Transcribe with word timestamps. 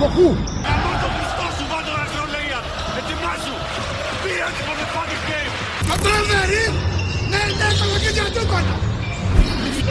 Κοκού. 0.00 0.28
Καμώ 0.66 0.92
το 1.02 1.08
Χριστό 1.14 1.46
σου 1.56 1.64
βάτω 1.70 1.90
ραχαιολογία. 2.00 2.60
Ετοιμάσου. 2.98 3.54
Πήρα 4.22 4.48
τη 4.54 4.60
motherfucking 4.68 5.24
game. 5.28 5.52
Πατράδερη. 5.88 6.64
Ναι, 7.32 7.42
ναι, 7.58 7.68
κολοκύτια 7.80 8.26
του 8.34 8.42
έκανα. 8.44 8.74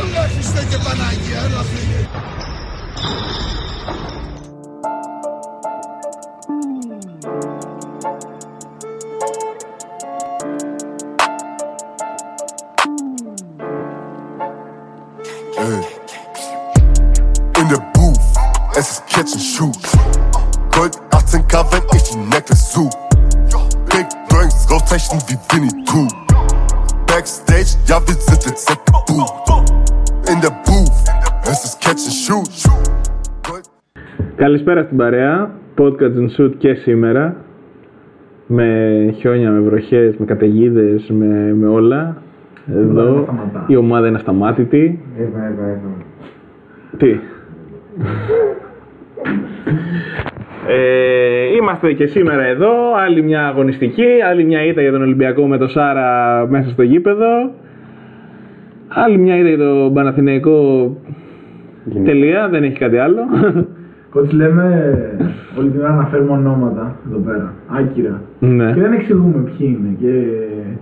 Έλα 0.02 0.24
Χριστέ 0.34 0.62
και 0.70 0.78
Παναγία, 0.86 1.40
έλα 1.48 1.64
φίλε. 1.72 2.02
Καλησπέρα 34.76 34.86
στην 34.86 34.98
παρέα. 34.98 35.50
Podcast 35.78 36.18
and 36.20 36.30
Shoot 36.38 36.52
και 36.58 36.74
σήμερα. 36.74 37.36
Με 38.48 39.14
χιόνια, 39.18 39.52
με 39.52 39.60
βροχές, 39.60 40.18
με 40.18 40.26
καταιγίδες, 40.26 41.10
με, 41.10 41.54
με 41.54 41.68
όλα. 41.68 42.18
δεν 42.66 42.90
Εδώ 42.90 43.24
σταματά. 43.24 43.66
η 43.68 43.76
ομάδα 43.76 44.08
είναι 44.08 44.18
ασταμάτητη. 44.18 45.00
Έβα, 45.18 45.46
έβα, 45.46 45.68
έβα. 45.68 45.80
Τι; 46.98 47.10
Ε, 50.68 51.56
είμαστε 51.56 51.94
και 51.94 52.06
σήμερα 52.06 52.44
εδώ, 52.46 52.96
άλλη 53.06 53.22
μια 53.22 53.48
αγωνιστική, 53.48 54.08
άλλη 54.30 54.44
μια 54.44 54.66
ήττα 54.66 54.82
για 54.82 54.92
τον 54.92 55.02
Ολυμπιακό 55.02 55.48
με 55.48 55.58
το 55.58 55.68
Σάρα 55.68 56.46
μέσα 56.50 56.70
στο 56.70 56.84
γήπεδο. 56.84 57.52
Άλλη 58.88 59.18
μια 59.18 59.38
ήττα 59.38 59.48
για 59.48 59.58
τον 59.58 59.94
Παναθηναϊκό. 59.94 60.90
Τελεία, 62.04 62.50
δεν 62.50 62.64
έχει 62.64 62.78
κάτι 62.78 62.98
άλλο. 62.98 63.22
Κότς 64.16 64.32
λέμε 64.32 64.92
όλη 65.60 65.70
την 65.70 65.80
ώρα 65.80 65.94
να 65.94 66.06
φέρουμε 66.06 66.32
ονόματα 66.32 66.96
εδώ 67.10 67.18
πέρα. 67.18 67.54
Άκυρα. 67.68 68.22
ναι. 68.40 68.72
Και 68.74 68.80
δεν 68.82 68.94
εξηγούμε 68.94 69.44
ποιοι 69.44 69.78
είναι 69.80 69.96
και 70.00 70.24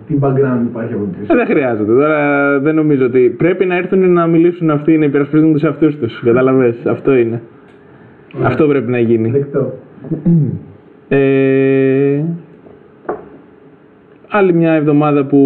τι 0.08 0.18
background 0.22 0.62
υπάρχει 0.64 0.94
από 0.94 1.04
πίσω. 1.04 1.34
Ε, 1.34 1.36
δεν 1.36 1.46
χρειάζεται. 1.46 1.92
Τώρα 1.92 2.60
δεν 2.60 2.76
νομίζω 2.76 3.06
ότι 3.06 3.36
πρέπει 3.38 3.66
να 3.66 3.76
έρθουν 3.76 4.14
να 4.14 4.28
μιλήσουν 4.28 4.70
αυτοί, 4.70 4.98
να 4.98 5.06
υπερασπίζουν 5.06 5.54
τους 5.54 5.64
εαυτούς 5.64 5.98
τους. 5.98 6.22
Καταλαβες. 6.24 6.86
Αυτό 6.86 7.16
είναι. 7.16 7.42
Αυτό 8.44 8.68
πρέπει 8.68 8.92
να 8.92 9.00
γίνει. 9.00 9.30
Δεκτό. 9.30 9.74
Ε, 11.08 12.24
άλλη 14.30 14.54
μια 14.54 14.72
εβδομάδα 14.74 15.26
που 15.26 15.42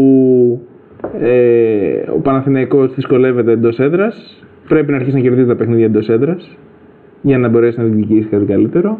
ε, 1.22 2.12
ο 2.16 2.20
Παναθηναϊκός 2.20 2.94
δυσκολεύεται 2.96 3.52
εντός 3.52 3.80
έδρας. 3.80 4.44
Πρέπει 4.68 4.92
να 4.92 4.98
αρχίσει 4.98 5.16
να 5.16 5.22
κερδίζει 5.22 5.48
τα 5.48 5.56
παιχνίδια 5.56 5.86
εντός 5.86 6.10
έδρας 6.10 6.58
για 7.22 7.38
να 7.38 7.48
μπορέσει 7.48 7.78
να 7.80 7.84
διεκδικήσει 7.84 8.28
κάτι 8.28 8.46
καλύτερο. 8.46 9.00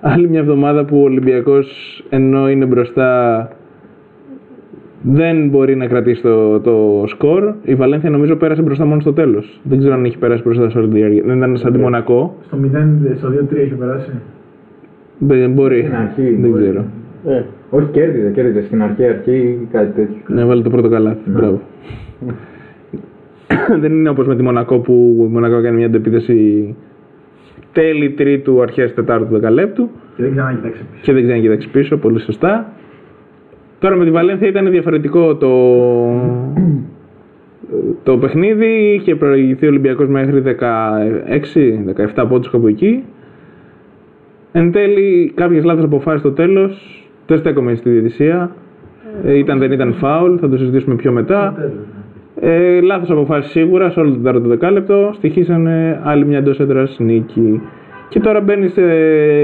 Άλλη 0.00 0.28
μια 0.28 0.40
εβδομάδα 0.40 0.84
που 0.84 1.00
ο 1.00 1.02
Ολυμπιακός 1.02 1.66
ενώ 2.08 2.50
είναι 2.50 2.64
μπροστά 2.64 3.48
δεν 5.02 5.48
μπορεί 5.48 5.76
να 5.76 5.86
κρατήσει 5.86 6.22
το, 6.22 6.60
το 6.60 7.04
σκορ. 7.06 7.54
Η 7.62 7.74
Βαλένθια 7.74 8.10
νομίζω 8.10 8.36
πέρασε 8.36 8.62
μπροστά 8.62 8.84
μόνο 8.84 9.00
στο 9.00 9.12
τέλος. 9.12 9.60
Δεν 9.62 9.78
ξέρω 9.78 9.94
αν 9.94 10.04
έχει 10.04 10.18
περάσει 10.18 10.42
μπροστά 10.42 10.70
σε 10.70 10.78
όλη 10.78 10.88
τη 10.88 10.94
διάρκεια. 10.94 11.22
Δεν 11.26 11.36
ήταν 11.36 11.56
σαν 11.56 11.72
τη 11.72 11.78
Μονακό. 11.78 12.36
Στο 12.46 12.58
0, 12.62 13.16
στο 13.16 13.28
2-3 13.28 13.56
έχει 13.56 13.74
περάσει. 13.74 14.10
Δεν 15.18 15.52
μπορεί. 15.52 15.80
Στην 15.80 15.94
αρχή. 15.94 16.36
Δεν 16.40 16.50
μπορεί. 16.50 16.62
ξέρω. 16.62 16.84
Ε, 17.26 17.42
όχι, 17.70 17.86
κέρδιζε, 17.86 18.30
κέρδιζε 18.30 18.62
στην 18.66 18.82
αρχή, 18.82 19.04
αρχή 19.04 19.68
κάτι 19.72 19.92
τέτοιο. 19.92 20.22
Ναι, 20.26 20.44
βάλε 20.44 20.62
το 20.62 20.70
πρώτο 20.70 20.88
καλάθι. 20.88 21.30
Μπράβο. 21.30 21.60
δεν 23.80 23.92
είναι 23.92 24.08
όπως 24.08 24.26
με 24.26 24.36
τη 24.36 24.42
Μονακό 24.42 24.78
που 24.78 25.16
η 25.28 25.32
Μονακό 25.32 25.56
έκανε 25.56 25.76
μια 25.76 25.86
αντεπίθεση 25.86 26.74
τέλη 27.72 28.10
τρίτου, 28.10 28.62
αρχές 28.62 28.94
τετάρτου 28.94 29.32
δεκαλέπτου 29.32 29.90
Και 30.16 30.22
δεν 30.22 30.32
ξανά 30.32 30.52
κοιτάξει 30.52 30.82
πίσω. 30.90 31.02
και 31.02 31.12
δεν 31.12 31.22
ξέρει 31.22 31.38
να 31.38 31.44
κοιτάξει 31.44 31.68
πίσω, 31.68 31.96
πολύ 31.96 32.20
σωστά. 32.20 32.72
Τώρα 33.78 33.96
με 33.96 34.04
τη 34.04 34.10
Βαλένθια 34.10 34.48
ήταν 34.48 34.70
διαφορετικό 34.70 35.36
το, 35.36 35.50
το 38.02 38.18
παιχνίδι. 38.18 38.94
Είχε 38.94 39.14
προηγηθεί 39.14 39.66
ο 39.66 39.68
Ολυμπιακός 39.68 40.08
μέχρι 40.08 40.42
16-17 42.16 42.24
πόντους 42.28 42.50
κάπου 42.50 42.66
εκεί. 42.66 43.04
Εν 44.52 44.72
τέλει 44.72 45.32
κάποιες 45.34 45.64
λάθος 45.64 45.84
αποφάσεις 45.84 46.20
στο 46.20 46.32
τέλος. 46.32 47.04
Δεν 47.26 47.38
στέκομαι 47.38 47.74
στη 47.74 47.90
διαιτησία. 47.90 48.56
Ε, 49.24 49.38
ήταν 49.38 49.58
δεν 49.58 49.72
ήταν 49.72 49.92
φάουλ, 49.92 50.36
θα 50.40 50.48
το 50.48 50.56
συζητήσουμε 50.56 50.94
πιο 50.94 51.12
μετά. 51.12 51.70
Τέλος. 52.40 52.58
Ε, 52.58 52.80
Λάθος 52.80 53.10
αποφάσεις 53.10 53.50
σίγουρα 53.50 53.90
σε 53.90 54.00
όλο 54.00 54.10
το 54.10 54.16
τέταρτο 54.16 54.48
δεκάλεπτο. 54.48 55.10
Στοιχήσανε 55.14 56.00
άλλη 56.04 56.26
μια 56.26 56.38
εντός 56.38 56.60
έδρας 56.60 56.98
νίκη. 56.98 57.60
Και 58.08 58.20
τώρα 58.20 58.40
μπαίνει 58.40 58.68
σε 58.68 58.82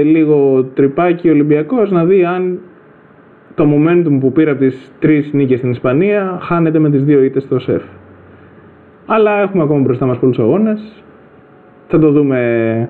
λίγο 0.03 0.63
τρυπάκι 0.73 1.29
ο 1.29 1.31
Ολυμπιακός 1.31 1.91
να 1.91 2.05
δει 2.05 2.23
αν 2.23 2.59
το 3.55 3.65
momentum 3.73 4.17
που 4.19 4.31
πήρε 4.31 4.51
από 4.51 4.59
τις 4.59 4.91
τρεις 4.99 5.33
νίκες 5.33 5.57
στην 5.57 5.71
Ισπανία 5.71 6.37
χάνεται 6.41 6.79
με 6.79 6.89
τις 6.89 7.03
δύο 7.03 7.23
ήττες 7.23 7.43
στο 7.43 7.59
σεφ. 7.59 7.83
Αλλά 9.05 9.41
έχουμε 9.41 9.63
ακόμα 9.63 9.79
μπροστά 9.79 10.05
μας 10.05 10.17
πολλούς 10.17 10.39
αγώνες. 10.39 11.03
Θα 11.87 11.99
το 11.99 12.11
δούμε 12.11 12.89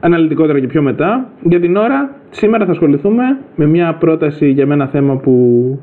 αναλυτικότερα 0.00 0.60
και 0.60 0.66
πιο 0.66 0.82
μετά. 0.82 1.28
Για 1.42 1.60
την 1.60 1.76
ώρα, 1.76 2.14
σήμερα 2.30 2.64
θα 2.64 2.70
ασχοληθούμε 2.70 3.22
με 3.56 3.66
μια 3.66 3.94
πρόταση 3.94 4.48
για 4.48 4.66
μένα 4.66 4.86
θέμα 4.86 5.16
που 5.16 5.78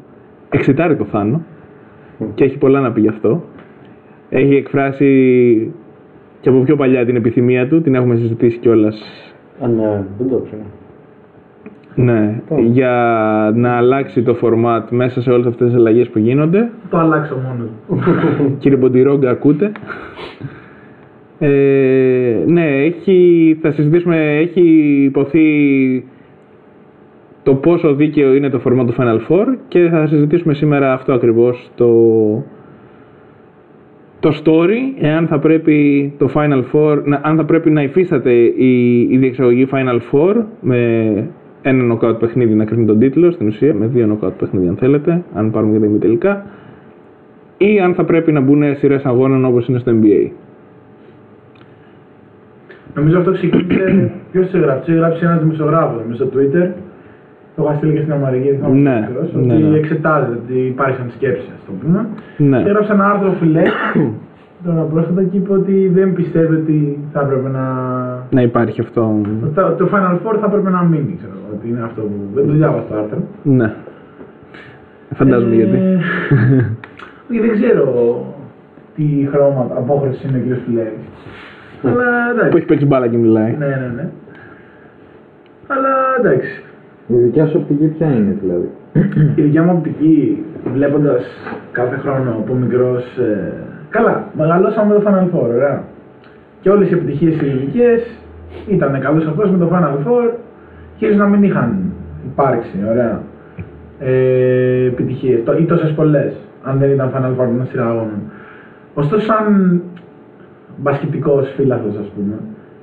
εξητάρει 0.49 0.95
το 0.95 1.05
Θάνο 1.05 1.45
και 2.33 2.43
έχει 2.43 2.57
πολλά 2.57 2.79
να 2.79 2.91
πει 2.91 3.01
γι' 3.01 3.07
αυτό. 3.07 3.43
Έχει 4.29 4.55
εκφράσει 4.55 5.73
και 6.39 6.49
από 6.49 6.59
πιο 6.59 6.75
παλιά 6.75 7.05
την 7.05 7.15
επιθυμία 7.15 7.67
του, 7.67 7.81
την 7.81 7.95
έχουμε 7.95 8.15
συζητήσει 8.15 8.57
κιόλας. 8.57 9.01
Α, 9.63 9.67
ναι, 9.67 10.05
δεν 10.17 10.29
το 10.29 10.43
ξέρω. 10.45 10.61
Ναι, 11.95 12.41
για 12.65 12.93
να 13.55 13.77
αλλάξει 13.77 14.21
το 14.21 14.37
format 14.41 14.83
μέσα 14.89 15.21
σε 15.21 15.31
όλες 15.31 15.45
αυτές 15.45 15.67
τις 15.67 15.75
αλλαγές 15.75 16.09
που 16.09 16.19
γίνονται. 16.19 16.69
Το 16.89 16.97
αλλάξω 16.97 17.35
μόνο. 17.35 17.69
Κύριε 18.59 18.77
Μποντιρόγκα, 18.77 19.29
ακούτε. 19.29 19.71
Ε, 21.39 22.43
ναι, 22.45 22.83
έχει, 22.83 23.57
θα 23.61 23.71
συζητήσουμε, 23.71 24.37
έχει 24.37 24.61
υποθεί 25.03 25.47
το 27.49 27.55
πόσο 27.55 27.93
δίκαιο 27.93 28.33
είναι 28.33 28.49
το 28.49 28.61
format 28.65 28.85
του 28.85 28.95
Final 28.97 29.19
Four 29.27 29.45
και 29.67 29.87
θα 29.91 30.07
συζητήσουμε 30.07 30.53
σήμερα 30.53 30.93
αυτό 30.93 31.13
ακριβώς 31.13 31.71
το, 31.75 31.87
το 34.19 34.41
story, 34.43 34.77
εάν 34.99 35.27
θα 35.27 35.39
πρέπει 35.39 36.13
το 36.17 36.29
Final 36.33 36.63
Four, 36.73 37.01
να, 37.03 37.19
αν 37.23 37.37
θα 37.37 37.45
πρέπει 37.45 37.69
να 37.69 37.81
υφίσταται 37.81 38.31
η, 38.33 38.99
η 39.01 39.17
διεξαγωγή 39.17 39.67
Final 39.71 39.99
Four 40.11 40.35
με 40.61 41.13
ένα 41.61 41.93
knockout 41.93 42.19
παιχνίδι 42.19 42.53
να 42.53 42.65
κρίνει 42.65 42.85
τον 42.85 42.99
τίτλο 42.99 43.31
στην 43.31 43.47
ουσία, 43.47 43.73
με 43.73 43.85
δύο 43.85 44.19
knockout 44.21 44.33
παιχνίδια 44.37 44.69
αν 44.69 44.75
θέλετε, 44.75 45.23
αν 45.33 45.51
πάρουμε 45.51 45.73
και 45.73 45.79
τα 45.79 45.85
ημιτελικά, 45.85 46.45
ή 47.57 47.79
αν 47.79 47.93
θα 47.93 48.03
πρέπει 48.03 48.31
να 48.31 48.39
μπουν 48.39 48.75
σειρές 48.75 49.05
αγώνων 49.05 49.45
όπως 49.45 49.67
είναι 49.67 49.79
στο 49.79 49.91
NBA. 50.01 50.29
Νομίζω 52.93 53.17
αυτό 53.17 53.31
ξεκίνησε. 53.31 54.11
Ποιος 54.31 54.49
το 54.49 54.57
έγραψε, 54.57 54.91
το 54.91 54.97
έγραψε 54.97 55.25
ένας 55.25 55.39
δημοσιογράφος 55.39 56.01
μέσα 56.07 56.25
στο 56.25 56.39
Twitter. 56.39 56.69
Το 57.59 57.65
είχα 57.65 57.75
στείλει 57.77 57.93
και 57.93 57.99
στην 58.05 58.13
Αμερική, 58.13 58.47
δεν 58.49 58.55
θυμάμαι 58.59 58.79
Ναι, 58.79 59.09
ποιος, 59.11 59.33
ναι, 59.33 59.53
ότι 59.53 59.63
ναι. 59.63 59.77
εξετάζεται, 59.77 60.37
ότι 60.43 60.57
υπάρχουν 60.73 61.07
σκέψει, 61.15 61.47
ας 61.57 61.61
το 61.65 61.71
πούμε. 61.79 61.99
Ναι. 62.37 62.57
Και 62.63 62.69
έγραψε 62.69 62.91
ένα 62.91 63.05
άρθρο 63.11 63.31
φιλέ 63.39 63.63
τώρα 64.65 64.81
πρόσφατα 64.81 65.23
και 65.23 65.37
είπε 65.37 65.53
ότι 65.53 65.91
δεν 65.93 66.13
πιστεύει 66.13 66.55
ότι 66.55 66.99
θα 67.13 67.19
έπρεπε 67.21 67.49
να. 67.49 67.63
Να 68.29 68.41
υπάρχει 68.41 68.81
αυτό. 68.81 69.21
Το, 69.55 69.61
το 69.77 69.89
Final 69.93 70.15
Four 70.23 70.35
θα 70.41 70.45
έπρεπε 70.49 70.69
να 70.69 70.81
μείνει, 70.83 71.13
ξέρω 71.17 71.33
εγώ, 71.39 71.49
ότι 71.57 71.67
είναι 71.69 71.81
αυτό 71.83 72.01
που. 72.01 72.17
Δεν 72.33 72.47
το 72.47 72.53
διάβασα 72.53 72.85
το 72.89 72.95
άρθρο. 72.97 73.19
Ναι. 73.43 73.73
Φαντάζομαι 75.15 75.53
Ε, 75.53 75.57
γιατί. 75.57 75.77
όχι, 77.29 77.39
δεν 77.39 77.51
ξέρω 77.59 77.85
τι 78.95 79.27
χρώμα 79.31 79.67
απόχρωση 79.77 80.27
είναι 80.27 80.37
ο 80.37 80.41
κ. 80.55 80.59
Φιλέρη. 80.65 80.99
Αλλά 81.83 82.03
Που 82.31 82.37
εντάξει. 82.39 82.57
έχει 82.57 82.65
παίξει 82.65 82.85
μπάλα 82.85 83.07
και 83.07 83.17
μιλάει. 83.17 83.55
Ναι, 83.59 83.65
ναι, 83.65 83.91
ναι. 83.95 84.09
Αλλά 85.67 85.89
εντάξει. 86.19 86.63
Η 87.11 87.15
δικιά 87.15 87.47
σου 87.47 87.59
οπτική 87.61 87.85
ποια 87.85 88.07
είναι 88.07 88.37
δηλαδή; 88.41 88.69
Η 89.35 89.41
δικιά 89.41 89.63
μου 89.63 89.73
οπτική, 89.77 90.43
βλέποντας 90.73 91.23
κάθε 91.71 91.97
χρόνο 91.97 92.31
από 92.31 92.53
μικρός. 92.53 93.17
Ε, 93.17 93.53
καλά, 93.89 94.27
μεγαλώσαμε 94.37 94.93
με 94.93 94.99
το 94.99 95.09
Final 95.09 95.35
Four, 95.35 95.47
ωραία. 95.55 95.83
Και 96.61 96.69
όλες 96.69 96.89
οι 96.89 96.93
επιτυχίες 96.93 97.41
ηλικίες 97.41 98.01
ήταν 98.67 98.99
καλό 99.01 99.23
αυτό 99.29 99.49
με 99.49 99.57
το 99.57 99.69
Final 99.73 100.07
Four 100.07 100.31
και 100.97 101.05
ίσως 101.05 101.17
να 101.17 101.25
μην 101.27 101.43
είχαν 101.43 101.91
υπάρξει, 102.25 102.77
ωραία. 102.89 103.21
Ε, 103.99 104.85
επιτυχίες 104.85 105.39
ή 105.59 105.63
τόσες 105.63 105.91
πολλές, 105.91 106.33
αν 106.63 106.77
δεν 106.79 106.91
ήταν 106.91 107.11
Final 107.15 107.41
Four 107.41 107.47
με 107.57 107.65
σειρά 107.69 107.85
αγώνων. 107.85 108.21
Ωστόσο, 108.93 109.25
σαν 109.25 109.81
μπασκετικός 110.77 111.53
φίλαθο, 111.55 111.87
ας 111.99 112.11
πούμε, 112.15 112.33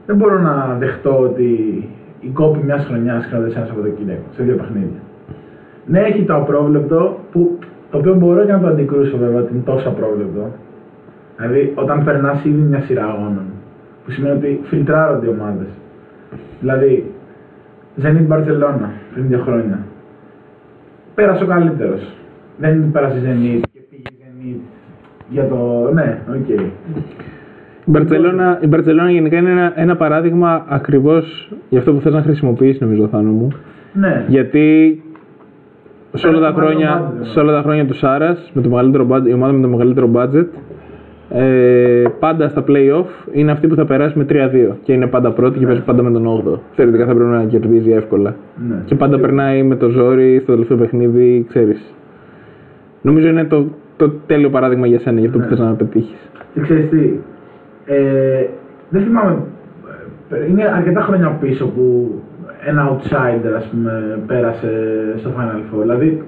δεν 0.07 0.17
μπορώ 0.17 0.39
να 0.41 0.77
δεχτώ 0.79 1.19
ότι 1.21 1.89
η 2.27 2.31
κόπη 2.33 2.59
μιας 2.65 2.85
χρονιάς 2.85 3.25
χρειάζεται 3.25 3.51
σε 3.51 3.59
ένα 3.59 3.67
Σαββατοκύριακο, 3.67 4.29
σε 4.37 4.43
δύο 4.43 4.57
παιχνίδια. 4.57 5.01
Ναι, 5.87 6.01
έχει 6.01 6.23
το 6.25 6.35
απρόβλεπτο, 6.37 7.19
που, 7.33 7.59
το 7.91 7.99
οποίο 7.99 8.15
μπορώ 8.15 8.45
και 8.45 8.53
να 8.53 8.61
το 8.61 8.67
αντικρούσω 8.67 9.17
βέβαια 9.17 9.41
ότι 9.41 9.53
είναι 9.53 9.63
τόσο 9.63 9.89
απρόβλεπτο. 9.89 10.51
Δηλαδή, 11.37 11.73
όταν 11.75 12.05
περνάς 12.05 12.45
ήδη 12.45 12.61
μια 12.61 12.81
σειρά 12.81 13.05
αγώνων, 13.05 13.47
που 14.05 14.11
σημαίνει 14.11 14.37
ότι 14.37 14.61
φιλτράρονται 14.65 15.27
οι 15.27 15.29
ομάδες. 15.29 15.67
Δηλαδή, 16.61 17.13
Zenit 18.03 18.29
Barcelona 18.33 18.89
πριν 19.13 19.29
δύο 19.29 19.39
χρόνια. 19.39 19.79
Πέρασε 21.15 21.45
ο 21.45 21.47
καλύτερος. 21.47 22.13
Δεν 22.59 22.91
πέρασε 22.93 23.19
η 23.19 23.21
Zenit 23.25 23.61
και 23.73 23.81
πήγε 23.91 24.03
η 24.03 24.17
Zenit 24.21 24.61
για 25.29 25.49
το. 25.49 25.91
Ναι, 25.93 26.19
οκ. 26.29 26.61
Η 27.87 27.91
Μπαρτσελώνα, 27.91 28.59
η 28.63 28.67
Μπαρτσελώνα 28.67 29.11
γενικά 29.11 29.37
είναι 29.37 29.51
ένα, 29.51 29.73
ένα 29.77 29.97
παράδειγμα 29.97 30.65
ακριβώς 30.69 31.51
για 31.69 31.79
αυτό 31.79 31.93
που 31.93 32.01
θες 32.01 32.13
να 32.13 32.23
χρησιμοποιήσεις 32.23 32.81
νομίζω 32.81 33.09
Θάνο 33.09 33.31
μου. 33.31 33.49
Ναι. 33.93 34.25
Γιατί 34.29 35.01
σε 36.13 36.27
όλα, 36.27 36.41
τα 36.41 36.53
Πέρασε 36.53 36.61
το 36.61 36.67
χρόνια, 36.67 37.13
budget, 37.13 37.27
σε 37.27 37.41
όλα 37.41 37.53
τα 37.53 37.63
χρόνια 37.63 37.87
του 37.87 37.95
Σάρας, 37.95 38.51
με 38.55 38.63
το 38.63 38.69
μεγαλύτερο 38.69 39.07
budget, 39.11 39.27
η 39.27 39.33
ομάδα 39.33 39.53
με 39.53 39.61
το 39.63 39.69
μεγαλύτερο 39.69 40.11
budget, 40.15 40.47
ε, 41.31 42.03
πάντα 42.19 42.49
στα 42.49 42.65
play-off 42.69 43.29
είναι 43.33 43.51
αυτή 43.51 43.67
που 43.67 43.75
θα 43.75 43.85
περάσει 43.85 44.19
με 44.19 44.25
3-2 44.25 44.77
και 44.83 44.93
είναι 44.93 45.07
πάντα 45.07 45.33
πρώτη 45.33 45.59
και 45.59 45.67
παίζει 45.67 45.83
πάντα 45.83 46.03
με 46.03 46.11
τον 46.11 46.27
8ο. 46.27 46.59
Θεωρητικά 46.75 47.07
θα 47.07 47.15
πρέπει 47.15 47.31
να 47.31 47.45
κερδίζει 47.45 47.91
εύκολα. 47.91 48.35
ναι. 48.69 48.83
Και 48.85 48.95
πάντα 48.95 49.19
περνάει 49.19 49.63
με 49.63 49.77
το 49.77 49.89
ζόρι 49.89 50.39
στο 50.43 50.53
τελευταίο 50.53 50.77
παιχνίδι, 50.77 51.45
ξέρεις. 51.49 51.95
Νομίζω 53.03 53.29
είναι 53.29 53.45
το, 53.45 53.67
το 53.97 54.11
τέλειο 54.27 54.51
παράδειγμα 54.51 54.87
για 54.87 55.01
σένα, 55.01 55.19
για 55.21 55.29
αυτό 55.29 55.41
που 55.41 55.47
θες 55.49 55.59
να 55.59 55.73
πετύχεις. 55.73 56.31
Και 56.55 56.61
ξέρεις 56.61 56.89
τι, 56.89 57.11
ε, 57.87 58.47
δεν 58.89 59.03
θυμάμαι, 59.03 59.37
ε, 60.31 60.47
είναι 60.51 60.65
αρκετά 60.77 61.01
χρόνια 61.01 61.29
πίσω 61.41 61.67
που 61.67 62.15
ένα 62.67 62.91
outsider 62.91 63.55
ας 63.57 63.67
πούμε 63.67 64.19
πέρασε 64.27 64.71
στο 65.17 65.31
Final 65.37 65.75
Four. 65.75 65.81
Δηλαδή, 65.81 66.23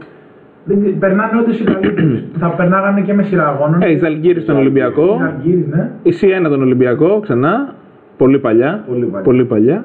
δεν, 0.64 0.98
περνάνε 0.98 1.38
όντως 1.40 1.60
οι 1.60 1.64
καλύτεροι. 1.64 2.24
θα 2.40 2.48
περνάγανε 2.48 3.00
και 3.00 3.14
με 3.14 3.22
σειρά 3.22 3.48
αγώνων. 3.48 3.82
Ε, 3.82 3.90
η 3.90 3.96
Ζαλγκύρη 3.96 4.40
στον 4.40 4.56
Η 4.56 4.58
Ολυμπιακό, 4.58 5.18
Ζαλγκύρης, 5.20 5.66
ναι. 5.66 5.90
η 6.02 6.12
Σιένα 6.12 6.48
τον 6.48 6.62
Ολυμπιακό 6.62 7.20
ξανά, 7.20 7.74
πολύ 8.16 8.38
παλιά. 8.38 8.84
Πολύ 8.88 9.04
παλιά. 9.04 9.22
Πολύ 9.22 9.44
παλιά. 9.44 9.84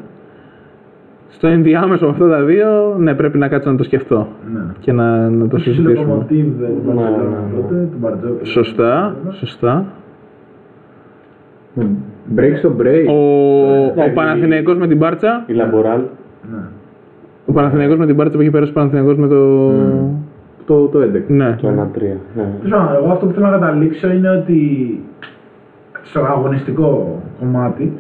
Στο 1.28 1.48
ενδιάμεσο 1.48 2.06
με 2.06 2.12
αυτά 2.12 2.30
τα 2.30 2.44
δύο, 2.44 2.96
ναι, 2.98 3.14
πρέπει 3.14 3.38
να 3.38 3.48
κάτσω 3.48 3.72
να 3.72 3.78
το 3.78 3.84
σκεφτώ 3.84 4.28
ναι. 4.54 4.62
και 4.80 4.92
να, 4.92 5.30
να 5.30 5.48
το 5.48 5.58
Στη 5.58 5.70
συζητήσουμε. 5.70 6.08
Λοκομοτίβ 6.08 6.46
του 6.46 6.84
Ναι, 6.86 6.94
Μπαρσελόνα 6.94 7.30
ναι, 7.30 7.56
ναι. 7.56 7.62
τότε, 7.62 7.88
του 7.92 7.98
Μπαρτζόκη. 8.00 8.46
Σωστά, 8.46 9.16
σωστά. 9.30 9.86
Break 12.36 12.56
στο 12.58 12.72
break. 12.80 13.06
Ο, 13.08 13.14
Ναι, 13.96 14.04
ο 14.06 14.14
Παναθηναϊκός 14.14 14.78
με 14.78 14.88
την 14.88 14.98
Μπάρτσα, 14.98 15.44
Η 15.48 15.54
Λαμποράλ. 15.54 16.00
Ναι. 16.52 16.58
ο 17.46 17.52
Παναθηναϊκός 17.52 17.98
με 17.98 18.06
την 18.06 18.16
Μπάρτσα 18.16 18.36
που 18.38 18.42
έχει 18.42 18.52
περάσει 18.52 18.72
ο 18.72 18.74
Παναθηναϊκός 18.74 19.18
με 19.18 19.28
το... 19.28 19.70
Το, 20.66 20.86
το 20.88 21.00
11. 21.00 21.22
Ναι. 21.28 21.56
Το 21.62 21.68
1-3. 21.68 21.72
Ναι. 21.72 21.84
Τέλος 22.62 22.70
πάντων, 22.80 22.96
Εγώ 22.96 23.12
αυτό 23.12 23.26
που 23.26 23.32
θέλω 23.34 23.46
να 23.46 23.52
καταλήξω 23.58 24.12
είναι 24.12 24.30
ότι 24.30 24.60
στο 26.04 26.20
αγωνιστικό 26.20 27.22
κομμάτι 27.40 27.94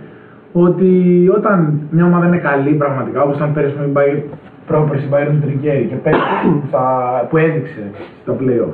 ότι 0.54 0.92
όταν 1.38 1.80
μια 1.90 2.06
ομάδα 2.06 2.28
είναι 2.28 2.38
καλή 2.38 2.72
πραγματικά, 2.74 3.22
όπως 3.22 3.36
ήταν 3.36 3.54
πέρυσι 3.54 3.76
με 3.80 3.84
την 3.86 3.94
Bayern, 3.98 4.22
πρόπερση 4.68 5.08
Bayern 5.12 5.32
του 5.32 5.40
Τρικέρι 5.48 5.86
και 5.90 5.96
πέρυσι 5.96 6.22
που, 6.44 6.62
θα- 6.72 7.28
που 7.30 7.38
έδειξε 7.38 7.82
στα 8.24 8.36
play-off. 8.40 8.74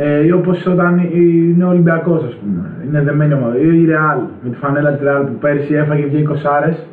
Ε, 0.00 0.24
ή 0.26 0.32
όπως 0.32 0.66
όταν 0.66 1.00
είναι 1.14 1.64
ο 1.64 1.68
Ολυμπιακός 1.68 2.22
ας 2.24 2.34
πούμε, 2.34 2.62
είναι 2.86 3.02
δεμένη 3.02 3.32
ομάδα. 3.34 3.56
Ή 3.58 3.82
η 3.82 3.86
Real 3.90 4.20
με 4.42 4.50
τη 4.50 4.56
φανέλα 4.56 4.90
της 4.92 5.06
Real 5.08 5.22
που 5.26 5.32
πέρυσι 5.40 5.74
έφαγε 5.74 6.02
και 6.02 6.16
20 6.28 6.34
άρες 6.56 6.86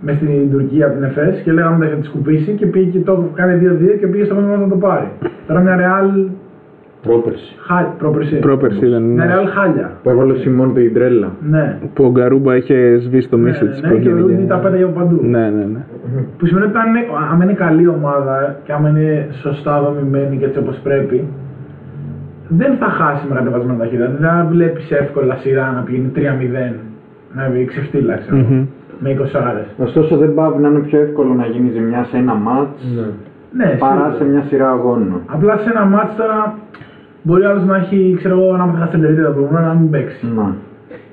μες 0.00 0.16
στην 0.16 0.50
Τουρκία 0.50 0.86
από 0.86 0.94
την 0.94 1.04
ΕΦΕΣ 1.04 1.40
και 1.40 1.52
λέγαμε 1.52 1.84
ότι 1.84 1.94
θα 1.94 2.00
τη 2.00 2.06
σκουπίσει 2.06 2.50
και 2.52 2.66
πήγε 2.66 2.90
και 2.90 2.98
το 2.98 3.30
κάνει 3.34 3.60
2-2 3.94 3.98
και 4.00 4.06
πήγε 4.06 4.24
στο 4.24 4.34
μέλλον 4.34 4.60
να 4.60 4.68
το 4.68 4.76
πάρει. 4.76 5.08
Τώρα 5.46 5.60
μια 5.60 5.76
Real 5.78 6.30
Πρόπερση. 7.02 7.56
χάλια, 7.66 7.94
πρόπερση. 7.98 8.38
Πρόπερση 8.38 8.86
ήταν. 8.86 9.02
Μια 9.02 9.24
ναι. 9.24 9.32
Real 9.34 9.46
χάλια. 9.54 9.92
Που 10.02 10.10
έβαλε 10.10 10.32
ο 10.32 10.36
Σιμών 10.36 10.74
την 10.74 10.94
τρέλα. 10.94 11.28
Ναι. 11.50 11.78
Που 11.94 12.04
ο 12.04 12.10
Γκαρούμπα 12.10 12.56
είχε 12.56 12.98
σβήσει 12.98 13.28
το 13.28 13.36
Ναι, 13.36 13.42
μίσο 13.48 13.66
της 13.66 13.82
ναι, 13.82 13.88
και 13.88 14.08
ο 14.08 14.10
Ρούντι 14.10 14.22
προκίνηκε. 14.22 14.48
τα 14.48 14.56
πέταγε 14.58 14.82
από 14.82 14.92
παντού. 14.92 15.18
Ναι, 15.22 15.38
ναι, 15.38 15.64
ναι. 15.72 15.80
Που 16.38 16.46
σημαίνει 16.46 16.66
ότι 16.66 16.76
αν 16.78 16.88
είναι, 16.88 17.04
άμα 17.32 17.44
είναι 17.44 17.52
καλή 17.52 17.88
ομάδα 17.88 18.56
και 18.64 18.72
άμα 18.72 18.88
είναι 18.88 19.26
σωστά 19.30 19.80
δομημένη 19.82 20.36
και 20.36 20.44
έτσι 20.44 20.58
όπως 20.58 20.76
πρέπει, 20.82 21.24
δεν 22.48 22.76
θα 22.76 22.86
χάσει 22.86 23.26
με 23.28 23.34
κατεβασμένα 23.34 23.78
ταχύτητα. 23.78 24.06
Δεν 24.10 24.28
θα 24.28 24.46
βλέπεις 24.50 24.90
εύκολα 24.90 25.34
σειρά 25.36 25.70
να 25.72 25.80
πηγαίνει 25.80 26.10
3-0, 26.14 26.74
να 27.34 27.48
βγει 27.52 27.64
ξεφτύλα, 27.64 28.16
ξέρω, 28.16 28.36
Μμμ. 28.36 28.64
με 28.98 29.10
20 29.10 29.40
άρες. 29.50 29.66
Ωστόσο 29.76 30.16
δεν 30.16 30.34
πάβει 30.34 30.62
να 30.62 30.68
είναι 30.68 30.78
πιο 30.78 31.00
εύκολο 31.00 31.34
να 31.34 31.46
γίνει 31.46 31.70
ζημιά 31.70 32.04
σε 32.04 32.16
ένα 32.16 32.34
μάτς 32.34 32.82
Ναι, 33.52 33.64
παρά 33.78 33.94
σίγουρα. 33.94 34.14
σε 34.18 34.24
μια 34.24 34.42
σειρά 34.48 34.70
αγώνων. 34.70 35.20
Απλά 35.26 35.56
σε 35.56 35.70
ένα 35.70 35.84
μάτς 35.84 36.16
τώρα 36.16 36.54
μπορεί 37.22 37.44
άλλος 37.44 37.64
να 37.64 37.76
έχει, 37.76 38.14
ξέρω 38.18 38.34
εγώ, 38.40 38.56
να 38.56 38.64
μην 38.66 38.76
χάσει 38.76 38.90
τελετή 38.98 39.22
το 39.22 39.30
προηγούμενο, 39.30 39.66
να 39.66 39.74
μην 39.74 39.90
παίξει. 39.90 40.26
Να. 40.36 40.54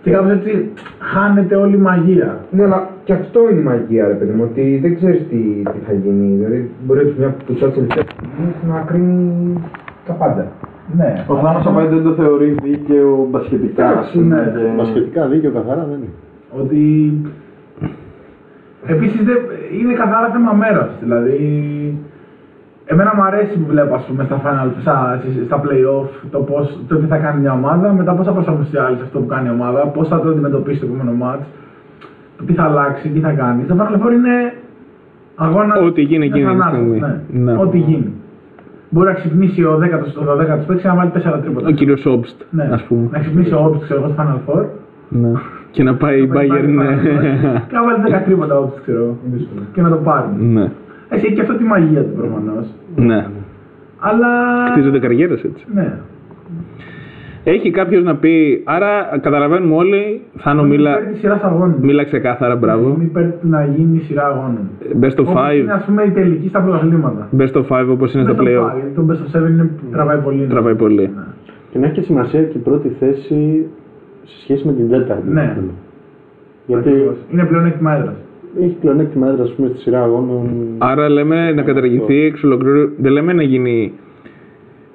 Και 0.02 0.12
κάπως 0.12 0.32
έτσι 0.32 0.72
χάνεται 1.00 1.56
όλη 1.56 1.76
η 1.76 1.80
μαγεία. 1.80 2.38
Ναι, 2.52 2.64
αλλά 2.64 2.90
και 3.04 3.14
αυτό 3.14 3.40
είναι 3.52 3.60
η 3.60 3.64
μαγεία, 3.64 4.08
ρε 4.08 4.14
παιδί 4.14 4.32
μου, 4.32 4.44
ότι 4.50 4.80
δεν 4.82 4.96
ξέρεις 4.96 5.20
τι, 5.30 5.38
τι 5.72 5.80
θα 5.88 5.94
γίνει. 5.94 6.36
Δηλαδή, 6.38 6.70
μπορεί 6.86 7.00
από 7.00 7.14
μια 7.18 7.36
πουτσά 7.46 7.68
τη 7.72 7.80
να 8.68 8.84
κρίνει 8.88 9.60
τα 10.08 10.14
πάντα. 10.14 10.46
Ναι. 10.98 11.26
Ο 11.28 11.36
Θάνος 11.36 11.66
απαραίτητα 11.66 12.02
δεν 12.02 12.16
το 12.16 12.24
θεωρεί 12.24 12.56
δίκαιο 12.64 13.28
μπασχετικά. 13.32 13.84
Εντάξει, 13.92 14.08
ας 14.08 14.12
πούμε, 14.14 14.36
ναι. 14.36 14.62
και- 14.62 14.74
Μπασκετικά 14.78 15.28
δίκαιο 15.28 15.52
καθαρά 15.52 15.86
δεν 15.90 15.98
είναι. 15.98 16.10
Ότι. 16.62 17.12
Επίσης 18.88 19.20
είναι 19.82 19.94
καθαρά 19.94 20.30
θέμα 20.30 20.52
μέρας. 20.54 20.90
Δηλαδή. 21.02 21.40
Εμένα 22.88 23.12
μου 23.16 23.24
αρέσει 23.24 23.58
που 23.58 23.66
βλέπω 23.70 23.96
ας 23.96 24.04
πούμε, 24.06 24.24
στα, 24.24 24.42
final, 24.44 24.70
στα, 24.82 25.22
στα 25.46 25.62
play-off 25.64 26.08
το, 26.32 26.40
πώς, 26.40 26.80
το 26.88 26.96
τι 26.98 27.06
θα 27.06 27.18
κάνει 27.18 27.42
μια 27.42 27.52
ομάδα, 27.54 27.94
μετά 27.94 28.14
πώς 28.14 28.26
θα 28.26 28.32
προσαρμοστεί 28.32 28.78
άλλη 28.78 28.98
σε 28.98 29.04
αυτό 29.04 29.20
που 29.20 29.26
κάνει 29.26 29.48
η 29.48 29.52
ομάδα, 29.52 29.80
πώς 29.88 30.08
θα 30.08 30.20
το 30.22 30.30
αντιμετωπίσει 30.30 30.80
το 30.80 30.86
επόμενο 30.86 31.12
match, 31.26 31.44
το 32.38 32.44
τι 32.44 32.54
θα 32.54 32.64
αλλάξει, 32.64 33.10
τι 33.10 33.20
θα 33.20 33.32
κάνει. 33.32 33.64
Στο 33.64 33.76
Final 33.80 34.06
Four 34.08 34.12
είναι 34.14 34.54
αγώνα. 35.36 35.76
Ό,τι 35.80 36.02
γίνει 36.02 36.26
εκείνη 36.26 36.56
τη 36.56 36.62
στιγμή. 36.68 37.00
Ναι. 37.00 37.20
Ναι. 37.52 37.62
Ό,τι 37.62 37.78
γίνει. 37.78 38.14
Μπορεί 38.96 39.08
να 39.08 39.14
ξυπνήσει 39.14 39.64
ο 39.64 39.80
10ο, 39.82 40.22
ο 40.22 40.32
12ο 40.32 40.60
παίξει 40.68 40.82
και 40.82 40.88
να 40.88 40.96
βάλει 40.96 41.12
4 41.14 41.40
τρίποτα. 41.42 41.68
Ο 41.68 41.72
κύριος 41.72 42.06
Όμπστ, 42.06 42.42
Ναι. 42.50 42.70
ας 42.72 42.84
πούμε. 42.84 43.08
Να 43.12 43.20
ξυπνήσει 43.20 43.54
ο 43.54 43.60
Όπτ, 43.66 43.84
ξέρω 43.84 44.00
εγώ, 44.04 44.14
στο 44.14 44.24
Final 44.24 44.40
Four. 44.50 44.66
Ναι. 45.10 45.32
Και 45.72 45.84
να 45.84 45.96
πάει 45.96 46.22
η 46.22 46.30
Bayern, 46.34 46.68
ναι. 46.68 46.86
Και 47.68 47.76
να 47.76 47.84
βάλει 47.86 48.00
10 48.22 48.22
τρίποτα 48.26 48.58
Όπτ, 48.60 48.78
ξέρω 48.82 49.00
εγώ. 49.00 49.18
Και 49.74 49.82
να 49.82 49.90
το 49.90 49.96
πάρει. 49.96 50.28
ναι. 50.40 50.72
Έχει 51.10 51.34
και 51.34 51.42
αυτό 51.42 51.54
τη 51.54 51.64
μαγεία 51.64 52.02
του 52.04 52.14
προφανώς. 52.18 52.66
Ναι. 52.96 53.26
Αλλά. 54.00 54.28
Χτίζονται 54.72 55.00
καριέρες 55.00 55.44
έτσι. 55.44 55.66
Ναι. 55.74 55.94
Έχει 57.48 57.72
κάποιος 57.72 58.04
να 58.04 58.16
πει, 58.16 58.62
άρα 58.64 59.20
καταλαβαίνουμε 59.22 59.76
όλοι, 59.76 60.22
Θάνο 60.38 60.64
μίλα, 60.64 60.92
Υπέρ 61.00 61.12
τη 61.12 61.18
σειράς 61.18 61.42
αγώνων. 61.44 61.76
μίλα 61.82 62.04
ξεκάθαρα, 62.04 62.56
μπράβο. 62.56 62.88
Είμαι 62.96 63.04
υπέρ 63.04 63.24
του 63.24 63.48
να 63.48 63.66
γίνει 63.66 64.00
σειρά 64.00 64.26
αγώνων. 64.28 64.70
Best 65.02 65.20
of 65.20 65.26
Όπως 65.26 65.54
είναι 65.54 65.72
5, 65.74 65.76
ας 65.76 65.84
πούμε 65.86 66.04
η 66.04 66.10
τελική 66.10 66.48
στα 66.48 66.60
πρωταθλήματα. 66.62 67.30
best 67.38 67.54
of 67.54 67.64
5 67.68 67.88
όπως 67.92 68.14
είναι 68.14 68.24
στα 68.24 68.34
Best 68.34 68.36
of 68.36 68.42
play-off. 68.42 68.66
five, 68.72 68.76
γιατί 68.76 68.96
Το 68.96 69.06
best 69.10 69.38
of 69.38 69.40
7 69.46 69.50
είναι, 69.50 69.70
τραβάει 69.92 70.18
πολύ. 70.18 70.46
Τραβάει 70.50 70.76
πολύ. 70.76 71.10
Και 71.72 71.80
να 71.80 71.86
έχει 71.86 71.96
και 71.96 72.02
σημασία 72.02 72.44
και 72.44 72.58
η 72.58 72.62
πρώτη 72.62 72.90
θέση 73.00 73.66
σε 74.24 74.42
σχέση 74.42 74.66
με 74.68 74.74
την 74.74 74.90
τέταρτη. 74.90 75.30
Ναι. 75.30 75.58
Γιατί 76.68 76.90
Ακριβώς. 76.90 77.16
Είναι 77.32 77.44
πλέον 77.46 77.66
έκτημα 77.66 77.96
έδρας. 77.96 78.16
έχει 78.62 78.76
πλεονέκτημα 78.82 79.28
έδρας 79.28 79.48
ας 79.50 79.56
πούμε, 79.56 79.68
στη 79.68 79.78
σειρά 79.78 80.04
αγώνων. 80.04 80.50
Άρα 80.78 81.10
λέμε 81.10 81.52
να 81.52 81.62
καταργηθεί 81.62 82.22
εξ 82.26 82.44
ολοκλήρου. 82.44 82.90
Δεν 82.98 83.12
λέμε 83.12 83.34
να 83.34 83.44
γίνει 83.44 83.92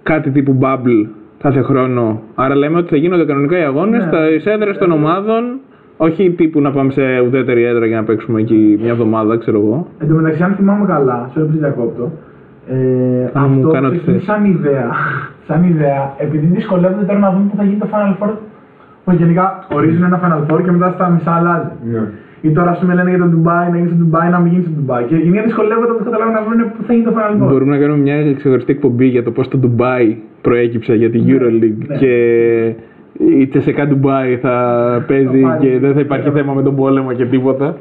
κάτι 0.02 0.30
τύπου 0.30 0.59
bubble 0.61 1.07
κάθε 1.42 1.62
χρόνο. 1.62 2.20
Άρα 2.35 2.54
λέμε 2.56 2.78
ότι 2.78 2.88
θα 2.88 2.97
γίνονται 2.97 3.25
κανονικά 3.25 3.59
οι 3.59 3.62
αγώνες 3.62 4.02
Ναι. 4.04 4.38
στα 4.40 4.50
έδρε 4.52 4.73
των 4.73 4.90
ομάδων. 4.92 5.42
Όχι 5.97 6.30
τύπου 6.30 6.61
να 6.61 6.70
πάμε 6.70 6.90
σε 6.92 7.02
ουδέτερη 7.26 7.62
έδρα 7.62 7.87
για 7.87 7.97
να 7.97 8.04
παίξουμε 8.04 8.40
εκεί 8.40 8.78
μια 8.82 8.90
εβδομάδα, 8.90 9.37
ξέρω 9.38 9.59
εγώ. 9.59 9.87
Εν 9.99 10.09
τω 10.09 10.14
μεταξύ, 10.14 10.42
αν 10.42 10.52
θυμάμαι 10.54 10.87
καλά, 10.87 11.30
σε 11.32 11.40
όποιον 11.42 11.59
διακόπτω, 11.59 12.11
ε, 12.68 13.28
Θα 13.32 13.40
μου 13.40 13.56
αυτό 13.59 13.68
κάνω 13.70 13.87
ό,τι 13.88 13.97
ξεκινήσει 13.97 14.25
θες. 14.26 14.35
σαν 14.35 14.44
ιδέα, 14.44 14.90
σαν 15.47 15.64
ιδέα, 15.64 16.14
επειδή 16.18 16.47
δυσκολεύονται 16.47 17.04
τώρα 17.04 17.18
να 17.18 17.30
δουν 17.32 17.50
πού 17.50 17.56
θα 17.56 17.64
γίνει 17.64 17.78
το 17.85 17.88
Final 17.92 18.14
Four, 18.25 18.32
που 19.04 19.12
γενικά 19.12 19.66
ορίζουν 19.73 20.02
ένα 20.04 20.18
Final 20.25 20.42
Four 20.54 20.62
και 20.64 20.70
μετά 20.70 20.90
στα 20.97 21.09
μισά 21.11 21.32
αλλάζει. 21.38 21.70
Ναι. 21.92 22.02
Ή 22.40 22.50
τώρα, 22.52 22.70
ας 22.70 22.78
πούμε, 22.78 22.94
λένε 22.94 23.11
για 23.11 23.18
το 23.18 23.28
Dubai, 23.35 23.64
να 23.70 23.76
γίνει 23.76 23.88
στο 23.88 23.99
Dubai, 24.04 24.30
να 24.30 24.38
μην 24.38 24.52
γίνει 24.52 24.64
στο 24.64 24.73
Dubai. 24.80 25.02
Και 25.09 25.16
γενικά 25.16 25.42
δυσκολεύονται 25.42 25.92
να 25.99 26.04
καταλάβουν 26.09 26.35
να 26.38 26.42
βρουν 26.47 26.61
πού 26.73 26.82
θα 26.87 26.92
γίνει 26.92 27.04
το 27.04 27.12
Final 27.16 27.35
Four. 27.42 27.49
Μπορούμε 27.52 27.70
να 27.75 27.80
κάνουμε 27.82 27.99
μια 28.06 28.35
ξεχωριστή 28.35 28.73
εκπομπή 28.73 29.06
για 29.06 29.23
το 29.23 29.30
πώς 29.30 29.49
το 29.49 29.59
Dubai 29.64 30.04
προέκυψε 30.40 30.94
για 30.94 31.11
τη 31.11 31.23
Euroleague 31.26 31.87
ναι. 31.87 31.97
και 31.97 32.14
η 33.38 33.47
Τσεσεκά 33.47 33.88
Dubai 33.88 34.38
θα 34.40 34.54
παίζει 35.06 35.40
πάρει. 35.40 35.66
και 35.66 35.78
δεν 35.78 35.94
θα 35.94 36.00
υπάρχει 36.00 36.28
Ναι. 36.28 36.35
θέμα 36.35 36.52
με 36.52 36.62
τον 36.62 36.76
πόλεμο 36.76 37.12
και 37.12 37.25
τίποτα. 37.25 37.76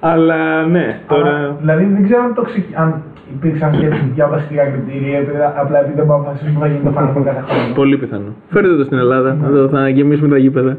Αλλά 0.00 0.66
ναι, 0.66 1.00
Αλλά, 1.06 1.22
τώρα. 1.22 1.56
δηλαδή 1.60 1.84
δεν 1.84 2.02
ξέρω 2.04 2.22
αν, 2.22 2.34
το 2.34 2.42
ξεκι... 2.42 2.74
αν 2.74 3.02
υπήρξαν 3.34 3.74
σκέψεις 3.74 4.10
για 4.14 4.28
βασιλικά 4.28 4.64
κριτήρια, 4.64 5.18
επειδή, 5.18 5.36
απλά 5.60 5.78
επειδή 5.80 5.96
δεν 5.96 6.06
μπορούμε 6.06 6.24
να 6.24 6.30
αποφασίσουμε 6.30 6.54
που 6.54 6.60
θα 6.60 6.66
γίνει 6.66 6.82
το 6.84 6.92
Final 6.96 7.18
Four 7.18 7.24
κάθε 7.24 7.40
χρόνο. 7.40 7.74
Πολύ 7.74 7.96
πιθανό. 7.96 8.34
Φέρτε 8.48 8.76
το 8.76 8.84
στην 8.84 8.98
Ελλάδα, 8.98 9.34
να 9.34 9.48
το 9.50 9.68
θα 9.68 9.88
γεμίσουμε 9.88 10.28
τα 10.28 10.38
γήπεδα. 10.38 10.76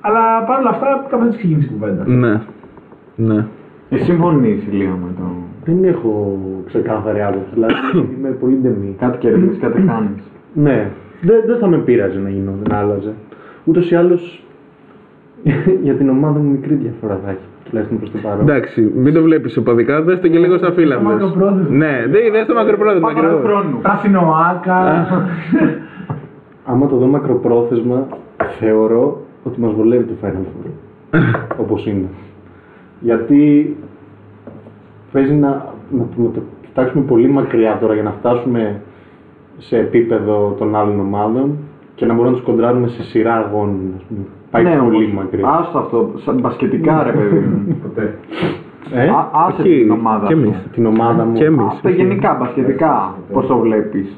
Αλλά 0.00 0.20
παρόλα 0.46 0.70
αυτά 0.70 1.06
κάπως 1.10 1.26
έτσι 1.26 1.38
ξεκίνησε 1.38 1.68
η 1.70 1.72
κουβέντα. 1.78 2.02
Ναι. 2.06 2.40
Ναι. 3.16 3.44
Εσύ 3.88 4.04
συμφωνείς 4.04 4.62
Ηλία 4.70 4.88
με 4.88 5.10
το... 5.18 5.22
Δεν 5.64 5.84
έχω 5.84 6.38
ξεκάθαρη 6.66 7.22
άποψη. 7.22 7.50
Δηλαδή 7.54 7.74
είμαι 8.18 8.28
πολύ 8.28 8.54
ντεμή. 8.62 8.96
Κάτι 8.98 9.18
κερδίζεις, 9.18 9.58
κάτι 9.58 9.80
χάνεις. 9.86 10.22
Ναι, 10.54 10.90
δεν, 11.20 11.42
δεν 11.46 11.58
θα 11.58 11.66
με 11.66 11.76
πείραζε 11.78 12.18
να 12.18 12.28
γίνω, 12.28 12.52
να 12.70 12.76
άλλαζε. 12.78 13.12
Ούτως 13.64 13.90
ή 13.90 13.94
άλλως 13.94 14.44
για 15.86 15.94
την 15.94 16.08
ομάδα 16.08 16.38
μου 16.38 16.50
μικρή 16.50 16.74
διαφορά 16.74 17.20
θα 17.24 17.30
έχει. 17.30 17.38
Τουλάχιστον 17.64 17.98
προς 17.98 18.10
το 18.10 18.18
παρόν. 18.22 18.40
Εντάξει, 18.40 18.92
μην 18.96 19.14
το 19.14 19.22
βλέπεις 19.22 19.56
οπαδικά, 19.56 20.02
δες 20.02 20.20
το 20.20 20.28
και 20.28 20.38
λίγο 20.38 20.56
στα 20.56 20.72
φύλλα 20.72 20.94
Στο 20.94 21.04
μακροπρόθεσμο. 21.04 21.76
Ναι, 21.76 22.04
δεν 22.10 22.32
δες 22.32 22.46
το 22.46 22.54
μακροπρόθεσμο 22.54 23.06
Πάμε 23.06 23.18
ακριβώς. 23.20 23.42
χρόνου. 23.44 23.78
Πράσινο 23.82 24.34
άκα. 24.50 25.06
Άμα 26.70 26.86
το 26.86 26.96
δω 26.96 27.06
μακροπρόθεσμα, 27.06 28.06
θεωρώ 28.58 29.20
ότι 29.42 29.60
μας 29.60 29.72
βολεύει 29.72 30.04
το 30.04 30.14
Final 30.22 30.28
Four. 30.34 30.70
Όπως 31.62 31.86
είναι. 31.86 32.06
Γιατί 33.00 33.76
παίζει 35.12 35.32
να, 35.34 35.48
να, 35.90 36.04
το- 36.16 36.22
να 36.22 36.30
το 36.30 36.40
κοιτάξουμε 36.66 37.04
πολύ 37.04 37.28
μακριά 37.28 37.78
τώρα 37.80 37.94
για 37.94 38.02
να 38.02 38.10
φτάσουμε 38.10 38.80
σε 39.58 39.78
επίπεδο 39.78 40.54
των 40.58 40.74
άλλων 40.76 41.00
ομάδων 41.00 41.56
και 41.94 42.06
να 42.06 42.12
μπορούμε 42.14 42.30
να 42.30 42.36
τους 42.36 42.46
κοντράρουμε 42.46 42.88
σε 42.88 43.02
σειρά 43.02 43.34
αγώνων. 43.36 43.92
ας 43.96 44.02
πούμε. 44.02 44.20
Πάει 44.50 44.62
ναι, 44.64 44.76
πολύ 44.76 44.96
όμως, 44.96 45.12
μακριά. 45.12 45.48
Άστο 45.48 45.78
αυτό, 45.78 46.10
σαν 46.16 46.38
μπασκετικά 46.40 47.02
ρε 47.02 47.12
παιδί 47.12 47.38
μου. 47.38 47.76
Ποτέ. 47.82 48.14
Ε, 48.92 49.08
Α- 49.08 49.30
Άσε 49.32 49.60
όχι, 49.62 49.80
την 49.80 49.90
ομάδα 49.90 50.26
και 50.26 50.34
σου. 50.34 50.40
εμείς. 50.40 50.66
την 50.72 50.86
ομάδα 50.86 51.24
μου. 51.24 51.32
Και 51.32 51.44
εμείς. 51.44 51.64
Αυτό 51.66 51.88
γενικά, 51.88 52.36
μπασκετικά, 52.40 53.14
πώς 53.32 53.46
το 53.46 53.58
βλέπεις. 53.58 54.16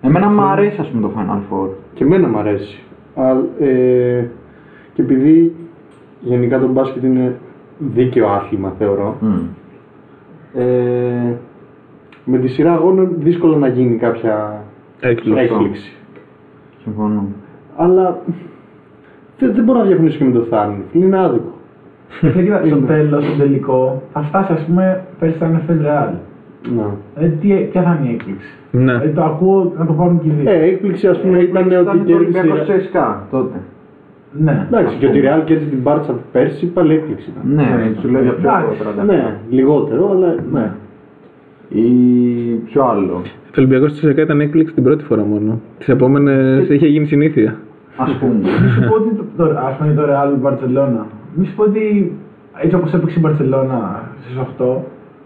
Εμένα 0.00 0.28
μου 0.28 0.40
αρέσει 0.42 0.80
ας 0.80 0.88
πούμε 0.88 1.02
το 1.02 1.10
Final 1.16 1.54
Four. 1.54 1.68
Και 1.94 2.04
εμένα 2.04 2.28
μου 2.28 2.38
αρέσει. 2.38 2.82
Αλλά, 3.14 3.44
ε, 3.60 4.24
και 4.94 5.02
επειδή 5.02 5.54
γενικά 6.20 6.58
το 6.58 6.66
μπάσκετ 6.68 7.02
είναι 7.02 7.34
δίκαιο 7.78 8.28
άθλημα, 8.28 8.72
θεωρώ, 8.78 9.16
ε, 10.54 11.32
με 12.24 12.38
τη 12.38 12.48
σειρά 12.48 12.72
αγώνων 12.72 13.08
δύσκολο 13.18 13.56
να 13.56 13.68
γίνει 13.68 13.96
κάποια 13.96 14.62
Έκπληξη. 15.00 15.42
έκπληξη. 15.44 15.92
Συμφωνώ. 16.82 17.26
Αλλά 17.76 18.18
δεν, 19.38 19.54
δεν 19.54 19.64
μπορώ 19.64 19.78
να 19.78 19.84
διαφωνήσω 19.84 20.18
και 20.18 20.24
με 20.24 20.32
το 20.32 20.40
Θάνη. 20.40 20.82
Είναι 20.92 21.18
άδικο. 21.18 21.52
Και 22.20 22.28
κοίτα, 22.42 22.62
στο 22.66 22.76
τέλος, 22.76 23.24
στο 23.24 23.36
τελικό, 23.38 24.02
θα 24.12 24.22
φτάσει, 24.22 24.52
ας 24.52 24.64
πούμε, 24.64 25.04
πέρσι 25.18 25.36
ήταν 25.36 25.62
NFL 25.66 25.86
Real. 25.86 26.12
Να. 26.76 26.96
Δηλαδή, 27.14 27.36
τι, 27.36 27.54
ποια 27.70 27.82
θα 27.82 27.98
είναι 28.00 28.10
η 28.10 28.14
έκπληξη; 28.14 28.48
Ναι. 28.70 28.80
Δηλαδή, 28.80 29.08
το 29.08 29.22
ακούω 29.24 29.72
να 29.78 29.86
το 29.86 29.92
πάρουν 29.92 30.20
και 30.20 30.28
οι 30.28 30.30
δύο. 30.30 30.50
Ε, 30.50 30.62
έκπληξη 30.64 31.06
ας 31.08 31.20
πούμε 31.20 31.38
ήταν 31.38 31.62
ότι 31.62 31.98
το 31.98 32.04
κέρδισε... 32.04 32.38
Ολυμπιακός 32.38 32.66
CSKA 32.68 33.14
τότε. 33.30 33.58
Ναι. 34.32 34.66
Εντάξει, 34.66 34.96
και 34.96 35.06
ότι 35.06 35.18
η 35.18 35.22
Real 35.24 35.42
κέρδισε 35.44 35.70
την 35.70 35.78
Μπάρτσα 35.78 36.14
πέρσι, 36.32 36.66
πάλι 36.66 36.94
έκπληξη 36.94 37.30
ήταν. 37.30 37.54
Ναι, 37.54 37.92
σου 38.00 38.08
λέω 38.08 38.22
για 38.22 38.32
πιο 38.32 38.48
Εντάξει, 38.48 38.66
αργότερα. 38.66 39.04
Ναι, 39.04 39.36
λιγότερο, 39.50 40.10
αλλά 40.10 40.34
ναι. 40.52 40.72
Ή 41.68 41.88
ποιο 42.64 42.84
άλλο. 42.84 43.22
Το 43.50 43.60
Ολυμπιακός 43.60 43.90
ΤΣΣΚΑ 43.90 44.22
ήταν 44.22 44.40
έκπληξη 44.40 44.74
την 44.74 44.82
πρώτη 44.82 45.04
φορά 45.04 45.24
μόνο. 45.24 45.60
Τις 45.78 45.88
επόμενες 45.88 46.68
είχε 46.68 46.86
γίνει 46.86 47.06
συνήθεια. 47.06 47.56
Ας 47.96 48.16
πούμε. 48.20 48.34
Μη 48.34 48.68
σου 48.68 48.80
πω 48.88 48.94
ότι 48.94 49.14
το, 49.14 49.24
το, 49.36 49.58
ας 49.58 49.76
πούμε 49.76 49.92
το 49.94 50.02
Real 50.02 50.38
με 50.40 50.50
Barcelona. 50.50 51.04
Μη 51.34 51.46
σου 51.46 51.54
πω 51.54 51.62
ότι 51.62 52.12
έτσι 52.62 52.74
όπως 52.74 52.92
έπαιξε 52.92 53.18
η 53.18 53.22
Barcelona 53.26 53.78
στις 54.20 54.36
8, 54.58 54.76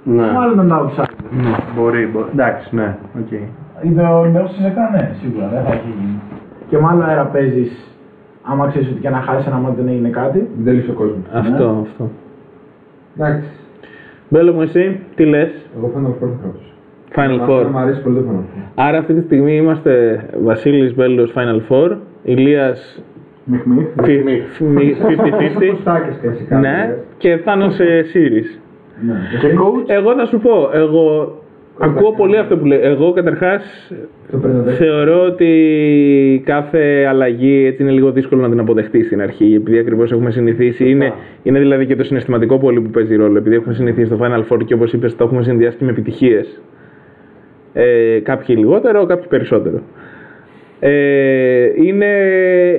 ναι. 0.05 0.33
μάλλον 0.33 0.55
ήταν 0.55 0.79
outsider. 0.79 1.05
Ναι, 1.31 1.57
μπορεί, 1.77 2.07
μπορεί. 2.13 2.27
Εντάξει, 2.33 2.77
ναι, 2.77 2.97
οκ. 3.19 3.29
Το 3.97 4.19
Ολυμπιακό 4.19 4.47
στις 4.47 4.65
10, 4.65 4.69
ναι, 4.95 5.15
σίγουρα 5.21 5.49
δεν 5.53 5.63
θα 5.63 5.73
έχει 5.73 5.89
γίνει. 5.99 6.21
Και 6.69 6.79
μάλλον 6.79 7.05
αέρα 7.05 7.25
παίζεις, 7.25 7.92
άμα 8.43 8.69
ξέρεις 8.69 8.89
ότι 8.89 9.01
και 9.01 9.09
να 9.09 9.17
χάσεις 9.17 9.47
ένα 9.47 9.57
μάτι 9.57 9.77
δεν 9.77 9.89
έγινε 9.89 10.09
κάτι. 10.09 10.39
Δεν 10.57 10.65
τέλειωσε 10.65 10.91
ο 10.91 10.95
κόσμος. 10.95 11.23
Αυτό, 11.33 11.79
αυτό. 11.91 12.11
Εντάξει. 13.19 13.49
Μπέλο 14.29 14.53
μου, 14.53 14.61
εσύ, 14.63 15.01
τι 15.15 15.25
λες; 15.25 15.51
Εγώ 15.77 15.93
Final 15.97 16.09
Four 16.09 16.29
θα 16.29 16.39
γράψω. 16.43 16.67
Final 17.15 17.49
Εμένα 17.49 17.69
Μου 17.69 17.77
Four. 17.77 17.81
αρέσει 17.83 18.01
πολύ 18.03 18.17
το 18.17 18.25
Final 18.29 18.59
Four. 18.59 18.71
Άρα 18.75 18.99
αυτή 18.99 19.15
τη 19.15 19.21
στιγμή 19.23 19.57
είμαστε 19.57 20.25
Βασίλης 20.43 20.95
Μπέλος 20.95 21.33
Final 21.37 21.61
Four, 21.73 21.97
Ηλίας 22.23 23.03
Μιχ 23.45 23.65
μιχ. 23.65 23.87
φι- 24.03 24.25
μι- 24.25 24.95
50-50, 24.95 25.67
Προστάκες 25.67 26.17
κλασικά. 26.23 26.59
ναι, 26.59 26.95
και 27.19 27.37
Θάνος 27.37 27.75
σε 27.75 27.85
series. 28.15 28.59
Και 29.41 29.49
coach. 29.59 29.85
Εγώ 29.91 30.15
θα 30.15 30.27
σου 30.27 30.39
πω, 30.39 30.71
εγώ 30.73 31.35
ακούω 31.83 32.13
πολύ 32.13 32.37
αυτό 32.37 32.57
που 32.57 32.65
λέει. 32.67 32.79
Εγώ 32.83 33.13
καταρχάς 33.13 33.93
Το 34.31 34.39
παίρνω 34.39 34.63
θεωρώ 34.63 35.25
ότι 35.25 36.43
κάθε 36.45 37.07
αλλαγή 37.09 37.65
έτσι 37.67 37.83
είναι 37.83 37.91
λίγο 37.91 38.13
δύσκολο 38.13 38.41
να 38.41 38.49
την 38.49 38.61
αποδεχτεί 38.61 39.05
στην 39.05 39.23
αρχή, 39.23 39.55
επειδή 39.55 39.79
ακριβώς 39.79 40.13
έχουμε 40.13 40.31
συνηθίσει. 40.31 40.91
Είναι, 40.91 41.13
είναι 41.43 41.59
δηλαδή 41.59 41.87
και 41.87 41.97
το 41.97 42.05
συναισθηματικό 42.05 42.59
πολύ 42.59 42.81
που 42.81 42.91
παίζει 42.91 43.17
ρόλο, 43.17 43.39
επειδή 43.39 43.57
έχουμε 43.57 43.75
συνηθίσει 43.75 44.07
στο 44.07 44.19
Final 44.21 44.53
Four 44.53 44.65
και 44.65 44.75
όπως 44.75 44.93
είπες 44.93 45.17
το 45.17 45.25
έχουμε 45.25 45.43
συνδυάσει 45.43 45.77
και 45.77 45.85
με 45.85 45.91
επιτυχίες. 45.91 46.63
Ε, 47.73 48.19
κάποιοι 48.23 48.57
λιγότερο, 48.59 49.07
κάποιοι 49.07 49.27
περισσότερο. 49.29 49.81
Ε, 50.81 51.71
είναι, 51.75 52.15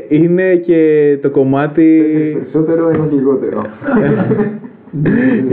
είναι 0.07 0.55
και 0.55 1.17
το 1.22 1.29
κομμάτι 1.29 2.03
Περισσότερο 2.33 2.89
ένα 2.89 3.07
λιγότερο. 3.12 3.65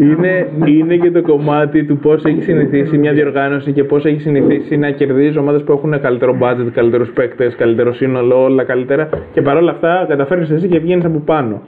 είναι, 0.00 0.48
είναι 0.64 0.96
και 0.96 1.10
το 1.10 1.22
κομμάτι 1.22 1.84
του 1.84 1.96
πώς 1.96 2.24
έχει 2.24 2.42
συνηθίσει 2.42 2.98
μια 2.98 3.12
διοργάνωση 3.12 3.72
και 3.72 3.84
πώς 3.84 4.04
έχει 4.04 4.20
συνηθίσει 4.20 4.76
να 4.76 4.90
κερδίζει 4.90 5.38
ομάδες 5.38 5.62
που 5.62 5.72
έχουν 5.72 6.00
καλύτερο 6.00 6.38
budget, 6.40 6.70
καλύτερους 6.74 7.10
παίκτες, 7.10 7.54
καλύτερο 7.56 7.92
σύνολο, 7.92 8.42
όλα 8.42 8.64
καλύτερα. 8.64 9.08
Και 9.32 9.42
παρόλα 9.42 9.70
αυτά 9.70 10.04
καταφέρνεις 10.08 10.50
εσύ 10.50 10.68
και 10.68 10.78
βγαίνεις 10.78 11.04
από 11.04 11.18
πάνω. 11.18 11.62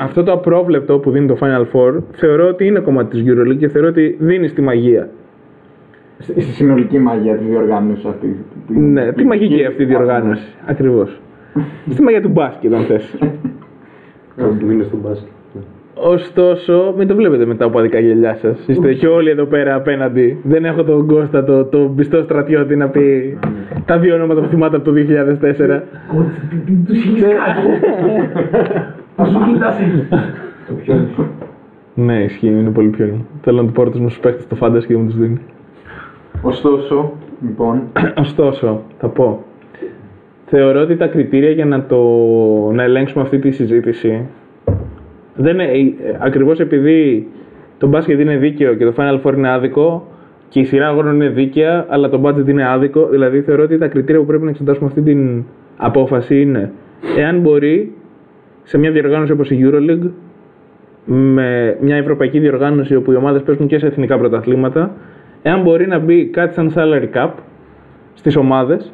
Αυτό 0.00 0.22
το 0.22 0.32
απρόβλεπτο 0.32 0.98
που 0.98 1.10
δίνει 1.10 1.26
το 1.26 1.36
Final 1.40 1.62
Four 1.62 2.02
θεωρώ 2.12 2.48
ότι 2.48 2.66
είναι 2.66 2.80
κομμάτι 2.80 3.22
της 3.22 3.32
EuroLeague 3.32 3.58
και 3.58 3.68
θεωρώ 3.68 3.88
ότι 3.88 4.16
δίνει 4.18 4.50
τη 4.50 4.62
μαγεία. 4.62 5.08
Στη 6.18 6.40
στη 6.40 6.52
συνολική 6.52 6.98
μαγεία 6.98 7.36
της 7.36 7.46
διοργάνωσης 7.46 8.04
αυτή. 8.04 8.44
Ναι, 8.68 9.12
τη 9.12 9.24
μαγική 9.24 9.64
αυτή 9.64 9.82
η 9.82 9.86
διοργάνωση. 9.86 10.46
Ακριβώς. 10.66 11.20
Στη 11.92 12.02
μαγεία 12.02 12.22
του 12.22 12.28
μπάσκετ, 12.28 12.74
αν 12.74 12.84
θες. 12.84 13.18
που 14.36 14.70
είναι 14.70 14.82
στο 14.82 14.96
μπάσκετ. 14.96 15.35
Ωστόσο, 15.98 16.94
μην 16.96 17.08
το 17.08 17.14
βλέπετε 17.14 17.44
με 17.46 17.54
τα 17.54 17.64
οπαδικά 17.64 17.98
γελιά 17.98 18.34
σας. 18.34 18.58
Είστε 18.66 18.94
και 18.94 19.06
όλοι 19.06 19.30
εδώ 19.30 19.44
πέρα 19.44 19.74
απέναντι. 19.74 20.40
Δεν 20.42 20.64
έχω 20.64 20.84
τον 20.84 21.06
Κώστα, 21.06 21.44
το, 21.44 21.64
το 21.64 21.92
πιστό 21.96 22.22
στρατιώτη 22.22 22.76
να 22.76 22.88
πει 22.88 23.38
τα 23.84 23.98
δύο 23.98 24.14
ονόματα 24.14 24.40
που 24.40 24.48
θυμάται 24.48 24.76
από 24.76 24.84
το 24.84 24.92
2004. 24.96 24.96
Κότσε, 24.96 26.40
τι, 26.50 26.56
τι 26.56 26.72
τους 26.86 26.98
έχεις 26.98 27.22
κάνει. 27.22 27.36
Ας 29.16 29.28
σου 29.28 29.38
κοιτάς 29.52 29.76
έτσι. 29.80 31.22
ναι, 31.94 32.22
ισχύει, 32.22 32.46
είναι 32.46 32.70
πολύ 32.70 32.88
πιο. 32.88 33.24
Θέλω 33.42 33.60
να 33.60 33.66
του 33.66 33.72
πάρω 33.72 33.90
τους 33.90 34.00
μου 34.00 34.14
παίχτες 34.20 34.42
στο 34.42 34.54
φάντας 34.54 34.86
και 34.86 34.92
δεν 34.92 35.02
μου 35.02 35.08
τους 35.08 35.18
δίνει. 35.18 35.38
Ωστόσο, 36.42 37.12
λοιπόν, 37.42 37.82
Ωστόσο, 38.24 38.82
θα 38.98 39.08
πω. 39.08 39.44
Θεωρώ 40.46 40.80
ότι 40.80 40.96
τα 40.96 41.06
κριτήρια 41.06 41.50
για 41.50 41.64
να, 41.64 41.84
το, 41.84 41.98
να 42.72 42.82
ελέγξουμε 42.82 43.22
αυτή 43.22 43.38
τη 43.38 43.50
συζήτηση 43.50 44.26
δεν 45.36 45.54
είναι, 45.54 45.64
ε, 45.64 45.94
ακριβώς 46.18 46.60
επειδή 46.60 47.28
το 47.78 47.86
μπάσκετ 47.86 48.20
είναι 48.20 48.36
δίκαιο 48.36 48.74
και 48.74 48.84
το 48.84 48.94
Final 48.96 49.20
Four 49.22 49.34
είναι 49.36 49.52
άδικο 49.52 50.06
και 50.48 50.60
η 50.60 50.64
σειρά 50.64 50.88
αγώνων 50.88 51.14
είναι 51.14 51.28
δίκαια, 51.28 51.86
αλλά 51.88 52.08
το 52.08 52.20
budget 52.24 52.48
είναι 52.48 52.68
άδικο, 52.68 53.08
δηλαδή 53.08 53.40
θεωρώ 53.40 53.62
ότι 53.62 53.78
τα 53.78 53.88
κριτήρια 53.88 54.20
που 54.20 54.26
πρέπει 54.26 54.44
να 54.44 54.50
εξετάσουμε 54.50 54.86
αυτή 54.86 55.02
την 55.02 55.44
απόφαση 55.76 56.40
είναι 56.40 56.72
εάν 57.18 57.40
μπορεί 57.40 57.92
σε 58.62 58.78
μια 58.78 58.90
διοργάνωση 58.90 59.32
όπως 59.32 59.50
η 59.50 59.60
EuroLeague 59.64 60.10
με 61.04 61.76
μια 61.80 61.96
ευρωπαϊκή 61.96 62.38
διοργάνωση 62.38 62.94
όπου 62.94 63.12
οι 63.12 63.16
ομάδες 63.16 63.42
παίζουν 63.42 63.66
και 63.66 63.78
σε 63.78 63.86
εθνικά 63.86 64.18
πρωταθλήματα 64.18 64.96
εάν 65.42 65.62
μπορεί 65.62 65.86
να 65.86 65.98
μπει 65.98 66.26
κάτι 66.26 66.54
σαν 66.54 66.72
salary 66.74 67.16
cap 67.16 67.30
στις 68.14 68.36
ομάδες 68.36 68.92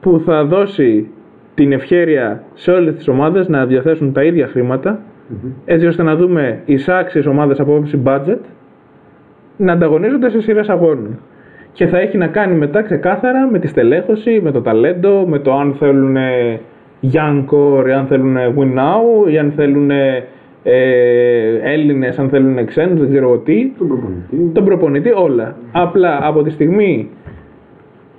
που 0.00 0.22
θα 0.24 0.44
δώσει 0.44 1.10
την 1.56 1.72
ευχέρεια 1.72 2.42
σε 2.54 2.70
όλες 2.70 2.94
τις 2.94 3.08
ομάδες 3.08 3.48
να 3.48 3.66
διαθέσουν 3.66 4.12
τα 4.12 4.22
ίδια 4.22 4.46
χρήματα 4.46 5.00
έτσι 5.64 5.86
ώστε 5.86 6.02
να 6.02 6.16
δούμε 6.16 6.60
εισάξιες 6.64 7.26
ομάδες 7.26 7.60
από 7.60 7.72
άποψη 7.72 8.02
budget 8.04 8.38
να 9.56 9.72
ανταγωνίζονται 9.72 10.30
σε 10.30 10.40
σειρές 10.40 10.68
αγώνων. 10.68 11.18
Και 11.72 11.86
θα 11.86 11.98
έχει 11.98 12.16
να 12.16 12.26
κάνει 12.26 12.56
μετά 12.56 12.82
ξεκάθαρα 12.82 13.48
με 13.50 13.58
τη 13.58 13.66
στελέχωση, 13.66 14.40
με 14.42 14.50
το 14.50 14.60
ταλέντο, 14.60 15.24
με 15.26 15.38
το 15.38 15.54
αν 15.54 15.74
θέλουν 15.74 16.16
young 17.12 17.44
core, 17.50 17.88
αν 17.88 18.06
θέλουν 18.06 18.36
win 18.36 18.78
now, 18.78 19.30
ή 19.30 19.38
αν 19.38 19.52
θέλουν 19.56 19.90
ε, 19.90 20.24
Έλληνες, 21.62 22.18
αν 22.18 22.28
θέλουν 22.28 22.66
ξένους, 22.66 23.00
δεν 23.00 23.08
ξέρω 23.08 23.28
εγώ 23.28 23.38
τι. 23.38 23.72
Τον 23.78 23.88
προπονητή. 23.88 24.50
Τον 24.52 24.64
προπονητή, 24.64 25.12
όλα. 25.14 25.56
Απλά 25.72 26.18
από 26.22 26.42
τη 26.42 26.50
στιγμή 26.50 27.08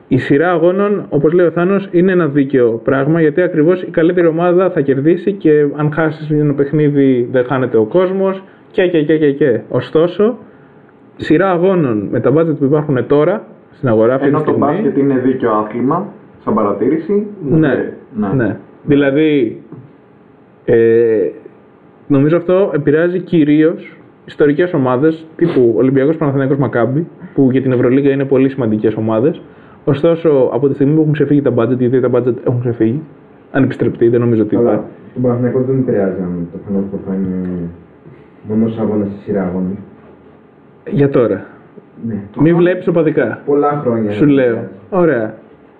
η 0.07 0.17
σειρά 0.17 0.51
αγώνων, 0.51 1.05
όπως 1.09 1.33
λέει 1.33 1.45
ο 1.45 1.51
Θάνος, 1.51 1.87
είναι 1.91 2.11
ένα 2.11 2.27
δίκαιο 2.27 2.81
πράγμα 2.83 3.21
γιατί 3.21 3.41
ακριβώς 3.41 3.81
η 3.81 3.89
καλύτερη 3.89 4.27
ομάδα 4.27 4.69
θα 4.69 4.81
κερδίσει 4.81 5.31
και 5.31 5.65
αν 5.75 5.91
χάσεις 5.93 6.29
ένα 6.29 6.53
παιχνίδι 6.53 7.27
δεν 7.31 7.45
χάνεται 7.45 7.77
ο 7.77 7.83
κόσμος 7.83 8.43
και 8.71 8.87
και 8.87 9.03
και 9.03 9.17
και 9.17 9.31
και. 9.31 9.59
Ωστόσο, 9.69 10.37
σειρά 11.15 11.51
αγώνων 11.51 12.07
με 12.11 12.19
τα 12.19 12.33
budget 12.33 12.55
που 12.57 12.65
υπάρχουν 12.65 13.07
τώρα 13.07 13.43
στην 13.71 13.89
αγορά 13.89 14.13
αυτή 14.13 14.27
ενώ 14.27 14.39
τη 14.39 14.45
το 14.45 14.51
στιγμή. 14.51 14.71
μπάσκετ 14.71 14.97
είναι 14.97 15.17
δίκαιο 15.17 15.51
άθλημα, 15.51 16.13
σαν 16.43 16.53
παρατήρηση. 16.53 17.27
Ναι, 17.49 17.93
ναι. 18.15 18.27
ναι. 18.35 18.57
Δηλαδή, 18.83 19.61
ε, 20.65 21.29
νομίζω 22.07 22.37
αυτό 22.37 22.71
επηρεάζει 22.73 23.19
κυρίως 23.19 23.97
ιστορικές 24.25 24.73
ομάδες 24.73 25.25
τύπου 25.35 25.73
Ολυμπιακός 25.77 26.17
Παναθηναϊκός 26.17 26.57
Μακάμπι, 26.57 27.07
που 27.33 27.51
για 27.51 27.61
την 27.61 27.71
Ευρωλίγα 27.71 28.11
είναι 28.11 28.25
πολύ 28.25 28.49
σημαντικές 28.49 28.95
ομάδες. 28.95 29.41
Ωστόσο, 29.89 30.49
από 30.53 30.67
τη 30.67 30.73
στιγμή 30.73 30.93
που 30.93 31.01
έχουν 31.01 31.13
ξεφύγει 31.13 31.41
τα 31.41 31.53
budget, 31.55 31.77
γιατί 31.77 31.99
τα 31.99 32.09
budget 32.13 32.35
έχουν 32.47 32.59
ξεφύγει, 32.59 33.01
ανεπιστρεπτεί, 33.51 34.07
δεν 34.09 34.19
νομίζω 34.19 34.41
ότι 34.41 34.55
Αλλά 34.55 34.71
υπάρχει. 34.71 34.89
τον 35.13 35.21
Παναθηναϊκό 35.21 35.61
δεν 35.61 35.77
επηρεάζει 35.79 36.21
αν 36.21 36.47
το 36.51 36.59
Final 36.67 36.79
Four 36.79 36.99
θα 37.07 37.13
είναι 37.13 37.69
μονός 38.47 38.77
αγώνας 38.79 39.07
στη 39.07 39.19
σειρά 39.23 39.43
αγώνων. 39.43 39.77
Για 40.89 41.09
τώρα. 41.09 41.45
Ναι. 42.07 42.15
Μην 42.41 42.55
βλέπεις 42.55 42.87
οπαδικά. 42.87 43.41
Πολλά 43.45 43.81
χρόνια. 43.83 44.11
Σου 44.11 44.25
λέω. 44.25 44.57
Ωραία. 44.89 45.33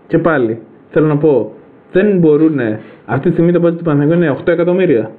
Και 0.08 0.18
πάλι, 0.18 0.60
θέλω 0.90 1.08
να 1.08 1.18
πω, 1.18 1.52
δεν 1.92 2.18
μπορούν. 2.18 2.60
Αυτή 3.06 3.28
τη 3.28 3.34
στιγμή 3.34 3.52
το 3.52 3.68
budget 3.68 3.78
του 3.78 3.84
Παναθηναϊκού 3.84 4.24
είναι 4.24 4.36
8 4.46 4.48
εκατομμύρια. 4.52 5.12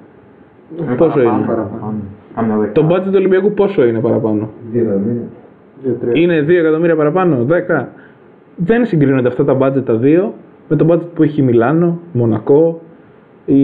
Πόσο 0.96 1.20
είναι; 1.20 1.44
Παραπάνω. 1.46 1.94
Κάμια 2.34 2.56
δέκα. 2.56 2.72
Το 2.72 2.86
budget 2.90 3.04
του 3.04 3.12
Ολυμπιακού 3.14 3.52
πόσο 3.52 3.84
είναι 3.86 4.00
παραπάνω; 4.00 4.48
Δύο 4.72 4.82
εκατομμύρια. 4.82 5.22
Είναι 6.12 6.44
2 6.46 6.48
εκατομμύρια 6.48 6.96
παραπάνω, 6.96 7.46
10. 7.48 7.84
Δεν 8.64 8.86
συγκρίνονται 8.86 9.28
αυτά 9.28 9.44
τα 9.44 9.58
budget 9.60 9.84
τα 9.84 9.96
δύο 9.96 10.34
με 10.68 10.76
το 10.76 10.86
budget 10.90 11.08
που 11.14 11.22
έχει 11.22 11.40
η 11.40 11.44
Μιλάνο, 11.44 12.00
Μονακό. 12.12 12.80
Η... 13.46 13.62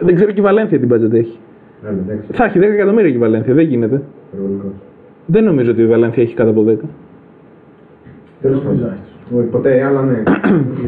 Δεν 0.00 0.14
ξέρω 0.14 0.30
και 0.30 0.40
η 0.40 0.42
Βαλένθια 0.42 0.78
τι 0.78 0.86
budget 0.90 1.12
έχει. 1.12 1.38
Ναι, 1.82 1.88
εντάξει. 1.88 2.28
Θα 2.32 2.44
έχει 2.44 2.58
10 2.58 2.62
εκατομμύρια 2.62 3.10
και 3.10 3.16
η 3.16 3.18
Βαλένθια, 3.18 3.54
δεν 3.54 3.64
γίνεται. 3.64 4.02
Υπερβολικός. 4.32 4.72
Δεν 5.26 5.44
νομίζω 5.44 5.70
ότι 5.70 5.82
η 5.82 5.86
Βαλένθια 5.86 6.22
έχει 6.22 6.34
κάτω 6.34 6.50
από 6.50 6.64
10. 6.68 6.74
Τέλος 8.40 8.62
Νομίζω 8.64 8.82
πάντων. 8.82 8.98
Όχι, 9.38 9.46
Ποτέ, 9.46 9.82
αλλά 9.84 10.02
ναι. 10.02 10.22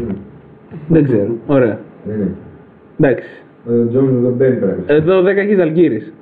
Δεν 0.95 1.05
ξέρω. 1.05 1.35
Ωραία. 1.47 1.79
Ναι, 2.07 2.15
ναι. 2.15 2.29
Εντάξει. 2.99 3.29
Ο 3.67 3.89
Τζόνς 3.89 4.11
δεν 4.23 4.37
παίρνει 4.37 4.57
πέρα. 4.57 4.77
Εδώ 4.87 5.21
10 5.21 5.27
έχει 5.27 5.55
Ζαλγκύρης. 5.55 6.13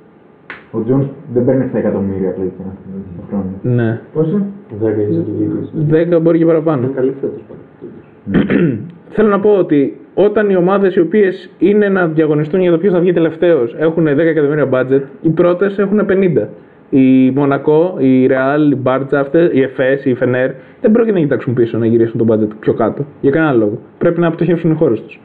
Ο 0.71 0.81
Τζόνς 0.83 1.05
δεν 1.33 1.45
παίρνει 1.45 1.69
7 1.73 1.75
εκατομμύρια 1.77 2.31
πλέον 2.31 2.51
το 2.57 3.23
χρόνο. 3.29 3.45
Ναι. 3.61 4.01
Πόσο; 4.13 4.45
10 4.69 4.97
είσαι 5.09 6.17
10 6.17 6.21
μπορεί 6.21 6.37
και 6.37 6.45
παραπάνω. 6.45 6.89
Καλή 6.95 7.13
φέτος 7.21 7.41
πάντως. 7.47 8.49
Θέλω 9.15 9.29
να 9.29 9.39
πω 9.39 9.49
ότι 9.49 9.97
όταν 10.13 10.49
οι 10.49 10.55
ομάδες 10.55 10.95
οι 10.95 10.99
οποίες 10.99 11.49
είναι 11.57 11.89
να 11.89 12.07
διαγωνιστούν 12.07 12.61
για 12.61 12.71
το 12.71 12.77
ποιος 12.77 12.93
θα 12.93 12.99
βγει 12.99 13.13
τελευταίος 13.13 13.75
έχουν 13.77 14.07
10 14.07 14.17
εκατομμύρια 14.17 14.69
budget, 14.71 15.01
οι 15.21 15.29
πρώτες 15.29 15.77
έχουν 15.77 16.05
50. 16.09 16.47
Η 16.89 17.31
Μονακό, 17.31 17.95
η 17.97 18.27
Real, 18.29 18.71
η 18.71 18.75
Μπάρτσα, 18.75 19.19
αυτές, 19.19 19.49
η 19.53 19.61
Εφές, 19.61 20.05
η 20.05 20.13
Φενέρ 20.13 20.51
δεν 20.81 20.91
πρόκειται 20.91 21.13
να 21.13 21.19
κοιτάξουν 21.19 21.53
πίσω 21.53 21.77
να 21.77 21.85
γυρίσουν 21.85 22.25
το 22.25 22.33
budget 22.33 22.49
πιο 22.59 22.73
κάτω. 22.73 23.05
Για 23.21 23.31
κανένα 23.31 23.53
λόγο. 23.53 23.79
Πρέπει 23.97 24.19
να 24.19 24.31
πτωχεύσουν 24.31 24.71
οι 24.71 24.75
χώρες 24.75 25.01
τους. 25.01 25.19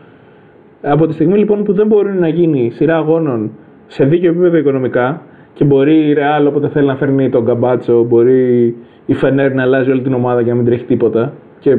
Από 0.82 1.06
τη 1.06 1.12
στιγμή 1.12 1.38
λοιπόν 1.38 1.64
που 1.64 1.72
δεν 1.72 1.86
μπορεί 1.86 2.12
να 2.12 2.28
γίνει 2.28 2.70
σειρά 2.74 2.96
αγώνων 2.96 3.50
σε 3.86 4.04
δίκαιο 4.04 4.30
επίπεδο 4.30 4.56
οικονομικά 4.56 5.22
και 5.60 5.66
μπορεί 5.66 5.94
η 5.94 6.16
Real 6.18 6.46
όποτε 6.48 6.68
θέλει 6.68 6.86
να 6.86 6.96
φέρνει 6.96 7.28
τον 7.30 7.44
Καμπάτσο, 7.44 8.02
μπορεί 8.02 8.76
η 9.06 9.14
Φενέρ 9.14 9.54
να 9.54 9.62
αλλάζει 9.62 9.90
όλη 9.90 10.00
την 10.00 10.14
ομάδα 10.14 10.42
και 10.42 10.48
να 10.48 10.54
μην 10.54 10.64
τρέχει 10.64 10.84
τίποτα 10.84 11.32
και 11.58 11.70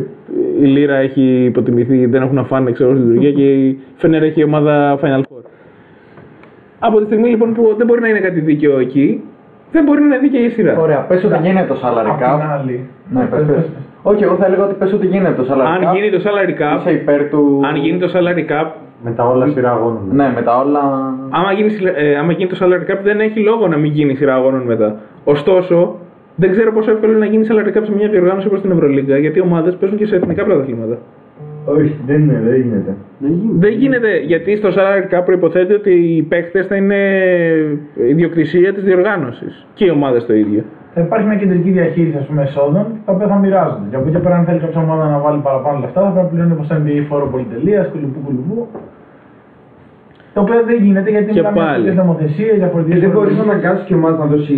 η 0.62 0.66
Λύρα 0.66 0.96
έχει 0.96 1.44
υποτιμηθεί, 1.46 2.06
δεν 2.06 2.22
έχουν 2.22 2.36
να 2.36 2.44
φάνε 2.44 2.72
ξέρω 2.72 2.96
στη 2.96 3.00
λειτουργία 3.00 3.32
και 3.32 3.54
η 3.54 3.80
Φενέρ 3.96 4.24
έχει 4.24 4.44
ομάδα 4.44 5.00
Final 5.02 5.20
Four. 5.20 5.44
Από 6.80 7.00
τη 7.00 7.06
στιγμή 7.06 7.30
λοιπόν 7.30 7.54
που 7.54 7.74
δεν 7.78 7.88
μπορεί 7.88 8.02
να 8.02 8.08
είναι 8.08 8.20
κάτι 8.20 8.40
δίκαιο 8.40 8.80
εκεί, 8.80 9.24
δεν 9.72 9.84
μπορεί 9.84 10.00
να 10.00 10.06
είναι 10.06 10.18
δίκαιη 10.18 10.44
η 10.46 10.50
σειρά. 10.50 10.80
Ωραία, 10.80 10.98
πες 11.00 11.24
ότι 11.24 11.38
γίνεται 11.42 11.68
το 11.68 11.76
salary 11.84 12.10
Απ' 12.10 12.18
την 12.18 12.26
cap. 12.26 12.60
άλλη. 12.60 12.90
Ναι, 13.14 13.24
πες, 13.24 13.46
πες. 13.46 13.66
Όχι, 14.02 14.24
εγώ 14.24 14.36
θα 14.36 14.46
έλεγα 14.46 14.64
ότι 14.64 14.74
πες 14.74 14.94
ότι 14.94 15.08
γίνεται 15.08 15.42
το 15.42 15.46
salary 15.50 15.84
cap. 15.84 15.88
Αν 15.88 15.96
γίνει 15.96 16.10
το 16.10 16.20
salary 16.26 16.62
cap, 16.62 16.80
Είσαι 16.80 16.92
υπέρ 16.92 17.30
του... 17.30 17.62
αν 17.70 17.76
γίνει 17.76 17.98
το 18.00 18.10
salary 18.14 18.52
cap, 18.52 18.68
Με 19.04 19.12
τα 19.12 19.24
όλα 19.28 19.48
σειρά 19.48 19.72
αγώνων. 19.72 20.04
Ναι, 20.12 20.32
με 20.36 20.42
τα 20.42 20.58
όλα... 20.58 20.82
άμα 21.32 21.52
γίνει, 21.52 21.70
συλλε- 21.70 21.98
ε, 21.98 22.18
άμα 22.18 22.32
γίνει 22.32 22.50
το 22.50 22.58
salary 22.62 22.92
cap 22.92 23.00
δεν 23.04 23.20
έχει 23.20 23.40
λόγο 23.40 23.68
να 23.68 23.78
μην 23.78 23.92
γίνει 23.92 24.16
σειρά 24.16 24.36
αγώνων 24.36 24.62
μετά. 24.62 24.96
Ωστόσο, 25.24 25.96
δεν 26.36 26.52
ξέρω 26.52 26.74
πόσο 26.74 26.92
εύκολο 26.92 27.12
είναι 27.12 27.26
να 27.26 27.32
γίνει 27.32 27.46
salary 27.50 27.78
cap 27.78 27.82
σε 27.84 27.94
μια 27.96 28.10
διοργάνωση 28.10 28.48
όπως 28.48 28.62
την 28.62 28.72
Ευρωλίγκα, 28.72 29.18
γιατί 29.18 29.38
οι 29.40 29.42
ομάδες 29.42 29.76
παίζουν 29.76 29.98
και 29.98 30.06
σε 30.06 30.16
εθνικά 30.16 30.44
πρωταθλήματα. 30.44 30.98
Όχι, 31.66 31.96
δεν 32.06 32.22
είναι, 32.22 32.42
δεν 32.46 32.62
γίνεται. 32.62 32.96
Δεν 33.60 33.72
γίνεται, 33.72 34.20
γιατί 34.20 34.56
στο 34.56 34.70
salary 34.70 35.16
cap 35.16 35.22
προϋποθέτει 35.26 35.74
ότι 35.74 35.92
οι 35.92 36.22
παίχτες 36.22 36.68
θα 36.68 36.76
είναι 36.76 37.00
ιδιοκτησία 38.10 38.74
της 38.74 38.84
διοργάνωσης 38.84 39.66
και 39.74 39.86
οι 39.86 39.90
ομάδες 39.90 40.26
το 40.26 40.34
ίδιο. 40.34 40.64
Θα 40.94 41.02
υπάρχει 41.02 41.26
μια 41.28 41.36
κεντρική 41.36 41.70
διαχείριση 41.70 42.18
ας 42.18 42.26
πούμε, 42.26 42.42
εσόδων 42.42 42.86
τα 43.06 43.12
οποία 43.14 43.28
θα 43.28 43.38
μοιράζονται. 43.38 43.88
Και 43.90 43.96
από 43.96 44.06
εκεί 44.08 44.16
και 44.16 44.22
πέρα, 44.24 44.36
αν 44.36 44.46
θέλει 44.46 44.60
κάποια 44.60 44.82
ομάδα 44.82 45.10
να 45.10 45.18
βάλει 45.20 45.40
παραπάνω 45.48 45.80
λεφτά, 45.80 46.02
θα 46.02 46.10
πρέπει 46.10 46.26
να 46.26 46.30
πληρώνει 46.30 46.54
όπως 46.54 46.68
NBA 46.78 47.06
φόρο 47.10 47.28
πολυτελεία, 47.34 47.82
κουλουπού 47.92 48.20
κουλουπού. 48.26 48.68
Το 50.34 50.40
οποίο 50.46 50.60
δεν 50.70 50.78
γίνεται 50.86 51.10
γιατί 51.16 51.30
Και 51.34 51.34
μιλάμε 51.40 51.56
για 51.58 51.66
πάλι. 51.66 51.84
διαφορετικέ 51.84 52.02
νομοθεσίες, 52.02 52.52
Και 52.56 52.62
διαφορετικέ. 52.64 52.98
δεν 53.06 53.12
μπορείς 53.16 53.36
να 53.40 53.44
αναγκάσεις 53.50 53.84
και 53.88 53.96
ομάδα 54.00 54.18
να 54.24 54.28
δώσει 54.34 54.56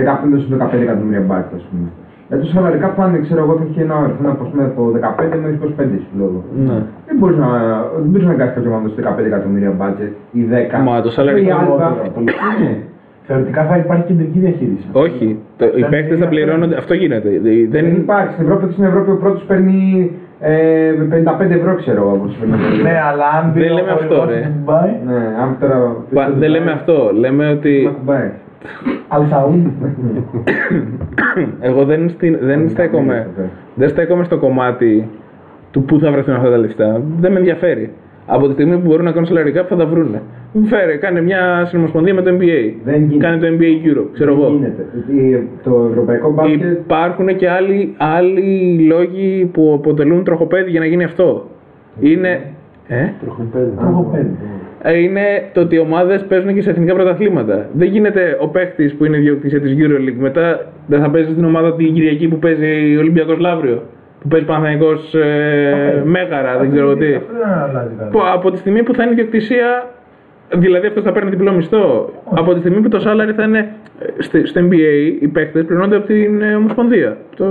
15-15 0.00 0.82
εκατομμύρια 0.86 1.22
μπάτια, 1.28 1.56
ας 1.60 1.64
πούμε. 1.70 1.86
Για 2.28 2.38
το 2.42 2.46
σαλαρικά 2.52 2.88
πάνε, 2.98 3.16
ξέρω 3.26 3.40
εγώ, 3.44 3.52
θα 3.58 3.64
έχει 3.68 3.80
ένα 3.86 3.94
αριθμό 4.04 4.28
από 4.34 4.42
πούμε, 4.50 4.62
από 4.70 4.82
15 4.90 5.36
μέχρι 5.42 5.56
25 5.62 5.98
σου 6.04 6.12
λόγο. 6.22 6.38
Ναι. 6.68 6.78
Δεν 7.08 7.14
μπορείς 7.18 7.36
να, 7.42 7.48
δεν 8.02 8.08
μπορείς 8.10 8.26
να 8.26 8.30
αναγκάσεις 8.32 8.54
κάποια 8.54 8.68
ομάδα 8.70 8.82
να 8.82 8.88
δώσει 8.88 8.96
15 9.00 9.26
εκατομμύρια 9.32 9.70
μπάτια 9.78 10.06
ή 10.38 10.40
10. 10.52 10.78
Μα 10.88 10.94
το 11.06 11.10
salary 11.16 11.40
Ή 11.44 11.46
cap- 11.50 11.58
άλφα. 11.60 11.88
Ναι. 12.62 12.72
Θεωρητικά 13.28 13.60
θα 13.70 13.76
υπάρχει 13.82 14.04
κεντρική 14.10 14.38
διαχείριση. 14.44 14.86
Όχι, 14.92 15.26
το- 15.56 15.70
οι 15.76 15.80
Δεν 15.80 15.90
παίχτες 15.90 16.18
θα 16.18 16.24
είναι 16.24 16.34
πληρώνονται, 16.34 16.76
αυτό 16.82 16.94
γίνεται. 16.94 17.28
Δεν, 17.46 17.52
Δεν 17.74 17.84
υπάρχει. 18.02 18.32
Στην 18.34 18.44
Ευρώπη, 18.46 18.72
στην 18.72 18.84
Ευρώπη 18.90 19.10
ο 19.10 19.16
πρώτος 19.22 19.42
παίρνει 19.50 20.10
ε, 20.40 20.92
55 21.10 21.50
ευρώ, 21.50 21.74
ξέρω 21.74 22.00
εγώ. 22.02 22.12
όπως 22.12 22.34
παίρνει. 22.40 22.54
Ναι, 22.82 23.00
αλλά 23.10 23.26
αν 23.28 23.52
Δεν 23.52 23.62
μπει 23.62 23.70
ο 23.70 23.74
λέμε 23.74 23.90
αυτό, 23.90 24.14
χορηγός 24.14 24.28
ρε. 24.34 24.40
του 24.40 24.52
Ντουμπάι, 24.58 24.90
Ναι, 25.06 25.24
αν 25.42 25.56
τώρα. 25.60 25.96
Πα- 26.14 26.32
δεν 26.38 26.50
λέμε 26.50 26.70
αυτό. 26.70 27.10
Λέμε 27.14 27.44
Να 27.44 27.50
ότι 27.50 27.90
κουμπάει. 27.98 28.30
Αλσαούν. 29.08 29.72
εγώ 31.60 31.84
δεν, 31.84 32.10
στην- 32.10 32.38
δεν 32.40 32.68
στέκομαι. 32.68 33.26
Δεν 33.74 33.88
στέκομαι 33.88 34.24
στο 34.24 34.38
κομμάτι 34.38 35.08
του 35.70 35.82
πού 35.82 35.98
θα 35.98 36.10
βρεθούν 36.10 36.34
αυτά 36.34 36.50
τα 36.50 36.56
λεφτά. 36.56 37.00
Δεν 37.20 37.32
με 37.32 37.38
ενδιαφέρει. 37.38 37.92
Από 38.26 38.46
τη 38.46 38.52
στιγμή 38.52 38.76
που 38.76 38.86
μπορούν 38.86 39.04
να 39.04 39.12
κάνουν 39.12 39.28
salary 39.32 39.58
cap 39.60 39.64
θα 39.68 39.76
τα 39.76 39.86
βρούνε. 39.86 40.22
Φέρε, 40.64 40.96
κάνε 40.96 41.20
μια 41.22 41.64
συνομοσπονδία 41.66 42.14
με 42.14 42.22
το 42.22 42.30
NBA. 42.30 42.72
Δεν 42.84 43.02
γίνεται. 43.04 43.16
Κάνε 43.26 43.36
το 43.38 43.46
NBA 43.46 43.86
Europe, 43.88 44.08
ξέρω 44.12 44.34
Δεν 44.34 44.42
εγώ. 44.42 44.52
γίνεται. 44.52 44.86
Γιατί 44.94 45.48
Το 45.64 45.86
ευρωπαϊκό 45.90 46.32
μπάσκετ. 46.32 46.62
Υπάρχουν 46.62 47.36
και 47.36 47.48
άλλοι, 47.50 47.94
άλλοι 47.96 48.78
λόγοι 48.86 49.50
που 49.52 49.72
αποτελούν 49.74 50.24
τροχοπέδι 50.24 50.70
για 50.70 50.80
να 50.80 50.86
γίνει 50.86 51.04
αυτό. 51.04 51.46
Είναι. 52.00 52.40
Ε; 52.88 53.08
Τροχοπέδι. 53.22 53.70
Τροχοπέδι. 53.80 54.30
Ε, 54.82 54.98
είναι 54.98 55.20
το 55.52 55.60
ότι 55.60 55.74
οι 55.74 55.78
ομάδες 55.78 56.24
παίζουν 56.28 56.54
και 56.54 56.62
σε 56.62 56.70
εθνικά 56.70 56.94
πρωταθλήματα. 56.94 57.68
Δεν 57.72 57.88
γίνεται 57.88 58.36
ο 58.40 58.48
παίχτης 58.48 58.94
που 58.94 59.04
είναι 59.04 59.16
ιδιοκτησία 59.16 59.60
της 59.60 59.74
Euroleague 59.78 60.18
μετά 60.18 60.72
δεν 60.86 61.00
θα 61.00 61.10
παίζεις 61.10 61.32
στην 61.32 61.44
ομάδα 61.44 61.74
την 61.74 61.94
Κυριακή 61.94 62.28
που 62.28 62.38
παίζει 62.38 62.96
ο 62.96 63.00
Ολυμπιακός 63.00 63.38
Λαύριο. 63.38 63.82
Που 64.26 64.32
παίζει 64.32 64.46
Παναθανικό 64.46 64.90
ε, 65.18 66.02
Μέγαρα, 66.04 66.58
δεν 66.58 66.70
ξέρω 66.70 66.96
τι. 66.96 67.14
Αυτό 67.14 67.32
δεν 67.32 67.48
αλλάζει 67.58 67.94
κάτι. 67.98 68.10
Που 68.10 68.20
από 68.34 68.50
τη 68.50 68.58
στιγμή 68.58 68.82
που 68.82 68.94
θα 68.94 69.02
είναι 69.02 69.12
ιδιοκτησία, 69.12 69.86
δηλαδή 70.54 70.86
αυτός 70.86 71.02
θα 71.02 71.12
παίρνει 71.12 71.30
διπλό 71.30 71.52
μισθό. 71.52 72.10
Από 72.30 72.52
τη 72.54 72.58
στιγμή 72.60 72.80
που 72.80 72.88
το 72.88 72.98
salary 73.06 73.32
θα 73.36 73.42
είναι 73.42 73.58
ε, 74.18 74.22
στη- 74.22 74.46
στο 74.46 74.60
NBA, 74.60 75.20
οι 75.20 75.28
παίχτε 75.28 75.62
πληρώνονται 75.62 75.96
από 75.96 76.06
την 76.06 76.42
ε, 76.42 76.54
Ομοσπονδία. 76.54 77.16
Το... 77.36 77.46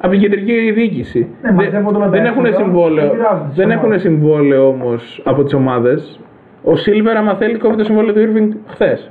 Από 0.00 0.12
την 0.12 0.20
κεντρική 0.20 0.70
διοίκηση. 0.70 1.28
Ναι, 1.42 1.50
μαζεύονται 1.52 1.96
όλα 1.96 2.04
τα 2.04 2.10
δεν 2.10 2.24
έχουν 2.24 2.44
έξοδα 2.44 2.64
συμβόλαιο. 2.64 3.08
και 3.08 3.14
μοιράζονται 3.16 3.44
στις 3.44 3.56
Δεν 3.56 3.70
ομάδες. 3.70 3.84
έχουν 3.84 4.00
συμβόλαιο 4.00 4.68
όμως 4.68 5.22
από 5.24 5.42
τις 5.44 5.54
ομάδες. 5.54 6.20
Ο 6.62 6.76
Σίλβερ, 6.76 7.16
άμα 7.16 7.34
θέλει, 7.34 7.58
κόβει 7.58 7.76
το 7.76 7.84
συμβόλαιο 7.84 8.12
του 8.14 8.20
Irving 8.20 8.56
χθες. 8.66 9.10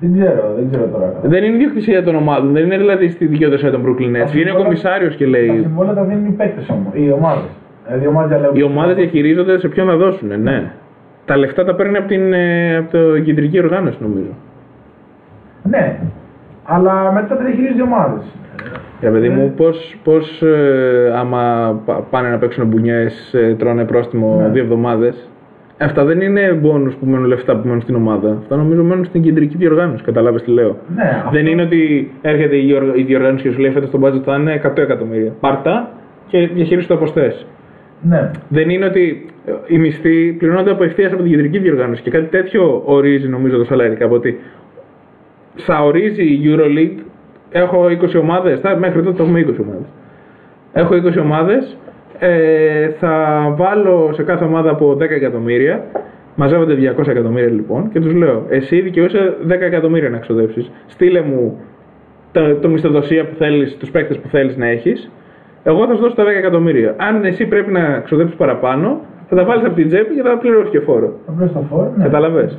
Δεν 0.00 0.12
ξέρω, 0.18 0.52
δεν 0.56 0.68
ξέρω 0.70 0.84
τώρα. 0.92 1.12
Δεν 1.22 1.44
είναι 1.44 1.54
ιδιοκτησία 1.54 2.02
των 2.02 2.14
ομάδων, 2.14 2.52
δεν 2.52 2.64
είναι 2.64 2.76
δηλαδή 2.78 3.08
στη 3.08 3.26
δικαιοδοσία 3.26 3.70
των 3.70 3.82
Brooklyn 3.84 3.90
Nets. 3.90 4.10
Βγαίνει 4.10 4.24
ο 4.24 4.28
συμβόλαια- 4.28 4.62
κομισάριος 4.64 5.14
και 5.14 5.24
Τα 5.24 5.30
λέει. 5.30 5.58
συμβόλαια 5.62 5.94
τα 5.94 6.02
δίνουν 6.04 6.26
οι 6.26 6.30
παίκτες 6.30 6.68
όμως, 6.68 6.92
οι 6.94 7.12
ομάδες. 7.12 7.44
Δηλαδή 7.86 8.04
οι 8.04 8.08
ομάδες 8.08 8.28
διαλέγουν. 8.28 8.56
Οι 8.58 8.62
ομάδες 8.62 8.96
διαχειρίζονται 8.96 9.58
σε 9.58 9.68
ποιον 9.68 9.86
θα 9.86 9.96
δώσουν, 9.96 10.42
ναι. 10.42 10.70
Τα 11.24 11.36
λεφτά 11.36 11.64
τα 11.64 11.74
παίρνει 11.74 11.96
από 11.96 12.08
την, 12.08 12.32
ε, 12.32 12.76
από 12.76 12.90
το 12.90 13.18
κεντρική 13.20 13.58
οργάνωση, 13.58 13.98
νομίζω. 14.00 14.30
Ναι, 15.62 15.98
αλλά 16.64 17.12
μετά 17.12 17.36
τα 17.36 17.44
διαχειρίζονται 17.44 17.80
οι 17.80 17.84
ομάδες. 17.84 18.22
Για 19.00 19.10
παιδί 19.10 19.28
μου, 19.28 19.52
πώς, 19.56 19.96
πώς 20.04 20.42
ε, 20.42 21.12
άμα 21.16 21.72
πα- 21.84 22.06
πάνε 22.10 22.28
να 22.28 22.38
παίξουν 22.38 22.66
μπουνιές, 22.66 23.34
ε, 23.34 23.54
τρώνε 23.58 23.84
πρόστιμο 23.84 24.38
Ναι. 24.42 24.48
δύο 24.48 24.62
εβδομάδες. 24.62 25.28
Αυτά 25.80 26.04
δεν 26.04 26.20
είναι 26.20 26.52
μπόνους 26.52 26.94
που 26.94 27.06
μένουν 27.06 27.26
λεφτά 27.26 27.56
που 27.56 27.66
μένουν 27.66 27.80
στην 27.82 27.94
ομάδα. 27.94 28.36
Αυτά 28.40 28.56
νομίζω 28.56 28.82
μένουν 28.84 29.04
στην 29.04 29.22
κεντρική 29.22 29.56
διοργάνωση. 29.56 30.02
Καταλάβες 30.04 30.42
τι 30.42 30.50
λέω. 30.50 30.76
Ναι, 30.94 31.02
αυτό- 31.16 31.30
Δεν 31.32 31.46
είναι 31.46 31.62
ότι 31.62 32.10
έρχεται 32.22 32.56
η, 32.56 32.64
διοργ- 32.66 32.96
η 32.98 33.02
διοργάνωση 33.02 33.42
και 33.44 33.50
σου 33.50 33.60
λέει 33.60 33.70
φέτος 33.70 33.90
το 33.90 33.98
budget 34.02 34.22
θα 34.24 34.36
είναι 34.36 34.52
100 34.64 34.82
εκατομμύρια. 34.82 35.32
Πάρτα 35.40 35.90
και 36.26 36.46
διαχειρίσου 36.54 36.88
το 36.88 36.94
όπως 36.94 37.12
θες. 37.12 37.46
Ναι. 38.02 38.30
Δεν 38.48 38.70
είναι 38.70 38.84
ότι 38.84 39.26
ε, 39.46 39.52
οι 39.66 39.78
μισθοί 39.78 40.32
πληρώνονται 40.32 40.70
απευθεία 40.70 41.06
από 41.08 41.22
την 41.22 41.30
κεντρική 41.30 41.58
διοργάνωση 41.58 42.02
και 42.02 42.10
κάτι 42.10 42.26
τέτοιο 42.26 42.82
ορίζει 42.84 43.28
νομίζω 43.28 43.56
το 43.64 43.66
salary 43.70 44.02
cap. 44.04 44.10
Ότι 44.10 44.38
θα 45.54 45.84
ορίζει 45.84 46.22
η 46.24 46.40
Euroleague, 46.44 47.02
έχω 47.50 47.84
20 47.84 48.20
ομάδες, 48.20 48.60
μέχρι 48.78 49.02
τότε 49.02 49.22
έχουμε 49.22 49.40
20 49.40 49.54
ομάδες. 49.60 49.86
Έχω 50.72 50.94
20 50.94 51.20
ομάδες, 51.22 51.76
ε, 52.18 52.88
θα 52.88 53.44
βάλω 53.56 54.10
σε 54.12 54.22
κάθε 54.22 54.44
ομάδα 54.44 54.70
από 54.70 54.92
10 54.92 55.00
εκατομμύρια. 55.00 55.84
Μαζεύονται 56.34 56.94
200 56.98 57.06
εκατομμύρια 57.08 57.50
λοιπόν 57.50 57.90
και 57.92 58.00
τους 58.00 58.14
λέω: 58.14 58.44
Εσύ 58.48 58.80
δικαιούσε 58.80 59.36
10 59.46 59.50
εκατομμύρια 59.50 60.08
να 60.08 60.18
ξοδέψεις. 60.18 60.70
Στείλε 60.86 61.20
μου 61.20 61.58
το, 62.32 62.54
το 62.54 62.68
μισθοδοσία 62.68 63.24
που 63.24 63.34
θέλεις, 63.34 63.76
τους 63.76 63.90
παίκτες 63.90 64.18
που 64.18 64.28
θέλεις 64.28 64.56
να 64.56 64.66
έχεις. 64.66 65.10
Εγώ 65.62 65.86
θα 65.86 65.94
σου 65.94 66.00
δώσω 66.00 66.14
τα 66.14 66.24
10 66.24 66.26
εκατομμύρια. 66.26 66.94
Αν 66.98 67.24
εσύ 67.24 67.46
πρέπει 67.46 67.72
να 67.72 68.00
ξοδέψεις 68.00 68.36
παραπάνω, 68.36 69.00
θα 69.28 69.36
τα 69.36 69.44
βάλεις 69.44 69.64
από 69.64 69.74
την 69.74 69.86
τσέπη 69.88 70.14
και 70.14 70.22
θα 70.22 70.28
τα 70.28 70.38
πληρώσεις 70.38 70.70
και 70.70 70.80
φόρο. 70.80 71.12
Απλώ 71.26 71.46
το 71.46 71.64
φόρο. 71.70 71.92
Ναι. 71.96 72.04
Καταλαβες; 72.04 72.58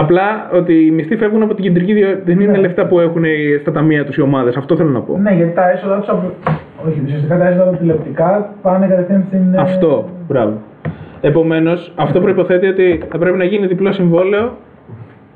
Απλά 0.00 0.50
ότι 0.52 0.86
οι 0.86 0.90
μισθοί 0.90 1.16
φεύγουν 1.16 1.42
από 1.42 1.54
την 1.54 1.64
κεντρική 1.64 1.92
διο... 1.92 2.08
Δεν 2.24 2.40
είναι 2.40 2.52
Ναι. 2.52 2.58
λεφτά 2.58 2.86
που 2.86 3.00
έχουν 3.00 3.22
στα 3.60 3.72
ταμεία 3.72 4.04
τους 4.04 4.16
οι 4.16 4.20
ομάδες. 4.20 4.56
Αυτό 4.56 4.76
θέλω 4.76 4.88
να 4.90 5.00
πω. 5.00 5.18
Ναι, 5.18 5.30
γιατί 5.34 5.52
τα 5.52 5.70
έσοδα 5.70 5.98
τους 5.98 6.08
από. 6.08 6.30
Όχι, 6.86 7.02
ουσιαστικά 7.04 7.38
τα 7.38 7.46
έσοδα 7.48 7.70
του 7.70 7.76
τηλεοπτικά 7.76 8.54
πάνε 8.62 8.86
κατευθείαν 8.86 9.24
στην. 9.26 9.54
ε, 9.54 9.58
Αυτό. 9.60 10.08
Μπράβο. 10.28 10.52
Επομένως, 11.20 11.92
αυτό 11.96 12.20
προποθέτει 12.20 12.66
ότι 12.66 13.02
θα 13.10 13.18
πρέπει 13.18 13.36
να 13.36 13.44
γίνει 13.44 13.66
διπλό 13.66 13.92
συμβόλαιο 13.92 14.56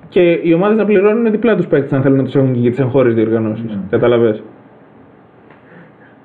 και 0.08 0.40
οι 0.42 0.52
ομάδες 0.54 0.76
να 0.76 0.84
πληρώνουν 0.84 1.30
διπλά 1.30 1.56
τους 1.56 1.66
παίκτες 1.66 1.92
αν 1.92 2.02
θέλουν 2.02 2.16
να 2.16 2.24
τους 2.24 2.34
έχουν 2.34 2.52
και 2.52 2.58
για 2.60 2.70
τις 2.70 2.78
εγχώριες 2.78 3.14
διοργανώσεις. 3.14 3.64
Ναι. 3.64 3.80
Καταλαβέ. 3.90 4.40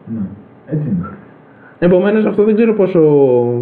Ναι, 0.05 0.19
έτσι 0.71 0.87
είναι. 0.89 1.07
Επομένως, 1.79 2.25
αυτό 2.25 2.43
δεν 2.43 2.55
ξέρω 2.55 2.73
πόσο 2.73 3.01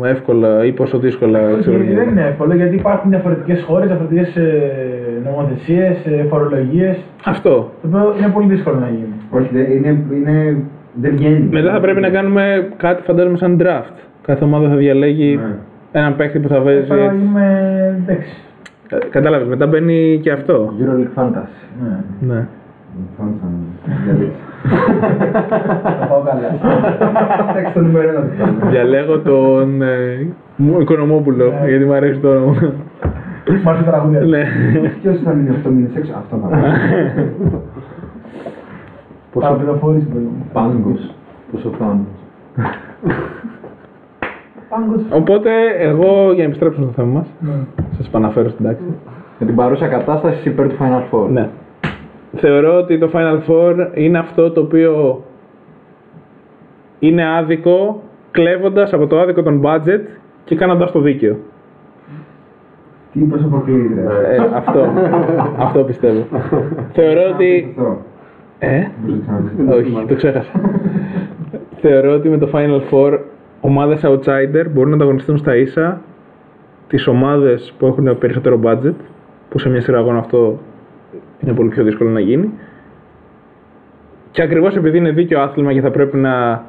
εύκολα 0.04 0.66
ή 0.66 0.72
πόσο 0.72 0.98
δύσκολα 0.98 1.40
Όχι, 1.50 1.60
ξεπερνιέται. 1.60 1.96
δεν 1.96 2.10
είναι 2.10 2.22
εύκολο 2.28 2.56
γιατί 2.56 2.76
υπάρχουν 2.76 3.10
διαφορετικές 3.10 3.64
χώρες, 3.64 3.88
διαφορετικές 3.88 4.38
νομοθεσίες, 5.24 5.98
φορολογίες. 6.30 6.98
Αυτό. 7.26 7.72
Το 7.82 7.88
οποίο 8.00 8.14
είναι 8.20 8.32
πολύ 8.34 8.48
δύσκολο 8.48 8.80
να 8.80 8.88
γίνει. 8.88 9.14
Όχι, 9.30 9.50
δεν- 9.54 9.72
είναι, 9.72 10.04
είναι, 10.14 10.58
δεν 10.94 11.12
βγαίνει. 11.16 11.48
Μετά 11.52 11.72
θα 11.72 11.80
πρέπει 11.80 12.02
να 12.02 12.10
κάνουμε 12.10 12.70
κάτι, 12.78 13.02
φαντάζομαι, 13.04 13.38
σαν 13.38 13.58
draft. 13.62 13.96
Κάθε 14.26 14.44
ομάδα 14.44 14.70
θα 14.70 14.76
διαλέγει 14.76 15.36
Ναι. 15.36 15.56
έναν 15.92 16.16
παίκτη 16.16 16.40
που 16.40 16.48
θα 16.48 16.60
παίζει. 16.62 16.88
Τώρα 16.88 17.04
έτσι. 17.04 17.16
είμαι. 17.16 18.00
εντάξει. 18.04 18.30
Κατάλαβες, 19.10 19.48
μετά 19.48 19.68
μπαίνει 19.68 20.20
και 20.22 20.32
αυτό. 20.32 20.74
EuroLeague 20.80 21.22
Fantasy. 21.22 21.58
Ναι, 21.84 21.98
Ναι. 22.34 22.48
Φάνησαν, 23.18 23.50
δηλαδή. 23.50 23.75
Θα 26.00 26.06
πάω 26.10 26.22
καλά. 26.22 26.48
Εντάξει, 27.50 27.74
το 27.74 27.82
νούμερο 27.82 28.10
ένα 28.10 28.20
το 28.22 28.28
κάνουμε. 28.38 28.66
Διαλέγω 28.70 29.20
τον 29.20 29.82
ε, 29.82 30.28
μου- 30.56 30.80
Οικονομόπουλο, 30.80 31.46
Ναι. 31.62 31.70
γιατί 31.70 31.86
μου 31.86 31.94
αρέσει 31.94 32.20
το 32.20 32.30
όνομα. 32.30 32.74
Μ' 33.64 33.68
άρεσε 33.70 33.84
η 33.84 33.88
τραγουδία. 33.88 34.20
ναι. 34.20 34.44
Ποιος 35.02 35.18
θα 35.24 35.34
μείνει 35.34 35.50
8 35.66 35.70
μήνες 35.70 35.96
έξω, 35.96 36.12
αυτό 36.18 36.40
θα 36.44 36.48
κάνει. 36.50 36.74
Παραπληροφόρηση 39.40 40.06
παιδί 40.06 40.20
μου. 40.26 40.46
Πάγκος. 40.54 41.14
Πόσο 41.52 41.70
θάνατος. 41.80 42.20
Πάγκος. 44.70 45.02
Οπότε, 45.12 45.50
εγώ 45.80 46.26
για 46.34 46.38
να 46.44 46.44
επιστρέψουμε 46.44 46.86
στο 46.86 47.02
θέμα 47.02 47.12
μας, 47.14 47.28
Ναι. 47.40 47.52
σας 47.98 48.08
επαναφέρω 48.08 48.50
στην 48.50 48.66
τάξη. 48.66 48.84
Με 49.40 49.46
την 49.46 49.56
παρούσα 49.56 49.88
κατάσταση 49.88 50.38
είσαι 50.40 50.50
υπέρ 50.50 50.68
του 50.68 50.76
Final 50.80 51.02
Four. 51.16 51.30
Ναι. 51.32 51.50
Θεωρώ 52.36 52.78
ότι 52.78 52.98
το 52.98 53.10
Final 53.14 53.40
Four 53.48 53.76
είναι 53.94 54.18
αυτό 54.18 54.52
το 54.52 54.62
οποίο 54.62 55.24
είναι 57.00 57.38
άδικο 57.38 58.04
κλέβοντας 58.32 58.94
από 58.94 59.08
το 59.08 59.20
άδικο 59.20 59.44
των 59.44 59.62
budget 59.66 60.02
και 60.44 60.56
κάνοντας 60.56 60.92
το 60.92 61.00
δίκαιο. 61.00 61.38
Τι 63.14 63.20
είπες 63.20 63.44
αποκλείει, 63.44 63.92
ρε. 63.96 64.36
Ε, 64.36 64.40
αυτό, 64.54 64.92
αυτό 65.58 65.84
πιστεύω. 65.84 66.26
Θεωρώ 66.94 67.22
ότι... 67.34 67.76
Αυτό. 67.78 67.98
Ε, 68.60 68.88
Μπορείς 69.06 69.28
να 69.28 69.42
ξαναπείς. 69.66 69.96
όχι, 69.96 70.06
το 70.08 70.16
ξέχασα. 70.16 70.52
Θεωρώ 71.82 72.12
ότι 72.14 72.30
με 72.30 72.38
το 72.38 72.50
Final 72.54 72.82
Four 72.92 73.20
ομάδες 73.62 74.02
outsider 74.06 74.66
μπορούν 74.74 74.90
να 74.90 74.96
ανταγωνιστούν 74.96 75.38
στα 75.38 75.56
ίσα 75.56 76.02
τις 76.88 77.08
ομάδες 77.08 77.74
που 77.78 77.86
έχουν 77.86 78.18
περισσότερο 78.18 78.60
budget, 78.64 78.94
που 79.50 79.60
σε 79.60 79.70
μια 79.70 79.82
σειρά 79.82 79.98
αγώνα 79.98 80.18
αυτό 80.20 80.60
είναι 81.46 81.56
πολύ 81.56 81.70
πιο 81.70 81.84
δύσκολο 81.84 82.10
να 82.10 82.20
γίνει. 82.20 82.50
Και 84.32 84.42
ακριβώς 84.42 84.76
επειδή 84.76 84.98
είναι 84.98 85.12
δίκαιο 85.12 85.42
άθλημα 85.42 85.74
και 85.74 85.82
θα 85.82 85.92
πρέπει 85.92 86.18
να 86.18 86.64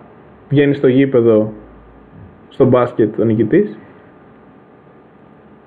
βγαίνει 0.48 0.74
στο 0.74 0.86
γήπεδο 0.86 1.52
στο 2.48 2.64
μπάσκετ 2.64 3.18
ο 3.20 3.24
νικητής, 3.24 3.78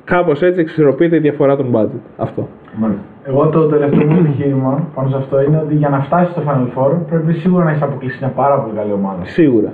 κάπως 0.03 0.41
έτσι 0.41 0.59
εξισορροπείται 0.59 1.15
η 1.15 1.19
διαφορά 1.19 1.55
των 1.55 1.71
budget. 1.75 2.01
Αυτό. 2.17 2.47
Μάλιστα. 2.77 3.03
Εγώ 3.23 3.47
το 3.47 3.65
τελευταίο 3.67 4.05
μου 4.05 4.19
επιχείρημα 4.19 4.87
πάνω 4.95 5.09
σε 5.09 5.15
αυτό 5.15 5.41
είναι 5.41 5.57
ότι 5.57 5.75
για 5.75 5.89
να 5.89 5.99
φτάσεις 5.99 6.31
στο 6.31 6.41
Final 6.47 6.77
Four 6.77 6.91
πρέπει 7.09 7.33
σίγουρα 7.33 7.63
να 7.63 7.69
έχεις 7.69 7.81
αποκλείσει 7.81 8.17
μια 8.21 8.29
πάρα 8.29 8.59
πολύ 8.61 8.75
καλή 8.75 8.91
ομάδα. 8.91 9.25
Σίγουρα. 9.25 9.73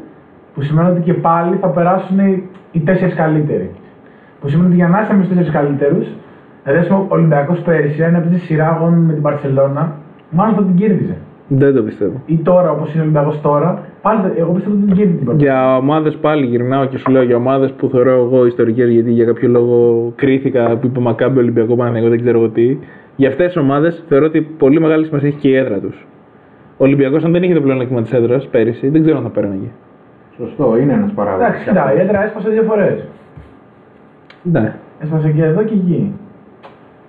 Που 0.53 0.61
σημαίνει 0.61 0.89
ότι 0.89 1.01
και 1.01 1.13
πάλι 1.13 1.55
θα 1.55 1.67
περάσουν 1.67 2.19
οι, 2.19 2.49
οι 2.71 2.79
τέσσερις 2.79 3.15
καλύτεροι. 3.15 3.71
Που 4.41 4.47
σημαίνει 4.47 4.67
ότι 4.67 4.75
για 4.75 4.87
να 4.87 5.01
είσαι 5.01 5.13
με 5.13 5.19
τους 5.19 5.27
τέσσερις 5.27 5.51
καλύτερους, 5.51 6.07
δηλαδή 6.65 6.87
ο 6.93 7.05
Ολυμπιακός 7.07 7.59
πέρυσι, 7.59 8.03
αν 8.03 8.15
έπαιζε 8.15 8.37
σειρά 8.37 8.67
αγώνων 8.69 8.99
με 8.99 9.13
την 9.13 9.21
Παρσελώνα, 9.21 9.95
μάλλον 10.29 10.55
θα 10.55 10.63
την 10.63 10.75
κέρδιζε. 10.75 11.15
Δεν 11.47 11.75
το 11.75 11.81
πιστεύω. 11.83 12.21
Ή 12.25 12.35
τώρα, 12.37 12.71
όπως 12.71 12.89
είναι 12.93 12.99
ο 12.99 13.03
Ολυμπιακός 13.03 13.41
τώρα, 13.41 13.79
πάλι 14.01 14.21
θα- 14.21 14.31
εγώ 14.37 14.51
πιστεύω 14.51 14.75
ότι 14.75 14.85
την 14.85 14.95
κέρδιζε 14.95 15.17
την 15.17 15.25
Παρσελώνα. 15.25 15.57
Για 15.57 15.77
ομάδες 15.77 16.15
πάλι 16.15 16.45
γυρνάω 16.45 16.85
και 16.85 16.97
σου 16.97 17.11
λέω 17.11 17.23
για 17.23 17.35
ομάδες 17.35 17.71
που 17.71 17.89
θεωρώ 17.89 18.11
εγώ 18.11 18.45
ιστορικές 18.45 18.89
γιατί 18.89 19.11
για 19.11 19.25
κάποιο 19.25 19.49
λόγο 19.49 20.11
κρίθηκα 20.15 20.77
που 20.77 20.85
είπε 20.87 20.99
Μακάμπι 20.99 21.39
Ολυμπιακό 21.39 21.75
Παναγενικό, 21.75 22.09
δεν 22.09 22.21
ξέρω 22.21 22.37
εγώ 22.39 22.49
τι. 22.49 22.77
Για 23.15 23.29
αυτές 23.29 23.45
τις 23.45 23.57
ομάδες 23.57 24.03
θεωρώ 24.07 24.25
ότι 24.25 24.41
πολύ 24.41 24.79
μεγάλη 24.79 25.05
σημασία 25.05 25.27
έχει 25.27 25.37
και 25.37 25.47
η 25.49 25.55
έδρα 25.55 25.77
τους. 25.79 26.05
Ο 26.77 26.83
Ολυμπιακός, 26.83 27.23
αν 27.23 27.31
δεν 27.31 27.43
είχε 27.43 27.53
το 27.53 27.61
πλεονέκτημα 27.61 28.01
της 28.01 28.11
έδρας 28.13 28.47
πέρυσι, 28.47 28.89
δεν 28.89 29.01
ξέρω 29.01 29.17
αν 29.17 29.23
θα 29.23 29.29
πέραναγε. 29.29 29.67
Σωστό, 30.37 30.77
είναι 30.81 30.93
ένας 30.93 31.11
παράγοντας. 31.11 31.47
Εντάξει, 31.47 31.67
κοιτά, 31.69 31.93
η 31.95 31.99
έδρα 31.99 32.23
έσπασε 32.23 32.49
δύο 32.49 32.61
φορές. 32.63 33.07
Ναι. 34.43 34.75
Έσπασε 35.01 35.29
και 35.29 35.43
εδώ 35.43 35.63
και 35.63 35.73
εκεί. 35.73 36.11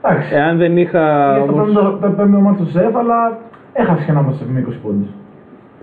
Εντάξει. 0.02 0.34
Εάν 0.34 0.56
δεν 0.58 0.76
είχα. 0.76 1.32
Πήγε 1.34 1.44
στο 1.44 1.52
Όμως... 1.52 1.66
πέμπτο- 1.72 1.98
το 2.00 2.08
πέμπτο 2.16 2.38
μάτι 2.38 2.56
του 2.62 2.68
ΣΕΦ, 2.70 2.96
αλλά 2.96 3.38
έχασε 3.72 4.04
και 4.04 4.10
ένα 4.10 4.22
ματς 4.22 4.38
με 4.52 4.64
20 4.68 4.72
πόντους. 4.82 5.08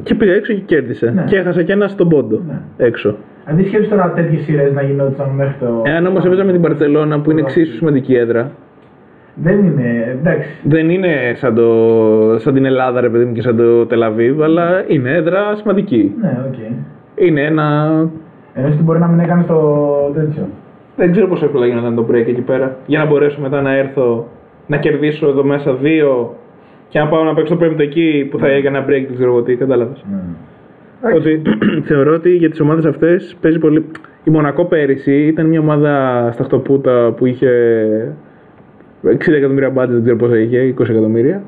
Και 0.03 0.15
πήγα 0.15 0.33
έξω 0.33 0.53
και 0.53 0.59
κέρδισε. 0.59 1.11
Ναι. 1.15 1.23
Και 1.23 1.37
έχασα 1.37 1.63
και 1.63 1.71
ένα 1.71 1.87
στον 1.87 2.09
πόντο. 2.09 2.41
Ναι. 2.47 2.59
Έξω. 2.85 3.15
Άντε 3.45 3.63
σκέψου 3.63 3.89
τώρα 3.89 4.11
τέτοιες 4.11 4.41
σειρές 4.43 4.73
να 4.73 4.81
γινόταν 4.81 5.29
μέχρι 5.29 5.55
το. 5.59 5.81
Εάν 5.85 6.05
όμως 6.05 6.25
έπαιζα 6.25 6.43
με 6.43 6.51
την 6.51 6.61
Μπαρσελώνα 6.61 7.19
που 7.19 7.31
είναι 7.31 7.41
εξίσου 7.41 7.73
σημαντική 7.75 8.15
έδρα, 8.15 8.51
Δεν 9.35 9.65
είναι. 9.65 10.17
Εντάξει. 10.19 10.49
δεν 10.63 10.89
είναι 10.89 11.09
σαν, 11.35 11.55
το, 11.55 11.69
σαν 12.39 12.53
την 12.53 12.65
Ελλάδα, 12.65 13.01
ρε 13.01 13.09
παιδί 13.09 13.25
μου, 13.25 13.33
και 13.33 13.41
σαν 13.41 13.57
το 13.57 13.85
Τελαβίβ, 13.85 14.43
αλλά 14.43 14.83
είναι 14.87 15.11
έδρα 15.13 15.55
σημαντική. 15.55 16.15
Ναι, 16.21 16.37
οκ. 16.47 16.53
Είναι 17.15 17.41
ένα 17.41 17.89
Ενώ 18.53 18.67
ότι 18.67 18.83
μπορεί 18.83 18.99
να 18.99 19.07
μην 19.07 19.19
έκανε 19.19 19.43
το 19.43 19.57
τέτοιο. 20.13 20.47
Δεν 20.95 21.11
ξέρω 21.11 21.27
πόσο 21.27 21.45
εύκολα 21.45 21.65
γινόταν 21.65 21.95
το 21.95 22.05
break 22.09 22.27
εκεί 22.27 22.41
πέρα. 22.41 22.77
Για 22.85 22.99
να 22.99 23.05
μπορέσω 23.05 23.41
μετά 23.41 23.61
να 23.61 23.75
έρθω 23.75 24.27
να 24.67 24.77
κερδίσω 24.77 25.27
εδώ 25.27 25.43
μέσα 25.43 25.73
δύο 25.73 26.35
και 26.89 26.99
να 26.99 27.07
πάω 27.07 27.23
να 27.23 27.33
παίξω 27.33 27.53
το 27.53 27.59
πέμπτο 27.59 27.83
εκεί 27.83 28.27
που 28.31 28.37
θα 28.37 28.47
έκανα 28.47 28.83
break, 28.85 29.05
δεν 29.07 29.13
ξέρω 29.13 29.29
εγώ 29.31 29.41
τι, 29.41 29.55
κατάλαβες. 29.55 30.05
Ότι 31.15 31.41
θεωρώ 31.89 32.13
ότι 32.13 32.29
για 32.29 32.49
τις 32.49 32.59
ομάδες 32.59 32.85
αυτές 32.85 33.35
παίζει 33.41 33.59
πολύ. 33.59 33.85
Η 34.23 34.29
Μονακό 34.29 34.65
πέρυσι 34.65 35.25
ήταν 35.25 35.45
μια 35.45 35.59
ομάδα 35.59 36.29
στα 36.33 36.43
χτωπούτα 36.43 37.13
που 37.17 37.25
είχε 37.25 37.49
60 39.05 39.27
εκατομμύρια 39.27 39.73
budget, 39.75 39.87
δεν 39.87 40.01
ξέρω 40.01 40.17
πόσα 40.17 40.37
είχε, 40.37 40.73
20 40.79 40.89
εκατομμύρια. 40.89 41.43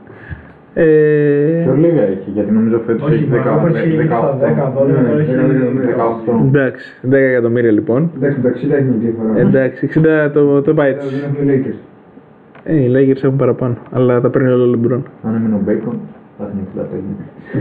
Ε, 0.77 1.61
Πιο 1.63 1.73
λίγα 1.73 2.01
έχει, 2.01 2.29
γιατί 2.33 2.51
νομίζω 2.51 2.81
φέτος 2.85 3.03
Όχι, 3.03 3.13
έχει 3.13 3.23
η 3.23 3.27
Μονακό 3.27 3.61
πέρσι 3.63 3.89
είχε 3.89 4.05
στα 4.05 4.37
10, 4.41 4.81
12, 4.81 4.87
Ναι, 4.87 4.93
τώρα 4.93 5.19
έχει 5.19 5.31
18. 6.27 6.45
εντάξει, 6.47 6.85
10 7.09 7.11
εκατομμύρια 7.13 7.71
λοιπόν. 7.71 8.11
Εντάξει, 8.15 8.39
το 8.41 8.47
60 8.49 8.51
έχει 8.51 8.83
μια 8.83 8.97
διαφορά. 8.99 9.39
Εντάξει, 9.39 9.89
60 10.27 10.31
το, 10.33 10.61
το 10.61 10.73
πάει 10.73 10.91
έτσι. 10.91 11.07
Είναι 11.15 11.53
πιο 11.53 11.71
Lakers. 11.71 11.79
Ε, 12.63 12.75
οι 12.75 12.91
Lakers 12.95 13.23
έχουν 13.23 13.35
παραπάνω, 13.35 13.77
αλλά 13.91 14.21
τα 14.21 14.29
παίρνει 14.29 14.49
όλο 14.51 14.63
ο 14.63 14.71
LeBron. 14.73 15.01
Αν 15.23 15.35
έμεινε 15.35 15.55
ο 15.55 15.61
Μπέικον, 15.65 15.99
θα 16.37 16.45
την 16.45 16.81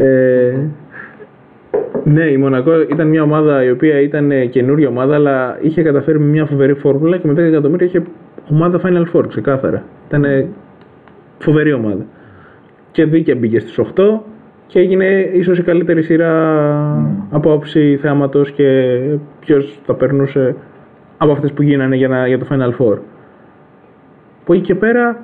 65. 0.00 0.02
Ε, 0.02 0.54
ναι, 2.04 2.24
η 2.24 2.36
Μονακό 2.36 2.80
ήταν 2.80 3.08
μια 3.08 3.22
ομάδα 3.22 3.64
η 3.64 3.70
οποία 3.70 4.00
ήταν 4.00 4.30
ε, 4.30 4.44
καινούργια 4.44 4.88
ομάδα, 4.88 5.14
αλλά 5.14 5.58
είχε 5.60 5.82
καταφέρει 5.82 6.18
με 6.18 6.26
μια 6.26 6.46
φοβερή 6.46 6.74
φόρμουλα 6.74 7.16
και 7.16 7.26
με 7.26 7.32
10 7.32 7.36
εκατομμύρια 7.36 7.86
είχε 7.86 8.02
ομάδα 8.50 8.80
Final 8.84 9.04
Four, 9.12 9.28
ξεκάθαρα. 9.28 9.82
Ήταν 10.08 10.24
ε, 10.24 10.46
φοβερή 11.38 11.72
ομάδα. 11.72 12.06
Και 12.94 13.04
δίκαια 13.04 13.34
μπήκε 13.34 13.60
στις 13.60 13.78
8 13.78 14.20
και 14.66 14.78
έγινε 14.78 15.30
ίσως 15.32 15.58
η 15.58 15.62
καλύτερη 15.62 16.02
σειρά 16.02 16.32
από 17.30 17.50
άποψη 17.50 17.98
θέματος 18.02 18.50
και 18.50 18.98
ποιος 19.40 19.78
θα 19.84 19.94
περνούσε 19.94 20.56
από 21.16 21.32
αυτές 21.32 21.52
που 21.52 21.62
γίνανε 21.62 21.96
για, 21.96 22.08
να, 22.08 22.26
για 22.26 22.38
το 22.38 22.46
Final 22.50 22.68
Four. 22.68 22.98
Από 24.42 24.52
εκεί 24.52 24.62
και 24.62 24.74
πέρα 24.74 25.22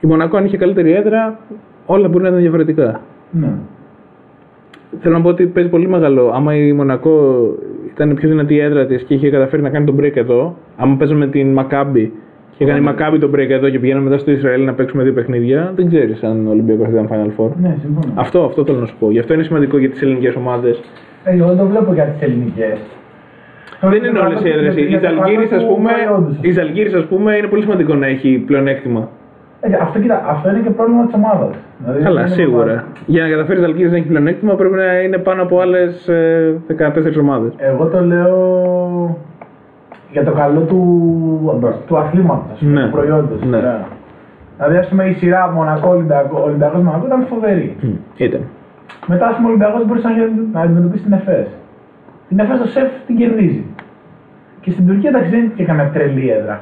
η 0.00 0.06
Μονακό 0.06 0.36
αν 0.36 0.44
είχε 0.44 0.56
καλύτερη 0.56 0.92
έδρα 0.92 1.38
όλα 1.86 2.08
μπορεί 2.08 2.22
να 2.22 2.28
ήταν 2.28 2.40
διαφορετικά. 2.40 3.00
Ναι. 3.30 3.52
Θέλω 5.00 5.16
να 5.16 5.22
πω 5.22 5.28
ότι 5.28 5.46
παίζει 5.46 5.70
πολύ 5.70 5.88
μεγάλο. 5.88 6.30
Άμα 6.34 6.54
η 6.54 6.72
Μονακό 6.72 7.40
ήταν 7.90 8.14
πιο 8.14 8.28
δυνατή 8.28 8.54
η 8.54 8.60
έδρα 8.60 8.86
της 8.86 9.02
και 9.02 9.14
είχε 9.14 9.30
καταφέρει 9.30 9.62
να 9.62 9.70
κάνει 9.70 9.86
τον 9.86 9.96
break 10.00 10.16
εδώ, 10.16 10.56
άμα 10.76 10.96
παίζαμε 10.96 11.26
την 11.26 11.52
Μακάμπι 11.52 12.12
και 12.58 12.64
έκανε 12.64 12.78
η 12.78 12.82
Μακάμπι 12.82 13.18
τον 13.18 13.30
break 13.34 13.48
εδώ 13.50 13.68
και 13.68 13.78
πηγαίναμε 13.78 14.04
μετά 14.08 14.18
στο 14.18 14.30
Ισραήλ 14.30 14.64
να 14.64 14.72
παίξουμε 14.72 15.02
δύο 15.02 15.12
παιχνίδια, 15.12 15.72
δεν 15.76 15.86
ξέρεις 15.88 16.22
αν 16.22 16.46
ο 16.46 16.50
Ολυμπιακός 16.50 16.88
ήταν 16.88 17.08
Final 17.12 17.40
Four. 17.40 17.50
Ναι, 17.60 17.76
συμφωνώ. 17.82 18.12
Αυτό, 18.14 18.44
αυτό 18.44 18.64
θέλω 18.64 18.78
να 18.78 18.86
σου 18.86 18.96
πω. 18.98 19.10
Γι' 19.10 19.18
αυτό 19.18 19.34
είναι 19.34 19.42
σημαντικό 19.42 19.78
για 19.78 19.90
τις 19.90 20.02
ελληνικές 20.02 20.34
ομάδες 20.34 20.80
Ε, 21.24 21.32
Εγώ 21.36 21.46
δεν 21.48 21.56
το 21.56 21.66
βλέπω 21.66 21.92
για 21.92 22.04
τις 22.04 22.22
ελληνικές. 22.22 22.78
Δεν 23.80 24.04
είναι 24.04 24.18
όλες 24.18 24.40
οι 24.44 24.48
έδρες. 24.48 24.76
Η 24.76 24.98
Ζαλγκύρης, 25.02 25.52
ας 25.52 25.66
πούμε, 25.66 25.90
η 26.40 26.50
Ζαλγκύρης, 26.50 26.94
ας 26.94 27.04
πούμε, 27.04 27.36
είναι 27.36 27.46
πολύ 27.46 27.62
σημαντικό 27.62 27.94
να 27.94 28.06
έχει 28.06 28.42
πλεονέκτημα. 28.46 29.08
Ε, 29.60 29.68
αυτό, 29.82 29.98
κοίτα, 30.00 30.24
αυτό 30.28 30.50
είναι 30.50 30.60
και 30.60 30.70
πρόβλημα 30.70 31.04
της 31.04 31.14
ομάδας. 31.14 31.54
Δηλαδή, 31.84 32.02
Καλά, 32.02 32.26
σίγουρα. 32.26 32.84
Για 33.06 33.22
να 33.22 33.28
καταφέρει 33.28 33.58
η 33.58 33.62
Ζαλγκύρης 33.62 33.90
να 33.90 33.96
έχει 33.96 34.06
πλεονέκτημα 34.06 34.54
πρέπει 34.54 34.74
να 34.74 35.00
είναι 35.00 35.18
πάνω 35.18 35.42
από 35.42 35.60
άλλες 35.60 36.10
14 36.66 37.20
ομάδες. 37.20 37.52
Εγώ 37.56 37.86
το 37.86 38.00
λέω 38.04 38.36
για 40.12 40.24
το 40.24 40.32
καλό 40.32 40.60
του, 40.60 41.72
του 41.86 41.98
αθλήματος, 41.98 42.60
Ναι. 42.62 42.84
του 42.84 42.90
προϊόντος. 42.90 43.40
Ναι. 43.44 43.56
Ναι. 43.60 43.78
Δηλαδή, 44.56 44.76
ας 44.76 44.88
πούμε, 44.88 45.04
η 45.04 45.12
σειρά 45.12 45.50
Μονακό 45.50 45.88
Ολυμπιακό, 45.90 46.42
Ολυμπιακός 46.44 46.82
Μονακό 46.82 47.06
ήταν 47.06 47.26
φοβερή. 47.26 47.76
Ήταν. 48.16 48.40
Μετά, 49.06 49.26
ας 49.26 49.34
πούμε, 49.36 49.46
ο 49.46 49.50
Ολυμπιακός 49.50 49.86
μπορούσε 49.86 50.08
να, 50.08 50.14
να 50.52 50.60
αντιμετωπίσεις 50.60 51.04
την 51.04 51.12
ΕΦΕΣ. 51.12 51.46
Την 52.28 52.38
ΕΦΕΣ 52.38 52.58
το 52.58 52.66
ΣΕΦ 52.66 52.88
την 53.06 53.16
κερδίζει. 53.16 53.64
Και 54.60 54.70
στην 54.70 54.86
Τουρκία, 54.86 55.08
εντάξει, 55.10 55.30
δεν 55.30 55.38
είναι 55.40 55.52
και 55.56 55.64
καμία 55.64 55.90
τρελή 55.92 56.30
έδρα. 56.30 56.60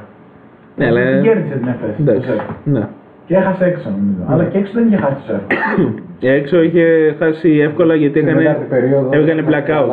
Ναι, 0.76 0.86
αλλά. 0.86 1.00
Την 1.00 1.22
κέρδισε 1.22 1.54
την 1.54 1.68
ΕΦΕΣ. 1.68 1.96
το 1.96 2.02
Εντάξει. 2.10 2.28
ΣΕΦ. 2.28 2.40
Ναι. 2.64 2.88
Και 3.26 3.36
έχασε 3.36 3.64
έξω, 3.64 3.90
νομίζω. 3.90 4.22
Αλλά 4.28 4.44
και 4.44 4.58
έξω 4.58 4.72
δεν 4.74 4.86
είχε 4.86 4.96
χάσει 4.96 5.14
το 5.14 5.22
ΣΕΦ. 5.26 5.40
Έξω 6.20 6.62
είχε 6.62 7.14
χάσει 7.18 7.48
εύκολα 7.58 7.94
γιατί 7.94 8.18
Στην 8.18 8.28
έκανε, 8.28 8.42
τέταρτη 8.44 8.64
περίοδο. 8.68 9.08
έκανε 9.12 9.42
blackout. 9.48 9.86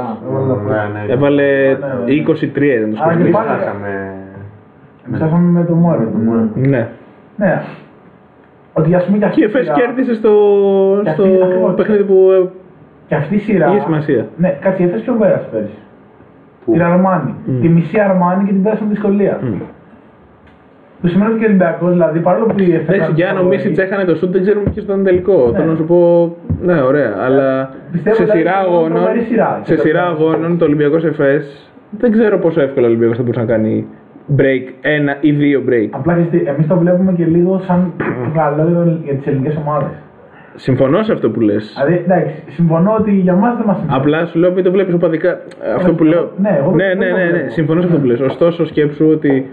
Ναι, 0.67 1.05
ναι. 1.05 1.13
Έβαλε 1.13 1.43
ναι. 1.43 2.13
23 2.13 2.75
ήταν 2.77 2.93
το 2.93 2.99
Άρα 3.01 3.11
σκορ. 3.11 3.13
και 3.15 3.21
Εμείς 3.21 3.31
πάλι- 3.35 3.47
χάσαμε. 3.49 4.13
Εμείς 5.07 5.19
χάσαμε 5.19 5.59
με 5.59 5.65
το 5.65 5.73
Μόρο. 5.73 6.11
Ναι. 6.55 6.87
Ναι. 7.37 7.61
Ότι 8.73 8.95
ας 8.95 9.05
πούμε 9.05 9.17
και 9.17 9.25
αυτή 9.25 9.39
Και 9.39 9.45
η 9.45 9.49
η 9.53 9.55
ΕΦΕΣ 9.55 9.65
σειρά- 9.65 9.77
κέρδισε 9.79 10.13
στο, 10.13 10.31
Και 11.03 11.09
στο 11.09 11.23
αυτή- 11.23 11.41
ακριβώς. 11.43 11.73
παιχνίδι 11.73 12.03
που. 12.03 12.29
ε, 12.31 12.47
Και 13.07 13.15
αυτή 13.15 13.35
η 13.35 13.37
σειρά. 13.37 13.67
Είχε 13.67 13.79
σημασία. 13.79 14.25
Ναι, 14.37 14.57
κάτσε, 14.61 14.83
η 14.83 14.85
Εφές 14.85 15.01
ποιον 15.01 15.17
πέρασε 15.17 15.47
πέρυσι. 15.51 15.77
Πού; 16.65 16.71
Την 16.71 16.81
Αρμάνι. 16.83 17.33
Μμ. 17.45 17.61
Τη 17.61 17.67
μισή 17.69 17.99
Αρμάνι 17.99 18.43
και 18.45 18.51
την 18.51 18.63
πέρασε 18.63 18.83
με 18.83 18.89
δυσκολία. 18.89 19.39
Μ. 21.03 21.05
Του 21.05 21.09
σημαίνει 21.09 21.31
ότι 21.31 21.39
και 21.39 21.45
ο 21.45 21.47
Ολυμπιακός, 21.47 21.91
δηλαδή 21.91 22.19
παρόλο 22.19 22.45
που 22.45 22.55
η 22.59 22.73
Εφές. 22.73 22.79
Εντάξει, 22.95 22.95
ήταν 23.03 23.15
για 23.15 23.29
αν 23.29 23.35
ο 23.35 23.37
φαβορή, 23.39 23.55
Μίσιτ 23.55 23.77
έχανε 23.79 24.03
το 24.03 24.15
σουτ, 24.15 24.31
δεν 24.31 24.41
ξέρουμε 24.41 24.69
ποιος 24.73 24.85
ήταν 24.85 25.03
τελικό. 25.03 25.49
Ναι. 25.51 25.57
Θέλω 25.57 25.69
να 25.71 25.75
σου 25.77 25.83
πω. 25.85 25.99
Ναι, 26.61 26.81
ωραία. 26.81 27.11
Αλλά 27.25 27.69
Πιστεύω 27.91 28.15
σε 28.15 28.21
ότι 28.23 28.31
σειρά 28.37 28.51
ήταν 28.51 28.63
αγώνων. 28.65 28.93
τρομερή 28.93 29.21
σειρά. 29.29 29.59
Σε 29.63 29.75
Και 29.75 29.81
σειρά 29.81 30.03
το- 30.03 30.09
αγώνων 30.11 30.57
το 30.57 30.65
Ολυμπιακός 30.65 31.03
ΕΦΕΣ 31.03 31.71
δεν 31.99 32.11
ξέρω 32.11 32.37
πόσο 32.39 32.61
εύκολα 32.61 32.85
ο 32.85 32.89
Ολυμπιακός 32.89 33.17
θα 33.17 33.23
μπορούσε 33.23 33.39
να 33.39 33.45
κάνει 33.53 33.85
break, 34.37 34.65
ένα 34.81 35.17
ή 35.19 35.31
δύο 35.31 35.63
break. 35.69 35.87
Απλά 35.91 36.13
εμείς 36.45 36.67
το 36.67 36.75
βλέπουμε 36.77 37.13
και 37.13 37.25
λίγο 37.25 37.61
σαν 37.67 37.93
καλό 38.35 38.69
για, 38.69 38.77
το- 38.83 38.99
για 39.03 39.13
τις 39.13 39.27
ελληνικές 39.27 39.55
ομάδες. 39.65 39.89
Συμφωνώ 40.55 41.03
σε 41.03 41.11
αυτό 41.11 41.29
που 41.29 41.39
λες. 41.41 41.73
Δηλαδή, 41.75 42.03
εντάξει, 42.05 42.33
συμφωνώ 42.49 42.95
ότι 42.99 43.11
για 43.11 43.33
μας 43.33 43.55
δεν 43.57 43.65
μας 43.65 43.77
συμφωνεί. 43.77 43.99
Απλά 43.99 44.25
σου 44.25 44.39
λέω 44.39 44.51
μην 44.51 44.63
το 44.63 44.71
βλέπεις 44.71 44.93
οπαδικά. 44.93 45.39
Αυτό 45.75 45.93
που 45.93 46.03
εγώ- 46.03 46.13
λέω. 46.13 46.31
ναι, 46.37 46.57
εγώ 46.61 46.71
ναι, 46.75 46.85
δεν 46.87 46.97
ναι, 46.97 47.09
το 47.09 47.15
ναι, 47.17 47.23
ναι, 47.23 47.29
βλέπω. 47.29 47.49
Συμφωνώ 47.49 47.81
σε 47.81 47.87
αυτό 47.87 47.99
που 47.99 48.05
λες. 48.05 48.19
Ωστόσο, 48.19 48.65
σκέψου 48.65 49.05
ότι. 49.11 49.49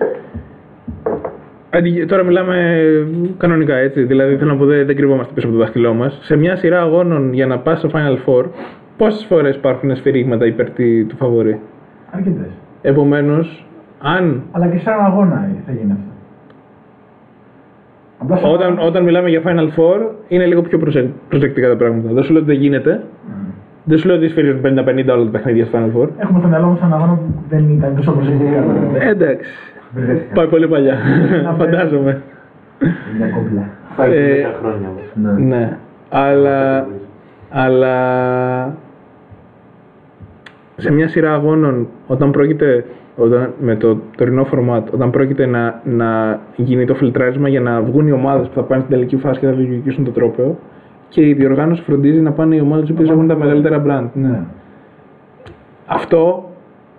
Αντι- 1.71 2.07
Τώρα 2.09 2.23
μιλάμε 2.23 2.57
κανονικά 3.39 3.75
έτσι. 3.77 4.03
Δηλαδή, 4.03 4.37
θέλω 4.37 4.51
να 4.53 4.57
πω 4.59 4.65
δεν, 4.65 4.87
δεν 4.87 4.97
κρυβόμαστε 4.97 5.33
πίσω 5.35 5.47
από 5.47 5.57
το 5.57 5.63
δάχτυλό 5.63 5.95
μας. 5.95 6.19
Σε 6.23 6.37
μια 6.37 6.57
σειρά 6.57 6.81
αγώνων 6.81 7.33
για 7.33 7.47
να 7.47 7.59
πας 7.59 7.79
στο 7.79 7.89
Final 7.93 8.17
Four, 8.29 8.45
πόσες 8.97 9.25
φορές 9.25 9.57
υπάρχουν 9.57 9.97
σφυρίγματα 9.97 10.47
υπέρ 10.47 10.71
τη- 10.71 11.05
του 11.05 11.17
φαβορή; 11.17 11.61
Αρκετές. 12.11 12.51
Επομένως, 12.83 13.67
αν 14.01 14.43
Αλλά 14.53 14.67
και 14.67 14.79
σε 14.79 14.91
έναν 14.91 15.05
αγώνα 15.05 15.51
θα 15.67 15.73
γίνει 15.73 15.93
αυτό. 15.93 16.05
Απλά 18.19 18.37
σε 18.37 18.47
όταν, 18.47 18.73
έναν- 18.73 18.87
όταν 18.87 19.05
μιλάμε 19.05 19.29
για 19.29 19.43
Final 19.45 19.69
Four, 19.79 19.99
είναι 20.29 20.47
λίγο 20.47 20.63
πιο 20.63 20.79
προσε- 20.79 21.11
προσεκτικά 21.29 21.69
τα 21.69 21.77
πράγματα. 21.77 22.13
Δεν 22.13 22.23
σου 22.23 22.33
λέω 22.33 22.43
ότι 22.43 22.51
δεν 22.53 22.61
γίνεται. 22.61 23.03
Δεν 23.85 23.99
σου 23.99 24.07
λέω 24.07 24.17
ότι 24.17 24.29
σφυρίζουν 24.29 24.61
50-50 24.61 25.13
όλα 25.15 25.25
τα 25.25 25.31
παιχνίδια 25.31 25.65
στο 25.65 25.79
Final 25.79 25.97
Four. 26.01 26.09
Έχουμε 26.19 26.39
στο 26.39 26.49
μυαλό 26.49 26.67
μας 26.67 26.79
έναν 26.81 26.93
αγώνα 26.93 27.13
που 27.15 27.25
δεν 27.49 27.69
ήταν 27.71 27.97
τόσο 27.97 28.13
προσεκτικά. 28.13 28.65
Ε, 28.99 29.09
εντάξει. 29.09 29.51
Πάει 30.35 30.47
πολύ 30.47 30.69
παλιά. 30.69 30.97
Φαντάζομαι. 31.59 32.23
Μια 33.17 33.29
κόμπλα. 33.29 33.69
Θα 33.97 34.05
έχει 34.05 34.15
Ε, 34.17 34.47
10 34.49 34.55
χρόνια 34.61 34.89
όμως. 34.89 35.35
Ναι. 35.39 35.57
Ναι. 35.57 35.77
Αλλά, 36.09 36.87
αλλά 37.51 38.77
σε 40.77 40.93
μια 40.93 41.09
σειρά 41.09 41.33
αγώνων, 41.35 41.89
όταν 42.07 42.31
πρόκειται, 42.31 42.85
όταν, 43.17 43.53
με 43.61 43.77
το 43.77 43.99
τωρινό 44.17 44.47
format, 44.53 44.83
όταν 44.93 45.11
πρόκειται 45.11 45.47
να, 45.47 45.81
να 45.85 46.41
γίνει 46.57 46.85
το 46.85 46.95
φιλτράρισμα 46.95 47.49
για 47.49 47.61
να 47.61 47.81
βγουν 47.81 48.07
οι 48.07 48.13
ομάδες 48.13 48.49
που 48.49 48.55
θα 48.55 48.63
πάνε 48.63 48.83
στην 48.83 48.95
τελική 48.95 49.17
φάση 49.17 49.41
και 49.41 49.47
θα 49.47 49.53
διεκδικήσουν 49.53 50.05
το 50.05 50.11
τρόπαιο 50.11 50.59
και 51.09 51.27
η 51.29 51.33
διοργάνωση 51.33 51.83
φροντίζει 51.83 52.21
να 52.21 52.33
πάνε 52.33 52.57
οι 52.57 52.61
ομάδες 52.61 52.89
οι 52.89 52.93
οποίες 52.93 53.11
έχουν 53.11 53.27
τα 53.29 53.37
μεγαλύτερα 53.37 53.83
brand. 53.87 54.09
Ναι. 54.15 54.41
Αυτό, 55.87 56.50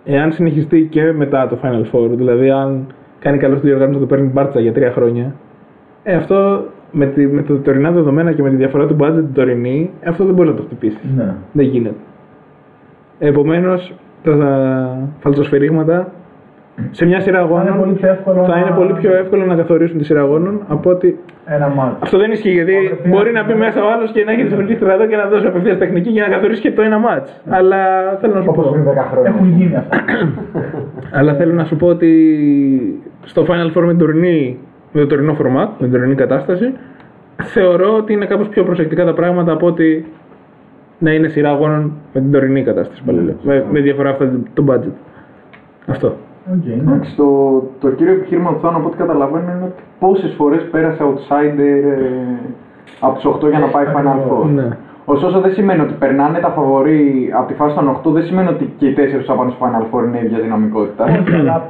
εάν 0.03 0.31
συνεχιστεί 0.31 0.87
και 0.91 1.11
μετά 1.11 1.47
το 1.47 1.57
Final 1.63 1.83
Four, 1.91 2.09
δηλαδή 2.09 2.49
αν 2.49 2.87
κάνει 3.19 3.37
καλό 3.37 3.57
στη 3.57 3.67
διοργάνωση 3.67 3.99
να 3.99 4.07
το 4.07 4.15
παίρνει 4.15 4.31
μπάρτσα 4.31 4.59
για 4.59 4.73
τρία 4.73 4.91
χρόνια, 4.91 5.35
ε, 6.03 6.15
αυτό 6.15 6.63
με, 6.91 7.05
τη, 7.05 7.27
με 7.27 7.41
τα 7.41 7.61
τωρινά 7.61 7.91
δεδομένα 7.91 8.33
και 8.33 8.41
με 8.41 8.49
τη 8.49 8.55
διαφορά 8.55 8.87
του 8.87 8.95
budget 8.99 9.13
την 9.13 9.33
τωρινή, 9.33 9.91
αυτό 10.05 10.25
δεν 10.25 10.33
μπορεί 10.33 10.49
να 10.49 10.55
το 10.55 10.63
χτυπήσει. 10.63 10.97
Ναι. 11.15 11.35
Δεν 11.51 11.65
γίνεται. 11.65 11.95
Επομένως, 13.19 13.93
τα 14.23 15.09
φαλτσοσφαιρίγματα 15.19 16.11
σε 16.91 17.05
μια 17.05 17.19
σειρά 17.19 17.39
αγώνων 17.39 17.67
είναι 17.67 17.75
πολύ 17.77 17.93
πιο 17.93 18.09
εύκολο 18.09 18.43
θα 18.43 18.47
να- 18.47 18.57
είναι 18.59 18.71
πολύ 18.75 18.93
πιο 18.93 19.13
εύκολο 19.15 19.45
να 19.45 19.55
καθορίσουν 19.55 19.97
τη 19.97 20.03
σειρά 20.03 20.21
αγώνων 20.21 20.61
από 20.67 20.89
ότι. 20.89 21.19
Ένα 21.45 21.67
μάτι. 21.67 21.95
Αυτό 21.99 22.17
δεν 22.17 22.31
ισχύει 22.31 22.51
γιατί 22.51 22.75
Ωραία, 22.75 22.91
μπορεί 23.05 23.31
να 23.31 23.43
μπει 23.43 23.51
ναι. 23.53 23.57
μέσα 23.57 23.83
ο 23.83 23.91
άλλος 23.91 24.11
και 24.11 24.23
να 24.23 24.31
έχει 24.31 24.43
τη 24.43 24.49
σοφρική 24.49 24.73
στρατό 24.73 25.05
και 25.07 25.15
να 25.15 25.25
δώσει 25.25 25.45
απευθείας 25.47 25.77
τεχνική 25.77 26.09
για 26.09 26.27
να 26.27 26.33
καθορίσει 26.33 26.61
και 26.61 26.71
το 26.71 26.81
ένα 26.81 26.97
μάτς. 26.99 27.41
Αλλά 27.49 27.77
θέλω 28.21 28.33
να 28.33 28.41
σου 28.41 28.47
Όπως 28.49 28.65
πω. 28.65 28.71
πριν 28.71 28.83
10 28.83 29.07
χρόνια. 29.11 29.29
Έχουν 29.35 29.53
γίνει 29.57 29.75
αυτά. 29.75 29.97
Αλλά 31.17 31.33
θέλω 31.33 31.53
να 31.53 31.63
σου 31.65 31.75
πω 31.75 31.87
ότι 31.87 32.11
στο 33.23 33.45
Final 33.47 33.77
Four 33.77 33.81
με, 33.81 33.87
την 33.87 33.97
τωρινή, 33.97 34.57
με 34.91 35.01
το 35.01 35.07
τωρινό 35.07 35.35
format, 35.39 35.67
με 35.77 35.87
την 35.87 35.91
τωρινή 35.91 36.15
κατάσταση, 36.15 36.73
θεωρώ 37.43 37.95
ότι 37.97 38.13
είναι 38.13 38.25
κάπως 38.25 38.47
πιο 38.47 38.63
προσεκτικά 38.63 39.05
τα 39.05 39.13
πράγματα 39.13 39.51
από 39.51 39.67
ότι 39.67 40.05
να 40.97 41.11
είναι 41.13 41.27
σειρά 41.27 41.49
αγώνων 41.49 41.93
με 42.13 42.21
την 42.21 42.31
τωρινή 42.31 42.63
κατάσταση. 42.63 43.03
Πάλι 43.05 43.21
λέω. 43.21 43.35
Με, 43.43 43.65
με 43.71 43.79
διαφορά 43.79 44.09
αυτά 44.09 44.31
το 44.53 44.65
budget. 44.69 44.91
Αυτό. 45.87 46.15
Οκ, 46.53 46.65
ναι. 46.65 46.73
Εντάξει, 46.73 47.15
το, 47.15 47.27
το 47.79 47.89
κύριο 47.89 48.13
επιχείρημα 48.13 48.53
του 48.53 48.59
Θάνου 48.61 48.77
από 48.77 48.87
ό,τι 48.87 48.97
καταλαβαίνω 48.97 49.51
είναι 49.51 49.63
ότι 49.63 49.81
πόσες 49.99 50.33
φορές 50.37 50.67
πέρασε 50.71 51.03
outsider 51.03 51.83
ε, 51.83 52.49
από 52.99 53.19
του 53.19 53.37
8 53.45 53.49
για 53.49 53.59
να 53.59 53.67
πάει 53.67 53.85
Final 53.95 54.19
Four. 54.31 54.45
Ναι. 54.53 54.67
Ωστόσο 55.05 55.39
δεν 55.39 55.53
σημαίνει 55.53 55.81
ότι 55.81 55.93
περνάνε 55.93 56.39
τα 56.39 56.49
φαβορή 56.49 57.31
από 57.37 57.47
τη 57.47 57.53
φάση 57.53 57.75
των 57.75 57.97
8, 58.05 58.11
δεν 58.11 58.23
σημαίνει 58.23 58.47
ότι 58.47 58.73
και 58.77 58.87
οι 58.87 58.95
4 58.97 59.17
που 59.19 59.25
θα 59.25 59.33
πάνε 59.33 59.51
στο 59.51 59.65
Final 59.65 59.95
Four 59.95 60.03
είναι 60.05 60.19
ίδια 60.23 60.39
δυναμικότητα. 60.39 61.03
Όχι, 61.03 61.35
αλλά 61.35 61.63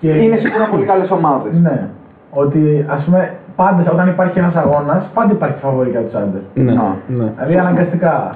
και- 0.00 0.08
είναι 0.10 0.36
σίγουρα 0.36 0.64
πολύ 0.70 0.84
καλές 0.84 1.10
ομάδες. 1.10 1.52
Ναι. 1.62 1.88
Ότι 2.30 2.84
ας 2.88 3.04
πούμε 3.04 3.34
πάντα 3.56 3.90
όταν 3.92 4.08
υπάρχει 4.08 4.38
ένας 4.38 4.54
αγώνας, 4.54 5.10
πάντα 5.14 5.32
υπάρχει 5.32 5.58
φαβορή 5.60 5.90
για 5.90 6.00
τους 6.00 6.14
άντρες. 6.14 6.42
Ναι. 6.54 6.72
Να. 6.72 6.96
ναι. 7.06 7.32
Δηλαδή 7.36 7.56
αναγκαστικά. 7.58 8.34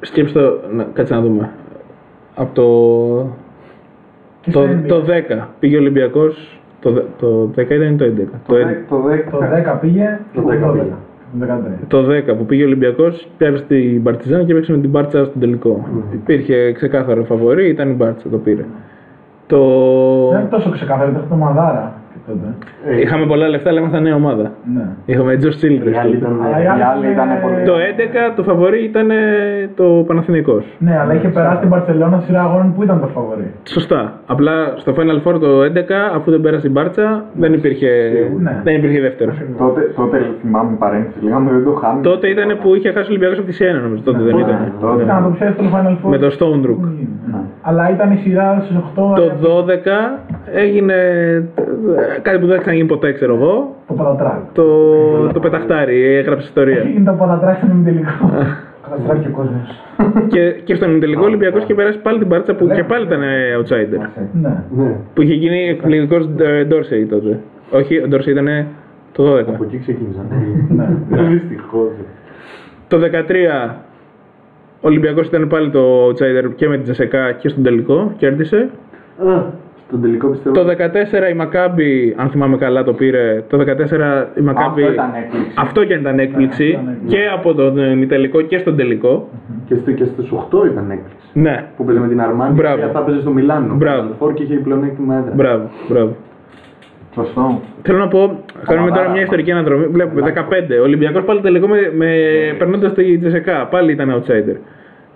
Σκέψτε 0.00 0.40
το, 0.40 0.60
να, 0.72 0.82
κάτσε 0.92 1.14
να 1.14 1.20
δούμε. 1.20 1.50
Από 2.36 2.54
το, 2.54 2.66
Και 3.22 3.45
το, 4.52 4.60
στο 4.60 4.62
NBA. 4.62 4.88
το 4.88 5.04
10 5.42 5.46
πήγε 5.58 5.76
ο 5.76 5.78
Ολυμπιακός, 5.80 6.60
το, 6.80 6.90
δε- 6.90 7.02
το 7.20 7.50
10 7.56 7.58
ήταν 7.58 7.92
ή 7.92 7.96
το 7.96 8.04
11. 8.04 8.08
Το, 8.46 8.54
Το, 8.54 8.54
δε- 8.54 8.64
11. 8.64 8.66
το 8.88 8.96
10. 8.96 9.30
Το 9.30 9.38
10 9.74 9.78
πήγε 9.80 10.20
και 10.32 10.40
Το 10.40 10.42
το 10.42 10.48
10 10.48 10.70
12. 10.70 10.72
πήγε. 10.72 10.92
Το 11.88 11.98
13. 12.02 12.26
Το 12.26 12.32
10 12.34 12.36
που 12.38 12.44
πήγε 12.46 12.62
ο 12.62 12.66
Ολυμπιακός, 12.66 13.28
πέρασε 13.38 13.62
την 13.68 14.02
Παρτιζάν 14.02 14.46
και 14.46 14.52
έπαιξε 14.52 14.72
με 14.72 14.78
την 14.78 14.90
Μπάρτσα 14.90 15.24
στον 15.24 15.40
τελικό. 15.40 15.86
Υπήρχε 16.12 16.72
ξεκάθαρο 16.72 17.24
φαβορή, 17.24 17.68
ήταν 17.68 17.90
η 17.90 17.92
Μπάρτσα, 17.92 18.28
το 18.28 18.36
πήρε. 18.36 18.64
Το... 19.46 19.58
Δεν 20.30 20.40
είναι 20.40 20.48
τόσο 20.50 20.70
ξεκάθαρο, 20.70 21.10
ήταν 21.10 21.24
το 21.28 21.34
Μαδάρα 21.34 21.94
και 22.26 22.32
τότε. 22.32 22.48
Ε, 22.96 23.00
Είχαμε 23.00 23.26
πολλά 23.26 23.48
λεφτά, 23.48 23.68
αλλά 23.70 23.78
ήμασταν 23.80 24.02
νέα 24.02 24.14
ομάδα. 24.14 24.46
Ναι. 24.76 24.86
Είχαμε 25.04 25.36
Τζο 25.36 25.48
Childress. 25.60 25.92
Οι 25.94 25.96
άλλοι 26.02 26.16
ήταν. 26.16 26.40
Αλλά 26.44 26.60
οι 26.60 26.64
Οι 26.64 26.66
άλλοι 26.66 26.82
άλλοι 26.82 27.06
ήταν 27.14 27.26
είναι- 27.30 27.40
πολύ. 27.42 27.62
Το 27.70 27.74
11 27.78 28.32
το 28.36 28.42
φαβορή 28.42 28.84
ήταν 28.84 29.10
ε, 29.10 29.16
το 29.76 30.04
Παναθηναϊκός. 30.06 30.64
Ναι, 30.78 30.98
αλλά 31.00 31.14
είχε 31.14 31.28
περάσει 31.28 31.60
την 31.60 31.68
Παρσελόνα 31.68 32.18
σειρά 32.26 32.40
αγώνων 32.42 32.74
που 32.74 32.82
ήταν 32.82 33.00
το 33.00 33.06
φαβορή. 33.06 33.48
Σωστά. 33.68 34.00
Απλά 34.26 34.52
στο 34.76 34.92
Final 34.98 35.18
Four 35.24 35.40
το 35.40 35.62
11, 35.62 36.10
αφού 36.16 36.30
δεν 36.30 36.40
πέρασε 36.40 36.66
η 36.66 36.70
Μπάρτσα, 36.72 37.24
δεν 37.34 37.52
υπήρχε, 37.52 37.88
Ναι. 38.40 38.60
δεν 38.64 38.74
υπήρχε 38.74 39.00
δεύτερο. 39.00 39.32
Τότε, 39.58 39.80
τότε 39.96 40.16
θυμάμαι 40.40 40.76
παρένθεση, 40.78 41.24
λέγαμε 41.24 41.50
δεν 41.50 41.64
το 41.64 41.70
χάνουμε. 41.70 42.02
Τότε 42.02 42.28
ήταν 42.28 42.58
που 42.62 42.74
είχε 42.74 42.88
χάσει 42.92 43.04
ο 43.06 43.08
Ολυμπιακός 43.10 43.38
από 43.38 43.46
τη 43.46 43.52
Σιένα, 43.52 43.78
νομίζω. 43.80 44.02
Τότε 44.02 44.18
δεν 44.22 44.38
ήταν. 44.38 44.50
Ναι, 44.60 44.70
τότε. 44.80 45.02
Ήταν 45.02 45.22
το 45.22 45.28
πιο 45.36 45.46
εύκολο 45.46 45.68
Final 45.74 45.94
Four. 46.06 46.10
Με 46.10 46.18
το 46.18 46.26
Stone 46.38 46.60
Brook. 46.66 46.80
Ναι. 47.32 47.38
Αλλά 47.62 47.90
ήταν 47.90 48.12
η 48.12 48.16
σειρά 48.16 48.62
στους 48.64 48.76
8. 48.76 49.14
Το 49.14 49.24
12 49.40 50.20
έγινε 50.54 50.94
ε, 50.94 52.15
κάτι 52.22 52.38
που 52.38 52.46
δεν 52.46 52.54
θα 52.54 52.60
ξαναγίνει 52.60 52.88
ποτέ, 52.88 53.12
ξέρω 53.12 53.34
εγώ. 53.34 53.74
Το 53.86 53.94
πατατράκ. 53.94 54.40
Το, 54.52 54.64
το 55.32 55.40
πεταχτάρι, 55.40 56.14
έγραψε 56.14 56.46
ιστορία. 56.46 56.82
Είναι 56.82 57.10
το 57.10 57.16
πατατράκ 57.18 57.56
στον 57.56 57.84
τελικό. 57.84 58.10
Καταστράφηκε 58.82 59.28
ο 59.28 59.30
κόσμος. 59.30 59.82
και, 60.28 60.50
και 60.50 60.74
στον 60.74 60.90
ημιτελικό 60.90 61.24
Ολυμπιακός 61.24 61.62
είχε 61.62 61.74
περάσει 61.74 61.98
πάλι 61.98 62.18
την 62.18 62.26
Μπάρτσα 62.26 62.54
που 62.54 62.66
και 62.74 62.84
πάλι 62.84 63.04
ήταν 63.04 63.22
ε, 63.22 63.26
outsider. 63.58 63.98
Ναι. 64.32 64.50
Ναι, 64.72 64.96
Που 65.14 65.22
είχε 65.22 65.34
γίνει 65.34 65.68
εκπληκτικό 65.68 66.24
Ντόρσεϊ 66.66 67.06
τότε. 67.06 67.40
Όχι, 67.70 67.98
ο 68.02 68.08
Ντόρσεϊ 68.08 68.32
ήταν 68.32 68.66
το 69.12 69.36
12. 69.36 69.38
από 69.40 69.64
εκεί 69.64 69.78
ξεκίνησαν. 69.78 70.26
Ναι. 70.68 70.88
Δυστυχώς. 71.28 71.90
Το 72.88 72.98
13 72.98 73.70
Ο 74.80 74.86
Ολυμπιακός 74.88 75.26
ήταν 75.26 75.48
πάλι 75.48 75.70
το 75.70 76.06
outsider 76.08 76.54
και 76.56 76.68
με 76.68 76.74
την 76.74 76.82
Τζεσεκά 76.82 77.32
και 77.32 77.48
στον 77.48 77.62
τελικό. 77.62 78.12
Κέρδισε. 78.16 78.68
Α, 79.86 79.88
στον 79.88 80.00
τελικό 80.00 80.28
πιστεύω. 80.28 80.54
Το 80.54 80.66
14 81.28 81.30
η 81.30 81.34
Μακάμπη, 81.34 82.14
αν 82.18 82.28
θυμάμαι 82.30 82.56
καλά, 82.56 82.84
το 82.84 82.92
πήρε. 82.92 83.44
Το 83.48 83.58
14 83.58 84.26
η 84.38 84.40
Μακάμπη. 84.40 84.82
Αυτό 84.82 84.92
ήταν 84.92 85.10
έκπληξη. 85.14 85.52
Αυτό 85.54 85.84
και 85.84 85.94
αν 85.94 86.00
ήταν 86.00 86.18
έκπληξη. 86.18 86.64
Ναι, 86.64 86.70
αυτό 86.70 86.80
ήταν 86.80 86.92
έκπληξη. 86.92 87.16
Και 87.16 87.28
από 87.34 87.54
τον 87.54 87.76
ημιτελικό 87.78 88.40
και 88.40 88.58
στον 88.58 88.76
τελικό. 88.76 89.28
Και, 89.66 89.74
στο, 89.74 89.92
και 89.92 90.04
στους 90.04 90.32
8 90.32 90.66
ήταν 90.70 90.90
έκπληξη. 90.90 91.26
Ναι. 91.32 91.64
Που 91.76 91.84
παίζει 91.84 92.00
με 92.00 92.08
την 92.08 92.20
Αρμάνη 92.20 92.54
Μπράβο. 92.54 92.76
και 92.82 92.86
θα 92.92 93.00
παίζει 93.02 93.20
στο 93.20 93.30
Μιλάνο. 93.30 93.74
Μπράβο. 93.74 94.08
Φόρ 94.18 94.34
και 94.34 94.42
είχε 94.42 94.54
πλεονέκτημα 94.54 95.14
έδρα. 95.16 95.32
Μπράβο, 95.34 95.70
μπράβο. 95.88 96.16
Σωστό. 97.14 97.60
Θέλω 97.82 97.98
να 97.98 98.08
πω, 98.08 98.18
κάνουμε 98.18 98.40
τώρα 98.64 98.82
Καμαδάρα. 98.84 99.10
μια 99.10 99.22
ιστορική 99.22 99.50
αναδρομή. 99.52 99.86
Βλέπουμε 99.86 100.32
15. 100.34 100.78
Ο 100.80 100.82
Ολυμπιακός 100.82 101.24
πάλι 101.24 101.40
τελικό 101.40 101.66
με, 101.66 101.92
με, 101.96 102.06
περνώντας 102.58 102.92
τη 102.94 103.18
Τζεσεκά. 103.18 103.66
Πάλι 103.66 103.92
ήταν 103.92 104.22
outsider. 104.22 104.56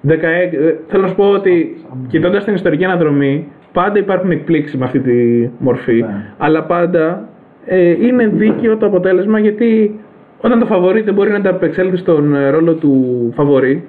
16, 0.09 0.13
ε, 0.13 0.75
θέλω 0.87 1.03
να 1.03 1.09
σου 1.09 1.15
πω 1.15 1.25
ότι 1.31 1.77
κοιτώντας 2.09 2.45
την 2.45 2.55
ιστορική 2.55 2.85
αναδρομή, 2.85 3.49
πάντα 3.73 3.99
υπάρχουν 3.99 4.31
εκπλήξεις 4.31 4.77
με 4.77 4.85
αυτή 4.85 5.01
τη 5.01 5.49
μορφή. 5.59 6.01
Ναι. 6.01 6.33
Αλλά 6.39 6.63
πάντα 6.65 7.29
ε, 7.65 8.07
είναι 8.07 8.27
δίκαιο 8.27 8.77
το 8.77 8.87
αποτέλεσμα 8.87 9.39
γιατί 9.39 10.01
όταν 10.41 10.59
το 10.59 10.67
φαβορεί 10.67 11.01
δεν 11.01 11.15
μπορεί 11.15 11.31
να 11.31 11.37
ανταπεξέλθει 11.37 11.97
στον 11.97 12.35
ε, 12.35 12.51
ρόλο 12.51 12.75
του 12.75 13.33
φαβορή 13.35 13.85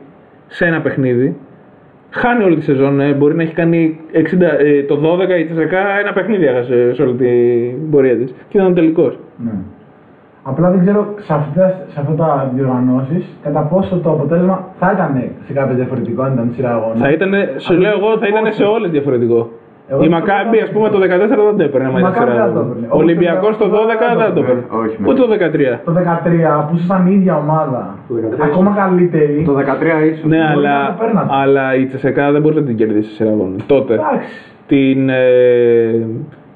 σε 0.48 0.65
ένα 0.65 0.82
παιχνίδι. 0.82 1.36
Χάνει 2.10 2.44
όλη 2.44 2.56
τη 2.56 2.63
σεζόν. 2.63 3.00
ε, 3.00 3.13
μπορεί 3.13 3.36
να 3.36 3.44
έχει 3.44 3.54
κάνει 3.54 4.00
60, 4.13 4.17
ε, 4.58 4.84
το 4.84 4.96
12 4.96 5.39
ή 5.39 5.46
τη 5.46 5.54
10 5.58 5.60
ένα 6.00 6.13
παιχνίδι 6.13 6.46
έχασε 6.46 6.94
σε 6.94 7.02
όλη 7.02 7.13
την 7.13 7.89
πορεία 7.91 8.15
της. 8.15 8.34
Και 8.48 8.58
ήταν 8.58 8.74
τελικός. 8.74 9.20
Ναι. 9.38 9.52
Απλά 10.44 10.70
δεν 10.72 10.80
ξέρω 10.80 11.13
σε, 11.17 11.34
αυτές, 11.34 11.74
σε 11.88 12.00
αυτά 12.00 12.13
τα 12.13 12.52
διοργανώσεις 12.56 13.26
κατά 13.44 13.60
πόσο 13.62 13.98
το 13.98 14.10
αποτέλεσμα 14.12 14.67
θα 14.80 14.91
ήταν 14.94 15.24
σε 15.46 15.54
κάποιο 15.54 15.76
διαφορετικό 15.76 16.22
αν 16.22 16.34
ήταν 16.34 16.52
σειρά 16.56 16.72
αγώνα. 16.72 16.96
Θα 16.96 17.12
ήταν, 17.12 17.34
σου 17.58 17.74
λέω 17.74 17.91
εγώ, 17.91 18.17
θα 18.17 18.28
ήταν 18.28 18.54
σε 18.54 18.63
όλες 18.63 18.91
διαφορετικό. 18.91 19.50
Εγώ 19.92 20.02
η 20.04 20.10
το 20.10 20.16
Μακάμπη, 20.16 20.58
ας 20.66 20.70
πούμε, 20.74 20.88
το 20.94 20.98
14 21.06 21.44
δεν 21.50 21.58
το 21.60 21.64
έπαιρνε. 21.68 21.88
άμα 21.88 21.98
Η 22.00 22.02
ήταν 22.02 22.12
Μακάμπη 22.12 22.32
σειρά 22.32 22.44
δεν 22.46 22.54
το 22.54 22.60
αγώνων. 22.60 22.78
έπαιρνε. 22.78 22.88
Ο 22.96 22.98
Ολυμπιακός 23.04 23.54
Όπως 23.56 23.58
το 23.62 23.66
το 23.74 23.78
12 23.78 24.08
δεν 24.22 24.34
το 24.36 24.40
έπαιρνε. 24.44 24.64
Όχι, 24.82 24.96
Ούτε 25.10 25.20
το 25.24 25.28
13. 25.34 25.80
Το 25.88 25.92
13 26.00 26.66
που 26.68 26.74
ήσασταν 26.78 27.02
η 27.12 27.14
ίδια 27.18 27.34
ομάδα. 27.46 27.82
Το 28.08 28.14
13 28.16 28.48
Ακόμα 28.50 28.70
καλύτερη. 28.82 29.38
Το 29.50 29.54
13 29.62 29.98
ίσως. 30.12 30.26
Ναι, 30.34 30.42
Μπορεί 30.54 30.66
να 30.66 30.72
αλλά, 30.72 30.78
το 30.88 30.94
παίρνατε. 31.02 31.30
αλλά 31.42 31.64
η 31.82 31.84
Τσεσεκά 31.90 32.26
δεν 32.34 32.42
μπορούσε 32.42 32.60
να 32.64 32.68
την 32.72 32.78
κερδίσει 32.82 33.10
σε 33.10 33.16
σειρά 33.18 33.30
αγώνων. 33.36 33.58
Τότε. 33.74 33.94
Εντάξει. 33.94 34.32
Την, 34.72 35.00
ε, 35.10 35.26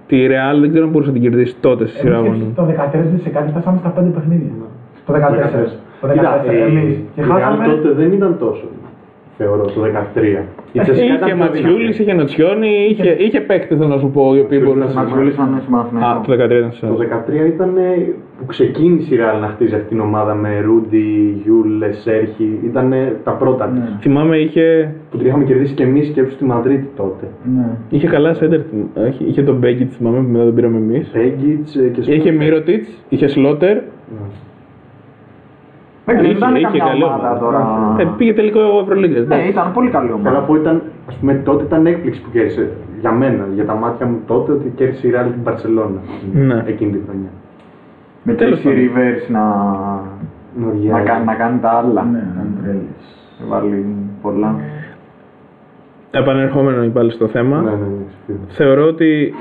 τη 0.10 0.17
Real 0.32 0.56
δεν 0.62 0.69
ξέρω 0.71 0.84
αν 0.88 0.91
μπορούσε 0.91 1.10
να 1.12 1.15
την 1.17 1.24
κερδίσει 1.28 1.54
τότε 1.67 1.84
σε 1.91 1.95
σειρά 2.02 2.17
Εμείς 2.17 2.30
αγώνων. 2.30 2.54
το 2.60 2.63
13 2.65 3.19
σε 3.26 3.30
κάτι 3.36 3.48
φτάσαμε 3.54 3.78
στα 3.84 3.91
5 3.98 4.12
παιχνίδια. 4.15 4.52
Το 5.08 5.12
14. 5.13 5.71
Το 6.02 6.08
14 6.08 6.13
Κοίτα, 6.13 6.32
ε, 6.52 6.58
εμείς. 6.69 6.93
Και 7.15 7.21
η 7.21 7.24
Real 7.28 7.39
χάσαμε. 7.41 7.65
τότε 7.67 7.89
δεν 8.02 8.10
ήταν 8.19 8.32
τόσο. 8.45 8.65
Θεωρώ 9.38 9.63
το 9.65 9.82
13. 9.82 10.43
Η 10.74 10.80
Τσεσικά 10.80 11.06
Είχε 11.06 11.13
ήταν 11.13 11.28
πιο 11.28 11.36
Ματσιούλης, 11.38 11.76
δυνατή. 11.78 12.02
είχε 12.02 12.13
Νοτσιόνι, 12.13 12.88
είχε, 12.89 13.10
είχε 13.19 13.39
παίκτες 13.41 13.78
θέλω 13.78 13.89
να 13.89 13.98
σου 14.00 14.10
πω, 14.10 14.36
οι 14.36 14.39
οποίοι 14.39 14.60
μπορούσαν 14.63 14.91
Μας 14.93 15.12
μιλήσαν 15.13 15.50
ναι, 15.54 15.60
στο 15.62 15.76
Α, 15.78 15.84
Παναθηναϊκό. 15.84 16.21
το 16.28 16.34
13 16.34 16.58
ήταν 16.58 16.71
σε 16.71 16.86
Το 16.86 16.98
13 17.45 17.48
ήταν 17.54 17.78
ε, 17.78 18.13
που 18.39 18.45
ξεκίνησε 18.45 19.15
η 19.15 19.17
Real 19.21 19.39
να 19.41 19.48
χτίζει 19.48 19.76
αυτή 19.76 19.88
την 19.88 20.00
ομάδα 20.00 20.34
με 20.36 20.60
Ρούντι, 20.60 21.38
Γιούλε, 21.43 21.91
Σέρχη. 21.91 22.60
Ήταν 22.65 22.93
τα 23.24 23.32
πρώτα 23.32 23.65
της. 23.67 23.80
Ναι. 23.80 23.98
Θυμάμαι 24.02 24.38
είχε, 24.38 24.93
Που 25.12 25.17
την 25.17 25.28
είχαμε 25.28 25.43
κερδίσει 25.43 25.74
και 25.74 25.84
εμείς 25.84 26.08
και 26.10 26.24
στη 26.30 26.43
Μαδρίτη 26.45 26.89
τότε. 26.95 27.26
Ναι. 27.56 27.67
είχε 27.89 28.08
καλά 28.08 28.34
σέντερ. 28.34 28.60
θυμ- 28.69 29.08
είχε- 29.10 29.24
Είχε 29.28 29.41
τον 29.43 29.56
Μπέγκιτ, 29.58 29.91
θυμάμαι, 29.98 30.17
που 30.17 30.30
μετά 30.32 30.43
τον 30.45 30.56
πήραμε 30.56 30.78
εμείς. 30.78 31.12
Έγκιτ 31.13 31.67
και 31.93 32.12
Είχε 32.12 32.30
Σπόρ. 32.30 32.34
Μύρωτιτς, 32.43 32.89
είχε 33.10 33.28
Σλότερ. 33.28 33.78
Δεν 36.05 36.17
είχε- 36.23 36.27
ήταν 36.37 36.55
είχε 36.55 36.63
καμιά 36.65 36.83
καλή 36.85 37.03
ομάδα 37.03 37.27
ομάδα. 37.29 37.39
τώρα. 37.39 37.95
Ε, 37.99 38.05
πήγε 38.17 38.33
τελικό 38.33 38.59
Ευρωλίγκα. 38.81 39.19
Ναι, 39.35 39.43
ήταν 39.49 39.71
πολύ 39.73 39.89
καλή 39.89 40.07
Θέλω 40.07 40.19
ομάδα. 40.19 40.39
να 40.39 40.43
πω 40.45 40.55
ήταν, 40.55 40.81
ας 41.09 41.15
πούμε, 41.15 41.33
τότε 41.33 41.63
ήταν 41.63 41.85
έκπληξη 41.85 42.21
που 42.21 42.29
κέρδισε 42.31 42.69
για 42.99 43.11
μένα, 43.11 43.45
για 43.53 43.65
τα 43.65 43.73
μάτια 43.73 44.05
μου 44.05 44.17
τότε, 44.27 44.51
ότι 44.51 44.73
κέρδισε 44.75 45.07
η 45.07 45.11
Real 45.15 45.27
την 45.33 45.41
Barcelona 45.53 45.99
Ναι. 46.33 46.63
εκείνη 46.65 46.91
τη 46.91 46.99
χρονιά. 47.07 47.29
Με 48.23 48.33
Τέλος 48.33 48.59
τη 48.59 48.67
πάντων. 48.67 48.79
Rivers 48.79 49.29
να, 49.31 49.43
Νοριά. 50.65 50.91
να, 50.91 50.99
κάνει, 51.01 51.25
να 51.25 51.33
κάνει 51.33 51.59
τα 51.59 51.69
άλλα. 51.69 52.03
Ναι, 52.03 52.17
να 52.35 52.41
είναι 52.41 52.53
τρέλης. 52.61 53.05
Βάλει 53.49 53.85
πολλά. 54.21 54.55
Επανερχόμενο 56.11 56.89
πάλι 56.93 57.11
στο 57.11 57.27
θέμα. 57.27 57.57
Ναι, 57.61 57.69
ναι, 57.69 57.75
ναι, 57.75 57.85
συμφωνώ. 58.25 58.47
θεωρώ 58.49 58.85
ότι 58.87 59.33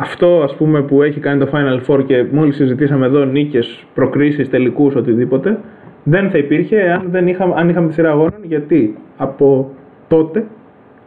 αυτό 0.00 0.40
ας 0.42 0.54
πούμε 0.54 0.82
που 0.82 1.02
έχει 1.02 1.20
κάνει 1.20 1.44
το 1.44 1.48
Final 1.52 1.80
Four 1.90 2.04
και 2.04 2.24
μόλις 2.32 2.56
συζητήσαμε 2.56 3.06
εδώ 3.06 3.24
νίκες, 3.24 3.84
προκρίσεις, 3.94 4.50
τελικούς, 4.50 4.94
οτιδήποτε 4.94 5.58
δεν 6.04 6.30
θα 6.30 6.38
υπήρχε 6.38 6.80
αν, 6.90 7.02
δεν 7.10 7.28
είχαμε, 7.28 7.54
αν 7.56 7.68
είχαμε 7.68 7.88
τη 7.88 7.92
σειρά 7.94 8.10
αγώνων 8.10 8.40
γιατί 8.42 8.96
από 9.16 9.70
τότε, 10.08 10.44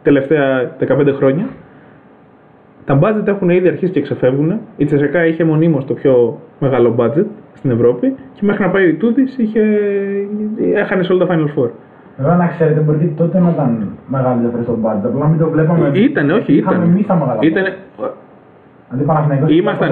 τελευταία 0.02 0.76
15 0.88 1.12
χρόνια 1.16 1.46
τα 2.84 2.98
budget 3.02 3.26
έχουν 3.26 3.48
ήδη 3.50 3.68
αρχίσει 3.68 3.92
και 3.92 4.00
ξεφεύγουν. 4.00 4.60
Η 4.76 4.84
Τσεσεκά 4.84 5.26
είχε 5.26 5.44
μονίμως 5.44 5.84
το 5.84 5.94
πιο 5.94 6.38
μεγάλο 6.58 6.94
budget 6.98 7.24
στην 7.54 7.70
Ευρώπη 7.70 8.14
και 8.32 8.40
μέχρι 8.44 8.64
να 8.64 8.70
πάει 8.70 8.84
ο 8.84 8.88
Ιτούδης 8.88 9.38
είχε... 9.38 9.60
έχανε 10.74 11.02
σε 11.02 11.12
όλα 11.12 11.26
τα 11.26 11.34
Final 11.34 11.58
Four. 11.60 11.68
Βέβαια 12.16 12.36
να 12.36 12.46
ξέρετε, 12.46 12.80
μπορεί 12.80 12.98
και 12.98 13.04
τότε 13.16 13.38
να 13.38 13.50
ήταν 13.50 13.88
μεγάλη 14.06 14.40
διαφορά 14.40 14.62
στο 14.62 14.76
μπάτζ. 14.80 15.04
Απλά 15.04 15.28
μην 15.28 15.38
το 15.38 15.48
βλέπαμε. 15.48 15.90
Ήτανε, 15.94 16.32
όχι, 16.32 16.52
Είχαμε 16.52 16.76
ήταν. 16.76 16.90
εμείς 16.90 17.06
τα 17.06 17.14
μεγάλα. 17.14 17.38
Ήτανε, 17.42 17.74
Δηλαδή 17.96 17.96
Παναθηναϊκός 17.96 18.23
Ήμασταν, 19.00 19.38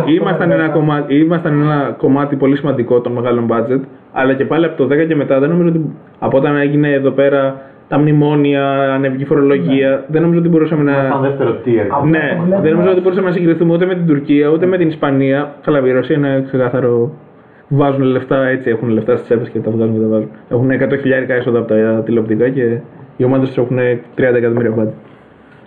το 0.05 0.13
ήμασταν, 0.13 0.49
10, 0.51 0.53
ένα 0.53 0.69
κομμάτι, 0.69 1.15
ήμασταν 1.19 1.61
ένα 1.61 1.95
κομμάτι 1.99 2.37
πολύ 2.37 2.57
σημαντικό 2.57 3.01
των 3.01 3.13
μεγάλων 3.13 3.47
budget, 3.51 3.81
αλλά 4.13 4.35
και 4.35 4.45
πάλι 4.45 4.65
από 4.65 4.77
το 4.77 4.85
10 4.95 5.07
και 5.09 5.15
μετά 5.17 5.39
δεν 5.41 5.49
νομίζω 5.49 5.69
ότι 5.69 5.91
από 6.19 6.37
όταν 6.39 6.57
έγινε 6.57 6.93
εδώ 6.93 7.11
πέρα 7.11 7.61
τα 7.89 7.99
μνημόνια, 7.99 8.93
ανέβηκε 8.95 9.23
η 9.23 9.27
φορολογία, 9.27 10.05
δεν 10.09 10.23
νομίζω 10.23 10.41
ότι 10.41 10.49
μπορούσαμε 10.49 10.83
Ήταν 10.91 11.09
να. 11.09 11.19
δεύτερο 11.29 11.51
tier. 11.65 11.87
Από- 11.91 12.07
Ναι, 12.07 12.19
το 12.19 12.43
βλέπουμε. 12.43 12.61
δεν 12.63 12.73
νομίζω 12.73 12.91
ότι 12.93 13.01
μπορούσαμε 13.01 13.27
να 13.27 13.33
συγκριθούμε 13.33 13.73
ούτε 13.73 13.87
με 13.87 13.95
την 13.95 14.07
Τουρκία 14.07 14.49
ούτε 14.49 14.67
με 14.67 14.77
την 14.77 14.89
Ισπανία. 14.89 15.55
Καλά, 15.65 15.87
η 15.87 15.93
Ρωσία 15.93 16.17
είναι 16.17 16.43
ξεκάθαρο. 16.47 17.11
Βάζουν 17.69 18.03
λεφτά 18.03 18.47
έτσι, 18.47 18.71
έχουν 18.71 18.89
λεφτά 18.89 19.13
στις 19.13 19.25
τσέπες 19.27 19.49
και 19.49 19.59
τα 19.59 19.71
βγάζουν 19.71 19.95
και 19.95 20.01
τα 20.01 20.07
βάζουν. 20.09 20.29
Έχουν 20.49 20.71
100.000 20.71 21.33
έσοδα 21.33 21.59
από 21.59 21.69
τα 21.69 22.03
τηλεοπτικά 22.05 22.49
και 22.49 22.79
οι 23.17 23.25
ομάδες 23.25 23.49
τους 23.49 23.57
έχουν 23.59 23.79
30 24.15 24.37
εκατομμύρια 24.37 24.75
budget. 24.79 24.93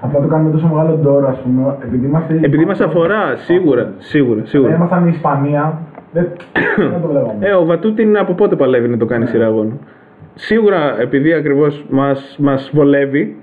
Απλά 0.05 0.19
το 0.21 0.27
κάνουμε 0.27 0.51
τόσο 0.51 0.67
μεγάλο 0.67 0.95
ντόρο, 1.01 1.27
ας 1.27 1.37
πούμε, 1.37 1.75
επειδή 1.83 2.05
είμαστε. 2.05 2.39
Επειδή 2.41 2.65
μας 2.65 2.79
αφορά, 2.81 3.35
σίγουρα, 3.35 3.93
σίγουρα, 3.97 4.35
Δεν 4.35 4.45
σίγουρα. 4.45 4.75
ήμασταν 4.75 5.05
η 5.05 5.09
Ισπανία. 5.13 5.79
Δεν 6.13 6.27
δεν 6.91 7.01
το 7.01 7.07
βλέπαμε. 7.07 7.33
Ε, 7.39 7.51
ο 7.53 7.65
Βατούτιν 7.65 8.17
από 8.17 8.33
πότε 8.33 8.55
παλεύει 8.55 8.87
να 8.87 8.97
το 8.97 9.05
κάνει 9.05 9.25
σειρά 9.25 9.45
αγώνων. 9.45 9.79
Σίγουρα 10.35 11.01
επειδή 11.01 11.33
ακριβώς 11.33 11.85
μας 11.89 12.37
μας 12.41 12.71
βολεύει, 12.73 13.35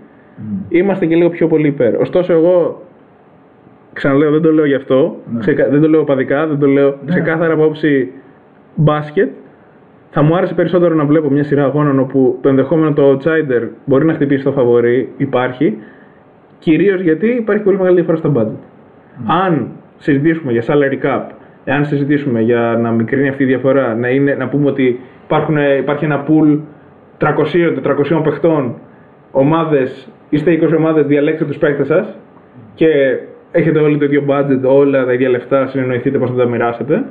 είμαστε 0.68 1.07
και 1.07 1.14
λίγο 1.16 1.29
πιο 1.31 1.46
πολύ 1.46 1.66
υπέρ. 1.66 1.96
Ωστόσο, 2.01 2.33
εγώ 2.33 2.83
ξαναλέω, 3.92 4.31
δεν 4.31 4.42
το 4.42 4.53
λέω 4.53 4.66
γι' 4.66 4.75
αυτό, 4.75 5.16
ξεκα- 5.38 5.68
δεν 5.68 5.81
το 5.81 5.88
λέω 5.88 6.05
παδικά, 6.05 6.46
δεν 6.46 6.59
το 6.59 6.66
λέω 6.66 6.94
ξεκάθαρα 7.07 7.53
από 7.53 7.62
άποψη 7.62 8.12
μπάσκετ. 8.75 9.31
Θα 10.11 10.22
μου 10.22 10.37
άρεσε 10.37 10.55
περισσότερο 10.55 10.94
να 10.94 11.05
βλέπω 11.05 11.31
μια 11.31 11.44
σειρά 11.44 11.64
αγώνων 11.64 11.98
όπου 11.98 12.38
το 12.40 12.48
ενδεχόμενο 12.48 12.92
το 12.92 13.11
outsider 13.12 13.68
μπορεί 13.85 14.05
να 14.05 14.12
χτυπήσει 14.14 14.44
το 14.44 14.53
φαβορή, 14.53 15.09
υπάρχει. 15.16 15.77
Κυρίως 16.62 17.01
γιατί 17.01 17.27
υπάρχει 17.27 17.62
πολύ 17.62 17.77
μεγάλη 17.77 17.94
διαφορά 17.94 18.16
στα 18.16 18.33
budget. 18.37 18.61
Αν 19.27 19.68
συζητήσουμε 19.98 20.53
για 20.53 20.62
salary 20.66 21.07
cap, 21.07 21.22
εάν 21.64 21.85
συζητήσουμε 21.85 22.40
για 22.40 22.79
να 22.81 22.90
μικρύνει 22.90 23.29
αυτή 23.29 23.42
η 23.42 23.46
διαφορά, 23.46 23.94
να, 23.94 24.09
είναι, 24.09 24.35
να 24.35 24.48
πούμε 24.48 24.68
ότι 24.68 25.01
υπάρχουν, 25.25 25.57
υπάρχει 25.79 26.05
ένα 26.05 26.25
pool 26.29 26.59
300-400 27.18 28.22
παιχτών, 28.22 28.75
ομάδες, 29.31 30.09
είστε 30.29 30.59
20 30.62 30.77
ομάδες, 30.77 31.07
διαλέξτε 31.07 31.44
τους 31.44 31.59
παίκτες 31.59 31.87
σας 31.87 32.18
και 32.75 32.87
έχετε 33.53 33.79
όλοι 33.79 33.98
το 33.98 34.05
ίδιο 34.05 34.25
budget, 34.29 34.61
όλα 34.62 35.05
τα 35.05 35.12
ίδια 35.12 35.29
λεφτά, 35.29 35.66
συνεννοηθείτε 35.66 36.18
πώς 36.18 36.31
θα 36.31 36.37
τα 36.37 36.46
μοιράσετε. 36.46 37.05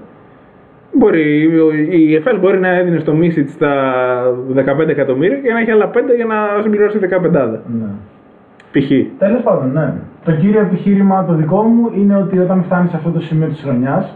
Μπορεί, 0.93 1.49
η 1.89 2.15
ΕΦΕΣ 2.15 2.39
μπορεί 2.39 2.59
να 2.59 2.69
έδινε 2.75 2.99
στο 2.99 3.13
Μίσιτς 3.13 3.57
τα 3.57 3.93
15 4.55 4.87
εκατομμύρια 4.87 5.37
και 5.37 5.53
να 5.53 5.59
έχει 5.59 5.71
άλλα 5.71 5.91
5 5.93 5.97
για 6.15 6.25
να 6.25 6.61
συμπληρώσει 6.61 6.99
15. 6.99 7.59
Ναι. 7.79 7.85
Π.χ. 8.71 8.89
Τέλος 9.17 9.41
πάντων, 9.43 9.71
ναι. 9.71 9.93
Το 10.25 10.31
κύριο 10.31 10.59
επιχείρημα 10.59 11.25
το 11.25 11.33
δικό 11.33 11.61
μου 11.61 11.91
είναι 11.95 12.15
ότι 12.15 12.39
όταν 12.39 12.63
φτάνει 12.63 12.89
σε 12.89 12.95
αυτό 12.95 13.09
το 13.09 13.19
σημείο 13.19 13.47
της 13.47 13.61
χρονιάς, 13.61 14.15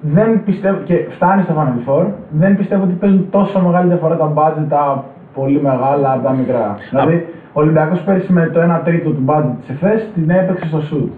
δεν 0.00 0.44
πιστεύω, 0.44 0.78
και 0.84 1.06
φτάνει 1.10 1.42
στο 1.42 1.54
Final 1.56 1.90
Four, 1.90 2.06
δεν 2.30 2.56
πιστεύω 2.56 2.82
ότι 2.82 2.92
παίζουν 2.92 3.26
τόσο 3.30 3.60
μεγάλη 3.60 3.88
διαφορά 3.88 4.16
τα 4.16 4.32
budget 4.36 4.66
τα 4.68 5.04
πολύ 5.34 5.60
μεγάλα 5.62 6.12
από 6.12 6.22
τα 6.22 6.32
μικρά. 6.32 6.76
Δηλαδή, 6.90 7.26
ο 7.52 7.60
Ολυμπιακός 7.60 8.00
πέρυσι 8.00 8.32
με 8.32 8.50
το 8.52 8.60
1 8.60 8.80
τρίτο 8.84 9.10
του 9.10 9.24
budget 9.26 9.54
της 9.60 9.68
ΕΦΕΣ 9.68 10.08
την 10.14 10.30
έπαιξε 10.30 10.66
στο 10.66 10.78
shoot. 10.90 11.08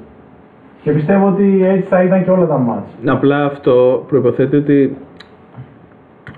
Και 0.82 0.90
πιστεύω 0.90 1.26
ότι 1.26 1.66
έτσι 1.66 1.88
θα 1.88 2.02
ήταν 2.02 2.24
και 2.24 2.30
όλα 2.30 2.46
τα 2.46 2.58
μάτς. 2.58 2.88
Απλά 3.06 3.44
αυτό 3.44 4.04
προποθέτει 4.08 4.56
ότι. 4.56 4.96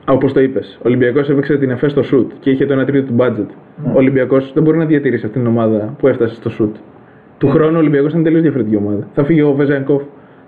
Όπως 0.09 0.33
το 0.33 0.41
είπες, 0.41 0.77
ο 0.79 0.83
Ολυμπιακός 0.85 1.29
έπαιξε 1.29 1.57
την 1.57 1.71
ΕΦΕ 1.71 1.89
στο 1.89 2.03
shoot 2.13 2.27
και 2.41 2.51
είχε 2.51 2.67
το 2.67 2.81
1 2.81 2.87
τρίτο 2.87 3.07
του 3.07 3.15
budget. 3.19 3.47
Ο 3.85 3.97
Ολυμπιακός 3.97 4.53
δεν 4.55 4.63
μπορεί 4.63 4.79
να 4.79 4.85
διατηρήσει 4.85 5.27
αυτήν 5.27 5.41
την 5.41 5.51
ομάδα 5.51 5.95
που 5.99 6.09
έφτασε 6.09 6.35
στο 6.35 6.51
shoot. 6.59 6.79
Του 7.39 7.49
χρόνου 7.49 7.77
ο 7.77 7.79
Ολυμπιακός 7.79 8.13
είναι 8.13 8.23
τελείως 8.23 8.43
διαφορετική 8.43 8.77
ομάδα. 8.77 9.09
Θα 9.15 9.25
φύγει 9.25 9.43
ο 9.43 9.53
Βεζέγκοφ, 9.53 10.03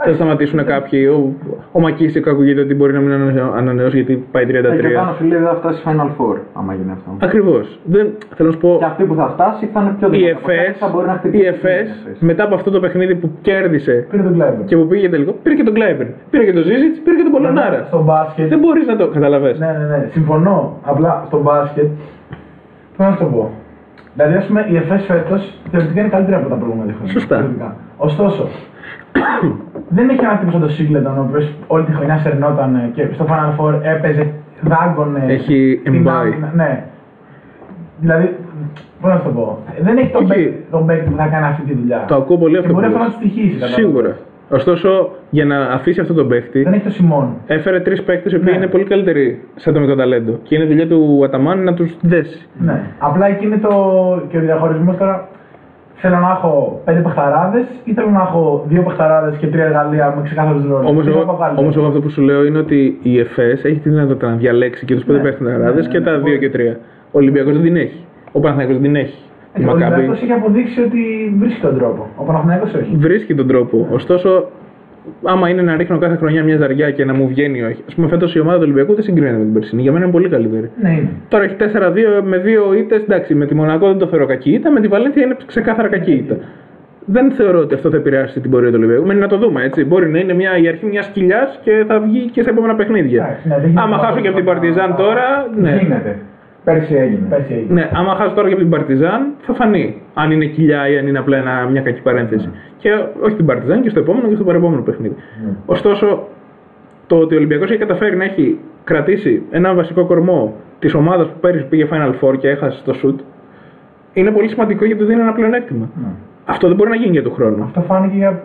Θα 0.04 0.12
σταματήσουν 0.14 0.64
κάποιοι. 0.64 1.08
Ο, 1.12 1.32
ο 1.72 1.80
Μακίσικ 1.80 2.28
ακούγεται 2.28 2.60
ότι 2.60 2.74
μπορεί 2.74 2.92
να 2.92 3.00
μην 3.00 3.12
ανανεώ- 3.12 3.54
ανανεώσει 3.56 3.96
γιατί 3.96 4.24
πάει 4.32 4.44
33. 4.44 4.48
Ε, 4.50 4.76
Και 4.76 4.88
πάνω 4.88 5.12
σου 5.18 5.24
λέει 5.24 5.38
δεν 5.38 5.48
θα 5.48 5.54
φτάσει 5.54 5.82
Final 5.86 6.10
Four, 6.18 6.36
άμα 6.54 6.74
γίνει 6.74 6.90
αυτό. 6.92 7.10
Ακριβώς. 7.26 7.80
Θέλω 8.36 8.48
να 8.48 8.50
σου 8.50 8.58
πω. 8.58 8.76
Και 8.78 8.84
αυτή 8.84 9.04
που 9.04 9.14
θα 9.14 9.28
φτάσει 9.28 9.66
θα 9.72 9.80
είναι 9.80 9.94
πιο 9.98 10.08
Η 10.08 10.10
δυνατή. 10.10 10.30
από 10.36 10.50
εσάς, 10.50 10.64
ΕΦΕΣ, 10.66 10.78
θα 10.78 10.88
μπορεί 10.88 11.06
να 11.06 11.12
η 11.12 11.16
χτυπήσει. 11.16 11.44
ΕΦΕΣ, 11.46 11.88
μετά 12.20 12.44
από 12.44 12.54
αυτό 12.54 12.70
το 12.70 12.80
παιχνίδι 12.80 13.14
που 13.14 13.30
κέρδισε 13.42 14.06
Πήρε 14.10 14.22
τον 14.22 14.32
Κλάιμπερ. 14.32 14.64
και 14.64 14.76
που 14.76 14.86
πήγε 14.86 15.08
τελικό, 15.08 15.32
πήρε 15.42 15.54
και 15.54 15.62
τον 15.62 15.74
Κλάιμπερν. 15.74 16.10
Πήρε 16.30 16.44
και 16.44 16.52
τον 16.52 16.62
Ζίζιτς, 16.62 16.98
πήρε 17.04 17.16
και 17.16 17.22
τον 17.22 17.32
Πολωνάρα. 17.32 17.84
Στο 17.86 18.02
μπάσκετ. 18.02 18.48
Δεν 18.48 18.58
μπορείς 18.58 18.86
να 18.86 18.96
το 18.96 19.08
καταλαβαίνει. 19.08 19.58
Ναι, 19.58 19.66
ναι, 19.78 19.86
ναι. 19.96 20.08
Συμφωνώ. 20.12 20.78
Απλά 20.84 21.24
στο 21.26 21.38
μπάσκετ. 21.42 21.86
Πώς 22.96 23.06
να 23.06 23.12
σου 23.12 23.18
το 23.18 23.24
πω. 23.24 23.50
Δηλαδή, 24.18 24.36
ας 24.36 24.44
πούμε, 24.46 24.66
η 24.70 24.76
ΕΦΕΣ 24.76 25.04
φέτος 25.04 25.52
θεωρητικά 25.70 26.00
είναι 26.00 26.08
καλύτερη 26.08 26.36
από 26.36 26.48
τα 26.48 26.54
προηγούμενα 26.54 26.92
χρόνια. 26.96 27.12
Σωστά. 27.12 27.36
Θεωρητικά. 27.36 27.76
Ωστόσο, 27.96 28.48
δεν 29.96 30.08
έχει 30.08 30.24
ένα 30.24 30.36
τύπο 30.38 30.50
σαν 30.50 30.60
το 30.60 30.68
Σίγκλετον, 30.68 31.18
ο 31.18 31.26
οποίος 31.28 31.52
όλη 31.66 31.84
τη 31.84 31.92
χρονιά 31.92 32.18
σερνόταν 32.18 32.74
ε, 32.74 32.90
και 32.94 33.06
στο 33.14 33.24
Final 33.28 33.50
Four 33.60 33.74
έπαιζε, 33.82 34.32
δάγκωνε. 34.60 35.24
Έχει 35.28 35.80
την 35.84 35.94
εμπάει. 35.94 36.26
άμυνα. 36.32 36.52
Ναι. 36.54 36.84
Δηλαδή, 38.00 38.36
πώς 39.00 39.10
να 39.10 39.16
σου 39.16 39.24
το 39.24 39.30
πω. 39.30 39.58
Δεν 39.80 39.96
έχει 39.96 40.10
τον 40.12 40.22
Όχι. 40.24 40.32
παίκτη- 40.32 40.70
τον 40.70 40.86
παίκτη 40.86 41.10
που 41.10 41.16
θα 41.16 41.26
κάνει 41.26 41.46
αυτή 41.46 41.62
τη 41.62 41.74
δουλειά. 41.74 42.04
Το 42.08 42.14
ακούω 42.14 42.36
πολύ 42.38 42.52
Και 42.52 42.58
αυτό 42.58 42.72
μπορεί 42.72 42.86
που 42.86 42.92
αυτό 42.92 42.98
να 42.98 43.04
λες. 43.08 43.14
τους 43.16 43.24
στοιχήσει. 43.30 43.54
κατάλαβες. 43.58 43.74
Σίγουρα. 43.84 44.16
Ωστόσο, 44.50 45.10
για 45.30 45.44
να 45.44 45.58
αφήσει 45.60 46.00
αυτό 46.00 46.14
τον 46.14 46.28
παίχτη, 46.28 46.62
Δεν 46.62 46.72
έχει 46.72 46.82
το 46.84 46.90
Σιμών. 46.90 47.34
έφερε 47.46 47.80
τρεις 47.80 48.02
παίχτε 48.02 48.28
οι 48.32 48.34
οποίοι 48.34 48.48
Ναι. 48.50 48.56
είναι 48.56 48.66
πολύ 48.66 48.84
καλύτεροι 48.84 49.40
σε 49.56 49.70
ατομικό 49.70 49.94
ταλέντο. 49.94 50.38
Και 50.42 50.54
είναι 50.54 50.64
δουλειά 50.64 50.86
του 50.88 51.20
Αταμάν 51.24 51.62
να 51.64 51.74
τους 51.74 51.96
δέσει. 52.02 52.46
Ναι. 52.58 52.82
Απλά 52.98 53.26
εκεί 53.26 53.44
είναι 53.46 53.56
το. 53.58 53.68
και 54.28 54.36
ο 54.36 54.40
διαχωρισμός 54.40 54.96
τώρα. 54.96 55.28
Θέλω 56.00 56.16
να 56.16 56.30
έχω 56.30 56.80
πέντε 56.84 57.00
παχταράδε 57.00 57.64
ή 57.84 57.92
θέλω 57.92 58.10
να 58.10 58.20
έχω 58.20 58.64
δύο 58.68 58.82
παχταράδε 58.82 59.36
και 59.38 59.46
τρία 59.46 59.64
εργαλεία 59.64 60.14
με 60.16 60.22
ξεκάθαρους 60.22 60.66
ρόλους; 60.68 60.90
Όμως 60.90 61.04
Τι 61.04 61.10
θα 61.10 61.16
εγώ, 61.16 61.26
πάω 61.26 61.36
καλύτερα. 61.36 61.62
όμως 61.62 61.76
εγώ 61.76 61.86
αυτό 61.86 62.00
που 62.00 62.10
σου 62.10 62.22
λέω 62.22 62.44
είναι 62.44 62.58
ότι 62.58 62.98
η 63.02 63.18
ΕΦΕΣ 63.18 63.64
έχει 63.64 63.78
τη 63.78 63.88
δυνατότητα 63.88 64.28
να 64.28 64.34
διαλέξει 64.36 64.84
και 64.84 64.94
τους 64.94 65.04
πέντε 65.04 65.18
Ναι. 65.18 65.24
παίχτε 65.24 65.44
Ναι, 65.44 65.80
και 65.88 65.98
ναι, 65.98 66.04
τα 66.04 66.10
ναι. 66.10 66.18
δύο 66.18 66.36
και 66.36 66.50
τρία. 66.50 66.78
Ο 67.04 67.18
Ολυμπιακός 67.18 67.52
δεν 67.52 67.62
την 67.62 67.76
έχει. 67.76 68.04
Ο 68.32 68.40
Παναθηναϊκός 68.40 68.74
δεν 68.76 68.84
την 68.92 68.96
έχει. 68.96 69.22
Ε, 69.54 69.60
Η 69.60 69.64
Ο 69.64 69.66
Μακάμπη 69.66 69.84
Ολυμπιακός 69.92 70.22
έχει 70.22 70.32
αποδείξει 70.32 70.80
ότι 70.80 71.00
βρίσκει 71.38 71.60
τον 71.60 71.78
τρόπο. 71.78 72.08
Ο 72.16 72.22
Παναθηναϊκός 72.24 72.74
όχι. 72.74 72.96
βρίσκει 72.96 73.34
τον 73.34 73.46
τρόπο. 73.46 73.88
Ωστόσο, 73.90 74.48
άμα 75.24 75.48
είναι 75.48 75.62
να 75.62 75.76
ρίχνω 75.76 75.98
κάθε 75.98 76.16
χρονιά 76.16 76.42
μια 76.44 76.56
ζαριά 76.56 76.90
και 76.90 77.04
να 77.04 77.14
μου 77.14 77.28
βγαίνει 77.28 77.62
όχι. 77.62 77.82
Α 77.90 77.94
πούμε, 77.94 78.08
φέτος 78.08 78.34
η 78.34 78.40
ομάδα 78.40 78.56
του 78.56 78.62
Ολυμπιακού 78.64 78.94
δεν 78.94 79.02
συγκρίνεται 79.04 79.36
με 79.36 79.44
την 79.44 79.52
περσινή. 79.52 79.82
Για 79.82 79.92
μένα 79.92 80.04
είναι 80.04 80.12
πολύ 80.12 80.28
καλύτερη. 80.28 80.70
Ναι, 80.82 80.90
είναι. 80.90 81.08
Τώρα 81.28 81.44
έχει 81.44 81.54
4-2 81.54 82.22
με 82.24 82.38
δύο 82.38 82.74
ήττες. 82.74 83.02
Εντάξει, 83.02 83.34
με 83.34 83.46
τη 83.46 83.54
Μονακό 83.54 83.86
δεν 83.86 83.98
το 83.98 84.06
θεωρώ 84.06 84.26
κακή 84.26 84.50
ήττα. 84.50 84.70
Με 84.70 84.80
τη 84.80 84.88
Βαλένθια 84.88 85.22
είναι 85.24 85.36
ξεκάθαρα 85.46 85.88
κακή 85.88 86.12
ήττα. 86.12 86.36
Δεν 87.10 87.30
θεωρώ 87.30 87.58
ότι 87.58 87.74
αυτό 87.74 87.90
θα 87.90 87.96
επηρεάσει 87.96 88.40
την 88.40 88.50
πορεία 88.50 88.68
του 88.70 88.74
Ολυμπιακού. 88.78 89.06
Μένει 89.06 89.20
να 89.20 89.28
το 89.28 89.36
δούμε 89.38 89.62
έτσι. 89.64 89.84
Μπορεί 89.84 90.08
να 90.08 90.18
είναι 90.18 90.34
μια, 90.34 90.58
η 90.58 90.68
αρχή 90.68 90.86
μιας 90.86 91.08
κοιλιάς 91.08 91.58
και 91.62 91.84
θα 91.86 92.00
βγει 92.00 92.30
και 92.30 92.40
στα 92.42 92.50
επόμενα 92.50 92.74
παιχνίδια. 92.74 93.24
Εντάξει, 93.24 93.48
ναι, 93.48 93.54
δεν 93.54 93.64
γίνεται 93.64 93.80
άμα 93.82 93.96
να 93.96 94.02
χάσω 94.02 94.20
και 94.20 94.28
από 94.28 94.36
την 94.36 94.46
να- 94.46 94.52
Παρτιζάν 94.52 94.88
να- 94.90 94.94
τώρα. 94.96 95.24
Ναι. 95.60 95.78
Γίνεται. 95.82 96.16
Πέρσι 96.64 96.94
έγινε. 96.94 97.26
Πέρσι 97.28 97.52
έγινε. 97.52 97.72
ναι, 97.72 97.90
άμα 97.92 98.14
χάσω 98.14 98.34
τώρα 98.34 98.46
και 98.48 98.52
από 98.54 98.62
την 98.62 98.70
Παρτιζάν 98.70 99.26
θα 99.40 99.54
φανεί. 99.54 100.02
Αν 100.14 100.30
είναι 100.30 100.44
κοιλιά 100.44 100.88
ή 100.88 100.98
αν 100.98 101.06
είναι 101.06 101.18
απλά 101.18 101.36
ένα, 101.36 101.68
μια 101.70 101.80
κακή 101.80 102.00
παρένθεση. 102.00 102.50
Και 102.76 102.90
όχι 103.22 103.34
την 103.36 103.46
Παρτιζάν 103.46 103.82
και 103.82 103.90
στο 103.90 104.00
επόμενο 104.00 104.28
και 104.28 104.34
στο 104.34 104.44
παρεπόμενο 104.44 104.82
παιχνίδι. 104.82 105.14
Ωστόσο, 105.66 106.26
το 107.06 107.16
ότι 107.16 107.34
ο 107.34 107.36
Ολυμπιακός 107.36 107.70
έχει 107.70 107.78
καταφέρει 107.78 108.16
να 108.16 108.24
έχει 108.24 108.58
κρατήσει 108.84 109.42
ένα 109.50 109.74
βασικό 109.74 110.06
κορμό 110.06 110.54
της 110.78 110.94
ομάδας 110.94 111.26
που 111.26 111.38
πέρυσι 111.40 111.64
πήγε 111.64 111.88
Final 111.90 112.12
Four 112.20 112.38
και 112.38 112.48
έχασε 112.48 112.82
το 112.84 112.94
shoot 113.02 113.20
είναι 114.12 114.30
πολύ 114.30 114.48
σημαντικό 114.48 114.84
γιατί 114.84 115.00
του 115.00 115.06
δίνει 115.06 115.20
ένα 115.20 115.32
πλεονέκτημα. 115.32 115.88
Ναι. 115.94 116.08
Αυτό 116.44 116.66
δεν 116.66 116.76
μπορεί 116.76 116.90
να 116.90 116.96
γίνει 116.96 117.10
για 117.10 117.22
του 117.22 117.32
χρόνου. 117.32 117.62
Αυτό 117.62 117.80
φάνηκε 117.80 118.16
για 118.16 118.42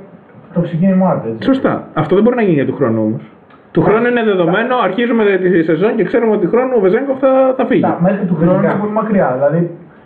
το 0.54 0.62
ξεκίνημά 0.62 1.20
του. 1.20 1.28
έτσι. 1.28 1.44
Σωστά. 1.44 1.88
Αυτό 1.94 2.16
δεν 2.16 2.24
μπορεί 2.24 2.36
να 2.36 2.42
γίνει 2.42 2.54
για 2.54 2.66
του 2.66 2.74
χρόνου 2.76 3.02
όμως. 3.02 3.22
Του 3.74 3.82
χρόνου 3.82 4.08
είναι 4.12 4.24
δεδομένο, 4.32 4.74
αρχίζουμε 4.88 5.24
τη 5.44 5.64
σεζόν 5.70 5.92
και 5.98 6.04
ξέρουμε 6.10 6.32
ότι 6.36 6.46
του 6.46 6.52
χρόνου 6.54 6.74
ο 6.78 6.80
Βεζέγκοφ 6.86 7.18
θα, 7.20 7.32
θα 7.58 7.66
φύγει. 7.66 7.82
Τα- 7.82 8.00
Μέχρι 8.08 8.26
του 8.30 8.36
χρόνου 8.40 8.60
είναι 8.64 8.76
πολύ 8.82 8.92
μακριά. 8.92 9.28
Δηλαδή, 9.38 9.62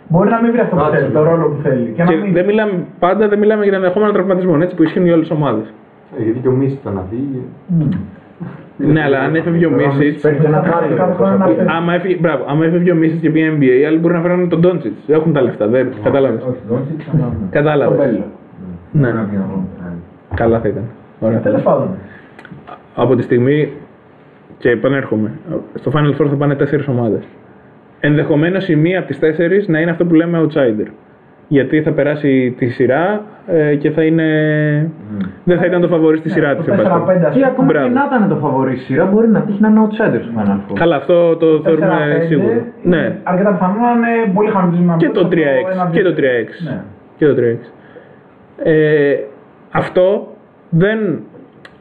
μπορεί 0.08 0.28
να 0.30 0.40
μην 0.42 0.50
βρει 0.52 0.60
αυτό 0.60 0.74
που 0.76 0.82
Κάτσε, 0.82 0.98
θέλει, 0.98 1.12
το 1.12 1.22
ναι. 1.22 1.28
ρόλο 1.30 1.44
που 1.52 1.58
θέλει. 1.66 1.88
Και 1.96 2.02
να 2.02 2.08
Και 2.10 2.16
μην. 2.16 2.32
δεν 2.36 2.44
μιλάμε, 2.44 2.72
πάντα 2.98 3.28
δεν 3.28 3.38
μιλάμε 3.38 3.62
για 3.64 3.76
ενδεχόμενο 3.76 4.12
τραυματισμό, 4.12 4.54
έτσι 4.64 4.74
που 4.76 4.82
ισχύουν 4.82 5.04
για 5.04 5.14
όλες 5.14 5.28
τι 5.28 5.34
ομάδες. 5.34 5.66
Ε, 6.18 6.22
Γιατί 6.22 6.38
και 6.38 6.48
ο 6.48 6.54
Μίσης 6.58 6.78
ήταν 6.80 6.92
να 6.94 7.04
φύγει. 7.10 7.40
Ναι, 8.76 9.02
αλλά 9.02 9.18
αν 9.20 9.34
έφευγε 9.34 9.66
ο 9.66 9.70
Μίσιτ. 9.70 10.20
Παίρνει 10.22 10.38
και 10.38 10.46
ένα 10.46 10.56
Κάθε 10.58 10.70
χάρι. 10.70 10.94
κάθε 10.94 11.12
χρόνο 11.12 11.36
να 11.36 11.46
φεύγει. 11.46 11.64
Άμα 11.76 11.94
έφυγε, 11.94 12.16
μπράβο, 12.20 12.44
άμα 12.48 12.64
έφυγε 12.64 12.92
ο 12.92 12.94
Μίσιτ 12.94 13.20
και 13.20 13.30
πήγε 13.30 13.52
NBA, 13.56 13.74
οι 13.80 13.84
άλλοι 13.84 13.98
μπορεί 13.98 14.14
να 14.14 14.20
φέρουν 14.20 14.48
τον 14.48 14.60
Ντόντσιτς. 14.60 14.98
Έχουν 15.08 15.32
τα 15.32 15.40
λεφτά, 15.42 15.66
δεν 15.66 15.88
κατάλαβες. 16.02 16.42
Όχι, 16.50 16.58
Ντόντσιτς, 16.68 17.04
αλλά 17.14 17.24
ναι. 17.24 17.46
Κατάλαβες. 17.50 17.96
Το 17.98 18.04
Μπέλλο. 18.04 18.24
Ναι, 18.92 19.08
Πρέπει 19.10 19.36
να 19.36 19.44
βρω. 19.48 19.64
καλά 20.34 20.58
θα 20.60 20.68
ήταν. 20.68 20.82
Ωραία. 21.20 21.38
Τέλος 21.38 21.62
πάντων. 21.62 21.88
Από 23.00 23.14
τη 23.16 23.22
στιγμή 23.22 23.72
και 24.58 24.70
επανέρχομαι. 24.70 25.30
Στο 25.74 25.92
Final 25.94 26.20
Four 26.22 26.26
θα 26.28 26.34
πάνε 26.36 26.54
τέσσερις 26.54 26.88
ομάδες. 26.88 27.22
Ενδεχομένως 28.00 28.68
η 28.68 28.76
μία 28.76 28.98
από 28.98 29.06
τις 29.08 29.18
τέσσερις 29.18 29.68
να 29.68 29.80
είναι 29.80 29.90
αυτό 29.90 30.04
που 30.04 30.14
λέμε 30.14 30.46
outsider. 30.46 30.86
Γιατί 31.48 31.82
θα 31.82 31.90
περάσει 31.92 32.54
τη 32.58 32.68
σειρά 32.68 33.22
ε, 33.46 33.74
και 33.74 33.90
θα 33.90 34.02
είναι. 34.02 34.24
Δεν 35.44 35.58
θα 35.58 35.66
ήταν 35.66 35.80
το 35.80 35.88
φαβορή 35.88 36.16
στη 36.16 36.28
σειρά 36.30 36.56
Το 36.56 36.62
της. 36.62 36.72
4-5 36.72 36.76
ας 36.76 36.84
Και 36.84 37.28
πούμε. 37.32 37.46
ακόμα 37.46 37.66
Μπράβο. 37.66 37.86
και 37.88 37.92
να 37.94 38.04
ήταν 38.16 38.28
το 38.28 38.34
φαβορή 38.36 38.76
στη 38.76 38.84
σειρά, 38.84 39.04
μπορεί 39.04 39.28
να 39.28 39.40
τύχει 39.40 39.60
να 39.62 39.68
είναι 39.68 39.80
outsider 39.88 40.20
στο 40.22 40.32
Final 40.36 40.70
Four. 40.72 40.74
Καλά, 40.74 40.96
αυτό 40.96 41.36
το 41.36 41.46
4-5 41.56 41.62
θεωρούμε 41.64 42.24
σίγουρο. 42.26 42.50
είναι 42.52 42.62
Ναι. 42.82 43.16
Αρκετά 43.22 43.50
πιθανό 43.52 43.74
να 43.74 44.08
είναι 44.10 44.32
πολύ 44.34 44.50
χαμηλό. 44.50 44.94
Και 44.98 45.08
το 45.08 45.28
3-6. 45.32 45.90
Και 45.92 46.02
το 46.02 46.14
3-6. 46.16 46.20
Ναι. 46.64 46.82
Και 47.16 47.26
το 47.26 47.34
3-6. 47.34 47.72
Ε, 48.62 49.14
αυτό 49.70 50.26
δεν, 50.70 50.98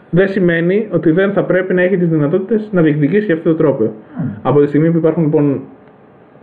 δεν 0.10 0.28
σημαίνει 0.28 0.88
ότι 0.92 1.12
δεν 1.12 1.32
θα 1.34 1.44
πρέπει 1.44 1.74
να 1.74 1.82
έχει 1.82 1.98
τις 1.98 2.08
δυνατότητες 2.10 2.70
να 2.72 2.82
διεκδικήσει 2.82 3.26
για 3.26 3.36
αυτό 3.36 3.50
το 3.50 3.56
τρόπο. 3.56 3.92
Από 4.42 4.62
τη 4.62 4.68
στιγμή 4.68 4.92
που 4.92 4.98
υπάρχουν 4.98 5.24
λοιπόν 5.24 5.60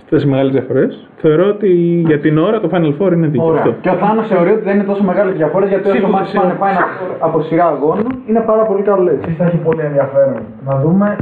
αυτές 0.03 0.23
οι 0.23 0.29
μεγάλες 0.29 0.53
διαφορές, 0.53 1.09
θεωρώ 1.17 1.47
ότι 1.49 1.69
για 2.07 2.19
την 2.19 2.39
ώρα 2.39 2.61
το 2.61 2.69
Final 2.73 2.95
Four 2.99 3.13
είναι 3.13 3.27
δίκαιο 3.27 3.47
Ωραία. 3.47 3.61
αυτό. 3.61 3.75
Και 3.81 3.89
ο 3.89 3.93
Θάνος 3.95 4.27
θεωρεί 4.27 4.51
ότι 4.51 4.63
δεν 4.63 4.75
είναι 4.75 4.85
τόσο 4.85 5.05
μεγάλες 5.05 5.35
διαφορές 5.37 5.69
γιατί 5.69 5.85
όσο 5.89 5.95
Σίγουρα, 5.97 6.13
μάτς 6.13 6.29
σίγουρα. 6.31 6.49
πάνε 6.49 6.73
Final 6.77 7.13
Four 7.13 7.17
από 7.21 7.41
σειρά 7.43 7.67
αγώνων 7.67 8.07
είναι 8.29 8.41
πάρα 8.47 8.63
πολύ 8.63 8.83
καλέ. 8.83 9.11
Επίσης 9.11 9.37
θα 9.37 9.45
έχει 9.45 9.57
πολύ 9.57 9.81
ενδιαφέρον 9.81 10.41
να 10.67 10.81
δούμε 10.81 11.17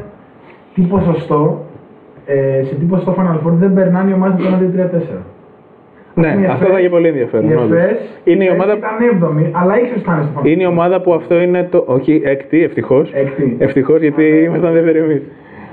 τι 0.74 0.80
ποσοστό 0.82 1.64
ε, 2.26 2.62
σε 2.64 2.74
τι 2.74 2.84
ποσοστό 2.84 3.14
Final 3.18 3.46
Four 3.46 3.52
δεν 3.52 3.72
περνάνε 3.74 4.10
οι 4.10 4.12
ομάδες 4.12 4.36
που 4.44 4.50
κάνουν 4.50 4.90
2-3-4. 4.92 5.16
Ναι, 6.14 6.26
Η 6.26 6.30
αυτό 6.30 6.52
ΕΦΕΣ- 6.52 6.70
θα 6.72 6.78
έχει 6.78 6.88
πολύ 6.88 7.04
Η 7.06 7.08
ενδιαφέρον. 7.08 7.52
όντως. 7.56 7.70
ΕΦΕΣ 7.78 8.20
Είναι 8.24 8.44
η 8.44 8.48
ομάδα, 8.50 8.72
ήταν 8.76 8.90
7η, 9.00 9.50
αλλά 9.52 9.78
ήξερες 9.78 9.96
ότι 10.00 10.04
θα 10.08 10.12
είναι 10.14 10.22
στο 10.22 10.32
Final 10.40 10.42
Four. 10.42 10.48
είναι 10.50 10.62
η 10.62 10.66
ομάδα 10.66 11.00
που 11.00 11.12
αυτό 11.14 11.40
είναι 11.40 11.68
το. 11.70 11.84
Όχι, 11.86 12.20
έκτη, 12.24 12.62
ευτυχώς. 12.64 13.12
Έκτη. 13.12 13.56
Ευτυχώς 13.58 14.00
γιατί 14.00 14.24
ήμασταν 14.46 14.72
δεύτεροι 14.72 14.98
εμείς. 14.98 15.22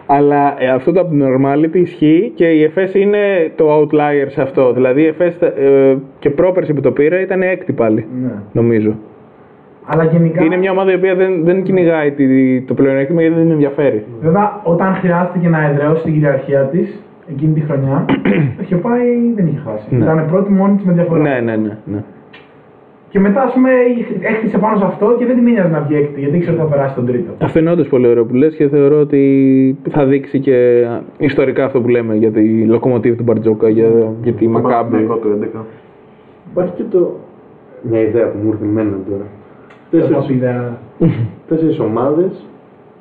Αλλά 0.06 0.56
ε, 0.60 0.68
αυτό 0.68 0.92
το 0.92 1.08
abnormality 1.10 1.76
ισχύει 1.76 2.32
και 2.36 2.46
η 2.46 2.64
ΕΦΕΣ 2.64 2.94
είναι 2.96 3.52
το 3.56 3.80
outlier 3.82 4.28
σε 4.28 4.42
αυτό. 4.42 4.74
Δηλαδή 4.74 5.02
η 5.02 5.06
ΕΦΕΣ 5.06 5.42
ε, 5.42 5.98
και 6.20 6.30
πρόπερση 6.30 6.74
που 6.74 6.82
το 6.82 6.92
πήρε 6.92 7.20
ήταν 7.22 7.42
έκτη 7.42 7.74
πάλι. 7.74 8.06
Ναι. 8.24 8.30
Νομίζω. 8.52 8.96
Αλλά 9.86 10.04
γενικά, 10.04 10.44
Είναι 10.44 10.58
μια 10.58 10.72
ομάδα 10.72 10.92
η 10.92 10.96
οποία 10.96 11.16
δεν, 11.16 11.44
δεν 11.44 11.64
κυνηγάει 11.64 12.12
τη- 12.12 12.62
το 12.62 12.74
πλεονέκτημα 12.74 13.22
γιατί 13.22 13.36
δεν 13.36 13.44
την 13.44 13.54
ενδιαφέρει. 13.54 14.04
βέβαια, 14.22 14.60
όταν 14.64 14.94
χρειάστηκε 14.94 15.48
να 15.48 15.70
εδραιώσει 15.70 16.04
την 16.04 16.14
κυριαρχία 16.14 16.60
της 16.62 17.04
εκείνη 17.32 17.54
τη 17.54 17.60
χρονιά, 17.60 18.06
το 18.58 18.62
είχε 18.64 18.76
πάει, 18.76 19.34
δεν 19.36 19.48
είχε 19.48 19.62
χάσει. 19.66 19.96
Ναι. 19.96 20.04
Ήταν 20.04 20.28
πρώτη 20.30 20.52
μόνη 20.52 20.76
της 20.76 20.86
με 20.86 20.94
διαφορά. 20.94 21.22
Ναι, 21.22 21.40
ναι, 21.40 21.56
ναι. 21.56 21.78
ναι. 21.86 22.04
Και 23.10 23.20
μετά, 23.20 23.42
ας 23.42 23.54
πούμε, 23.54 23.70
έκτισε 24.22 24.58
πάνω 24.58 24.78
σε 24.78 24.86
αυτό 24.86 25.16
και 25.18 25.26
δεν 25.26 25.36
την 25.36 25.48
ένοιαζε 25.48 25.70
να 25.70 25.80
βγει 25.82 25.96
έκτη, 25.96 26.20
γιατί 26.20 26.36
ήξερε 26.38 26.56
ότι 26.56 26.66
θα 26.66 26.76
περάσει 26.76 26.96
τον 26.96 27.06
τρίτο. 27.06 27.32
Αυτό 27.40 27.60
είναι 27.60 27.72
όντω 27.72 27.84
πολύ 27.84 28.08
ωραίο 28.08 28.26
που 28.26 28.34
λες 28.34 28.56
και 28.56 28.68
θεωρώ 28.68 29.00
ότι 29.00 29.78
θα 29.90 30.06
δείξει 30.06 30.40
και 30.40 30.88
ιστορικά 31.18 31.66
αυτό 31.66 31.82
που 31.82 31.88
λέμε 31.88 32.16
για 32.16 32.32
τη 32.32 32.66
λοκομοτίβ 32.66 33.16
του 33.16 33.24
Μπαρτζόκα, 33.24 33.70
για, 33.70 34.14
για 34.24 34.34
τη 34.34 34.48
Μακάμπη. 34.48 34.92
Παναθηναϊκό 34.92 35.16
του 35.16 35.40
11. 35.56 35.60
Υπάρχει 36.52 36.74
και 36.74 36.84
το... 36.92 37.20
μια 37.82 38.02
ιδέα 38.02 38.32
που 38.32 38.38
μου 38.44 38.50
ήρθε 38.52 38.66
εμένα 38.66 38.98
τώρα. 39.10 39.24
Δεν 39.92 40.02
θα 40.02 40.08
Τέσσερις, 40.08 40.28
πει 40.28 40.34
ιδέα. 40.34 40.78
τέσσερις 41.48 41.80
ομάδες, 41.80 42.46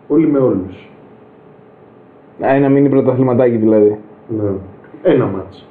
όλοι 0.09 0.27
με 0.27 0.39
όλους. 0.39 0.89
Α, 2.47 2.55
ένα 2.55 2.69
μίνι 2.69 2.89
πρωταθληματάκι 2.89 3.57
δηλαδή. 3.57 3.99
Ναι. 4.29 4.49
Ένα 5.03 5.25
μάτς. 5.27 5.67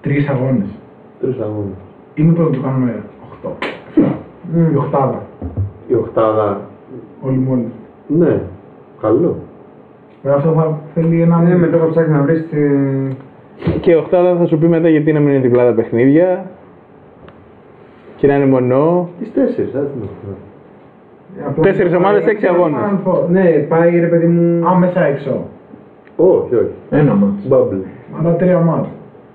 Τρεις 0.00 0.28
αγώνες. 0.28 0.66
Τρεις 1.20 1.38
αγώνες. 1.40 1.76
Είμαι 2.14 2.32
πρώτο 2.32 2.50
που 2.50 2.62
κάνουμε 2.62 3.02
8. 3.44 3.50
Η 4.72 4.76
οχτάδα. 4.76 5.22
Η 5.88 5.94
οχτάδα, 5.94 6.60
Όλοι 7.22 7.36
μόλι. 7.38 7.66
ναι, 8.06 8.40
καλό. 9.00 9.36
Βέβαια 10.22 10.38
αυτό 10.38 10.52
θα 10.52 10.78
θέλει 10.94 11.20
ένα. 11.20 11.38
Ναι, 11.38 11.56
μετά 11.56 11.78
θα 11.78 11.86
ψάχνει 11.88 12.12
να 12.12 12.22
βρει 12.22 12.42
τη. 12.42 12.58
Και 13.80 13.90
η 13.90 13.94
οχτάδα 13.94 14.36
θα 14.36 14.46
σου 14.46 14.58
πει 14.58 14.66
μετά 14.66 14.88
γιατί 14.88 15.12
να 15.12 15.20
μην 15.20 15.28
είναι 15.28 15.38
διπλά 15.42 15.64
τα 15.66 15.72
παιχνίδια. 15.72 16.44
Και 18.16 18.26
να 18.26 18.34
είναι 18.36 18.46
μονό. 18.46 19.08
Τις 19.18 19.32
τέσσερις, 19.32 19.74
άντε 19.74 19.86
την 19.86 20.02
οχτάδα. 20.02 20.36
Απλά- 21.48 21.62
Τέσσερις 21.64 21.94
ομάδες, 21.94 22.26
έξι 22.26 22.46
αγώνες. 22.46 22.80
Ναι, 23.30 23.42
πάει 23.68 23.98
ρε 24.00 24.06
παιδί 24.06 24.26
μου. 24.26 24.66
Α, 24.68 24.78
μέσα 24.78 25.04
έξω. 25.04 25.44
Όχι, 26.16 26.54
όχι. 26.54 26.74
Ένα 26.90 27.14
μάτς. 27.14 27.46
Bubble. 27.50 27.82
Αλλά 28.18 28.34
τρία 28.36 28.58
μάτς. 28.58 28.88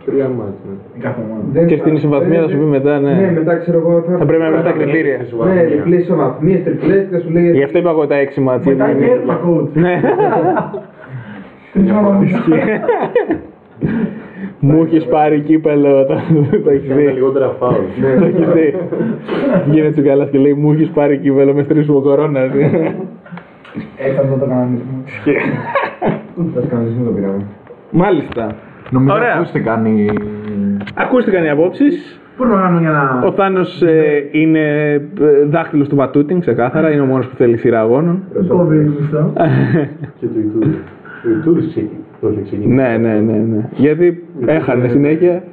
Τρία 0.05 0.27
μάτς. 0.37 0.57
ναι. 0.67 0.75
η 0.97 0.99
κάθε 0.99 1.21
ομάδα. 1.29 1.41
Δεν 1.51 1.67
Και 1.67 1.75
θα- 1.75 1.81
στην 1.81 1.95
ισοβαθμία 1.95 2.41
θα 2.41 2.47
σου 2.49 2.57
πει 2.57 2.63
μετά, 2.63 2.99
ναι. 2.99 3.13
Ναι, 3.13 3.31
μετά 3.31 3.55
ξέρω 3.55 3.77
εγώ. 3.77 4.03
Θα 4.19 4.25
πρέπει 4.25 4.43
να 4.43 4.51
βρει 4.51 4.61
τα 4.63 4.71
κριτήρια. 4.71 5.17
Ναι, 5.53 5.63
διπλές 5.63 5.99
ισοβαθμίες, 6.01 6.63
τριπλές 6.63 7.01
και 7.09 7.15
θα 7.15 7.19
σου 7.19 7.29
λέει. 7.29 7.51
Γι' 7.51 7.63
αυτό 7.63 7.77
είπα 7.77 7.89
εγώ 7.89 8.07
τα 8.07 8.15
έξι 8.15 8.39
μάτια. 8.41 8.71
Μετά 8.71 8.85
γιατί 8.85 8.99
και 9.03 9.11
είναι- 9.11 9.25
τα 9.27 9.39
coach. 9.45 9.69
Ναι. 9.73 10.01
Τρεις 11.73 11.91
ομάδες. 11.91 12.29
Μου 14.59 14.83
έχεις 14.83 15.05
πάρει 15.05 15.39
κύπελο, 15.39 16.05
το 16.05 16.13
το 16.63 16.69
έχεις 16.69 16.87
Κάνει 16.87 17.03
τα 17.03 17.09
δει. 17.09 17.13
λιγότερα 17.17 17.47
φάουλ. 17.59 17.73
Το 18.19 18.25
έχεις 18.25 18.47
δει. 18.53 18.73
Γίνεται 19.71 19.91
τσουκαλάς 19.91 20.29
και 20.29 20.37
λέει 20.37 20.53
μου 20.53 20.71
έχεις 20.71 20.89
πάρει 20.89 21.17
κύπελο 21.17 21.53
με 21.53 21.63
στρίσιμο 21.63 21.99
κορώνας. 22.01 22.49
Έτσι 23.97 24.19
αυτό 24.21 24.35
το 24.39 24.45
κανονισμό. 24.45 25.03
Θα 26.53 26.61
κανονισμό 26.69 27.03
το 27.05 27.11
πήραμε. 27.11 27.43
Μάλιστα. 27.91 28.55
Νομίζω 28.89 29.13
Ωραία. 29.13 29.33
ακούστηκαν 29.35 29.85
οι... 29.85 30.09
Ακούστηκαν 30.95 31.43
οι 31.43 31.49
απόψεις. 31.49 32.19
Μπορούμε 32.37 32.55
να 32.55 32.61
κάνουμε 32.61 32.79
για 32.81 32.89
να. 32.91 33.27
Ο 33.27 33.31
Θάνος 33.31 33.81
ε, 33.81 34.29
είναι 34.31 34.91
ε, 34.93 34.99
δάχτυλος 35.49 35.87
του 35.87 35.95
Βατούτιν, 35.95 36.39
ξεκάθαρα. 36.39 36.91
Είναι 36.91 37.01
ο 37.01 37.05
μόνος 37.05 37.27
που 37.27 37.35
θέλει 37.35 37.57
σειρά 37.57 37.79
αγώνων. 37.79 38.23
Κόβει 38.47 38.77
μισθό. 38.77 39.33
Και 40.19 40.25
του 40.27 40.39
Ιτούδη. 40.39 40.77
Το 41.23 41.29
Ιτούδη 41.29 41.67
ξεκι- 41.67 41.91
το 42.21 42.29
είχε 42.29 42.41
ξεκινήσει. 42.41 42.73
ναι, 42.73 42.97
ναι, 42.97 43.13
ναι, 43.19 43.37
ναι. 43.37 43.69
Γιατί 43.75 44.23
έχανε 44.45 44.87
συνέχεια. 44.87 45.43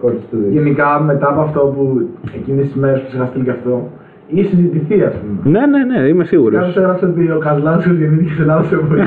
Κόρη 0.00 0.14
του 0.30 0.36
δεν. 0.42 0.52
Γενικά 0.52 1.00
μετά 1.00 1.28
από 1.28 1.40
αυτό 1.40 1.60
που 1.60 2.08
εκείνες 2.34 2.64
τις 2.64 2.74
μέρες 2.74 3.00
που 3.00 3.10
σε 3.10 3.16
είχα 3.16 3.26
στείλει 3.26 3.44
και 3.44 3.50
αυτό, 3.50 3.88
είχε 4.30 4.48
συζητηθεί 4.48 5.02
ας 5.02 5.14
πούμε. 5.14 5.58
Ναι, 5.58 5.66
ναι, 5.66 5.84
ναι, 5.84 6.08
είμαι 6.08 6.24
σίγουρος. 6.24 6.58
Κάποιος 6.58 6.76
έγραψε 6.76 7.04
ότι 7.04 7.30
ο 7.30 7.38
Καζλάτσος 7.38 7.96
γεννήθηκε 7.96 8.32
σε 8.32 8.44
λάθος 8.44 8.72
εποχή. 8.72 9.02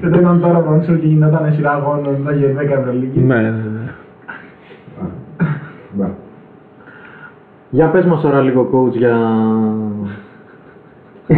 και 0.00 0.06
όταν 0.06 0.20
ήταν 0.22 0.40
τώρα 0.40 0.58
πρόνσορ 0.58 0.98
και 0.98 1.06
γινόταν 1.06 1.52
σειρά 1.54 1.72
αγώνων, 1.72 2.16
θα 2.24 2.32
είχε 2.32 2.54
10 2.58 2.78
Ευρωλίγη. 2.78 3.20
Ναι, 3.20 3.34
ναι, 3.34 3.50
ναι. 3.50 3.90
Μπα. 5.92 6.06
Για 7.70 7.86
πες 7.86 8.04
μας 8.04 8.20
τώρα 8.20 8.40
λίγο 8.40 8.70
coach 8.72 8.96
για... 8.96 9.16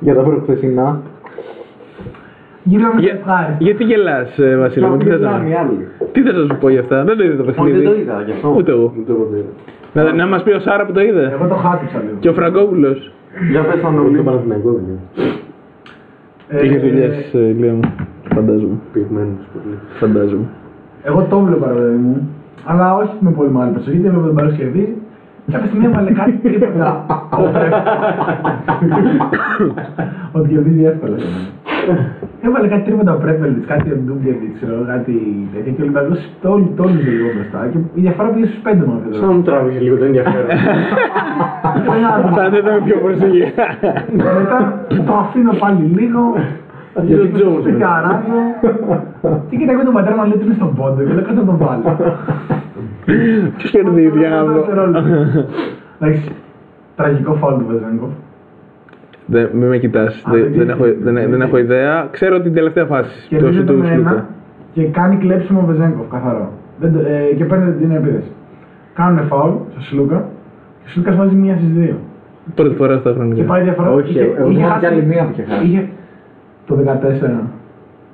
για 0.00 0.14
τα 0.14 0.22
προχθεσινά. 0.22 1.00
Γύρω 2.62 2.92
Για- 2.98 3.12
ευχάριστα. 3.12 3.56
Γιατί 3.58 3.84
γελάς, 3.84 4.38
ε, 4.38 4.56
Βασίλη 4.56 4.86
μου, 4.86 4.96
τι 4.96 5.04
θες 5.06 5.20
να 5.20 5.44
οι 5.48 5.54
άλλοι. 5.54 5.88
Τι 6.12 6.22
θες 6.22 6.34
να 6.34 6.44
σου 6.46 6.56
πω 6.60 6.68
για 6.68 6.80
αυτά, 6.80 7.04
δεν 7.04 7.16
το 7.16 7.24
είδε 7.24 7.34
το 7.34 7.42
Όχι, 7.42 7.50
παιχνίδι. 7.52 7.78
δεν 7.78 7.86
το 7.92 7.98
είδα 8.00 8.22
γι' 8.26 8.32
αυτό. 8.32 8.54
Ούτε 8.56 8.70
εγώ. 8.70 8.92
Ούτε 9.00 9.12
εγώ 9.12 9.26
δεν 9.30 9.38
είδα. 9.38 9.48
Να, 9.92 10.12
να 10.12 10.26
μας 10.26 10.42
πει 10.42 10.50
ο 10.50 10.60
Σάρα 10.60 10.86
που 10.86 10.92
το 10.92 11.00
είδε. 11.00 11.30
Εγώ 11.34 11.46
το 11.46 11.54
χάσιψα 11.54 11.98
λίγο. 12.04 12.16
Και 12.20 12.28
ο 12.28 12.32
Φραγκόπουλος. 12.32 13.12
Για 13.50 13.60
πες 13.62 13.80
τον 13.80 13.94
Ούτε 13.94 14.02
Νουλή. 14.02 14.16
το 14.16 14.22
Παναθηναϊκό 14.22 14.70
δεν 14.72 14.82
είδα. 14.88 15.00
Ε, 16.48 16.64
Είχε 16.64 16.78
δουλειές, 16.78 17.34
ε, 17.34 17.38
Ηλία 17.38 17.72
μου. 17.72 17.80
Φαντάζομαι. 18.34 18.76
Πυγμένος 18.92 19.44
πολύ. 19.52 19.74
Φαντάζομαι. 20.00 20.44
Εγώ 21.02 21.26
το 21.30 21.38
βλέπα, 21.40 21.66
ρε 21.68 21.74
παιδί 21.74 21.96
μου. 21.96 22.28
Αλλά 22.64 22.96
όχι 22.96 23.12
με 23.20 23.30
πολύ 23.30 23.50
μεγάλη 23.50 23.72
προσοχή, 23.72 23.92
γιατί 23.96 24.08
έβλεπα 24.08 24.26
τον 24.26 24.34
Παρός 24.36 24.52
κερδίζει. 24.54 24.94
Κάποια 25.52 25.66
στιγμή 25.68 25.86
έβαλε 25.86 26.10
κάτι 26.10 26.32
τρίποτα. 26.42 27.06
Ότι 30.32 30.48
κερδίζει 30.48 30.84
εύκολα. 30.84 31.16
Έβαλε 32.46 32.68
κάτι 32.68 32.82
τρίποτα 32.82 33.12
ο 33.14 33.18
Πρέπελτ, 33.18 33.58
κάτι 33.66 33.90
ο 33.94 33.96
Ντούμπλεβιτ, 34.04 34.52
ξέρω 34.56 34.72
εγώ, 34.74 34.84
κάτι 34.94 35.14
τέτοιο. 35.52 35.72
Και 35.74 35.80
ο 35.82 35.84
Ολυμπιακό 35.84 36.14
τόλμησε 36.78 37.10
λίγο 37.16 37.28
μπροστά. 37.34 37.58
Και 37.72 37.78
η 37.98 38.00
διαφορά 38.04 38.28
πήγε 38.28 38.46
στους 38.46 38.62
πέντε 38.66 38.82
μόνο. 38.86 39.00
Σαν 39.18 39.26
να 39.28 39.34
μου 39.34 39.42
τράβηξε 39.42 39.80
λίγο 39.86 39.96
το 40.00 40.04
ενδιαφέρον. 40.04 40.46
Θα 42.36 42.42
δεν 42.50 42.60
ήταν 42.64 42.76
πιο 42.86 42.96
προσοχή. 43.04 43.42
Μετά 44.40 44.58
το 45.06 45.12
αφήνω 45.22 45.52
πάλι 45.62 45.82
λίγο. 45.98 46.20
Για 47.08 47.16
την 47.18 47.30
Jones, 47.38 47.62
Και 47.64 47.72
μετά. 47.72 47.90
αράζω. 47.98 48.38
Και 49.48 49.56
κοίταγα 49.56 49.82
τον 49.84 49.94
πατέρα 49.94 50.16
μου 50.16 50.22
λέει 50.22 50.32
ότι 50.38 50.44
είναι 50.44 50.54
στον 50.60 50.74
πόντο. 50.78 51.00
Και 51.06 51.12
λέω 51.16 51.24
κάτσε 51.28 51.40
να 51.42 51.46
τον 51.50 51.56
βάλω. 51.62 51.84
Ποιος 53.56 53.70
κερδίζει 53.70 54.18
για 54.18 54.28
να 54.28 54.44
δω. 54.44 54.64
Εντάξει, 56.00 56.30
τραγικό 56.96 57.32
φάουλ 57.34 57.54
του 57.60 57.66
Βεζέγκοφ. 57.70 58.12
Δεν, 59.30 59.48
μην 59.52 59.68
με 59.68 59.76
κοιτάς, 59.78 60.22
Α, 60.26 60.30
δεν, 60.32 60.40
δεν 60.42 60.52
δεν, 60.52 60.52
ξέρεις. 60.52 60.70
έχω, 60.72 60.84
δεν, 61.02 61.30
δεν 61.30 61.40
έχω 61.40 61.58
ιδέα. 61.58 62.08
Ξέρω 62.10 62.40
την 62.40 62.54
τελευταία 62.54 62.84
φάση. 62.84 63.10
Το 63.14 63.20
σου 63.20 63.28
Κερδίζεται 63.28 63.72
του 63.72 63.78
με 63.78 63.86
Σλούκα. 63.86 64.10
ένα 64.10 64.26
και 64.72 64.82
κάνει 64.84 65.16
κλέψιμο 65.16 65.60
ο 65.60 65.64
Βεζέγκοφ, 65.66 66.08
καθαρό. 66.10 66.52
Δεν 66.80 66.92
το- 66.92 66.98
ε, 66.98 67.34
και 67.36 67.44
παίρνει 67.44 67.72
την 67.72 67.90
επίδεση. 67.90 68.30
Κάνουν 68.94 69.26
φάουλ 69.26 69.52
στο 69.70 69.80
Σλούκα 69.80 70.16
και 70.78 70.84
ο 70.86 70.90
Σλούκας 70.90 71.16
βάζει 71.16 71.34
μία 71.34 71.54
στις 71.56 71.68
δύο. 71.72 71.96
Πρώτη 72.54 72.74
φορά 72.74 72.98
στα 72.98 73.10
Και 73.10 73.16
χρονικά. 73.16 73.42
πάει 73.44 73.62
διαφορά. 73.62 73.90
Όχι, 73.90 74.10
είχε- 74.10 74.20
εγώ 74.20 74.48
είχε 74.50 74.58
θυμάμαι 74.58 74.72
χάσει- 74.72 74.78
κι 74.78 74.86
άλλη 74.94 75.02
μία 75.06 75.24
που 75.24 75.30
είχε 75.32 75.42
χάσει. 75.42 75.64
Είχε 75.66 75.88
το 76.66 76.74
14 76.74 77.40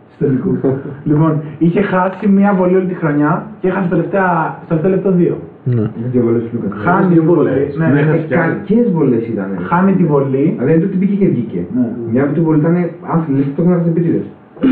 στους 0.06 0.16
τελικούς. 0.18 0.58
λοιπόν, 1.08 1.42
είχε 1.58 1.82
χάσει 1.82 2.28
μία 2.28 2.54
βολή 2.54 2.76
όλη 2.76 2.86
τη 2.86 2.94
χρονιά 2.94 3.46
και 3.60 3.68
έχασε 3.68 3.88
τελευταία, 3.88 4.58
στο 4.64 4.66
τελευταίο 4.74 4.90
λεπτό 4.90 5.10
δύο. 5.10 5.36
Ναι. 5.64 5.80
Με 5.80 6.06
δύο 6.12 6.22
βολές 6.22 6.42
του 6.42 6.48
Λούκα. 6.62 6.76
Χάνει 6.76 7.14
τη 7.14 7.20
βολή. 7.20 7.50
Ναι, 7.78 7.86
ναι, 7.86 8.00
έχασε 8.00 8.24
κι 8.28 8.34
άλλη. 8.34 8.52
Κακές 8.54 8.86
βολές 8.92 9.24
ήταν. 9.32 9.48
Χάνει 9.68 9.92
τη 9.98 10.04
βολή. 10.04 10.56
Αλλά 10.58 10.68
δεν 10.70 10.80
του 10.80 10.88
την 10.88 10.98
πήγε 10.98 11.14
και 11.20 11.28
βγήκε. 11.28 11.60
Ναι. 11.76 11.86
Μια 12.12 12.22
από 12.24 12.32
την 12.32 12.42
βολή 12.42 12.58
ήταν 12.58 12.76
άθλη, 13.14 13.42
το 13.56 13.62
έχουν 13.62 13.72
χάσει 13.74 13.88
επίτηδες. 13.88 14.26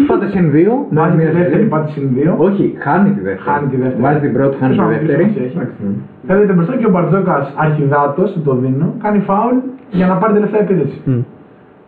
Πάτε 0.09 0.27
συν 0.35 0.51
δύο. 0.51 0.73
Βάζει 0.91 1.11
τη 1.11 1.17
μία 1.17 1.27
συν 1.31 1.39
δεύτερη, 1.39 1.61
δύο. 1.63 1.71
πάτη 1.73 1.91
συν 1.93 2.09
δύο. 2.17 2.35
Όχι, 2.47 2.65
χάνει 2.85 3.09
τη 3.17 3.21
δεύτερη. 3.21 3.49
Χάνει 3.49 3.67
τη 3.73 3.77
δεύτερη. 3.77 4.03
Βάζει 4.05 4.19
την 4.25 4.33
πρώτη, 4.37 4.55
χάνει 4.61 4.73
τη 4.73 4.79
Τέλος 4.79 4.91
πάντων, 4.93 5.07
δεύτερη. 5.07 5.25
τι 5.25 5.33
σημασία 5.33 5.45
έχει. 5.47 5.57
Εντάξει, 5.57 5.77
ναι. 5.85 5.93
Φαίνεται 6.27 6.53
μπροστά 6.57 6.75
και 6.81 6.87
ο 6.87 6.91
Μπαρτζόκας 6.95 7.45
αρχιδάτος 7.65 8.29
του 8.33 8.41
το 8.47 8.53
δίνω, 8.63 8.87
κάνει 9.05 9.19
φάουλ 9.29 9.57
για 9.99 10.07
να 10.11 10.15
πάρει 10.21 10.33
τελευταία 10.39 10.61
επίδεση. 10.67 10.99
Μμ. 11.05 11.21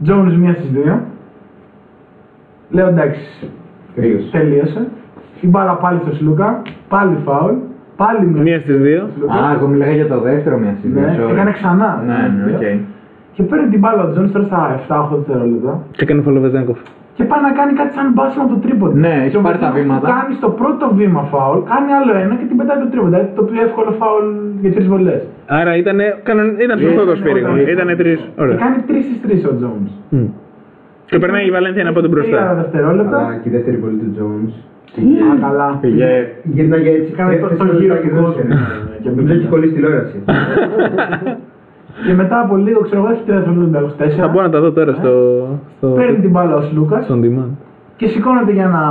Jones 0.07 0.35
μία 0.43 0.53
στις 0.59 0.71
δύο. 0.77 0.95
Λέω 2.71 2.89
εντάξει, 2.89 3.25
Τελείωσε. 3.95 4.29
τελείωσε. 4.37 4.83
Η 5.41 5.47
μπάλα 5.47 5.75
πάλι 5.85 5.99
στο 6.05 6.13
Σλούκα, 6.15 6.63
πάλι 6.89 7.17
φάουλ, 7.25 7.55
πάλι 7.97 8.27
μία. 8.33 8.43
Μία 8.43 8.59
στις 8.65 8.77
δύο. 8.87 9.01
στο 9.11 9.11
Σλούκα. 9.19 9.35
Α, 9.35 9.53
εγώ 9.57 9.67
μιλάγα 9.73 9.93
για 10.01 10.09
το 10.13 10.19
δεύτερο 10.29 10.57
μία 10.63 10.75
στιγμή. 10.79 11.01
Ναι, 11.01 11.17
sorry. 11.21 11.31
έκανε 11.33 11.51
ξανά. 11.59 11.91
Ναι, 12.07 12.19
ναι, 12.37 12.43
οκ. 12.57 12.65
Και 13.35 13.43
παίρνει 13.43 13.69
την 13.75 13.81
μπάλα 13.83 14.03
ο 14.07 14.09
Jones 14.15 14.31
τώρα 14.33 14.45
στα 14.51 14.61
7-8 15.13 15.17
δευτερόλεπτα. 15.19 15.73
Και 15.97 16.03
έκανε 16.07 16.21
φάουλ 16.27 16.41
ο 16.47 16.50
Βεζένκοφ. 16.50 16.79
Και 17.17 17.25
πάει 17.31 17.43
να 17.49 17.53
κάνει 17.59 17.73
κάτι 17.81 17.93
σαν 17.99 18.07
μπάσιμο 18.15 18.43
από 18.47 18.53
το 18.55 18.61
τρίποντα. 18.65 18.95
Ναι, 19.05 19.15
έχει 19.25 19.31
Και 19.31 19.37
ο 19.37 19.41
πάρει 19.47 19.59
τα 19.59 19.71
Βεζέγκοφ 19.71 19.83
βήματα. 19.83 20.07
Κάνει 20.17 20.33
στο 20.41 20.49
πρώτο 20.61 20.85
βήμα 20.99 21.23
φάουλ, 21.33 21.59
κάνει 21.73 21.89
άλλο 21.99 22.13
ένα 22.25 22.35
και 22.41 22.47
την 22.51 22.57
πετάει 22.59 22.79
το 22.85 22.89
τρίποντα. 22.93 23.11
Δηλαδή 23.11 23.29
το 23.39 23.43
πιο 23.51 23.59
εύκολο 23.67 23.91
φάουλ 24.01 24.25
για 24.63 24.71
τρεις 24.77 24.87
βολές. 24.93 25.23
Άρα 25.61 25.73
ήταν, 25.83 25.99
ήταν 26.65 26.77
σωστό 26.85 27.03
το 27.11 27.15
σφύριγμα. 27.21 27.55
Ήταν- 27.61 27.73
Ήταν 27.75 27.89
τρεις. 28.01 28.19
Και 28.37 28.43
Ωραία. 28.43 28.57
κάνει 28.65 28.79
τρεις 28.89 29.03
στις 29.09 29.19
τρεις 29.25 29.41
ο 29.51 29.53
Jones. 29.63 29.91
Μμ. 30.15 30.27
Και 31.11 31.19
περνάει 31.23 31.45
η 31.47 31.53
Βαλένθια 31.57 31.89
από 31.89 32.01
την 32.05 32.11
Τρία 32.11 32.23
μπροστά. 32.23 32.55
δευτερόλεπτα. 32.61 33.19
Αλλά 33.19 33.35
και 33.43 33.49
η 33.49 33.53
δεύτερη 33.57 33.77
βολή 33.83 33.97
του 34.03 34.11
Jones. 34.19 34.53
Α, 35.01 35.49
καλά. 35.49 35.79
Πήγε 35.81 36.29
Γύρναγε 36.43 36.91
έτσι. 36.91 37.13
Κάνε 37.13 37.31
το- 37.31 37.37
έφτασε 37.37 37.55
το 37.57 37.65
στο 37.65 37.75
γύρο 37.81 37.95
λεπτάκι 37.95 38.09
του 38.09 38.15
και 38.15 38.21
κόσμου. 38.21 38.43
δώσε. 38.43 38.99
Και 39.03 39.09
Μην 39.11 39.15
μπήκε. 39.25 39.29
το 39.29 39.35
έχει 39.39 39.47
κολλήσει 39.53 39.73
τηλεόραση. 39.75 40.17
Και 42.07 42.13
μετά 42.15 42.41
από 42.41 42.57
λίγο, 42.57 42.81
ξέρω 42.81 43.01
εγώ, 43.03 43.11
έχει 43.13 43.23
τρία 43.27 43.35
δευτερόλεπτα 43.39 43.63
Ολυμπιακός 43.79 43.95
Θα 43.97 44.05
τέσσερα. 44.05 44.29
μπορώ 44.29 44.45
να 44.45 44.51
τα 44.51 44.61
δω 44.61 44.71
τώρα 44.73 44.93
στο, 44.93 45.13
στο, 45.77 45.87
Παίρνει 45.89 46.19
την 46.25 46.31
μπάλα 46.31 46.55
ο 46.57 46.63
Λούκας 46.75 47.05
στον 47.05 47.21
demand. 47.25 47.51
και 47.97 48.07
σηκώνεται 48.07 48.53
για 48.53 48.65
ένα 48.65 48.83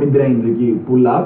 mid-range 0.00 0.44
εκεί, 0.52 0.80
pull-up. 0.88 1.24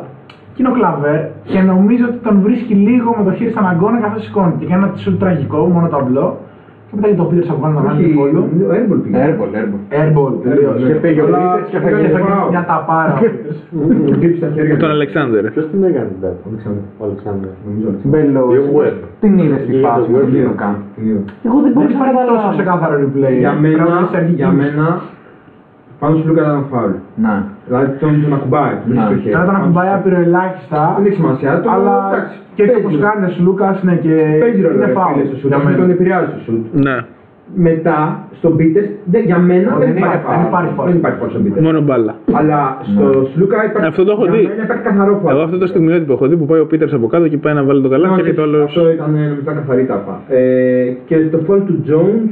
Και 0.55 0.59
είναι 0.62 0.68
ο 0.68 0.72
Κλαβέρ 0.72 1.20
και 1.45 1.61
νομίζω 1.61 2.05
ότι 2.09 2.16
τον 2.26 2.41
βρίσκει 2.41 2.74
λίγο 2.74 3.14
με 3.18 3.24
το 3.24 3.33
χέρι 3.33 3.51
στον 3.51 3.66
αγκώνα 3.66 3.99
καθώ 4.01 4.18
σηκώνεται. 4.20 4.57
Και 4.61 4.66
κάνει 4.66 4.83
ένα 4.85 4.93
σουτ 4.97 5.18
τραγικό, 5.20 5.59
μόνο 5.74 5.89
το 5.89 5.97
απλό. 6.93 7.01
Και 7.01 7.09
μετά 7.11 7.14
το 7.20 7.24
πήρε 7.30 7.43
από 7.53 7.61
πάνω 7.64 7.74
να 7.78 7.82
κάνει 7.86 8.01
Όχι, 8.05 8.12
φόλο. 8.18 8.40
ο 8.68 8.72
Airball 8.76 9.01
πήγε. 9.05 9.16
Airball, 9.24 9.51
airball. 9.59 9.82
Airball, 10.01 10.32
τελείως. 10.45 10.76
Και 10.88 10.97
πήγε 11.05 11.20
ο 11.20 11.26
Αλλά 11.26 11.38
Peters 11.38 11.66
και 11.70 11.76
έκανε 11.76 12.07
έφαγε 12.09 12.26
foul. 12.36 12.51
Μια 12.55 12.64
ταπάρα. 12.70 13.12
ο 13.14 13.18
Peters. 13.22 13.59
Του 14.07 14.12
χτύπησε 14.16 14.40
τα 14.45 14.49
χέρια 14.55 14.76
Τον 14.82 14.88
του. 14.88 14.95
Αλεξάνδερ. 14.97 15.43
Ποιος 15.55 15.66
την 15.72 15.80
έκανε 15.88 16.09
την 16.12 16.20
τάπη. 16.24 16.38
Αλεξάνδρ. 16.51 16.82
Ο 17.01 17.03
Αλεξάνδρ. 17.09 17.47
Νομίζω 17.68 17.86
Αλεξάνδρ. 17.93 18.11
Μπέλος. 18.12 18.49
Δύο 18.55 18.64
web. 18.78 18.97
Την 19.22 19.32
είδες 19.43 19.61
στη 19.64 19.72
Είδε 19.72 19.82
φάση 19.86 20.07
το 20.07 20.11
με 20.12 20.18
web, 20.18 20.24
τον 20.24 20.34
είδε. 20.34 20.47
Λούκα. 20.49 20.70
Την 20.95 21.03
είδα. 21.09 21.20
Εγώ 21.49 21.57
δεν 21.64 21.64
Δεν 21.64 21.72
μπορούσα 21.74 21.99
να 22.03 22.09
υπάρχει 22.12 22.28
τόσο 22.30 22.40
καταλάβω. 22.40 22.57
ξεκάθαρο 22.59 22.95
replay. 23.05 23.34
Για 23.45 23.53
Πρέπει 23.61 23.76
να 23.80 23.84
μένα, 23.84 23.95
δεις 24.03 24.12
αρχική 24.20 24.36
για 24.40 24.49
κίνηση. 24.51 24.61
μένα, 24.62 24.86
πάνω 26.03 26.12
στο 26.16 26.24
Λούκα 26.28 26.42
ήταν 26.46 26.64
φάουλ. 26.72 26.92
Ναι. 27.24 27.34
Δηλαδή 27.66 27.86
τον 28.03 28.12
τον 28.24 28.32
ακουμπάει, 28.38 28.74
τον 28.82 28.88
Να. 28.94 29.00
έχει 29.03 29.07
στο 29.11 29.16
χέρι. 29.22 29.34
Κατά 29.34 29.44
τον 29.48 29.53
Πάνω 29.55 29.64
ακουμπάει 29.64 29.88
στο- 29.90 29.98
απειροελάχιστα. 30.00 30.80
Δεν 30.96 31.05
έχει 31.09 31.16
σημασία, 31.20 31.50
το 31.64 31.68
Αλλά 31.74 31.94
εντάξει, 32.12 32.36
και 32.57 32.62
έτσι 32.62 32.72
παίζει 32.74 32.86
όπως 32.86 32.94
ρόλο. 33.00 33.07
κάνεις 33.09 33.32
ο 33.38 33.42
Λούκας, 33.46 33.76
ναι, 33.86 33.94
και 34.05 34.14
Παίζει 34.44 34.61
ρόλο 34.64 34.76
είναι 34.76 34.86
ρε 34.90 34.96
φάουλ. 34.98 35.12
φίλε 35.14 35.24
στο 35.30 35.36
σουτ, 35.40 35.48
για 35.50 35.57
αυτό 35.61 35.68
μένα. 35.68 35.80
τον 35.82 35.90
επηρεάζει 35.96 36.28
στο 36.32 36.40
σουτ. 36.46 36.62
Ναι. 36.86 36.96
Μετά, 37.68 37.98
στον 38.38 38.53
Μπίτες, 38.57 38.86
δεν- 39.12 39.24
για 39.30 39.38
μένα 39.38 39.68
Όχι, 39.70 39.78
δεν 39.82 39.88
δεν 39.88 39.96
υπάρχει 39.96 40.16
υπάρχει- 40.16 40.40
δεν 40.40 40.48
υπάρχει 40.53 40.70
φάουλ. 40.72 40.76
φάουλ. 40.76 40.88
Δεν 40.90 40.96
υπάρχει 41.00 41.16
φάουλ 41.20 41.30
στον 41.34 41.42
Μπίτες. 41.42 41.62
Μόνο 41.66 41.80
μπάλα. 41.86 42.12
Αλλά 42.38 42.61
στο 42.90 43.05
Σλούκα 43.32 43.57
υπάρχει. 43.68 43.88
Αυτό 43.92 44.03
το 44.07 44.12
έχω 44.16 44.24
για 44.24 44.32
δει. 44.34 44.42
μένα 44.50 44.62
υπάρχει 44.68 44.84
καθαρό 44.88 45.12
φάουλ. 45.22 45.32
Εγώ 45.34 45.42
αυτό 45.48 45.57
το 45.62 45.66
στιγμιότυπο 45.72 46.12
έχω 46.16 46.26
δει 46.30 46.36
που 46.40 46.46
πάει 46.50 46.61
ο 46.64 46.66
Πίτερς 46.70 46.92
από 46.98 47.07
κάτω 47.12 47.26
και 47.32 47.38
πάει 47.44 47.55
να 47.59 47.62
βάλει 47.68 47.80
το 47.86 47.90
καλάθι 47.94 48.14
και 48.14 48.20
Όχι, 48.20 48.28
έχει 48.30 48.38
το 48.40 48.42
άλλο. 48.46 48.59
Αυτό 48.68 48.82
ήταν 48.96 49.09
ε, 49.14 49.18
νομίζω 49.18 49.40
ήταν 49.44 49.55
καθαρή 49.61 49.84
τάπα. 49.92 50.14
Ε, 50.28 50.40
και 51.09 51.16
το 51.34 51.38
φάουλ 51.46 51.61
του 51.68 51.76
Jones. 51.88 52.22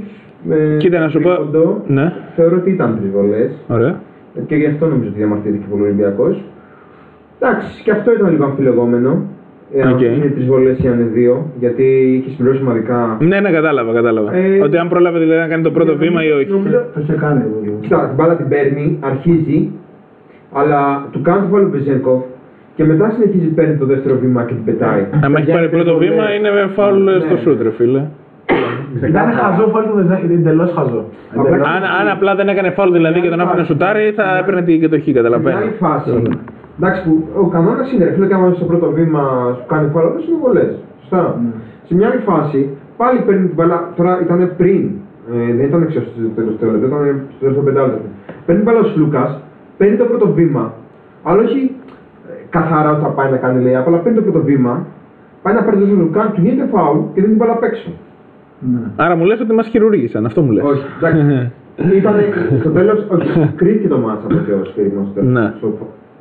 Ε, 0.50 0.76
Κοίτα 0.76 0.98
να 0.98 1.08
σου 1.08 1.20
πω. 1.20 1.28
τρίποντο, 1.28 1.82
Ναι, 1.86 2.12
Θεωρώ 2.36 2.56
ότι 2.56 2.70
ήταν 2.70 2.98
τρεις 3.00 3.08
βολές. 3.08 3.50
ωραία. 3.68 4.00
Και 4.46 4.54
γι' 4.56 4.66
αυτό 4.66 4.86
νομίζω 4.86 5.08
ότι 5.08 5.18
διαμαρτύρθηκε 5.18 5.64
πολύ 5.70 5.82
ο 5.82 5.84
Ολυμπιακός. 5.84 6.44
Εντάξει, 7.38 7.82
και 7.82 7.90
αυτό 7.90 8.12
ήταν 8.12 8.30
λίγο 8.30 8.44
αμφιλεγόμενο. 8.44 9.22
Εάν 9.74 9.92
Οκ. 9.92 10.00
είναι 10.00 10.26
τρεις 10.34 10.46
βολές 10.46 10.78
ή 10.78 10.86
αν 10.88 11.00
είναι 11.00 11.08
δύο, 11.12 11.46
γιατί 11.58 11.82
είχε 12.16 12.30
συμπληρώσει 12.30 12.62
ομαδικά. 12.62 13.16
Ναι, 13.20 13.40
ναι, 13.40 13.50
κατάλαβα, 13.50 13.92
κατάλαβα. 13.92 14.34
Ε, 14.34 14.60
Ότι 14.62 14.76
αν 14.76 14.88
πρόλαβε 14.88 15.18
δηλαδή 15.18 15.40
να 15.40 15.46
κάνει 15.48 15.62
το 15.62 15.70
πρώτο 15.70 15.96
βήμα 15.96 16.24
ή 16.24 16.30
όχι. 16.30 16.50
Νομίζω, 16.50 16.76
Το 16.94 17.00
είχε 17.02 17.12
κάνει. 17.12 17.42
εγώ. 17.46 17.76
Κοίτα, 17.80 18.06
την 18.06 18.14
μπάλα 18.16 18.36
την 18.36 18.48
παίρνει, 18.48 18.98
αρχίζει, 19.00 19.70
αλλά 20.52 21.08
του 21.12 21.20
κάνει 21.22 21.40
το 21.42 21.48
φάουλ 21.48 21.64
ο 21.64 21.70
Βεζένκοφ 21.70 22.22
και 22.76 22.84
μετά 22.84 23.10
συνεχίζει 23.10 23.46
παίρνει 23.46 23.76
το 23.76 23.86
δεύτερο 23.86 24.18
βήμα 24.18 24.42
και 24.44 24.54
την 24.54 24.64
πετάει. 24.64 25.04
Αν 25.24 25.34
έχει 25.34 25.52
πάρει 25.52 25.68
πρώτο 25.68 25.96
βήμα 25.96 26.34
είναι 26.34 26.50
με 26.50 26.70
φάουλ 26.74 27.02
Ναι. 27.02 27.12
στο 27.20 27.36
σουτ, 27.36 27.62
ρε 27.62 27.70
φίλε. 27.70 28.02
Ήταν 29.12 29.26
χαζό 29.38 29.64
φάουλ 29.72 29.84
του 29.88 29.94
Δεζάκη, 29.96 30.24
εντελώς 30.32 30.70
χαζό. 30.76 31.04
Εντελώς. 31.36 31.66
Αν, 31.74 31.82
αν 32.00 32.06
απλά 32.14 32.34
δεν 32.34 32.48
έκανε 32.48 32.70
φάουλ 32.70 32.92
δηλαδή 32.92 33.20
και 33.20 33.28
τον 33.28 33.40
άφηνε 33.40 33.60
να 33.60 33.66
σουτάρει, 33.66 34.12
θα 34.16 34.26
έπαιρνε 34.40 34.62
την 34.62 34.80
κατοχή, 34.80 35.00
Στην 35.02 35.14
καταλαβαίνω. 35.14 35.56
άλλη 35.58 35.74
φάση, 35.84 36.10
εντάξει, 36.78 37.00
που 37.04 37.12
ο 37.44 37.46
κανόνας 37.54 37.92
είναι 37.92 38.04
ρε 38.04 38.12
φίλε, 38.12 38.26
και 38.26 38.34
άμα 38.34 38.52
στο 38.52 38.64
πρώτο 38.64 38.86
βήμα 38.98 39.22
σου 39.56 39.64
κάνει 39.72 39.88
φάουλ, 39.92 40.06
αυτό 40.06 40.20
είναι 40.30 40.40
βολές. 40.44 40.72
Σωστά. 41.00 41.20
Σε 41.86 41.94
μια 41.96 42.06
άλλη 42.08 42.20
φάση, 42.28 42.60
πάλι 42.96 43.18
παίρνει 43.26 43.46
την 43.46 43.54
μπαλά, 43.56 43.78
τώρα 43.96 44.12
ήταν 44.24 44.38
πριν, 44.56 44.82
ε, 45.32 45.52
δεν 45.56 45.64
ήταν 45.70 45.82
εξω 45.82 46.00
στο 46.00 46.22
τελευταίο 46.38 46.70
λεπτό, 46.70 46.86
ήταν 46.86 47.00
στο 47.36 47.42
δεύτερο 47.46 47.64
πεντάλεπτο. 47.68 48.06
Παίρνει 48.46 48.60
την 48.62 48.66
μπαλά 48.72 48.80
ο 48.86 48.88
Σλούκα, 48.92 49.24
παίρνει 49.78 49.96
το 49.96 50.04
πρώτο 50.04 50.26
βήμα, 50.38 50.64
αλλά 51.28 51.40
όχι 51.46 51.60
ε, 52.28 52.32
καθαρά 52.56 52.90
ότι 52.94 53.02
θα 53.06 53.08
πάει 53.16 53.30
να 53.30 53.36
κάνει 53.44 53.58
λέει, 53.64 53.74
αλλά 53.74 53.96
παίρνει 54.02 54.18
το 54.20 54.24
πρώτο 54.26 54.40
βήμα, 54.50 54.72
πάει 55.42 55.54
να 55.54 55.62
παίρνει 55.64 55.80
το 55.80 55.86
Σλούκα, 55.86 56.22
του 56.34 56.40
γίνεται 56.44 56.68
φάουλ 56.74 56.98
και 57.12 57.20
δεν 57.22 57.30
την 57.32 57.38
μπαλά 57.38 57.52
απ' 57.52 57.62
έξω. 57.70 57.90
Άρα 58.96 59.16
μου 59.16 59.24
λες 59.24 59.40
ότι 59.40 59.52
μας 59.52 59.66
χειρουργήσαν, 59.66 60.26
αυτό 60.26 60.42
μου 60.42 60.50
λες. 60.50 60.64
Όχι, 60.64 60.82
εντάξει. 60.98 61.50
Ήταν 61.98 62.14
στο 62.60 62.70
τέλος, 62.70 63.06
όχι, 63.08 63.52
κρίθηκε 63.56 63.88
το 63.88 63.98
μάτσα 63.98 64.26
από 64.26 64.34
το 64.34 64.64
σφύριγμα 64.70 65.04
στο 65.04 65.12
τέλος. 65.14 65.32
Ναι. 65.32 65.52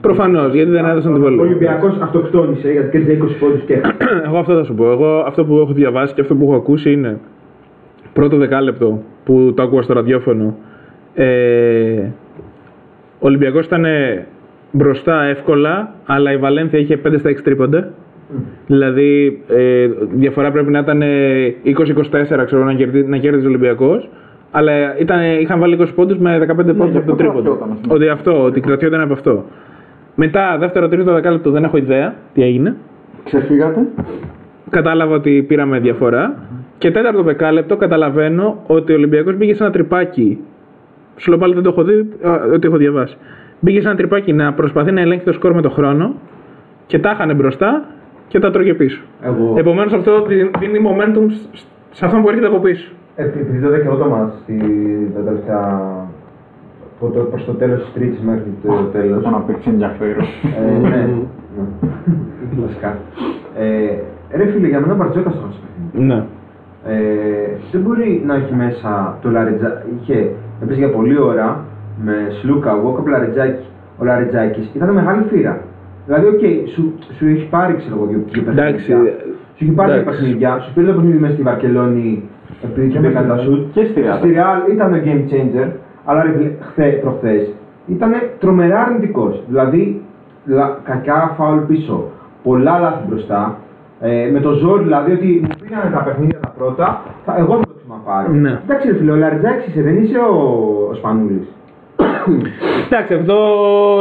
Προφανώς, 0.02 0.54
γιατί 0.54 0.72
δεν 0.72 0.86
έδωσαν 0.86 1.14
την 1.14 1.22
Ο 1.22 1.26
βολή. 1.26 1.40
Ολυμπιακός 1.40 1.98
αυτοκτόνησε 2.02 2.72
γιατί 2.72 2.90
κέρδισε 2.90 3.24
20 3.24 3.28
πόντους 3.40 3.62
και 3.62 3.74
Εγώ 4.26 4.38
αυτό 4.38 4.54
θα 4.54 4.64
σου 4.64 4.74
πω. 4.74 4.92
Εγώ 4.92 5.24
αυτό 5.28 5.46
που 5.46 5.58
έχω 5.58 5.74
διαβάσει 5.74 6.14
και 6.14 6.22
αυτό 6.22 6.36
που 6.36 6.44
έχω 6.44 6.56
ακούσει 6.56 6.92
είναι 6.92 7.20
πρώτο 8.14 8.38
δεκάλεπτο 8.38 9.02
που 9.24 9.54
το 9.56 9.64
άκουγα 9.64 9.82
στο 9.82 9.94
ραδιόφωνο. 9.94 10.56
Ε, 11.14 12.02
ο 13.20 13.26
Ολυμπιακός 13.28 13.66
ήταν 13.66 13.86
μπροστά 14.72 15.24
εύκολα, 15.24 15.94
αλλά 16.06 16.32
η 16.32 16.38
Βαλένθια 16.38 16.80
είχε 16.80 17.00
5 17.06 17.16
στα 17.18 17.30
6 17.30 17.42
τρίποντα. 17.44 17.90
Δηλαδή, 18.72 19.42
ε, 19.48 19.88
διαφορά 20.12 20.52
πρέπει 20.52 20.72
να 20.72 20.80
ήταν 20.80 21.02
20-24, 21.64 22.46
ξέρω, 22.46 22.64
να, 22.64 22.74
κερδί, 22.74 23.04
να 23.04 23.18
κέρδιζε 23.18 23.46
ο 23.46 23.50
Ολυμπιακός. 23.50 24.10
Αλλά 24.52 24.98
ήταν, 25.00 25.22
είχαν 25.42 25.60
βάλει 25.60 25.78
20 25.80 25.86
πόντους 25.96 26.18
με 26.18 26.38
15 26.38 26.46
πόντους 26.56 26.92
γι' 26.92 26.98
από 26.98 27.06
το 27.06 27.12
αυτό 27.12 27.16
τρίποντο. 27.16 27.42
κρατιόταν, 27.42 27.72
ας 27.72 27.80
πούμε. 27.80 27.94
Ότι 27.96 28.08
αυτό, 28.08 28.44
ότι 28.44 28.60
κρατιόταν 28.60 29.02
από 29.02 29.14
αυτό. 29.14 29.46
Μετά, 30.16 30.58
δεύτερο, 30.60 30.88
τρίτο 30.88 31.14
δεκάλεπτο 31.14 31.52
δεν 31.52 31.64
έχω 31.64 31.78
ιδέα 31.78 32.14
τι 32.34 32.44
έγινε. 32.44 32.76
Ξεφύγατε. 33.24 33.88
Κατάλαβα 34.70 35.16
ότι 35.16 35.46
πήραμε 35.48 35.80
διαφορά. 35.80 36.36
Και 36.78 36.92
τέταρτο 36.92 37.24
δεκάλεπτο 37.24 37.76
καταλαβαίνω 37.78 38.64
ότι 38.68 38.92
ο 38.92 38.96
Ολυμπιακός 38.96 39.38
μπήκε 39.38 39.56
σε 39.56 39.64
ένα 39.64 39.72
τρυπάκι. 39.72 40.38
Σου 41.16 41.30
λέω 41.30 41.40
πάλι 41.40 41.54
δεν 41.54 41.64
το 41.64 41.70
έχω 41.70 41.84
δει, 41.84 42.10
α, 42.28 42.40
ότι 42.54 42.68
έχω 42.68 42.78
διαβάσει. 42.78 43.18
Μπήκε 43.60 43.82
σε 43.82 43.88
ένα 43.88 43.98
τρυπάκι 43.98 44.34
να 44.34 44.54
προσπαθεί 44.54 44.92
να 44.92 45.02
ελέγχει 45.02 45.26
το 45.26 45.34
σκορ 45.34 45.54
με 45.54 45.62
το 45.62 45.70
χρόνο 45.70 46.16
και 46.86 47.00
τα 47.00 47.12
είχαν 47.12 47.36
μπροστά 47.36 47.86
και 48.30 48.40
τα 48.40 48.50
τρώγε 48.52 48.74
πίσω. 48.74 49.02
Εγώ. 49.24 49.54
Επομένως 49.58 49.94
αυτό 49.94 50.22
δι- 50.26 50.58
δίνει 50.60 50.80
momentum 50.88 51.26
σ- 51.52 51.66
σε 51.92 52.06
αυτόν 52.06 52.22
που 52.22 52.30
έρχεται 52.30 52.48
από 52.48 52.60
πίσω. 52.60 52.92
Επειδή 53.16 53.60
το 53.62 53.68
είδα 53.68 53.78
και 53.78 53.88
εγώ 53.88 53.96
το 53.96 54.10
μάτς 54.10 54.34
στη- 54.44 55.12
τα 55.16 55.22
τελευταία. 55.22 55.92
από 57.02 57.12
το- 57.14 57.20
προς 57.20 57.46
το 57.46 57.52
τέλος 57.54 57.80
της 57.84 57.94
τρίτης 57.94 58.20
μέχρι 58.20 58.54
το 58.64 58.74
τέλος. 58.92 59.24
Το 59.24 59.30
να 59.30 59.38
παίξει 59.38 59.70
ενδιαφέρον. 59.70 60.24
Ε, 60.58 60.78
ναι. 60.80 60.90
ναι. 60.90 61.64
Κλασικά. 62.56 62.98
Ε, 63.58 64.38
ρε 64.38 64.46
φίλε, 64.52 64.68
για 64.68 64.80
μένα 64.80 64.94
ο 64.94 64.96
Μπαρτζώκας 64.96 65.34
το 65.34 65.40
'χασε 65.46 65.60
παιχνίδι. 65.62 66.08
Ναι. 66.14 66.24
Ε, 66.86 67.58
δεν 67.72 67.82
μπορεί 67.82 68.24
να 68.26 68.36
έχει 68.36 68.54
μέσα 68.56 69.18
το 69.22 69.30
Λαρεντζάκη. 69.30 69.88
Είχε, 70.02 70.32
έπαιζε 70.64 70.80
για 70.80 70.90
πολλή 70.90 71.20
ώρα 71.22 71.64
με 72.04 72.14
Σλούκα, 72.42 72.76
Βόκαπ, 72.78 73.08
Λαριτζάκι. 73.08 73.64
Ο 73.98 74.04
Λαρεντζάκης 74.06 74.70
ήταν 74.76 74.90
μεγάλη 74.94 75.24
φύρα. 75.32 75.62
Δηλαδή, 76.10 76.28
οκ, 76.28 76.70
σου, 76.74 76.94
σου 77.18 77.26
έχει 77.28 77.46
πάρει 77.50 77.74
ξέρω 77.76 77.96
εγώ 77.96 78.06
δύο, 78.06 78.22
δύο 78.32 78.44
Εντάξει, 78.52 78.86
παιχνίδια. 78.86 79.14
Σου 79.56 79.64
έχει 79.64 79.72
πάρει 79.72 79.92
δύο 79.92 80.02
εντάξει. 80.02 80.20
παιχνίδια. 80.20 80.60
Σου 80.60 80.74
πήρε 80.74 80.88
το 80.88 80.94
παιχνίδι 80.94 81.18
μέσα 81.18 81.34
στη 81.34 81.44
Βαρκελόνη 81.44 82.30
επειδή 82.64 82.88
και 82.92 83.00
μπήκαν 83.00 83.28
τα 83.28 83.38
σουτ. 83.38 83.72
Και 83.74 83.84
στη 83.90 84.02
Real. 84.06 84.18
Στη 84.18 84.30
Real 84.36 84.72
ήταν 84.74 84.94
ο 84.94 85.00
game 85.06 85.24
changer, 85.32 85.68
αλλά 86.06 86.24
ρε 86.24 86.32
φίλε, 86.32 86.52
χθες, 86.60 87.00
προχθές 87.02 87.54
ήταν 87.88 88.12
τρομερά 88.40 88.80
αρνητικός. 88.82 89.44
Δηλαδή, 89.48 90.02
λα, 90.46 90.80
κακά 90.84 91.34
φάουλ 91.38 91.60
πίσω, 91.60 92.04
πολλά 92.44 92.80
λάθη 92.80 93.08
μπροστά. 93.08 93.58
Ε, 94.00 94.30
με 94.34 94.40
το 94.40 94.52
ζόρι 94.52 94.84
δηλαδή 94.84 95.12
ότι 95.12 95.42
μου 95.44 95.50
πήραν 95.62 95.92
τα 95.94 96.04
παιχνίδια 96.04 96.40
τα 96.40 96.54
πρώτα, 96.58 97.02
θα, 97.26 97.36
εγώ 97.38 97.54
θα 97.56 97.66
το 97.66 97.74
ξαναπάρω. 97.84 98.34
Ναι. 98.34 98.60
Εντάξει 98.64 98.88
ρε 98.88 98.98
φίλε, 98.98 99.12
ο 99.12 99.16
Λαριτζάκης 99.16 99.68
είσαι, 99.68 99.82
δεν 99.82 99.98
είσαι 100.04 100.18
ο, 100.18 100.34
ο 100.92 100.94
Σπανούλης. 100.94 101.48
Εντάξει, 102.86 103.14
αυτό 103.14 103.36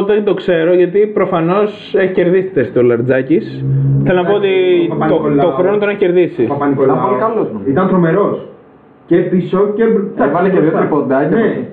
δεν 0.07 0.25
το 0.25 0.35
ξέρω 0.35 0.75
γιατί 0.75 1.07
προφανώς 1.07 1.95
έχει 1.99 2.13
κερδίσει 2.13 2.43
τη 2.47 2.53
θέση 2.53 2.71
του 2.73 2.83
Λαρτζάκη. 2.85 3.41
Θέλω 4.05 4.23
να 4.23 4.29
πω 4.29 4.35
ότι 4.35 4.49
Ο 4.91 4.95
το, 4.95 4.95
Παπα-Νικολάου. 4.99 5.47
το 5.47 5.53
χρόνο 5.53 5.77
τον 5.79 5.89
έχει 5.89 5.99
κερδίσει. 5.99 6.43
Ο 6.43 6.47
Παπα-Νικολάου 6.53 6.95
Ήταν 6.97 7.07
πολύ 7.09 7.21
καλός, 7.21 7.47
νομίζω. 7.53 7.71
Ήταν 7.71 7.89
τρομερός. 7.89 8.47
Και 9.07 9.17
πίσω 9.17 9.59
και 9.77 9.85
μπροστά. 9.85 10.25
Έβαλε 10.25 10.49
και 10.49 10.53
δύο 10.55 10.61
μπροστά. 10.61 10.79
τριποντάκια. 10.79 11.37
Ναι. 11.37 11.67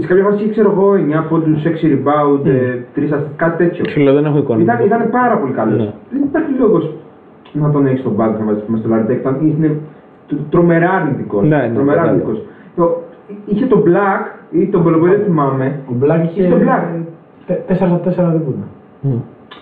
Σε 0.00 0.06
κάποια 0.06 0.24
φάση 0.24 0.36
είχε, 0.42 0.50
ξέρω 0.50 0.70
εγώ 0.76 0.86
9 0.94 1.26
πόντους, 1.28 1.64
6 1.64 1.86
rebound, 1.94 2.46
3 2.94 3.12
assist, 3.16 3.32
κάτι 3.36 3.56
τέτοιο. 3.64 3.84
Σου 3.88 4.00
λέω, 4.00 4.14
δεν 4.14 4.24
έχω 4.24 4.38
εικόνα. 4.38 4.62
Ήταν, 4.62 4.78
ήταν 4.84 5.10
πάρα 5.10 5.36
πολύ 5.38 5.52
καλός. 5.52 5.78
Ναι. 5.78 5.92
Δεν 6.12 6.22
υπάρχει 6.22 6.52
λόγος 6.58 6.84
να 7.52 7.70
τον 7.70 7.86
έχεις 7.86 8.00
στον 8.00 8.16
πάγκο 8.16 8.36
να 8.38 8.44
βάζεις 8.44 8.62
μέσα 8.66 8.82
στο 8.82 8.88
Λαριτζάκη. 8.92 9.20
Ήταν 9.20 9.36
είναι 9.46 9.70
τ- 10.28 10.50
τρομερά 10.50 10.90
αρνητικός. 10.90 11.42
Ναι, 11.48 11.56
ναι, 11.56 11.70
τρομερά 11.74 11.96
κατάλαβα. 12.00 12.08
αρνητικός. 12.10 12.38
Το- 12.76 13.02
Είχε 13.46 13.66
τον 13.66 13.82
Black 13.86 14.22
ή 14.52 14.66
τον 14.66 14.84
Πελοπέδη, 14.84 15.14
δεν 15.16 15.24
θυμάμαι. 15.24 15.78
Ο 15.90 15.92
Μπλάκ 15.94 16.24
είχε 16.24 16.46
Στο 16.46 16.56
Black. 16.56 16.84
4 17.68 17.74
στα 17.74 18.00
4 18.04 18.32
δίποντα. 18.32 18.64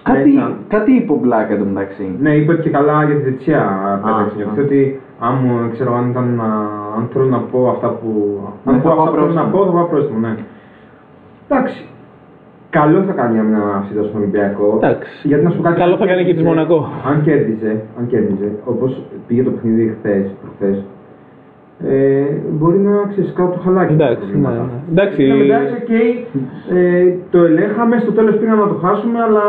Κάτι, 0.03 0.31
Μέσα. 0.33 0.53
κάτι 0.69 0.93
είπε 0.93 1.13
ο 1.13 1.19
Μπλάκ 1.23 1.51
εντωμεταξύ. 1.51 2.17
Ναι, 2.21 2.31
είπε 2.37 2.55
και 2.55 2.71
καλά 2.71 3.05
για 3.05 3.15
τη 3.17 3.23
δεξιά 3.23 3.63
πέταξη. 4.05 4.41
α. 4.41 4.45
Γιατί 4.45 4.61
ότι 4.61 5.01
αν, 5.21 5.35
μου, 5.43 5.71
ξέρω, 5.73 5.95
αν, 5.97 6.11
ήταν, 6.11 6.27
να, 6.41 6.49
αν 6.97 7.03
θέλω 7.13 7.25
να 7.25 7.39
πω 7.39 7.69
αυτά 7.75 7.89
που. 7.89 8.09
Ναι, 8.65 8.73
Αν 8.73 8.81
θα 8.81 8.89
πω 8.89 8.95
πάω 8.97 9.05
αυτά 9.05 9.11
που 9.11 9.17
θέλω 9.21 9.33
να 9.33 9.45
πρόστιμο. 9.45 9.65
πω, 9.65 9.71
θα 9.71 9.73
πάω 9.77 9.87
πρόστιμο, 9.93 10.19
ναι. 10.19 10.33
Εντάξει. 11.49 11.85
Καλό 12.71 13.03
θα 13.03 13.13
κάνει 13.13 13.35
μια 13.51 13.63
αυτή 13.79 13.93
στον 14.09 14.21
Ολυμπιακό. 14.21 14.69
Εντάξει. 14.83 15.29
Γιατί 15.29 15.45
να 15.45 15.51
σου 15.51 15.57
πω 15.57 15.63
κάτι. 15.63 15.79
Καλό 15.81 15.93
αν 15.93 15.99
θα 15.99 16.07
κάνει 16.07 16.25
και 16.25 16.35
της 16.35 16.43
κέρδιζε- 16.43 16.69
Μονακό. 16.69 16.79
Αν 17.11 17.17
κέρδιζε, 17.27 17.73
αν 17.99 18.05
κέρδιζε 18.07 18.49
όπως 18.65 18.91
πήγε 19.27 19.43
το 19.43 19.51
παιχνίδι 19.51 19.85
χθες, 19.99 20.25
προχθές, 20.41 20.77
ε, 21.89 22.23
μπορεί 22.51 22.79
να 22.79 22.93
ξέρεις 23.11 23.33
κάτω 23.37 23.51
το 23.51 23.59
χαλάκι. 23.65 23.93
Εντάξει, 23.93 24.15
τα 24.15 24.21
προβλήματα. 24.21 24.55
ναι, 24.55 24.63
ναι. 24.63 24.79
Εντάξει. 24.91 25.23
Λέμε, 25.23 25.45
εντάξει, 25.45 25.75
οκ, 25.83 25.91
ε, 26.77 27.15
το 27.31 27.39
ελέγχαμε, 27.45 27.99
στο 27.99 28.13
τέλος 28.13 28.35
πήγαμε 28.37 28.63
να 28.63 28.69
το 28.69 28.75
χάσουμε, 28.75 29.19
αλλά 29.27 29.43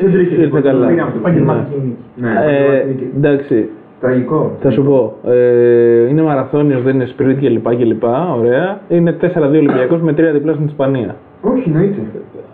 δεν 0.00 0.10
τρέχει 0.12 0.30
ήρθε 0.32 0.44
τίποτα. 0.44 0.68
καλά. 0.70 0.86
Πήραμε 0.86 1.10
το 1.10 1.18
παιχνίδι. 1.18 1.42
Επαγγελματική 1.42 1.80
νίκη. 1.86 1.96
Ναι, 2.16 2.28
Ε, 2.28 2.32
επαγγελματική 2.32 3.04
νίκη. 3.04 3.10
εντάξει, 3.16 3.68
Τραγικό. 4.00 4.56
θα 4.60 4.70
σου 4.70 4.82
πω. 4.84 4.98
Ε, 5.30 6.08
είναι 6.08 6.22
μαραθώνιος, 6.22 6.82
δεν 6.82 6.94
είναι 6.94 7.06
sprint 7.16 7.36
κλπ. 7.40 7.68
κλπ. 7.76 8.04
Ωραία. 8.38 8.80
Είναι 8.88 9.12
4-2 9.12 9.58
Ολυμπιακός 9.58 10.00
με 10.00 10.12
3 10.12 10.32
διπλά 10.32 10.52
στην 10.52 10.66
Ισπανία. 10.66 11.14
Όχι, 11.40 11.62
εννοείται. 11.70 12.00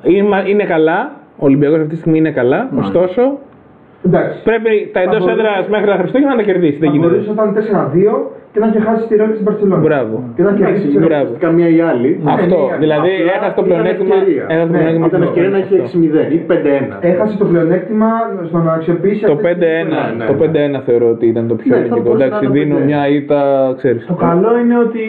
Είναι, 0.03 0.29
μα- 0.29 0.49
είναι 0.49 0.65
καλά. 0.65 1.11
Ο 1.39 1.45
Ολυμπιακός 1.45 1.79
αυτή 1.79 1.89
τη 1.91 1.97
στιγμή 1.97 2.19
είναι 2.19 2.31
καλά. 2.31 2.69
Ωστόσο, 2.79 3.39
Εντάξει. 4.09 4.37
πρέπει 4.51 4.73
τα 4.95 5.01
Θα 5.01 5.01
εντό 5.07 5.11
μπορούσε- 5.19 5.35
έδρα 5.37 5.51
μέχρι 5.75 5.89
τα 5.93 5.97
Χριστούγεννα 6.01 6.33
να 6.35 6.41
τα 6.41 6.47
κερδίσει. 6.51 6.79
Δεν 6.83 6.89
Θα 6.89 6.95
γίνεται. 6.95 7.13
μπορούσε 7.13 7.29
να 7.29 7.35
ήταν 7.37 7.49
4-2 7.59 8.15
και 8.53 8.59
να 8.63 8.67
είχε 8.69 8.81
χάσει 8.87 9.03
τη 9.09 9.15
ρόλη 9.21 9.33
τη 9.39 9.43
Μπαρσελόνα. 9.45 9.83
Μπράβο. 9.89 10.15
Και 10.37 10.43
να 10.49 10.53
κερδίσει 10.59 10.87
τη 10.95 10.99
Μπράβο. 11.07 11.31
Καμία 11.47 11.69
ή 11.77 11.81
άλλη. 11.91 12.11
Αυτό. 12.37 12.59
ναι, 12.71 12.77
Δηλαδή 12.85 13.13
Απλά 13.21 13.33
έχασε 13.37 13.55
το 13.59 13.61
ήταν 13.61 13.65
πλεονέκτημα. 13.69 14.15
ευκαιρία. 14.15 14.45
έχασε 14.53 14.67
το 14.67 14.73
Ναι, 14.73 14.79
πλεονέκτημα 14.79 15.07
Ήταν 15.11 15.21
του- 15.21 15.29
ευκαιρία 15.29 15.51
να 15.57 15.59
έχει 15.63 15.75
αυτό. 15.75 15.85
6-0 15.85 16.23
ή 16.37 16.39
5-1. 16.51 16.93
Έχασε 17.13 17.35
το 17.43 17.45
πλεονέκτημα 17.51 18.09
στο 18.49 18.59
να 18.67 18.73
αξιοποιήσει 18.79 19.21
Το 19.31 19.33
αυτές 19.37 19.51
τις 19.51 19.51
5-1, 19.51 19.99
φορές. 20.03 20.17
ναι, 20.19 20.25
το 20.31 20.35
ναι. 20.35 20.39
5-1 20.45 20.79
θεωρώ 20.89 21.07
ότι 21.15 21.25
ήταν 21.33 21.45
το 21.51 21.55
πιο 21.61 21.69
Ναι, 21.71 21.77
θα 21.77 21.81
ελληνικό. 21.83 22.03
μπορούσε 22.05 22.25
Εντάξει, 22.27 22.45
να 22.45 22.51
είναι 22.51 22.59
δίνω 22.59 22.77
5-1. 22.79 22.89
μια 22.91 23.03
ήττα, 23.19 23.41
ξέρεις. 23.81 24.03
Το 24.13 24.17
καλό 24.29 24.51
είναι 24.63 24.77
ότι 24.87 25.05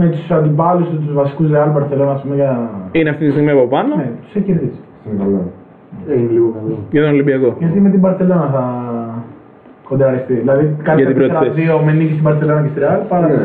με 0.00 0.06
τους 0.12 0.24
αντιπάλους 0.38 0.86
του, 0.90 0.96
τους 1.04 1.12
βασικούς 1.20 1.46
Real 1.54 1.70
Barcelona, 1.76 2.12
ας 2.16 2.20
πούμε, 2.22 2.34
για. 2.40 2.52
Είναι 2.98 3.10
αυτή 3.14 3.24
τη 3.26 3.30
στιγμή 3.34 3.50
από 3.56 3.66
πάνω 3.74 3.92
Ναι, 4.00 4.08
τους 4.22 4.32
έχει 4.36 4.44
κερδίσει. 4.50 4.80
Είναι 6.08 6.14
καλό. 6.14 6.16
Ε, 6.16 6.20
Είναι 6.20 6.32
λίγο 6.32 6.48
καλό. 6.58 6.78
για 6.90 7.02
τον 7.02 7.10
Ολυμπιακό. 7.10 7.54
Γιατί 7.58 7.80
με 7.80 7.90
την 7.90 8.00
Barcelona 8.04 8.48
θα 8.52 8.64
κοντραριστεί. 9.88 10.34
Δηλαδή 10.34 10.76
κάνει 10.82 11.02
Για 11.02 11.10
την 11.12 11.16
πρώτη 11.20 11.34
4-2 11.80 11.84
με 11.84 11.92
νίκη 11.92 12.12
στην 12.12 12.26
Barcelona 12.28 12.60
και 12.62 12.68
στη 12.72 12.80
Real 12.80 13.00
παρά 13.08 13.28
Ναι. 13.28 13.34
4-2 13.34 13.38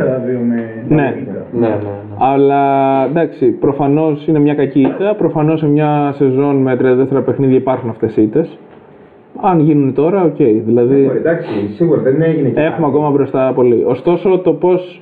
με. 0.49 0.55
Ναι. 0.95 0.95
Ναι, 0.95 1.13
ναι, 1.59 1.67
ναι. 1.67 1.75
Αλλά 2.19 2.61
εντάξει, 3.05 3.45
προφανώς 3.51 4.27
είναι 4.27 4.39
μια 4.39 4.53
κακή 4.55 4.81
ήττα. 4.81 5.15
Προφανώς 5.17 5.59
σε 5.59 5.67
μια 5.67 6.13
σεζόν 6.15 6.55
με 6.55 6.75
34 7.19 7.21
παιχνίδια 7.25 7.57
υπάρχουν 7.57 7.89
αυτές 7.89 8.17
οι 8.17 8.21
ήττες. 8.21 8.57
Αν 9.41 9.59
γίνουν 9.59 9.93
τώρα, 9.93 10.23
οκ. 10.23 10.35
Δηλαδή 10.65 11.03
Μπορεί, 11.05 11.17
Εντάξει, 11.17 11.49
σίγουρα 11.75 12.01
δεν 12.01 12.21
έγινε 12.21 12.49
και 12.49 12.59
έχουμε 12.59 12.71
κάτι. 12.71 12.83
ακόμα 12.95 13.09
μπροστά 13.09 13.51
πολύ. 13.55 13.83
Ωστόσο, 13.87 14.37
το 14.39 14.53
πώς. 14.53 15.01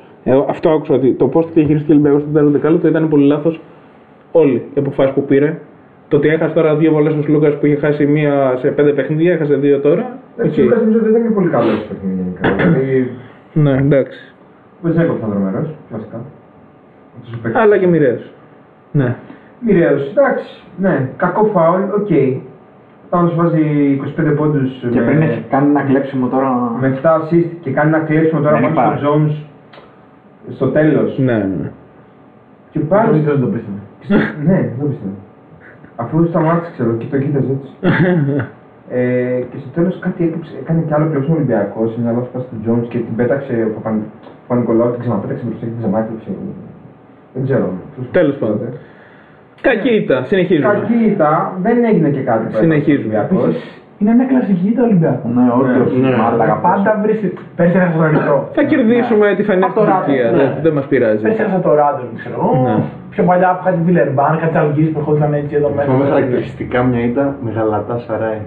Αυτό 0.49 0.69
άκουσα 0.69 0.93
ότι 0.93 1.13
το 1.13 1.27
πώς 1.27 1.47
διαχειριστήκε 1.53 1.91
ο 1.91 1.95
Ολυμπιακός 1.95 2.21
στο 2.21 2.31
τέλος 2.31 2.51
δεκάλεπτο 2.51 2.87
ήταν 2.87 3.07
πολύ 3.09 3.25
λάθος. 3.25 3.61
Όλοι 4.31 4.55
οι 4.73 4.79
αποφάσεις 4.79 5.13
που 5.13 5.21
πήρε. 5.23 5.57
Το 6.07 6.17
ότι 6.17 6.27
έχασε 6.27 6.53
τώρα 6.53 6.75
δύο 6.75 6.91
βολές 6.91 7.13
ο 7.13 7.23
Λούκας 7.27 7.57
που 7.59 7.65
είχε 7.65 7.75
χάσει 7.75 8.05
μία 8.05 8.57
σε 8.59 8.67
πέντε 8.67 8.91
παιχνίδια, 8.91 9.33
έχασε 9.33 9.55
δύο 9.55 9.79
τώρα. 9.79 10.17
Εντάξει, 10.37 10.61
ο 10.61 10.63
Οκ. 10.63 10.69
Λούκας 10.69 10.81
νομίζω 10.81 10.99
ότι 10.99 11.09
δεν 11.09 11.15
ήταν 11.19 11.27
και 11.27 11.33
πολύ 11.33 11.49
καλός 11.49 11.77
στο 11.79 11.93
παιχνίδι 11.93 12.21
γενικά. 12.21 12.63
Δηλαδή, 12.63 13.11
Ναι, 13.53 13.71
εντάξει. 13.77 14.33
ο 14.81 14.89
Ζέκοφ 14.89 15.17
ήταν 15.17 15.29
δρομερός, 15.29 15.67
βασικά. 15.91 16.21
Αυτός 17.17 17.33
ο 17.33 17.39
παίκτης. 17.41 17.61
Αλλά 17.61 17.77
και 17.77 17.87
μοιραίος. 17.87 18.31
Ναι. 18.91 19.15
Μοιραίος, 19.59 20.09
εντάξει, 20.11 20.63
ναι, 20.77 21.09
κακό 21.17 21.43
φάουλ, 21.53 21.81
οκ. 21.81 22.09
Όταν 23.09 23.29
σου 23.29 23.35
βάζει 23.35 23.61
25 24.17 24.33
πόντους 24.37 24.69
Και 24.91 24.99
πριν 25.01 25.21
έχει 25.21 25.43
κάνει 25.49 25.69
ένα 25.69 25.81
κλέψιμο 25.81 26.27
τώρα. 26.27 26.49
με 26.79 26.87
7 26.87 27.09
assist 27.21 27.49
και 27.61 27.71
κάνει 27.71 27.87
ένα 27.95 27.99
κλέψιμο 27.99 28.41
τώρα 28.41 28.59
Δεν 28.59 28.73
πάνω 28.73 28.91
υπάρχει. 28.93 29.05
στο 29.05 29.13
Jones 29.13 30.53
στο 30.55 30.67
τέλος. 30.67 31.17
Ναι, 31.17 31.33
ναι. 31.37 31.71
Και 32.71 32.79
πάλι. 32.79 33.19
Δεν 33.19 33.39
το 33.41 33.47
πίστευα. 33.47 33.77
ναι, 34.45 34.59
δεν 34.79 34.87
πιστεύω. 34.89 35.15
Αφού 35.95 36.25
σταμάτησε, 36.29 36.71
ξέρω, 36.73 36.91
και 36.99 37.05
το 37.11 37.17
κοίταζε 37.23 37.51
έτσι. 37.57 37.71
ε, 38.99 39.39
και 39.49 39.57
στο 39.61 39.69
τέλος 39.75 39.99
κάτι 39.99 40.23
έκοψε, 40.23 40.53
έκανε 40.61 40.79
κι 40.87 40.93
άλλο 40.93 41.05
κλέψιμο 41.09 41.35
Ολυμπιακός. 41.35 41.91
Σε 41.91 41.97
μια 42.01 42.11
λάθος 42.11 42.29
πάση 42.33 42.45
του 42.51 42.59
Jones 42.65 42.85
και 42.91 42.97
την 42.97 43.15
πέταξε 43.15 43.53
ο 43.69 43.73
Παπα- 43.75 44.05
Παπα-Νικολάου, 44.47 44.91
την 44.91 44.99
ξαναπέταξε 44.99 45.43
μπροστά 45.45 45.65
και 45.65 45.71
την 45.71 45.79
ξανάκλειψε. 45.81 46.29
Δεν 47.33 47.43
ξέρω. 47.47 47.67
Τέλος 48.11 48.35
πάντων. 48.35 48.59
Κακή 49.61 49.93
ήταν. 50.03 50.25
Συνεχίζουμε. 50.25 50.73
Κακή 50.73 50.99
ήταν, 51.13 51.51
δεν 51.61 51.83
έγινε 51.83 52.09
και 52.09 52.21
κάτι. 52.29 52.43
που 52.51 52.55
Συνεχίζουμε. 52.55 53.13
έκανε 53.13 53.39
ο 53.39 53.41
Ολυμπιακός. 53.43 53.55
Είναι 53.99 54.13
μια 54.19 54.25
κλασική 54.31 54.69
το 54.77 54.81
Ολυμπιακό. 54.87 55.25
Ναι, 55.35 55.45
όντως. 55.59 55.89
Ναι. 56.03 56.11
Μάλακα. 56.21 56.55
Πάντα 56.67 56.91
βρίσκει. 57.03 57.29
Πέρσι 57.57 57.75
έχασα 57.77 57.93
τον 57.97 58.05
Ερυθρό. 58.09 58.37
Θα 58.57 58.63
κερδίσουμε 58.71 59.25
τη 59.37 59.43
φανέλα 59.47 59.65
Από 59.65 59.73
στην 59.79 59.85
το 59.85 59.91
Τουρκία. 59.97 60.23
Ράντο, 60.25 60.37
Δεν, 60.37 60.47
ναι. 60.53 60.59
δεν 60.65 60.73
μας 60.77 60.85
πειράζει. 60.91 61.21
Πέρσι 61.25 61.41
έχασα 61.41 61.59
το 61.65 61.71
Ράντον, 61.81 62.09
ξέρω 62.19 62.35
εγώ. 62.39 62.51
Ναι. 62.67 62.75
Πιο 63.13 63.23
παλιά 63.29 63.49
που 63.55 63.59
είχα 63.61 63.71
τη 63.77 63.81
Βιλερμπάν, 63.87 64.33
κάτι 64.43 64.57
αλγίε 64.61 64.87
που 64.93 64.99
ερχόντουσαν 65.01 65.33
έτσι 65.39 65.53
εδώ 65.59 65.69
μέσα. 65.75 65.87
Θυμάμαι 65.87 66.05
χαρακτηριστικά 66.13 66.77
μια 66.89 67.01
ήττα 67.09 67.25
με 67.43 67.49
γαλατά 67.57 67.95
σαράι. 68.05 68.41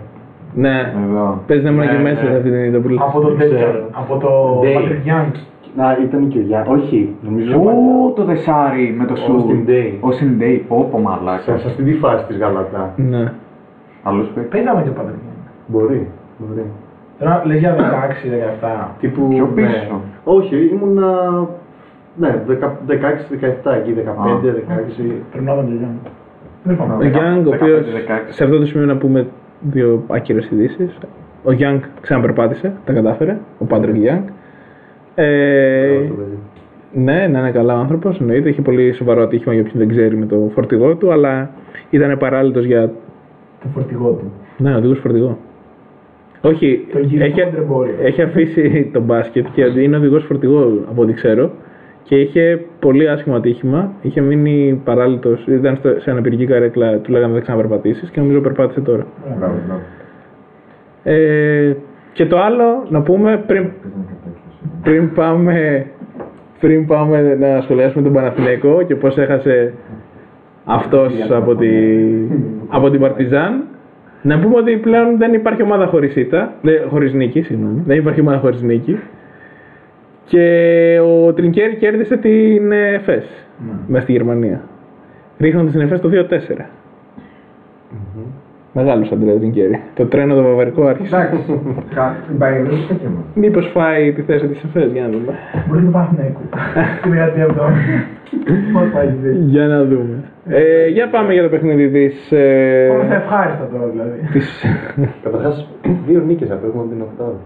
Ναι. 0.65 0.77
Εδώ. 1.05 1.25
Παίζει 1.47 1.65
να 1.65 1.71
ήμουν 1.71 1.87
και 1.93 1.99
Ναι, 2.01 2.07
μέσα 2.09 2.23
ναι. 2.23 2.29
σε 2.31 2.37
αυτή 2.39 2.51
την 2.55 2.63
είδα 2.67 2.79
που 2.83 2.89
Από 3.09 3.19
το 3.21 3.29
Δεν 3.29 3.39
τέτοιο. 3.39 3.57
ξέρω. 3.57 3.81
Από 4.01 4.15
το 4.25 4.31
Day. 4.65 4.77
Patrick 4.77 5.03
Young. 5.11 5.33
Να, 5.79 5.87
ήταν 6.05 6.29
και 6.29 6.39
ο 6.39 6.45
Γιάννη. 6.49 6.69
Όχι, 6.77 6.99
νομίζω. 7.27 7.53
Ω, 7.57 8.13
το 8.17 8.23
δεσάρι 8.31 8.95
με 8.99 9.05
το 9.11 9.15
σου. 9.17 9.33
Austin 9.35 9.61
Day. 9.71 9.89
Ο 10.01 10.09
Day, 10.41 10.57
πω 10.69 10.89
πω 10.91 10.99
μαλάκα. 10.99 11.41
Σε, 11.43 11.59
σε 11.59 11.67
αυτή 11.71 11.83
τη 11.83 11.93
φάση 12.03 12.25
της 12.29 12.37
γαλατά. 12.39 12.93
Ναι. 12.97 13.33
Άλλος 14.03 14.27
παίκτης. 14.35 14.51
Παίζαμε 14.53 14.83
και 14.83 14.89
ο 14.89 14.93
Patrick 14.99 15.21
Young. 15.27 15.28
Μπορεί. 15.73 16.09
μπορεί. 16.39 16.65
Τώρα 17.19 17.43
λες 17.47 17.59
για 17.59 17.77
16-17. 17.77 18.89
Τύπου. 19.01 19.29
Πιο 19.29 19.51
ναι. 19.55 19.63
πίσω. 19.63 20.01
Όχι, 20.25 20.69
ήμουνα. 20.73 21.13
Ναι, 22.17 22.43
16-17 22.49 23.73
εκεί, 23.77 23.93
15-16. 23.93 25.13
Περνόταν 25.33 25.65
το 25.65 25.73
Young. 25.83 26.09
Δεν 26.63 26.77
Ο 26.81 26.85
πάμε. 26.85 27.11
Young, 27.15 27.47
ο 27.47 27.51
15-16. 27.51 27.55
οποίος 27.55 27.87
σε 28.29 28.45
αυτό 28.45 28.59
το 28.59 28.67
σημείο 28.67 28.87
να 28.87 28.97
πούμε 28.97 29.27
δύο 29.61 30.05
άκυρες 30.09 30.51
ειδήσεις. 30.51 30.99
Ο 31.45 31.51
Young 31.59 31.81
ξαναπερπάτησε, 32.01 32.73
τα 32.85 32.93
κατάφερε. 32.93 33.39
Ο 33.59 33.67
Patrick 33.71 33.95
Young. 34.09 34.23
Ε, 35.15 35.87
Μπράβο 35.89 36.05
στο 36.05 36.15
παιδί. 36.15 36.39
ναι, 36.93 37.27
να 37.29 37.39
είναι 37.39 37.51
καλά 37.51 37.75
άνθρωπος, 37.75 38.21
εννοείται. 38.21 38.49
Είχε 38.49 38.63
πολύ 38.63 38.93
σοβαρό 38.93 39.23
ατύχημα 39.23 39.53
για 39.55 39.63
όποιον 39.63 39.79
δεν 39.79 39.89
ξέρει 39.89 40.17
με 40.17 40.27
το 40.27 40.51
φορτηγό 40.55 40.95
του, 40.97 41.13
αλλά 41.13 41.51
ήταν 41.91 42.19
παράλληλος 42.19 42.65
για. 42.65 42.87
Το 43.61 43.67
φορτηγό 43.75 44.11
του. 44.11 44.33
Ναι, 44.59 44.75
οδηγός 44.77 44.99
φορτηγό. 44.99 45.39
Όχι, 46.41 46.87
Το 46.93 46.99
γυριστό 46.99 47.41
έχει, 47.41 47.51
τρεμπόριο. 47.51 47.95
έχει 48.03 48.23
αφήσει 48.23 48.91
τον 48.93 49.03
μπάσκετ 49.03 49.47
και 49.55 49.63
είναι 49.63 49.97
οδηγός 49.97 50.25
φορτηγό 50.25 50.85
από 50.91 51.03
ό,τι 51.03 51.13
ξέρω. 51.13 51.51
Και 52.03 52.17
είχε 52.21 52.61
πολύ 52.81 53.09
άσχημο 53.09 53.37
ατύχημα. 53.37 53.93
Είχε 54.03 54.21
μείνει 54.21 54.81
παράλληλο, 54.85 55.39
ήταν 55.47 55.77
στο, 55.77 55.89
σε 55.99 56.11
αναπηρική 56.11 56.47
καρέκλα, 56.47 56.97
του 56.99 57.13
λέγανε 57.13 57.33
δεν 57.33 57.43
ξαναπερπατήσεις 57.43 58.11
και 58.11 58.21
νομίζω 58.21 58.41
περπάτησε 58.41 58.81
τώρα. 58.81 59.07
Μπράβο, 59.39 59.55
μπράβο. 59.67 59.81
Ε, 61.03 61.77
και 62.13 62.27
το 62.27 62.39
άλλο 62.39 62.87
να 62.89 63.03
πούμε 63.03 63.45
πριν, 63.47 63.71
πριν 64.83 65.13
πάμε 65.15 65.87
πριν 66.61 66.87
πάμε 66.87 67.35
να 67.35 67.61
σχολιάσουμε 67.61 68.03
τον 68.03 68.13
Παναθηναϊκό 68.13 68.83
και 68.83 68.95
πώς 68.95 69.17
έχασε 69.17 69.75
αυτός 70.65 71.13
από, 71.31 71.55
τη, 71.57 71.69
από 72.69 72.91
την 72.91 73.01
Παρτιζάν 73.01 73.65
να 74.23 74.39
πούμε 74.39 74.57
ότι 74.57 74.77
πλέον 74.77 75.19
δεν 75.19 75.35
υπάρχει 75.35 75.63
ομάδα 75.63 75.87
χωρίς 75.87 76.17
ήττα, 76.17 76.53
δεν, 76.63 76.89
χωρίς 76.89 77.13
νίκη, 77.13 77.43
συγγνώμη, 77.43 77.83
δεν 77.87 77.99
υπάρχει 77.99 78.21
ομάδα 78.21 78.39
χωρίς 78.39 78.63
νίκη. 78.63 78.99
Και 80.25 80.99
ο 81.01 81.33
Τρινκέρι 81.33 81.77
κέρδισε 81.77 82.17
την 82.17 82.73
ε, 82.73 82.95
ΕΦΕΣ 82.95 83.47
μέσα 83.87 84.03
στη 84.03 84.13
Γερμανία. 84.13 84.61
Ρίχνοντας 85.39 85.73
την 85.73 85.81
ΕΦΕΣ 85.81 86.01
το 86.01 86.11
2-4 86.13 86.65
Μεγάλος 88.73 89.13
Αντρέας 89.13 89.39
Τρινκέρι. 89.39 89.81
Το 89.95 90.05
τρένο 90.07 90.35
το 90.35 90.43
βαβαρικό 90.43 90.85
άρχισε. 90.87 91.17
Εντάξει, 91.17 91.61
κα- 91.95 92.17
την 92.29 92.39
πάει 92.39 92.53
δεν 92.53 92.67
έχει 92.73 92.87
τέτοιο. 92.89 93.11
Μήπως 93.35 93.71
φάει 93.75 94.13
τη 94.13 94.23
θέση 94.23 94.47
της 94.49 94.65
ΕΦΕΣ, 94.65 94.93
για 94.93 95.03
να 95.03 95.09
δούμε. 95.09 95.33
Μπορεί 95.69 95.83
να 95.83 95.91
πάμε 95.91 96.09
να 96.17 96.25
Την 97.03 97.11
δεκαετία 97.11 97.45
αυτό. 97.45 97.63
Πώς 98.73 98.91
πάει 98.95 99.07
η 99.07 99.17
θέση. 99.23 99.39
Για 99.39 99.67
να 99.67 99.85
δούμε. 99.85 100.23
Ε, 100.49 100.89
για 100.89 101.09
πάμε 101.09 101.33
για 101.33 101.43
το 101.43 101.49
παιχνίδι 101.49 101.89
της... 101.91 102.33
Ε, 102.33 102.87
Πάμε 102.91 103.05
στα 103.05 103.15
ευχάριστα 103.15 103.69
τώρα 103.73 103.87
δηλαδή. 103.87 104.19
της... 104.33 104.65
Καταρχάς, 105.23 105.69
δύο 106.07 106.21
νίκες 106.27 106.51
απέχουμε 106.51 106.83
από 106.83 106.91
την 106.93 107.01
οκτάδα. 107.01 107.39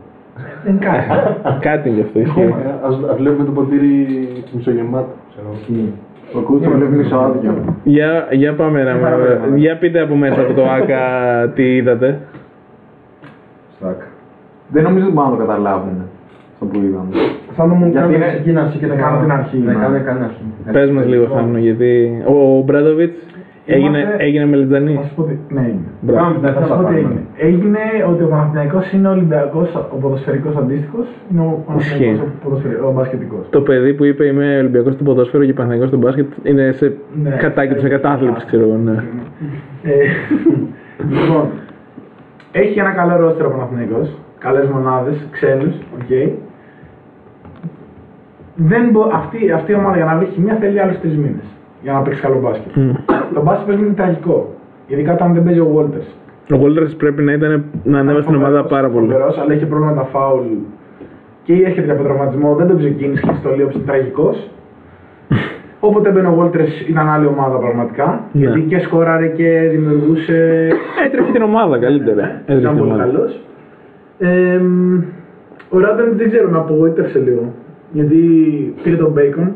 Δεν 0.65 0.75
είναι 0.75 0.85
κάτι. 0.85 1.59
Κάτι 1.61 1.89
γι' 1.91 2.01
αυτό 2.01 2.21
ισχύει. 2.21 2.55
Α 3.11 3.15
βλέπουμε 3.17 3.45
το 3.45 3.51
ποτήρι 3.51 4.29
μισογεμάτο. 4.53 5.15
Ξέρω. 6.33 6.45
Ο 6.45 6.47
Κούτσο 6.47 6.71
βλέπεις 6.71 6.97
μισό 6.97 7.17
άδειο. 7.17 7.77
Για, 7.85 8.27
για 8.31 8.55
πάμε 8.55 8.83
να 8.83 8.93
Για 9.57 9.77
πείτε 9.79 10.01
από 10.01 10.15
μέσα 10.15 10.41
από 10.41 10.53
το 10.53 10.65
ΆΚΑ 10.71 11.03
τι 11.55 11.77
είδατε. 11.77 12.19
Στακ. 13.77 14.01
Δεν 14.69 14.83
νομίζω 14.83 15.05
ότι 15.05 15.15
μπορούν 15.15 15.31
να 15.31 15.37
το 15.37 15.43
καταλάβουν 15.45 15.97
αυτό 16.53 16.65
που 16.67 16.79
είδαμε. 16.87 17.09
Θα 17.57 17.67
μου 17.67 17.77
Γιατί 17.79 17.99
κάνει 17.99 18.15
είναι- 18.15 18.27
ξεκίναση 18.27 18.79
και 18.79 18.87
να 18.87 18.95
κάνω 18.95 19.21
την 19.21 19.33
αρχή, 19.33 19.57
Ναι, 19.59 19.73
ναι. 19.73 19.79
κάνε 19.83 19.99
κάνε 19.99 20.25
αρχή. 20.25 20.43
Πες 20.73 20.91
μας 20.91 21.07
λίγο 21.07 21.27
Θάνο 21.35 21.59
γιατί 21.59 22.23
ο 22.27 22.63
Μπράντοβιτς 22.65 23.27
έγινε, 23.67 23.99
Είμαστε- 23.99 24.17
έγινε 24.25 24.47
μελιτζανή. 24.47 24.95
Θα 24.95 25.03
σου 25.09 25.15
πω 25.15 25.23
τι. 25.23 25.35
Ναι, 25.55 25.61
είναι. 25.61 25.87
Μπράβο. 26.01 26.21
Πάμε 26.23 26.35
την 26.39 26.47
αρχή, 26.47 26.59
Θα 26.59 26.65
σου 26.67 26.71
θα 26.73 26.77
πω 26.77 26.83
τι 26.83 26.95
πάμε. 26.95 26.99
έγινε. 26.99 27.21
Έγινε 27.37 27.79
ότι 28.11 28.23
ο 28.23 28.27
Παναθηναϊκός 28.27 28.93
είναι 28.93 29.09
ο 29.09 29.11
Ολυμπιακός, 29.11 29.75
ο 29.95 29.97
ποδοσφαιρικός 30.01 30.57
αντίστοιχος, 30.57 31.07
είναι 31.31 31.41
ο 31.41 31.63
Παναθηναϊκός 31.67 32.09
Ισχύει. 32.11 32.21
ο, 32.25 32.45
ποδοσφαιρικός, 32.45 32.89
ο 32.89 32.93
μπασκετικός. 32.93 33.45
Το 33.51 33.61
παιδί 33.61 33.95
που 33.95 34.05
είπε 34.05 34.25
είμαι 34.27 34.59
Ολυμπιακός 34.59 34.93
στο 34.95 35.05
ποδόσφαιρο 35.05 35.45
και 35.45 35.53
Παναθηναϊκός 35.53 35.89
στο 35.89 35.99
μπάσκετ 35.99 36.27
είναι 36.43 36.73
σε 36.73 36.93
Ναι. 37.23 37.31
κατάκη 37.31 37.79
σε 37.81 37.89
κατάθλιψη 37.89 38.47
ξέρω 38.47 38.63
εγώ. 38.63 38.77
Ναι. 38.77 38.97
Ε, 39.83 39.95
λοιπόν, 41.11 41.45
έχει 42.53 42.79
ένα 42.79 42.91
καλό 42.91 43.17
ρόστερο 43.17 43.49
ο 43.49 43.51
Παναθηναϊκός, 43.51 44.19
καλές 44.39 44.67
μονάδες, 44.69 45.27
ξένους, 45.31 45.75
οκ. 45.97 46.11
Δεν 48.57 48.89
μπο... 48.91 49.03
αυτή, 49.13 49.51
αυτή 49.53 49.73
η 49.73 49.75
ομάδα 49.75 49.97
για 49.97 50.05
να 50.05 50.17
βρει 50.17 50.27
χημεία 50.27 50.55
θέλει 50.61 50.81
άλλους 50.81 50.99
τρεις 51.01 51.17
μήνες 51.17 51.45
για 51.83 51.93
να 51.93 52.01
παίξεις 52.01 52.23
καλό 52.23 52.41
μπάσκετ. 52.41 52.77
Μμ. 52.77 52.91
Το 53.35 53.43
μπάσκετ 53.43 53.67
παίζει 53.67 53.83
είναι 53.83 53.93
τραγικό. 53.95 54.55
Ειδικά 54.87 55.13
όταν 55.13 55.35
δεν 55.35 55.43
παίζει 55.43 55.61
ο 55.61 55.69
Walters. 55.77 56.09
Ο 56.57 56.59
Walters 56.63 56.97
πρέπει 56.97 57.23
να, 57.23 57.33
ήταν, 57.33 57.65
να 57.85 57.99
ανέβασε 57.99 58.27
την 58.27 58.35
ομάδα 58.37 58.65
πάρα 58.65 58.89
πολύ. 58.89 59.07
Φοβερός, 59.07 59.39
αλλά 59.39 59.55
είχε 59.55 59.67
πρόβλημα 59.67 59.91
με 59.93 59.97
τα 59.97 60.05
φάουλ 60.05 60.45
και 61.45 61.53
έρχεται 61.53 61.83
και 61.87 61.91
από 61.91 62.03
τραυματισμό, 62.03 62.55
δεν 62.55 62.67
τον 62.67 62.79
ξεκίνησε 62.79 63.23
και 63.27 63.35
στο 63.41 63.51
λίγο 63.57 63.71
είναι 63.75 63.83
τραγικός. 63.87 64.51
Όποτε 65.87 66.09
έμπαινε 66.09 66.29
ο 66.29 66.37
Walters 66.41 66.89
ήταν 66.89 67.09
άλλη 67.09 67.27
ομάδα 67.27 67.57
πραγματικά. 67.59 68.25
Ναι. 68.33 68.41
Γιατί 68.41 68.61
και 68.61 68.79
σκόραρε 68.79 69.27
και 69.27 69.69
δημιουργούσε. 69.71 70.69
Έτρεχε 71.07 71.33
την 71.33 71.43
ομάδα 71.43 71.79
καλύτερα. 71.79 72.25
Έτρεχε 72.41 72.61
Ήταν 72.61 72.75
την 72.75 72.83
πολύ 72.83 72.93
ομάδα. 72.93 73.05
καλός. 73.13 73.41
Ε, 74.19 74.59
μ, 74.59 75.01
ο 75.69 75.79
Ράντεν 75.79 76.13
δεν 76.17 76.29
ξέρω, 76.31 76.51
με 76.51 76.59
απογοήτευσε 76.59 77.19
λίγο. 77.19 77.53
Γιατί 77.93 78.19
πήρε 78.83 78.97
τον 78.97 79.15
Bacon 79.17 79.49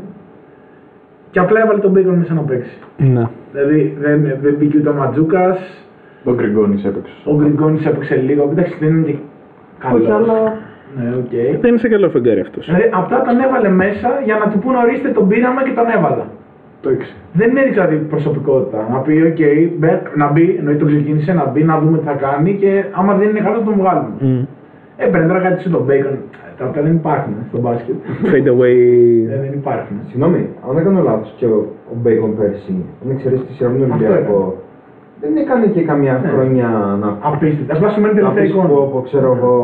και 1.37 1.43
απλά 1.43 1.61
έβαλε 1.63 1.81
τον 1.81 1.93
Bacon 1.97 2.15
μέσα 2.19 2.35
να 2.35 2.41
παίξει. 2.41 2.77
Ναι. 2.97 3.25
Δηλαδή 3.53 3.97
δεν, 4.01 4.21
δεν 4.43 4.55
μπήκε 4.59 4.79
ούτε 4.79 4.89
ο 4.89 4.93
Μαντζούκας, 4.95 5.59
Τον 6.25 6.35
Γκριγκόνης 6.35 6.85
έπαιξε. 6.85 7.13
ο 7.25 7.35
Γκριγκόνης 7.37 7.87
έπαιξε 7.87 8.15
λίγο. 8.17 8.49
Εντάξει, 8.53 8.77
δεν 8.81 8.89
είναι 8.89 9.07
και 9.11 9.15
καλό. 9.79 9.97
Όχι, 10.03 10.11
αλλά. 10.11 10.39
Ναι, 10.97 11.09
οκ. 11.21 11.61
Δεν 11.61 11.71
είναι 11.71 11.79
σε 11.79 11.89
καλό 11.89 12.09
φεγγάρι 12.11 12.41
αυτός. 12.41 12.67
Δηλαδή 12.67 12.91
απλά 12.93 13.23
τον 13.23 13.41
έβαλε 13.41 13.69
μέσα 13.69 14.09
για 14.25 14.37
να 14.45 14.51
του 14.51 14.59
πούνε 14.59 14.77
ορίστε 14.79 15.09
τον 15.09 15.29
πήραμε 15.29 15.63
και 15.63 15.71
τον 15.79 15.87
έβαλα. 15.97 16.27
Το 16.83 16.91
ήξερε. 16.91 17.19
Δεν 17.33 17.57
έδειξε 17.57 17.81
δηλαδή 17.81 17.97
προσωπικότητα. 17.97 18.89
Να 18.93 18.99
πει, 18.99 19.13
οκ, 19.31 19.41
μπε- 19.79 20.17
να 20.17 20.27
μπει, 20.33 20.55
εννοείται 20.59 20.79
τον 20.85 20.89
ξεκίνησε, 20.89 21.33
να 21.33 21.45
μπει, 21.51 21.63
να 21.65 21.79
δούμε 21.81 21.99
τι 21.99 22.05
θα 22.05 22.13
κάνει 22.13 22.53
και 22.63 22.85
άμα 22.99 23.15
δεν 23.15 23.29
είναι 23.29 23.41
καλό 23.41 23.59
τον 23.69 23.75
βγάλουμε. 23.81 24.11
Μμ. 24.21 24.43
Έπαιρνε 24.97 25.27
τώρα 25.27 25.41
κάτι 25.41 25.63
σουτ 25.63 25.71
ο 25.71 25.87
Bacon. 25.89 26.17
Τα 26.59 26.65
αυτά 26.69 26.81
δεν 26.87 26.95
υπάρχουν 27.01 27.35
στο 27.49 27.59
μπάσκετ. 27.63 27.95
Fade 28.31 28.49
away. 28.55 28.77
Ε, 29.33 29.37
δεν 29.45 29.53
υπάρχουν. 29.61 29.97
Συγγνώμη, 30.11 30.41
αν 30.69 30.75
δεν 30.77 30.85
κάνω 30.87 31.01
λάθος 31.09 31.31
και 31.39 31.47
ο, 31.47 31.59
ο 31.93 31.95
Bacon 32.03 32.33
πέρσι, 32.39 32.75
αν 33.03 33.07
εξαιρέσει 33.15 33.43
τη 33.49 33.53
σειρά 33.57 33.69
με 33.71 33.79
τον 33.79 33.91
Αυτό 33.93 34.05
Ολυμπιακό, 34.05 34.41
δεν 35.23 35.33
έκανε 35.43 35.67
και 35.75 35.83
καμιά 35.91 36.15
Ναι. 36.23 36.29
χρονιά 36.33 36.71
να 37.03 37.09
Απίστευτα. 37.29 37.73
Απλά 37.77 37.89
σου 37.93 38.01
μένει 38.01 38.15
να 38.15 38.19
τελευταία 38.21 38.43
πεις 38.45 38.51
εικόνα. 38.53 38.69
πω, 38.69 38.91
πω, 38.93 38.99
ξέρω 39.09 39.29
εγώ. 39.37 39.55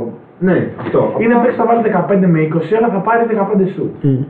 Ναι, 0.47 0.57
αυτό. 0.83 1.01
Είναι 1.23 1.35
παίξει 1.43 1.57
θα 1.61 1.67
βάλει 1.69 1.81
15 1.85 2.27
με 2.35 2.39
20, 2.41 2.75
αλλά 2.79 2.89
θα 2.95 3.01
πάρει 3.07 3.23
15 3.31 3.67
σουτ. 3.75 3.85
Μμ. 4.03 4.23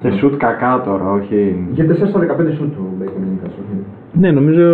Και 0.00 0.10
σουτ 0.18 0.34
κακά 0.44 0.72
τώρα, 0.86 1.06
όχι. 1.18 1.40
Για 1.76 1.84
4 1.84 2.06
στα 2.10 2.18
15 2.20 2.24
σουτ 2.58 2.64
του 2.74 2.82
Bacon 2.98 3.22
γενικά. 3.26 3.46
όχι. 3.46 3.74
Ναι, 4.22 4.30
νομίζω 4.38 4.66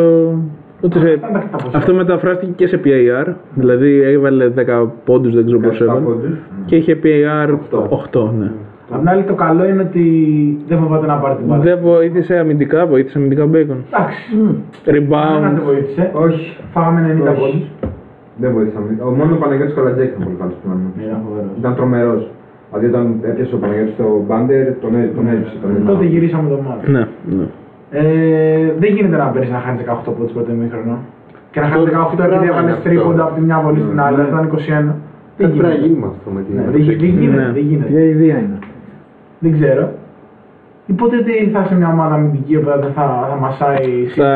ότι 0.84 0.98
σε... 0.98 1.12
Αυτά 1.12 1.28
είναι 1.28 1.42
τα 1.50 1.56
ποσά. 1.64 1.76
αυτό 1.78 1.94
μεταφράστηκε 1.94 2.52
και 2.56 2.66
σε 2.66 2.80
PAR. 2.84 3.32
Δηλαδή 3.54 4.00
έβαλε 4.02 4.50
10 4.82 4.86
πόντους, 5.04 5.34
δεν 5.34 5.44
ξέρω 5.44 5.58
πώς 5.60 5.76
17 5.78 5.80
έβαλε. 5.80 6.00
πόντους. 6.00 6.36
Και 6.66 6.76
είχε 6.76 6.98
PAR 7.02 7.48
8, 8.12 8.30
ναι. 8.38 8.50
Απ' 8.90 8.98
την 8.98 9.08
άλλη 9.08 9.22
το 9.22 9.34
καλό 9.34 9.64
είναι 9.68 9.82
ότι 9.82 10.04
δεν 10.68 10.78
φοβάται 10.78 11.06
να 11.06 11.14
πάρει 11.16 11.36
την 11.36 11.46
μπάλα. 11.46 11.62
Δεν 11.62 11.78
βοήθησε 11.82 12.34
αμυντικά, 12.38 12.86
βοήθησε 12.86 13.18
αμυντικά 13.18 13.42
ο 13.44 13.48
Bacon. 13.54 13.78
Εντάξει. 13.90 14.30
Κανένας 14.84 15.08
Rebound. 15.10 15.54
δεν 15.54 15.62
βοήθησε. 15.64 16.10
Όχι. 16.14 16.56
Φάγαμε 16.72 17.00
90 17.24 17.30
Όχι. 17.30 17.40
πόντους. 17.40 17.66
Δεν 18.36 18.52
βοήθησαμε. 18.52 18.86
Ο 19.06 19.10
μόνος 19.10 19.36
ο 19.36 19.40
Παναγιώτης 19.42 19.74
Καλατζέκη 19.74 20.08
ήταν 20.12 20.22
πολύ 20.24 20.36
καλός 20.40 20.54
πλάνο. 20.62 20.80
Ήταν 21.06 21.20
φοβερός. 21.26 21.50
Ήταν 21.58 21.74
τρομερός. 21.78 22.22
Δηλαδή 22.68 22.86
όταν 22.92 23.04
έπιασε 23.30 23.54
ο 23.54 23.58
Παναγιώτης 23.62 23.96
το 23.96 24.06
μπάντερ, 24.26 24.64
τον, 24.82 24.92
έ- 25.00 25.12
τον 25.16 25.24
έριψε. 25.32 25.54
Τον 25.62 25.70
έριψε. 25.70 25.88
Τότε 25.92 26.04
γυρίσαμε 26.12 26.48
το 26.52 26.58
μάτι. 26.66 26.90
Ναι, 26.90 27.04
ναι. 27.38 27.46
Ε, 27.96 28.72
δεν 28.80 28.90
γίνεται 28.94 29.16
να 29.16 29.26
παίρνεις 29.32 29.50
να 29.50 29.58
χάνεις 29.64 29.80
18 29.82 29.86
από 29.90 30.04
το 30.04 30.10
πρώτο 30.34 30.50
ημίχρονο. 30.52 30.96
Και 31.50 31.60
να 31.60 31.66
χάνεις 31.66 31.86
Αυτό 31.94 32.00
18 32.00 32.12
επειδή 32.12 32.28
πράγμα 32.28 32.46
έβαλες 32.46 32.62
είναι 32.62 32.72
αυτό. 32.72 32.88
τρίποντα 32.88 33.22
από 33.26 33.34
τη 33.34 33.40
μια 33.40 33.58
βολή 33.64 33.80
στην 33.86 34.00
άλλη, 34.00 34.16
Ναι. 34.16 34.22
ήταν 34.22 34.40
21. 34.44 34.94
Κάτι 35.38 35.52
πρέπει 35.58 35.74
να 35.74 35.80
γίνει 35.82 35.98
με 36.02 36.06
αυτό 36.14 36.30
με 36.36 36.40
την. 36.46 36.54
Ναι, 36.56 36.64
δεν 36.72 36.80
γι- 36.80 36.94
δεν 36.96 37.08
γίνεται, 37.20 37.42
Ναι. 37.46 37.52
δεν 37.56 37.62
γίνεται. 37.70 37.88
Ποια 37.92 38.02
ιδέα 38.14 38.36
είναι; 38.44 38.58
Δεν 39.38 39.52
ξέρω. 39.58 39.84
Υποτίθεται 40.86 41.32
θα 41.52 41.60
είσαι 41.64 41.74
μια 41.74 41.88
ομάδα 41.88 42.14
αμυντική 42.14 42.56
που 42.58 42.64
δεν 42.80 42.92
θα, 42.94 43.26
θα 43.30 43.36
μασάει. 43.40 43.88
Θα, 44.16 44.28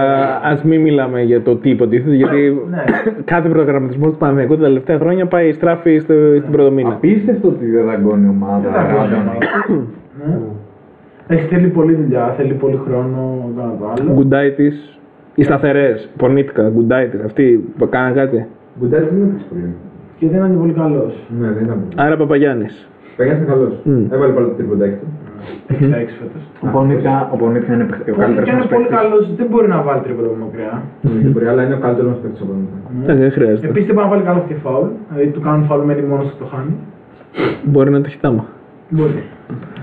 ας 0.44 0.62
μην 0.62 0.80
μιλάμε 0.80 1.22
για 1.22 1.42
το 1.42 1.56
τι 1.56 1.70
υποτίθεται, 1.70 2.14
γιατί 2.14 2.38
Ναι. 2.70 2.84
κάθε 3.24 3.48
προγραμματισμός 3.48 4.10
του 4.12 4.16
Παναθηναϊκού 4.18 4.56
τα 4.56 4.62
τελευταία 4.62 4.98
χρόνια 4.98 5.26
πάει 5.26 5.52
στράφη 5.52 5.98
στο, 5.98 6.14
στην 6.38 6.50
πρώτο 6.52 6.70
μήνα. 6.70 6.88
Απίστευτο 6.88 7.48
ότι 7.48 7.66
δεν 7.70 7.84
δαγκώνει 7.84 8.24
η 8.26 8.28
ομάδα. 8.28 8.68
Έχει 11.28 11.46
θέλει 11.46 11.66
πολλή 11.68 11.94
δουλειά, 11.94 12.34
θέλει 12.36 12.52
πολύ 12.54 12.80
χρόνο 12.86 13.50
το 13.56 13.60
ένα 13.62 13.74
το 13.80 13.88
άλλο. 14.02 14.12
Γκουντάιτη, 14.14 14.72
οι 15.34 15.42
σταθερές, 15.42 16.08
πονίτικα, 16.16 16.68
γκουντάιτη, 16.68 17.18
αυτοί 17.24 17.72
που 17.78 17.88
κάναν 17.88 18.14
κάτι. 18.14 18.46
Γκουντάρης 18.80 19.08
δεν 19.08 19.22
έπαιξε 19.22 19.44
πολύ. 19.50 19.74
Και 20.18 20.28
δεν 20.28 20.38
είναι 20.38 20.48
και 20.54 20.58
πολύ 20.62 20.72
καλός. 20.72 21.12
Ναι, 21.40 21.48
δεν 21.56 21.64
ήταν 21.64 21.76
πολύ. 21.82 21.92
Άρα 21.96 22.16
Παπαγιάννης. 22.16 22.88
Παγιάννης 23.16 23.44
ήταν 23.44 23.54
καλός. 23.56 23.74
Μμ. 23.84 24.04
Έβαλε 24.14 24.32
πάλι 24.32 24.46
το 24.46 24.52
τριποντάκι 24.52 24.96
του. 25.00 25.06
6-6 25.68 26.14
φέτος. 26.20 26.42
Ο 26.64 26.66
Πονίτκα- 26.74 27.28
Ο 27.32 27.36
Πονίτκα 27.36 27.74
είναι 27.74 27.82
ο 27.82 27.86
Και 28.04 28.12
καλύτερος 28.12 28.48
είναι 28.48 28.58
μας 28.58 28.66
πολύ 28.74 28.84
παίκτης. 28.84 28.98
καλός, 29.00 29.22
δεν 29.38 29.46
μπορεί 29.50 29.68
να 29.74 29.78
βάλει 29.86 30.00
τρίποντα 30.06 30.26
από 30.28 30.36
μακριά. 30.44 30.72
Δεν 31.22 31.30
μπορεί, 31.32 31.46
αλλά 31.52 31.62
είναι 31.64 31.74
ο 31.74 31.78
καλύτερος 31.84 32.10
μας 32.12 32.20
παίκτης 32.22 32.40
από 32.44 32.52
εδώ. 33.06 33.18
Δεν 33.20 33.30
χρειάζεται. 33.36 33.66
Επίσης 33.70 33.86
δεν 33.88 33.94
μπορεί 33.94 34.06
να 34.08 34.12
βάλει 34.14 34.24
καλό 34.30 34.40
και 34.48 34.54
φάουλ. 34.64 34.88
Δηλαδή 35.10 35.28
του 35.34 35.40
κάνουν 35.46 35.62
φάουλ 35.68 35.82
μένει 35.88 36.02
μόνος 36.12 36.26
του 36.26 36.32
και 36.36 36.42
το 36.44 36.48
χάνει. 36.52 36.72
Μπορεί 37.72 37.90
να 37.90 37.98
το 38.02 38.06
έχει 38.10 38.18
τάμα. 38.24 38.44
Μπορεί. 38.96 39.22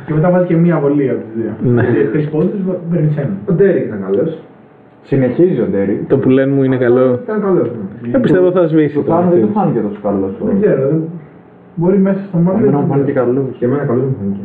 Και 0.06 0.14
μετά 0.14 0.30
βάζει 0.32 0.46
και 0.46 0.56
μία 0.56 0.80
βολή 0.80 1.10
από 1.10 1.20
τις 1.20 1.42
δύο. 1.42 1.72
Ναι. 1.74 1.84
Τρεις 2.12 2.30
πόντους 2.30 2.60
παίρνει 2.92 3.14
ένα. 3.18 3.30
Ο 3.50 3.54
Ντέρικ 3.54 3.86
ήταν 3.86 4.02
καλός. 4.06 4.38
Συνεχίζει 5.02 5.62
ο 5.62 5.68
Ντέρι. 5.72 6.06
Το 6.08 6.18
που 6.18 6.30
λένε 6.30 6.52
μου 6.54 6.64
είναι 6.64 6.78
καλό. 6.78 7.20
Ήταν 7.24 7.42
καλός. 7.42 7.68
ναι. 8.02 8.10
Δεν 8.12 8.22
πιστεύω 8.22 8.52
θα 8.52 8.68
σβήσει. 8.68 8.94
Του 8.96 9.04
το 9.04 9.12
Θάνου 9.12 9.22
δεν 9.30 9.34
αυτή. 9.40 9.46
του 9.48 9.54
φάνηκε 9.54 9.80
τόσο 9.80 10.00
καλός. 10.04 10.32
Δεν 10.46 10.62
ξέρω. 10.62 10.88
δεν- 10.90 11.04
Μπορεί 11.76 11.98
μέσα 11.98 12.20
στο 12.28 12.38
μάτι. 12.38 12.58
Εμένα 12.62 12.78
μου 12.78 12.88
φάνηκε 12.88 13.12
καλός. 13.12 13.44
Και 13.60 13.66
εμένα 13.66 13.84
καλός 13.84 14.04
μου 14.04 14.16
φάνηκε. 14.20 14.40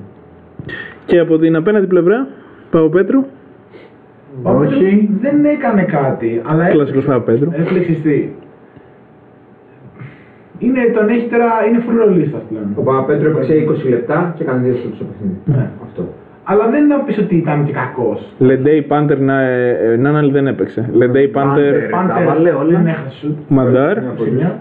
Και 1.06 1.18
από 1.18 1.38
την 1.38 1.56
απέναντι 1.56 1.86
πλευρά, 1.86 2.26
Παπαπέτρου. 2.70 3.24
Όχι. 4.42 5.10
Δεν 5.20 5.44
έκανε 5.44 5.82
κάτι. 5.82 6.40
Αλλά 6.44 6.68
Κλασικός 6.68 7.04
Παπαπέτρου. 7.04 7.50
Έχει 7.52 7.72
λεξιστεί. 7.74 8.34
Είναι, 10.64 10.80
τον 10.96 11.08
έχει 11.08 11.26
τώρα, 11.32 11.48
είναι 11.68 11.78
φρουρολίστας 11.86 12.42
πλέον. 12.48 12.66
Ο 12.74 12.82
Παπαπέτρου 12.82 13.28
έπαιξε 13.30 13.52
20 13.86 13.88
λεπτά 13.88 14.32
και 14.36 14.42
έκανε 14.42 14.60
δύο 14.64 14.74
στο 14.74 14.88
στο 14.94 15.04
παιχνίδι. 15.04 15.38
Ναι. 15.44 15.70
Αυτό. 15.84 16.02
Αλλά 16.44 16.64
δεν 16.70 16.84
είναι 16.84 16.94
να 16.94 17.00
πεις 17.00 17.18
ότι 17.18 17.36
ήταν 17.36 17.64
και 17.66 17.72
κακός. 17.72 18.32
Λεντέι 18.38 18.82
Πάντερ 18.82 19.20
να, 19.20 19.40
ε, 19.42 19.96
Νάναλ 19.96 20.30
δεν 20.32 20.46
έπαιξε. 20.46 20.88
Λεντέι 20.92 21.28
Πάντερ 21.28 21.72
Πάντερ. 21.72 21.90
Πάντερ 21.90 22.16
τα 22.16 22.24
βάλε 22.24 22.50
όλα. 22.50 22.76
δεν 22.78 22.86
έχασε 22.86 23.16
σουτ. 23.20 23.36
Μαντάρ. 23.48 23.98
Μια 24.00 24.10
Σε 24.10 24.16
πολύ. 24.16 24.30
μια. 24.30 24.60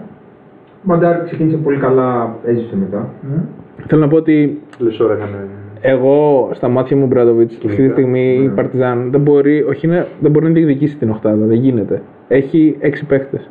Ο 0.76 0.82
Μαντάρ 0.82 1.24
ξεκίνησε 1.24 1.56
πολύ 1.56 1.76
καλά, 1.76 2.36
έζησε 2.46 2.76
μετά. 2.76 3.08
Ναι. 3.30 3.42
Θέλω 3.86 4.00
να 4.00 4.08
πω 4.08 4.16
ότι 4.16 4.60
Λεσόρα 4.78 5.12
έκανε. 5.14 5.36
εγώ 5.80 6.48
στα 6.52 6.68
μάτια 6.68 6.96
μου 6.96 7.06
Μπράντοβιτ 7.06 7.50
αυτή 7.66 7.82
τη 7.86 7.88
στιγμή 7.92 8.38
η 8.42 8.46
Ναι. 8.46 8.48
Παρτιζάν 8.54 9.10
δεν 9.10 9.20
μπορεί, 9.20 9.62
όχι 9.62 9.86
να, 9.86 10.06
δεν 10.20 10.30
μπορεί 10.30 10.46
να 10.46 10.52
διεκδικήσει 10.52 10.96
την 10.96 11.10
οχτάδα. 11.10 11.46
Δεν 11.46 11.56
γίνεται. 11.56 12.02
Έχει 12.28 12.76
έξι 12.80 13.06
παίχτες. 13.06 13.50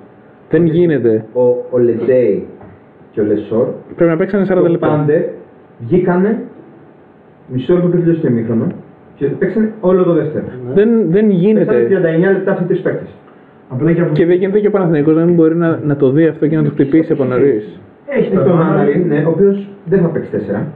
Δεν 0.49 0.65
γίνεται. 0.65 1.25
Ο, 1.33 1.41
ο 1.69 1.77
Λεντέι 1.77 2.47
και 3.11 3.21
ο 3.21 3.23
Λεσόρ, 3.23 3.67
Πρέπει 3.95 4.11
να 4.11 4.17
παίξανε 4.17 4.45
40 4.49 4.55
το 4.55 4.67
λεπτά. 4.69 4.87
Πάντερ, 4.87 5.21
βγήκανε 5.79 6.41
μισό 7.47 7.73
λεπτό 7.73 7.87
πριν 7.87 7.99
τελειώσει 8.01 8.21
το 8.21 8.27
ημίχρονο 8.27 8.67
και 9.15 9.25
παίξανε 9.25 9.71
όλο 9.79 10.03
το 10.03 10.13
δεύτερο. 10.13 10.45
Δεν, 10.73 10.89
δεν 10.89 11.09
Παίξανε 11.11 11.33
γίνεται. 11.33 11.87
39 11.89 12.33
λεπτά 12.33 12.51
αυτοί 12.51 12.63
οι 12.63 12.67
τρεις 12.67 12.79
παίκτες. 12.79 13.09
Απλά 13.69 13.91
και 13.93 14.01
από... 14.01 14.11
Και 14.13 14.25
δεν 14.25 14.35
γίνεται 14.37 14.59
και 14.59 14.67
ο 14.67 14.71
Παναθηναϊκός 14.71 15.15
να 15.15 15.23
μην 15.25 15.35
μπορεί 15.35 15.55
να, 15.55 15.79
να 15.83 15.95
το 15.95 16.09
δει 16.09 16.25
αυτό 16.25 16.47
και 16.47 16.55
να 16.55 16.63
το 16.63 16.69
χτυπήσει 16.69 17.11
από 17.11 17.23
νωρίς. 17.23 17.79
Έχει 18.07 18.19
Έχει 18.19 18.31
τον 18.35 18.43
τον 18.43 18.61
Άναλη, 18.61 18.91
Άναλη, 18.93 19.03
ναι, 19.05 19.23
ο 19.25 19.29
οποίος 19.29 19.67
δεν 19.85 19.99
θα 20.01 20.07
παίξει 20.07 20.29
τέσσερα. 20.31 20.67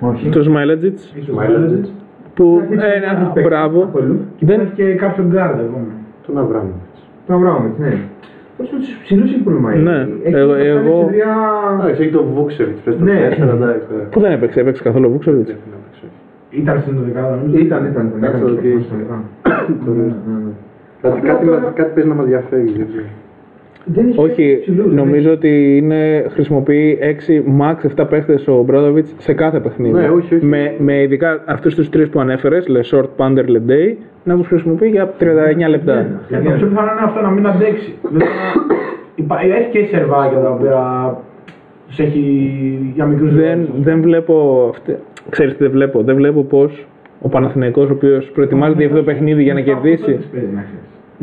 Όχι. 0.00 0.28
Το 0.28 0.42
Σμάιλατζιτς 0.42 1.12
έχει 1.16 1.26
τον 1.26 1.34
Μάιλετζιτς. 1.34 1.92
που. 2.34 2.56
Θα 2.60 2.66
παίξει, 2.68 2.86
Ε, 2.86 3.00
δεν 3.00 3.08
θα 3.08 3.18
ναι, 3.18 3.30
παίξει 3.34 3.48
μπράβο. 3.48 3.80
καθόλου. 3.80 4.18
Και 4.36 4.46
Δεν- 4.46 4.54
υπάρχει 4.60 4.74
και 4.74 4.94
κάποιον 4.94 5.26
γκάρντ 5.26 5.58
ακόμα. 5.60 5.86
Τον 6.26 6.38
Αβράμο. 6.38 6.70
Τον 7.26 7.36
Αβράμοβιτς, 7.36 7.78
ναι. 7.78 7.98
Πώς 8.62 8.70
με 8.72 8.78
τους 8.78 8.90
ψηλούς 9.04 9.28
έχει 9.34 9.42
πρόβλημα. 9.46 9.68
Ναι, 9.74 9.98
Έχει 10.26 10.34
εγώ- 10.42 10.52
κάνει 10.52 10.66
εγώ- 10.66 10.98
εξεδριά- 11.00 11.80
Εντάξει, 11.80 12.00
έχεις 12.02 12.12
τον 12.18 12.24
Βούξεβιτς. 12.34 12.80
Πες 12.84 12.94
το 12.98 13.04
Ναι. 13.04 13.16
4, 13.28 13.52
εντάξει. 13.58 13.86
ωραία. 13.94 14.06
Πού 14.14 14.20
δεν 14.24 14.32
έπαιξε, 14.36 14.60
έπαιξε 14.60 14.82
καθόλου 14.82 15.06
ο 15.08 15.12
Βούξοβιτ. 15.14 15.46
Δεν 15.46 15.56
είναι 15.66 15.76
έπαιξε. 15.80 16.06
Ήταν 16.60 16.76
στην 16.82 16.94
δεκάδα 17.06 17.34
νομίζω. 17.36 17.58
Ήταν, 17.66 17.80
ήταν. 17.90 18.04
ήταν, 18.06 18.06
Εντάξει, 18.16 18.36
έκανε 18.36 18.50
ότι 18.52 18.60
και 18.62 18.68
έχει. 18.68 18.78
αυτό. 18.78 18.96
Τώρα, 19.84 19.98
Ναι, 19.98 20.04
ναι. 20.44 20.52
Κάτι, 21.02 21.20
κάτι, 21.28 21.44
μας- 21.46 21.72
κάτι 21.78 21.90
παίζει 21.94 22.08
να 22.12 22.16
μας 22.18 22.26
διαφεύγει. 22.32 22.76
δεν 22.82 22.88
ξέρω. 22.92 23.08
Δεν 23.84 24.08
έχει 24.08 24.18
Όχι, 24.20 24.58
ψηλούς, 24.60 24.92
νομίζω 24.92 25.30
ότι 25.32 25.76
είναι, 25.76 26.24
χρησιμοποιεί 26.28 26.98
6 27.00 27.42
max 27.60 28.02
7 28.02 28.08
παίχτες 28.08 28.48
ο 28.48 28.62
Μπρόδοβιτ 28.62 29.06
σε 29.18 29.32
κάθε 29.32 29.60
παιχνίδι. 29.60 29.94
Ναι, 29.98 30.08
όχι, 30.08 30.34
όχι. 30.34 30.44
Με, 30.44 30.74
με 30.78 31.02
ειδικά 31.02 31.42
αυτούς 31.46 31.74
τους 31.74 31.88
τρεις 31.88 32.08
που 32.08 32.20
ανέφερες, 32.20 32.66
Le 32.68 32.96
Short, 32.96 33.06
Pander, 33.16 33.44
Le 33.44 33.70
Day, 33.70 33.94
να 34.24 34.36
τους 34.36 34.46
χρησιμοποιεί 34.46 34.88
για 34.88 35.14
39 35.18 35.68
λεπτά. 35.68 35.92
Ε, 35.98 36.06
Το 36.30 36.38
πιο 36.40 36.50
πιθανό 36.68 36.90
είναι 36.92 37.00
αυτό 37.04 37.20
να 37.20 37.30
μην 37.30 37.46
αντέξει. 37.46 37.94
Δηλαδή, 38.08 38.30
υπά- 39.14 39.40
Έχει 39.58 39.70
και 39.70 39.84
σερβάκια 39.96 40.38
τα 40.38 40.50
οποία 40.50 41.16
τους 41.88 41.98
έχει 41.98 42.20
για 42.94 43.04
μικρούς 43.04 43.34
Δεν, 43.34 43.68
δεν 43.80 44.00
βλέπω. 44.02 44.66
αυτή- 44.70 44.96
Ξέρεις 45.30 45.52
τι 45.56 45.62
δεν 45.62 45.72
βλέπω; 45.72 46.02
Δεν 46.02 46.14
βλέπω 46.16 46.42
πώς 46.44 46.86
ο 47.20 47.28
Παναθηναϊκός 47.28 47.88
ο 47.90 47.92
οποίος 47.92 48.30
προετοιμάζεται 48.34 48.78
για 48.78 48.86
αυτό 48.86 48.98
το 48.98 49.04
παιχνίδι 49.04 49.42
για 49.42 49.54
να 49.54 49.60
κερδίσει. 49.60 50.18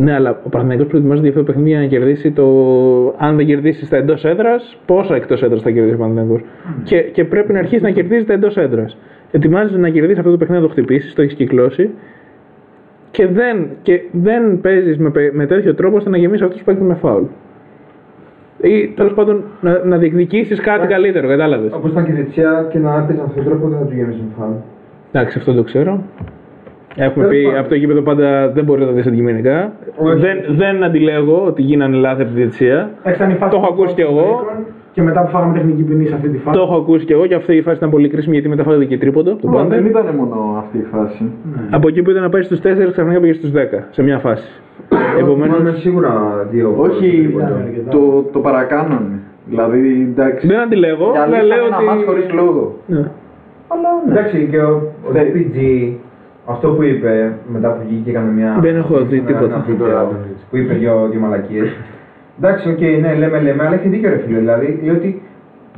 Ναι, 0.01 0.13
αλλά 0.13 0.29
ο 0.43 0.49
Παναθηναϊκός 0.49 0.87
προετοιμάζεται 0.87 1.27
για 1.27 1.37
αυτό 1.37 1.45
το 1.45 1.51
παιχνίδι 1.51 1.69
για 1.69 1.79
να 1.79 1.85
κερδίσει 1.85 2.31
το. 2.31 2.45
Αν 3.17 3.35
δεν 3.35 3.45
κερδίσει 3.45 3.85
στα 3.85 3.97
εντός 3.97 4.25
έδρας, 4.25 4.77
πόσα 4.85 5.15
εκτός 5.15 5.43
έδρας 5.43 5.61
θα 5.61 5.71
κερδίσει 5.71 5.95
ο 5.95 5.97
Παναθηναϊκός; 5.97 6.41
Και, 6.83 7.01
και 7.01 7.25
πρέπει 7.25 7.53
να 7.53 7.59
αρχίσει 7.59 7.83
να 7.83 7.89
κερδίζει 7.91 8.25
τα 8.25 8.33
εντός 8.33 8.57
έδρας. 8.57 8.97
Ετοιμάζεσαι 9.31 9.77
να 9.77 9.89
κερδίσει 9.89 10.19
αυτό 10.19 10.31
το 10.31 10.37
παιχνίδι, 10.37 10.61
να 10.61 10.67
το 10.67 10.73
χτυπήσεις, 10.73 11.13
το 11.13 11.21
έχεις 11.21 11.33
κυκλώσει. 11.33 11.89
Και 13.11 13.27
δεν, 13.27 13.67
και 13.81 14.01
δεν 14.11 14.59
παίζεις 14.61 14.97
με, 14.97 15.09
πε- 15.09 15.33
με 15.33 15.45
τέτοιο 15.45 15.73
τρόπο 15.75 15.97
ώστε 15.97 16.09
να 16.09 16.17
γεμίσεις 16.17 16.45
αυτούς 16.45 16.59
που 16.59 16.65
παίζουν 16.65 16.85
με 16.85 16.93
φάουλ. 16.93 17.23
Ή 18.61 18.87
τέλος 18.95 19.13
πάντων 19.13 19.43
να, 19.61 19.85
να 19.85 19.97
διεκδικήσεις 19.97 20.59
κάτι 20.59 20.87
καλύτερο, 20.87 21.27
κατάλαβες. 21.27 21.71
Όπως 21.73 21.91
ήταν 21.91 22.05
και 22.05 22.11
η 22.11 22.13
Δεξιά 22.15 22.67
και 22.71 22.79
να 22.79 22.97
έπαιζε 22.97 23.17
με 23.17 23.23
αυτόν 23.27 23.43
τον 23.43 23.53
τρόπο 23.53 23.67
δεν 23.67 23.79
θα 23.79 23.85
τους 23.85 23.95
γέμισε 23.95 24.19
με 24.19 24.33
φάουλ. 24.37 24.53
Εντάξει, 25.11 25.37
αυτό 25.37 25.53
το 25.53 25.63
ξέρω. 25.63 26.03
Έχουμε 26.95 27.25
Τέλος 27.25 27.39
πει 27.39 27.43
πάντων. 27.45 27.59
από 27.59 27.69
το 27.69 27.75
γήπεδο 27.75 28.01
πάντα 28.01 28.49
δεν 28.51 28.63
μπορεί 28.63 28.79
να 28.81 28.85
το 28.87 28.93
δει 28.93 28.99
αντικειμενικά. 28.99 29.71
Όχι. 29.97 30.19
Δεν, 30.19 30.37
δεν 30.49 30.83
αντιλέγω 30.83 31.43
ότι 31.45 31.61
γίνανε 31.61 31.95
λάθη 31.97 32.21
από 32.21 32.31
τη 32.31 32.35
διετησία. 32.37 32.89
Το 33.03 33.47
Το 33.49 33.55
έχω 33.57 33.67
ακούσει 33.73 33.93
κι 33.93 34.01
εγώ. 34.01 34.45
Και 34.91 35.01
μετά 35.01 35.21
που 35.21 35.29
φάγαμε 35.29 35.53
τεχνική 35.53 35.81
ποινή 35.83 36.05
σε 36.05 36.13
αυτή 36.15 36.29
τη 36.29 36.37
φάση. 36.37 36.57
Το 36.57 36.63
έχω 36.63 36.75
ακούσει 36.75 37.05
κι 37.05 37.11
εγώ 37.11 37.25
και 37.25 37.35
αυτή 37.35 37.55
η 37.55 37.61
φάση 37.61 37.77
ήταν 37.77 37.89
πολύ 37.89 38.09
κρίσιμη 38.09 38.33
γιατί 38.33 38.49
μετά 38.49 38.63
φάγατε 38.63 38.85
και 38.85 38.97
τρίποντο. 38.97 39.35
Το 39.35 39.47
Μα, 39.47 39.63
Δεν 39.63 39.83
πάντα. 39.91 39.99
ήταν 39.99 40.15
μόνο 40.15 40.55
αυτή 40.57 40.77
η 40.77 40.85
φάση. 40.91 41.31
Από 41.69 41.87
εκεί 41.87 42.01
που 42.01 42.09
ήταν 42.09 42.21
να 42.23 42.29
πάει 42.29 42.41
στους 42.41 42.59
4, 42.59 42.61
ξαφνικά 42.91 43.19
πήγε 43.19 43.33
στους 43.33 43.51
10 43.51 43.55
σε 43.89 44.03
μια 44.03 44.17
φάση. 44.19 44.47
Επομένως... 45.19 45.55
Επομένω. 45.55 45.75
σίγουρα 45.77 46.11
δύο. 46.51 46.75
Όχι, 46.77 47.09
τρίποντα. 47.21 47.63
το, 47.89 48.25
το 48.31 48.39
παρακάνανε. 48.39 49.19
Δηλαδή, 49.45 50.07
εντάξει. 50.11 50.47
Δεν 50.47 50.59
αντιλέγω, 50.59 51.09
Για 51.11 51.21
αλλά 51.21 51.41
λύσανε 51.41 51.55
λέω 51.55 51.65
ένα 51.65 51.81
μάτς 51.81 51.97
ότι. 51.97 52.05
χωρίς 52.05 52.31
λόγο. 52.33 52.75
Ναι. 52.85 52.97
Αλλά 53.67 53.89
ναι. 54.05 54.11
Εντάξει, 54.11 54.47
και 54.51 54.57
ο, 54.57 54.69
ο 55.07 55.09
DPG, 55.13 55.57
αυτό 56.49 56.69
που 56.69 56.83
είπε 56.83 57.37
μετά 57.47 57.69
που 57.71 57.81
βγήκε 57.87 58.01
και 58.03 58.09
έκανε 58.09 58.31
μια. 58.31 58.57
Δεν 58.61 58.75
έχω 58.75 58.99
δει 58.99 59.17
ένα- 59.17 59.25
τίποτα. 59.27 59.45
ένα 59.55 59.63
βίντεο 59.67 60.11
Που 60.49 60.57
είπε 60.57 60.73
δύο, 60.73 61.07
δύο 61.11 61.19
μαλακίες. 61.19 61.69
Εντάξει, 62.37 62.69
οκ, 62.69 62.79
ναι, 62.79 63.13
λέμε, 63.15 63.39
λέμε, 63.39 63.63
αλλά 63.65 63.75
έχει 63.75 63.87
δίκιο 63.87 64.09
ρε 64.09 64.17
φίλε. 64.17 64.37
Δηλαδή, 64.39 64.79
λέει 64.83 64.95
ότι, 64.95 65.21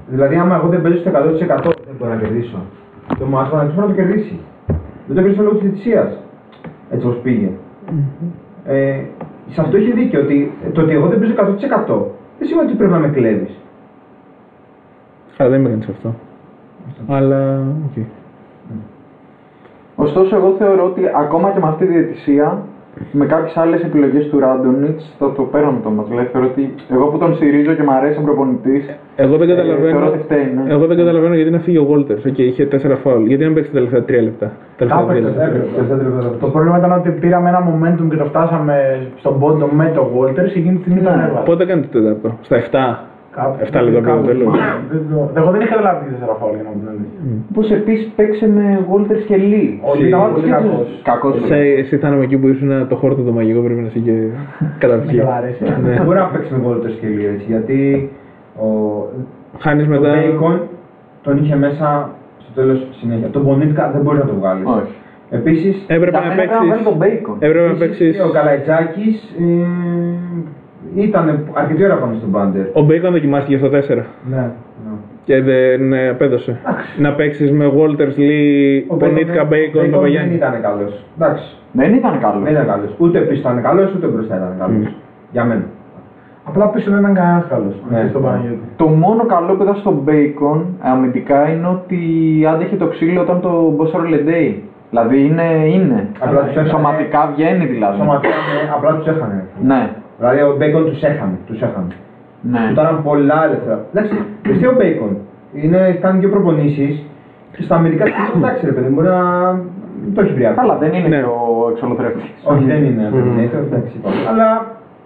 δηλαδή 0.08 0.36
άμα 0.36 0.56
εγώ 0.56 0.68
δεν 0.68 0.82
παίζω 0.82 0.98
στο 0.98 1.10
100% 1.10 1.72
δεν 1.86 1.96
μπορώ 2.00 2.14
να 2.14 2.20
κερδίσω. 2.20 2.58
Το 3.20 3.26
μάτς 3.26 3.50
θα 3.50 3.64
να 3.76 3.86
το 3.86 3.94
κερδίσει. 3.94 4.40
Δεν 5.08 5.16
το 5.16 5.22
κερδίσω 5.22 5.42
λόγω 5.44 5.56
της 5.56 5.64
διετησίας. 5.64 6.18
Έτσι 6.90 7.08
όπως 7.08 7.20
πήγε. 7.20 7.50
Ε, 8.66 9.00
σε 9.50 9.62
αυτό 9.62 9.78
έχει 9.78 9.92
δίκιο 9.92 10.22
ότι 10.22 10.52
το 10.74 10.82
ότι 10.82 10.94
εγώ 10.94 11.08
δεν 11.08 11.20
παίζω 11.20 11.34
100% 11.34 12.06
δεν 12.38 12.48
σημαίνει 12.48 12.68
ότι 12.68 12.78
πρέπει 12.78 12.92
να 12.92 13.00
με 13.00 13.08
κλέβεις. 13.08 13.60
Αλλά 15.38 15.50
δεν 15.50 15.62
με 15.62 15.68
έκανε 15.68 15.86
αυτό. 15.90 16.16
Αλλά. 17.08 17.64
οκ. 17.86 18.04
Ωστόσο, 19.96 20.36
εγώ 20.36 20.56
θεωρώ 20.58 20.84
ότι 20.86 21.02
ακόμα 21.24 21.50
και 21.50 21.60
με 21.60 21.68
αυτή 21.68 21.86
τη 21.86 21.92
διαιτησία 21.94 22.58
με 23.12 23.26
κάποιες 23.26 23.58
άλλες 23.58 23.82
επιλογές 23.84 24.30
του 24.30 24.40
Ράντονιτς 24.40 25.16
θα 25.20 25.32
το 25.32 25.42
παίρναμε 25.44 25.80
το 25.84 25.90
ματς. 25.90 26.10
Δηλαδή 26.10 26.28
θεωρώ 26.32 26.48
ότι 26.48 26.74
εγώ 26.92 27.06
που 27.08 27.18
τον 27.18 27.36
στηρίζω 27.36 27.74
και 27.74 27.84
μου 27.84 27.92
αρέσει 27.92 28.14
σαν 28.14 28.24
προπονητής. 28.24 28.84
Εγώ 29.16 29.38
δεν 29.38 29.48
θεωρώ 29.48 29.62
καταλαβαίνω. 29.62 30.08
ότι 30.08 30.18
φταίει. 30.18 30.54
ναι. 30.56 30.74
Εγώ 30.74 30.86
δεν 30.86 30.98
καταλαβαίνω 30.98 31.36
γιατί 31.36 31.52
να 31.52 31.60
φύγει 31.60 31.78
ο 31.78 31.86
Wolters. 31.86 32.18
Οκ, 32.18 32.38
είχε 32.38 32.68
4 32.72 32.98
φάουλ. 33.04 33.24
Γιατί 33.26 33.44
να 33.46 33.52
παίξει 33.54 33.72
τα 33.72 33.78
τελευταία 33.80 34.20
3 34.20 34.24
λεπτά; 34.24 34.48
Τα 34.48 34.54
τελευταία 34.78 35.00
Κάπου 35.00 35.12
δύο 35.14 35.44
έπαιξε, 35.46 35.94
λεπτά. 35.94 36.38
Το 36.40 36.48
πρόβλημα 36.48 36.78
ήταν 36.78 36.92
ότι 36.92 37.10
πήραμε 37.10 37.50
ένα 37.50 37.62
momentum 37.70 38.06
και 38.10 38.16
το 38.16 38.26
φτάσαμε 38.26 38.76
στον 39.18 39.40
πόντο 39.40 39.66
με 39.80 39.92
το 39.96 40.04
Walters 40.16 40.50
και 40.54 40.60
εκείνη 40.60 40.76
τη 40.76 40.82
στιγμή 40.82 41.02
τον 41.02 41.14
έβαλε. 41.14 41.46
Πότε 41.46 41.64
έκανε 41.64 41.82
το 41.82 41.88
τέταρτο, 42.00 42.38
στα 42.42 42.56
7. 42.58 43.11
Κάπου- 43.36 43.60
7 43.64 43.64
λεπτά 43.64 43.80
πριν 43.80 43.94
το 43.94 44.02
κάπου- 44.10 44.26
τέλος. 44.30 44.54
δεν 44.92 45.02
το- 45.12 45.30
Εγώ 45.40 45.50
δεν 45.54 45.62
είχα 45.62 45.70
καταλάβει 45.76 46.00
τι 46.06 46.12
4 46.16 46.36
φάουλ 46.40 46.54
για 46.58 46.64
να 46.68 46.70
πω 46.74 46.78
την 46.82 46.90
αλήθεια. 46.94 47.20
Όπω 47.52 47.62
επίσης 47.80 48.06
παίξε 48.18 48.46
με 48.58 48.66
Walters 48.92 49.24
και 49.30 49.36
Lee. 49.52 49.70
Ο 49.90 49.92
Lee 50.00 50.08
ήταν 50.08 50.34
πολύ 50.34 50.50
κακός. 50.56 50.88
Κακός. 51.12 51.34
Εσύ, 51.44 51.60
εσύ 51.82 51.94
ήταν 52.00 52.12
εκεί 52.22 52.38
που 52.38 52.48
ήσουν 52.54 52.88
το 52.92 52.96
χόρτο 53.02 53.22
το 53.30 53.32
μαγικό, 53.38 53.60
πρέπει 53.66 53.80
να 53.86 53.88
είσαι 53.88 54.00
και 54.08 54.16
καταρχή. 54.84 55.16
Με 55.16 55.34
αρέσει. 55.40 55.64
Ναι. 55.84 55.94
Μπορεί 56.06 56.18
να 56.18 56.30
παίξει 56.34 56.50
με 56.54 56.60
Walters 56.68 56.96
και 57.02 57.08
λίγο 57.08 57.30
έτσι, 57.36 57.46
γιατί 57.54 58.10
ο, 58.64 58.68
Χάνεις 59.64 59.84
το 59.86 59.90
μετά. 59.94 60.12
Bacon 60.14 60.58
τον 61.26 61.34
είχε 61.42 61.56
μέσα 61.56 62.10
στο 62.44 62.52
τέλος 62.60 62.88
συνέχεια. 63.00 63.28
Το 63.36 63.40
Bonita 63.48 63.84
δεν 63.94 64.02
μπορεί 64.04 64.18
να 64.18 64.26
το 64.32 64.36
βγάλεις. 64.40 64.66
Όχι. 64.68 64.94
Επίσης, 65.30 65.76
Έπρεπε 65.88 66.18
Για 66.18 66.20
να 66.20 66.36
μένα 66.36 66.36
πρέπει 66.36 66.66
να 66.68 66.74
βάλει 66.74 66.84
τον 66.84 66.98
παίξει. 66.98 67.24
Bacon. 67.28 67.36
Έπρεπε 67.40 67.66
να 67.66 67.72
επίσης, 67.72 67.98
παίξει. 67.98 68.22
ο 68.22 68.30
Καλαϊτζάκης 68.38 69.36
ε, 69.40 69.44
ήταν 70.96 71.40
αρκετή 71.54 71.84
ώρα 71.86 71.96
πάνω 71.96 72.14
στον 72.18 72.32
Πάντερ. 72.32 72.66
Ο 72.74 72.82
Μπέικον 72.82 73.12
δοκιμάστηκε 73.12 73.58
στο 73.58 73.68
4 73.68 74.04
Ναι. 74.30 74.50
και 75.24 75.42
δεν 75.42 75.94
ε, 75.94 76.10
απέδωσε. 76.10 76.60
Να 76.98 77.12
παίξεις 77.14 77.52
με 77.52 77.66
Walters, 77.78 78.16
Lee, 78.20 78.84
Ο 78.88 78.96
Πονίτικα, 78.96 79.44
Μπέικον, 79.46 79.82
δεν 79.82 79.92
Παπαγιάννη. 79.92 80.36
ήταν 80.36 80.62
καλός. 80.62 81.04
Εντάξει, 81.18 81.58
Δεν 81.72 81.94
ήταν 81.94 82.20
καλός. 82.20 82.44
δεν 82.44 82.54
ήταν 82.54 82.66
καλός. 82.66 82.96
Ούτε 82.98 83.20
πίσω 83.20 83.40
ήταν 83.40 83.62
καλός, 83.62 83.94
ούτε 83.96 84.08
μπροστά 84.08 84.36
ήταν 84.36 84.54
καλός. 84.60 84.96
Για 85.32 85.44
μένα. 85.44 85.64
Απλά 86.44 86.68
πίσω 86.70 86.92
δεν 86.92 87.00
ήταν 87.00 87.14
κανένας 87.14 87.46
καλός. 87.50 87.76
Ναι. 87.92 88.06
Στον 88.10 88.22
Παναγιώτη. 88.24 88.60
Το 88.76 88.86
μόνο 88.88 89.26
καλό 89.26 89.54
που 89.56 89.64
ήταν 89.64 89.76
στο 89.76 90.04
Bacon 90.08 90.62
αμυντικά 90.80 91.50
είναι 91.50 91.68
ότι 91.68 92.00
άντεχε 92.54 92.76
το 92.76 92.88
ξύλο 92.88 93.22
όταν 93.22 93.42
το 93.42 93.72
Μπόσαρο 93.76 94.04
Λεντέι. 94.04 94.64
Δηλαδή 94.90 95.26
είναι. 95.26 95.48
είναι. 95.74 96.08
Απλά 96.20 96.40
τους 96.42 96.52
έχανε- 96.52 96.70
Σωματικά 96.70 97.32
βγαίνει 97.36 97.66
δηλαδή. 97.66 97.98
Σωματικά, 97.98 98.28
ναι, 98.28 98.70
απλά 98.76 98.96
τους 98.96 99.08
έχανε. 99.08 99.46
Ναι. 99.64 99.90
Δηλαδή 100.22 100.40
ο 100.42 100.56
Μπέικον 100.58 100.84
τους 100.86 101.02
έχανε. 101.12 101.38
Τους 101.48 101.62
έχανε. 101.62 101.94
ναι. 102.42 102.58
Του 102.66 102.72
ήταν 102.72 103.02
πολλά 103.04 103.40
ελεύθερα. 103.48 103.80
Εντάξει, 103.94 104.16
και 104.60 104.68
ο 104.68 104.74
Μπέικον. 104.78 105.18
Είναι, 105.54 105.80
κάνει 106.02 106.20
δύο 106.20 106.30
προπονήσεις 106.30 106.94
και 107.56 107.62
στα 107.64 107.76
αμυντικά 107.76 108.06
του 108.06 108.38
εντάξει 108.38 108.66
ρε 108.66 108.72
παιδί, 108.72 108.90
μπορεί 108.94 109.08
να 109.08 109.22
μην 110.04 110.14
το 110.16 110.22
έχει 110.22 110.34
βρει 110.34 110.46
ακόμα. 110.46 110.62
Καλά, 110.68 110.76
δεν 110.84 110.94
είναι 110.94 111.08
Ναι. 111.08 111.18
και 111.18 111.24
ο 111.24 111.70
εξολοθρεύτη. 111.72 112.24
Όχι, 112.44 112.64
δεν 112.72 112.84
είναι 112.84 113.04
Terminator, 113.14 113.62
εντάξει, 113.68 113.94
είπαμε. 113.98 114.16
Αλλά 114.30 114.48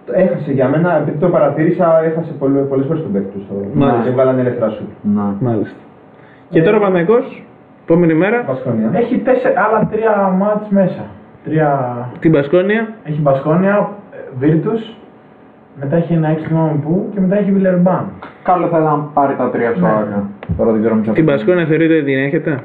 το 0.06 0.12
έχασε 0.16 0.52
για 0.52 0.68
μένα, 0.68 0.96
επειδή 1.00 1.18
το 1.18 1.28
παρατήρησα, 1.28 1.86
έχασε 2.04 2.32
πολλέ- 2.38 2.64
πολλές 2.70 2.86
φορές 2.86 3.02
τον 3.02 3.12
παίκτη 3.12 3.30
του. 3.32 3.42
στο- 3.44 3.54
Μάλιστα. 3.74 4.02
Και 4.04 4.10
βγάλανε 4.10 4.40
ελεύθερα 4.40 4.70
σου. 4.70 4.84
Ναι. 5.14 5.22
Μάλιστα. 5.40 5.78
Και 6.50 6.62
τώρα 6.62 6.76
ο 6.76 6.80
Παναγικό, 6.80 7.14
επόμενη 7.84 8.14
μέρα, 8.14 8.44
Βασκόνια. 8.46 8.90
Έχει 8.92 9.18
τέσσερα, 9.18 9.54
άλλα 9.64 9.88
τρία 9.92 10.12
μάτς 10.40 10.68
μέσα. 10.68 11.02
Τρία... 11.44 11.68
την 12.20 12.32
Πασκόνια. 12.32 12.88
Έχει 13.04 13.20
Μπασκόνια, 13.20 13.88
Βίρτους, 14.38 14.96
μετά 15.80 15.96
έχει 15.96 16.12
ένα 16.12 16.28
έξι 16.28 16.46
θυμάμαι 16.46 16.78
πού 16.84 17.08
και 17.14 17.20
μετά 17.20 17.38
έχει 17.38 17.50
Βιλερμπάν. 17.52 18.04
Καλό 18.42 18.66
θα 18.66 18.78
ήταν 18.78 18.98
να 18.98 18.98
πάρει 19.14 19.34
τα 19.36 19.50
τρία 19.50 19.70
στο 19.70 19.80
Ναι. 19.86 19.92
άκρα. 19.92 20.28
Τώρα 20.56 20.70
δεν 20.72 20.80
ξέρω 20.80 20.96
ποιο. 20.96 21.12
Την 21.12 21.24
Πασκόνια 21.24 21.66
θεωρείτε 21.66 21.94
ότι 21.94 22.04
την 22.04 22.18
έχετε; 22.18 22.60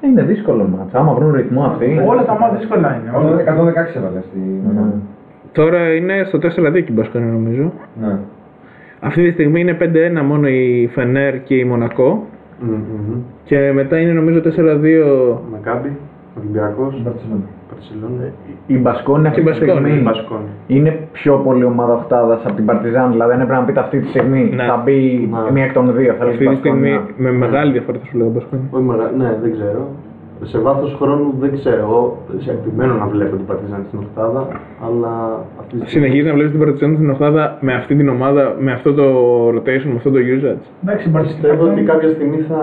Είναι 0.00 0.22
δύσκολο 0.22 0.68
μάτς. 0.76 0.94
Άμα 0.94 1.12
βρουν 1.14 1.32
ρυθμό 1.32 1.62
αυτοί. 1.64 2.02
Όλα 2.06 2.24
τα 2.24 2.38
μάτς 2.40 2.58
δύσκολα 2.58 3.00
είναι. 3.00 3.10
Ο 3.16 3.18
όλα. 3.18 3.40
116 3.40 3.96
έβαλε 3.96 4.20
στη 4.28 4.38
Ναι. 4.74 4.82
Τώρα 5.52 5.94
είναι 5.94 6.24
στο 6.26 6.38
4-2 6.38 6.82
και 6.84 6.92
η 6.92 6.94
Πασκόνια 6.94 7.32
νομίζω. 7.32 7.72
Ναι. 8.00 8.18
Αυτή 9.00 9.22
τη 9.24 9.30
στιγμή 9.30 9.60
είναι 9.60 9.76
5-1 10.20 10.22
μόνο 10.22 10.48
η 10.48 10.90
Φενέρ 10.92 11.42
και 11.42 11.54
η 11.54 11.64
Μονακό. 11.64 12.26
Μμμ. 12.60 13.20
Και 13.44 13.72
μετά 13.74 13.98
είναι 13.98 14.12
νομίζω 14.12 14.40
4-2 14.40 15.38
Μακάμπι, 15.52 15.96
Ολυμπιακός, 16.38 16.92
Μπαρτσελόνα. 17.02 17.46
Παρσελόνα. 17.70 18.24
Η 18.66 18.76
Μπασκόνη 18.82 19.26
αυτή 19.26 19.40
Η 19.40 19.42
τη 19.44 19.48
Μπασκόνη, 19.48 19.70
στιγμή 19.70 19.92
η 19.98 20.02
Μπασκόνη. 20.04 20.48
είναι 20.66 20.90
πιο 21.12 21.34
πολύ 21.46 21.64
ομάδα 21.64 21.92
οχτάδα 21.92 22.34
από 22.44 22.54
την 22.54 22.64
Παρτιζάν. 22.64 23.10
Δηλαδή, 23.10 23.32
αν 23.32 23.40
έπρεπε 23.40 23.60
να 23.60 23.66
πείτε 23.66 23.80
αυτή 23.80 23.96
τη 24.00 24.08
στιγμή, 24.08 24.42
Ναι. 24.54 24.64
θα 24.70 24.76
μπει 24.84 25.28
Ναι. 25.32 25.50
μία 25.52 25.64
εκ 25.64 25.72
των 25.72 25.84
δύο. 25.96 26.12
Θα 26.18 26.24
αυτή 26.24 26.44
λέει 26.44 26.52
τη 26.54 26.58
στιγμή 26.60 26.90
Μπασκόνη. 26.90 27.14
με 27.24 27.30
μεγάλη 27.44 27.72
διαφορά 27.72 27.98
θα 27.98 28.06
σου 28.10 28.16
λέω 28.18 28.28
Πασκόνια. 28.36 28.66
Όχι 28.70 28.84
μεγα- 28.90 29.10
ναι, 29.20 29.30
δεν 29.42 29.52
ξέρω. 29.56 29.82
Σε 30.42 30.58
βάθος 30.58 30.96
χρόνου 31.00 31.34
δεν 31.40 31.50
ξέρω. 31.58 31.76
Εγώ 31.86 32.18
σε- 32.38 32.50
επιμένω 32.50 32.94
να 32.94 33.06
βλέπω 33.06 33.36
την 33.36 33.46
Παρτιζάν 33.46 33.82
στην 33.88 33.98
Οχτάδα, 33.98 34.42
αλλά 34.86 35.12
αυτή 35.60 35.74
τη 35.78 35.86
στιγμή- 35.86 35.88
Συνεχίζεις 35.88 36.26
να 36.26 36.32
βλέπεις 36.36 36.50
την 36.54 36.60
Παρτιζάν 36.60 36.94
στην 36.94 37.10
Οχτάδα 37.10 37.58
με 37.60 37.72
αυτή 37.74 37.94
την 37.96 38.08
ομάδα, 38.08 38.54
με 38.58 38.72
αυτό 38.72 38.94
το 38.94 39.06
rotation, 39.48 39.88
με 39.92 39.96
αυτό 40.00 40.10
το 40.10 40.18
usage; 40.34 40.64
Εντάξει, 40.82 41.08
η 41.08 41.12
Πιστεύω 41.12 41.62
ότι 41.62 41.70
Μπαρσελόνα- 41.72 41.82
κάποια 41.92 42.08
στιγμή 42.08 42.38
θα 42.50 42.60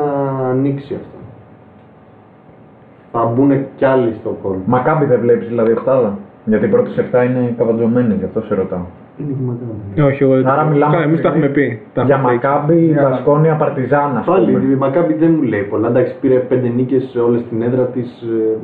ανοίξει 0.51 0.93
αυτό. 1.01 1.17
Θα 3.15 3.21
μπουν 3.35 3.51
κι 3.75 3.85
άλλοι 3.85 4.11
στο 4.19 4.29
κόλπο. 4.41 4.61
Μακάμπι 4.65 5.05
δεν 5.05 5.19
βλέπεις 5.19 5.47
δηλαδή 5.47 5.71
οχτάδα. 5.71 6.17
Γιατί 6.45 6.65
οι 6.65 6.69
πρώτες 6.69 6.93
7 7.11 7.25
είναι 7.27 7.53
καβατζωμένε, 7.57 8.13
γι' 8.19 8.25
αυτό 8.25 8.41
σε 8.41 8.53
ρωτάω. 8.55 8.85
Είναι 9.19 9.31
και 9.37 9.43
μακάμπι. 9.49 10.01
Όχι, 10.09 10.23
εγώ 10.23 10.33
δεν 10.35 10.47
Άρα 10.47 10.63
μιλάμε 10.63 10.93
Καλά, 10.93 11.05
εμείς 11.05 11.21
τα 11.21 11.27
έχουμε 11.27 11.47
πει. 11.47 11.81
Τα 11.93 12.01
Για 12.03 12.15
έχουμε 12.15 12.29
πει. 12.31 12.35
Μακάμπι, 12.35 12.95
Μπασκόνια, 13.01 13.53
Παρτιζάν, 13.55 14.17
ας 14.17 14.25
Πάλι 14.25 14.51
πούμε. 14.51 14.73
η 14.73 14.75
Μακάμπι 14.75 15.13
δεν 15.13 15.31
μου 15.35 15.41
λέει 15.51 15.61
πολλά. 15.71 15.87
Εντάξει, 15.87 16.13
πήρε 16.21 16.35
πέντε 16.35 16.67
νίκες 16.67 17.15
όλες 17.27 17.41
στην 17.45 17.61
έδρα 17.61 17.83
της. 17.95 18.07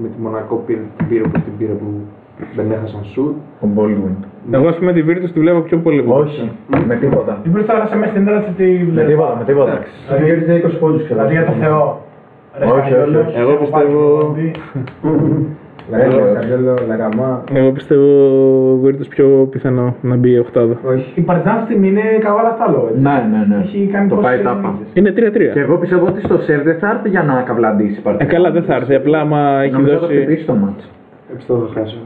Με 0.01 0.07
τη 0.07 0.17
Μονακό 0.21 0.55
πήρε 0.65 0.79
την 0.97 1.07
πήρε 1.09 1.21
που 1.23 1.39
την 1.45 1.53
πήρε 1.57 1.71
που 1.81 1.87
δεν 2.55 2.71
έχασαν 2.71 3.03
σουτ. 3.13 3.35
Ο 3.63 3.67
Μπόλουιν. 3.73 4.15
Εγώ 4.51 4.67
ας 4.67 4.75
πούμε 4.77 4.91
τη 4.93 5.01
Virtus 5.07 5.29
τη 5.33 5.39
βλέπω 5.39 5.59
πιο 5.59 5.77
πολύ. 5.77 6.03
Όχι, 6.07 6.51
με 6.87 6.95
τίποτα. 6.95 7.37
Η 7.45 7.49
Βίρτους 7.49 7.69
έγραψε 7.73 7.95
μέσα 7.97 8.11
στην 8.11 8.27
έδρα 8.27 8.39
της 8.41 8.55
τη 8.55 8.63
Με 8.63 8.83
Βιλερμπάν. 8.83 9.07
τίποτα, 9.07 9.35
με 9.39 9.43
τίποτα. 9.49 9.79
Δηλαδή 10.07 10.25
κέρδισε 10.25 10.53
20 10.67 10.79
πόντους 10.79 11.01
και 11.01 11.13
Δηλαδή 11.13 11.33
για 11.33 11.45
το 11.45 11.51
Θεό. 11.63 11.81
Ρε 12.59 12.65
Όχι, 12.65 12.89
Σκαριόλος, 12.89 13.25
όχι, 13.25 13.27
όχι. 13.29 13.39
Εγώ 13.39 13.51
έχω 13.51 13.59
πιστεύω- 13.63 14.33
πάρει 14.33 14.51
προπονητή. 15.01 15.49
Λαγέλο, 15.91 16.21
Καγκέλο, 16.33 16.73
Λαγαμά. 16.87 17.43
Εγώ 17.53 17.71
πιστεύω 17.71 18.07
Virtus 18.83 19.07
πιο 19.09 19.47
πιθανό 19.51 19.95
να 20.01 20.15
μπει 20.15 20.29
η 20.31 20.37
Οχτάδα. 20.37 20.75
Η 21.15 21.21
Παρτιζάν 21.21 21.53
αυτή 21.55 21.65
τη 21.65 21.71
στιγμή 21.71 21.87
είναι 21.87 22.01
καβάλα 22.25 22.51
στάλο. 22.57 22.87
έτσι. 22.89 23.01
Ναι, 23.01 23.15
ναι, 23.31 23.41
ναι. 23.55 23.63
Έχει 23.63 23.89
κάνει 23.93 24.09
το 24.09 24.15
πόσες 24.15 24.29
πάει 24.29 24.43
τάπα. 24.43 24.69
νίκες. 24.71 24.87
Είναι 24.93 25.11
3-3. 25.11 25.53
Και 25.53 25.59
εγώ 25.59 25.75
πιστεύω 25.77 26.05
ότι 26.05 26.21
στο 26.21 26.37
σερ 26.37 26.61
δεν 26.63 26.77
θα 26.79 26.87
έρθει 26.89 27.09
για 27.09 27.23
να 27.23 27.41
καβλαντήσει 27.47 27.91
η 27.91 27.97
Ε, 27.97 28.01
Παρτιζάν. 28.03 28.33
καλά, 28.33 28.51
δεν 28.51 28.63
θα 28.63 28.73
έρθει. 28.75 28.95
Απλά 28.95 29.19
άμα 29.19 29.39
έχει 29.63 29.73
Νομίζω 29.73 29.93
θα 29.93 29.99
το 29.99 30.05
δώσει. 30.05 30.17
χτυπήσει 30.17 30.45
το 30.45 30.53
μάτς. 30.53 30.89
Πιστεύω 31.35 31.59
θα 31.73 31.79
χάσει. 31.79 31.97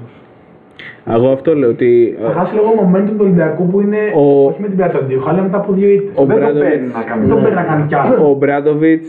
Εγώ 1.15 1.27
αυτό 1.31 1.55
λέω 1.55 1.69
ότι. 1.69 2.17
Θα 2.25 2.31
χάσει 2.39 2.53
λίγο 2.53 2.69
momentum 2.83 3.09
του 3.17 3.25
Ολυμπιακού 3.27 3.63
που 3.71 3.81
είναι 3.81 3.97
Ο- 4.15 4.45
όχι 4.47 4.61
με 4.61 4.67
την 4.67 4.77
πλάτη 4.77 4.91
του 4.97 5.03
αντίχου, 5.03 5.29
αλλά 5.29 5.41
μετά 5.41 5.57
από 5.57 5.73
δύο 5.73 5.89
ήττες. 5.89 6.11
Ο 6.15 6.25
Δεν 6.25 6.35
το 6.35 6.41
Μπράντοβιτς- 6.41 6.69
παίρνει 6.71 6.87
να 6.97 7.01
κάνει. 7.09 7.21
Δεν 7.21 7.29
τον 7.33 7.41
παίρνει 7.43 7.55
να 7.61 7.63
κάνει 7.69 7.83
κι 7.89 7.95
άλλο. 7.95 8.29
Ο 8.29 8.33
Μπράντοβιτς 8.39 9.07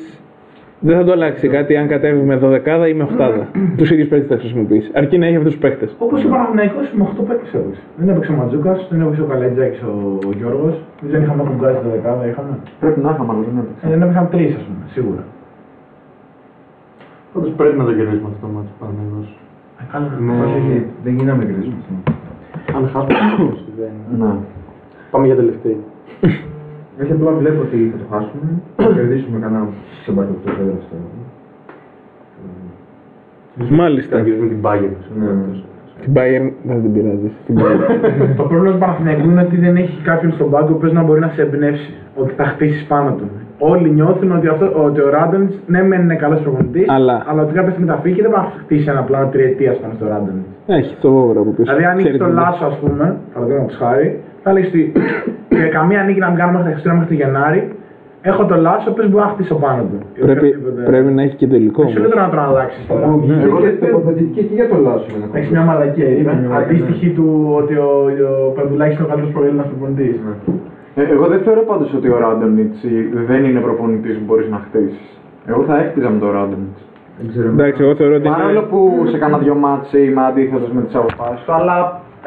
δεν 0.86 0.96
θα 0.98 1.04
το 1.04 1.12
αλλάξει 1.12 1.48
κάτι 1.48 1.76
αν 1.76 1.86
κατέβει 1.88 2.22
με 2.30 2.36
12 2.42 2.88
ή 2.88 2.94
με 2.94 3.08
8. 3.18 3.30
τους 3.78 3.90
ίδιους 3.90 4.08
παίκτες 4.08 4.28
θα 4.28 4.38
χρησιμοποιήσει. 4.38 4.90
Αρκεί 4.94 5.18
να 5.18 5.26
έχει 5.26 5.36
αυτούς 5.36 5.52
τους 5.52 5.60
παίκτες. 5.60 5.90
Όπως 5.98 6.24
ο 6.24 6.28
Παναθηναϊκός 6.28 6.86
με 6.98 7.02
8 7.20 7.24
παίκτες 7.28 7.54
έπαιξε. 7.54 7.82
Δεν 7.96 8.08
έπαιξε 8.08 8.30
ο 8.32 8.34
Ματζούκας, 8.34 8.86
δεν 8.90 9.00
έπαιξε 9.00 9.22
ο 9.22 9.24
Καλέτζάκης 9.24 9.82
ο, 9.82 10.18
ο 10.28 10.30
Γιώργος. 10.38 10.74
Δεν 11.00 11.22
είχαμε 11.22 11.42
κουμπάζει 11.42 11.78
το 11.84 11.88
δεκάδα, 11.94 12.26
είχαμε. 12.30 12.58
Πρέπει 12.80 13.00
να 13.00 13.10
είχαμε, 13.10 13.32
αλλά 13.32 13.42
δεν 13.48 13.56
έπαιξε. 13.62 13.86
Ε, 13.86 13.88
δεν 13.90 14.02
έπαιξαν 14.02 14.28
τρεις 14.32 14.50
ας 14.58 14.64
πούμε, 14.66 14.84
σίγουρα. 14.94 15.22
Πάντως 17.32 17.50
πρέπει 17.60 17.76
να 17.80 17.84
το 17.88 17.92
κερδίσουμε 17.98 18.28
αυτό 18.32 18.40
το 18.46 18.52
μάτι 18.54 18.70
Παναγενός. 18.80 19.28
Ε, 19.80 19.82
καλά. 19.92 20.12
Ναι. 20.26 20.34
Όχι, 20.44 20.56
όχι, 20.60 20.76
δεν 21.04 21.12
γίναμε 21.18 21.42
κρίσιμο. 21.50 21.78
Αν 22.76 22.82
χάσουμε, 22.92 23.52
δεν. 23.78 23.94
Ναι. 24.20 24.32
Πάμε 25.10 25.26
για 25.26 25.36
τελευταία. 25.40 25.78
Όχι, 27.02 27.12
απλά 27.12 27.30
βλέπω 27.30 27.60
ότι 27.60 27.78
θα 27.92 27.98
το 28.02 28.06
χάσουμε. 28.12 28.46
Θα 28.86 28.92
κερδίσουμε 28.94 29.38
κανένα 29.38 29.68
ξεμπάρκο 30.02 30.32
που 30.32 30.40
το 30.44 30.50
έδρα 30.60 30.78
στο. 30.86 30.96
Μάλιστα. 33.80 34.16
Θα 34.16 34.22
κερδίσουμε 34.22 34.48
την 34.48 34.60
Bayern. 34.62 34.96
Ναι, 35.18 35.26
ναι. 35.26 35.46
Την 36.02 36.12
Bayern 36.16 36.46
δεν 36.62 36.82
την 36.82 36.92
πειράζεις. 36.92 37.32
Την 37.46 37.54
Bayern. 37.60 37.82
Το 38.40 38.42
πρόβλημα 38.42 38.72
του 38.74 38.78
Παναθηναϊκού 38.78 39.30
είναι 39.30 39.42
ότι 39.42 39.56
δεν 39.56 39.76
έχει 39.76 40.02
κάποιον 40.02 40.32
στον 40.32 40.50
πάγκο 40.50 40.72
που 40.72 40.78
παίζει 40.78 40.94
να 40.96 41.02
μπορεί 41.02 41.20
να 41.20 41.28
σε 41.28 41.42
εμπνεύσει. 41.42 41.92
Ότι 42.16 42.32
θα 42.36 42.44
χτίσεις 42.44 42.84
πάνω 42.86 43.10
του. 43.18 43.28
Όλοι 43.58 43.90
νιώθουν 43.90 44.36
ότι, 44.36 44.46
αυτό, 44.48 44.66
ότι 44.84 45.00
ο 45.00 45.08
Ράντονιτς 45.10 45.54
ναι, 45.66 45.82
μεν 45.82 46.00
είναι 46.02 46.16
καλός 46.16 46.40
προπονητής, 46.40 46.88
Αλλά- 46.88 47.22
αλλά 47.26 47.42
ότι 47.42 47.52
κάποια 47.54 47.70
στιγμή 47.70 47.88
θα 47.90 47.96
φύγει 47.96 48.14
και 48.14 48.22
δεν 48.22 48.30
θα 48.30 48.52
χτίσει 48.62 48.88
ένα 48.88 49.02
πλάνο 49.02 49.28
τριετίας 49.28 49.76
πάνω 49.76 49.92
στο 49.96 50.06
Ράντονιτς. 50.08 50.46
Έχει 50.66 50.96
το 51.00 51.10
βόβορο 51.12 51.40
από 51.40 51.50
πίσω. 51.50 51.62
Δηλαδή, 51.62 51.84
αν 51.84 51.98
είχε 51.98 52.02
Ξέρει 52.08 52.18
τον 52.18 52.26
τι 52.28 52.32
είναι. 52.32 52.42
Λάσο, 52.42 52.64
ας 52.64 52.76
πούμε, 52.78 53.16
παραδείγματος 53.34 53.76
χάρη, 53.76 54.20
θα 54.44 54.50
λέει 54.52 54.64
ότι 54.70 54.82
και 55.48 55.64
καμία 55.76 56.00
νίκη 56.06 56.20
να 56.24 56.28
μην 56.30 56.38
κάνουμε 56.40 56.58
μέχρι 56.58 56.68
τα 56.68 56.74
Χριστούγεννα 56.76 57.00
μέχρι 57.00 57.16
το 57.16 57.22
Γενάρη, 57.22 57.60
έχω 58.30 58.42
τον 58.50 58.58
Λάσο, 58.66 58.88
πε 58.96 59.02
που 59.10 59.18
να 59.24 59.28
χτίσω 59.32 59.54
πάνω 59.64 59.82
του. 59.90 59.98
Ή 60.18 60.20
Πρέπει, 60.26 60.38
οποιοδήποτε. 60.46 60.80
πρέπει 60.90 61.10
να 61.16 61.22
έχει 61.26 61.36
και 61.40 61.46
τελικό. 61.54 61.82
Σου 61.82 61.88
λέω 61.94 61.98
όμως. 61.98 62.10
τώρα 62.12 62.22
να 62.26 62.30
τον 62.34 62.40
αλλάξεις 62.48 62.82
τώρα. 62.90 63.04
Εγώ 63.46 63.56
δεν 63.64 63.72
τοποθετηθήκε 63.80 64.40
και 64.48 64.54
για 64.60 64.68
το 64.72 64.76
Λάσο. 64.86 65.06
με 65.12 65.16
ένα 65.18 65.26
Έχεις 65.38 65.50
μια 65.54 65.64
μαλακία, 65.70 66.08
είπε. 66.10 66.20
Είπε 66.20 66.32
μια 66.40 66.48
μαλακία, 66.48 66.74
Αντίστοιχη 66.74 67.08
του 67.16 67.26
ότι 67.60 67.74
ο, 67.86 67.90
ο 68.46 68.50
Παντουλάκης 68.56 68.94
είναι 68.96 69.06
ο 69.06 69.10
καλύτερος 69.10 69.34
προέλληνα 69.36 69.64
προπονητής. 69.70 70.16
Ε, 71.00 71.02
εγώ 71.14 71.24
δεν 71.32 71.40
θεωρώ 71.44 71.62
πάντως 71.70 71.88
ότι 71.98 72.08
ο 72.14 72.16
Ράντονιτς 72.24 72.78
δεν 73.30 73.40
είναι 73.48 73.60
προπονητής 73.66 74.14
που 74.18 74.24
μπορείς 74.26 74.48
να 74.54 74.58
χτίσεις. 74.66 75.06
Εγώ 75.50 75.60
θα 75.68 75.74
έχτιζα 75.82 76.08
με 76.14 76.18
τον 76.24 76.30
Ράντονιτς. 76.38 76.80
Δεν 77.18 77.26
ξέρω. 77.30 77.48
Εντάξει, 77.56 77.78
εγώ 77.84 77.94
θεωρώ 78.00 78.14
ότι. 78.20 78.28
Παρόλο 78.28 78.50
είναι- 78.50 78.60
που 78.70 78.80
σε 79.10 79.16
κάνα 79.22 79.38
δυο 79.44 79.54
μάτς 79.64 79.92
είμαι 79.92 80.22
αντίθετος 80.30 80.70
με 80.76 80.80
τις 80.86 80.94
αποφάσεις 81.00 81.44
του, 81.44 81.52
αλλά 81.58 81.76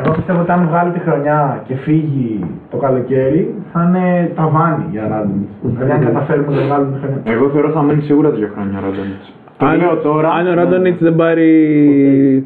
Εγώ 0.03 0.11
πιστεύω 0.15 0.39
ότι 0.41 0.51
αν 0.51 0.67
βγάλει 0.69 0.91
τη 0.91 0.99
χρονιά 0.99 1.61
και 1.67 1.75
φύγει 1.75 2.45
το 2.71 2.77
καλοκαίρι, 2.77 3.53
θα 3.73 3.81
είναι 3.87 4.31
ταβάνι 4.35 4.85
για 4.91 5.03
Ράντονιτς. 5.11 5.51
δηλαδή, 5.61 5.91
αν 5.91 6.01
καταφέρουμε 6.05 6.55
να 6.55 6.61
βγάλουμε 6.67 6.91
τη 6.95 6.99
χρονιά. 7.03 7.21
Εγώ 7.25 7.49
θεωρώ 7.49 7.69
θα 7.69 7.81
μείνει 7.81 8.01
σίγουρα 8.01 8.29
δύο 8.29 8.49
χρόνια 8.53 8.77
ο 8.79 8.81
Ράντονιτς. 8.85 9.27
Το 9.57 9.65
Αν, 9.65 9.77
λέω 9.77 9.95
τώρα. 9.97 10.29
αν 10.37 10.47
ο 10.47 10.53
Ράντονιτς 10.53 10.99
δεν 11.07 11.15
πάρει 11.15 11.49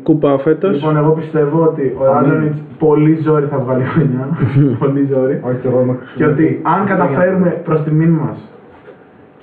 κούπα 0.04 0.40
φέτος, 0.40 0.74
Λοιπόν, 0.76 0.98
εγώ 0.98 1.12
πιστεύω 1.12 1.58
ότι 1.70 1.96
ο 2.02 2.04
Ράντονιτς 2.14 2.58
πολύ 2.80 3.14
ζόρι 3.26 3.46
θα 3.46 3.58
βγάλει 3.58 3.84
χρονιά. 3.84 4.26
πολύ 4.82 5.08
ζόρι. 5.12 5.36
Όχι, 5.48 5.58
και 5.62 5.68
εγώ 5.68 5.80
είμαι 5.82 5.96
Και 6.16 6.26
ότι 6.26 6.62
αν 6.76 6.86
καταφέρουμε 6.86 7.50
προς 7.68 7.84
τιμήν 7.84 8.10
μας 8.10 8.38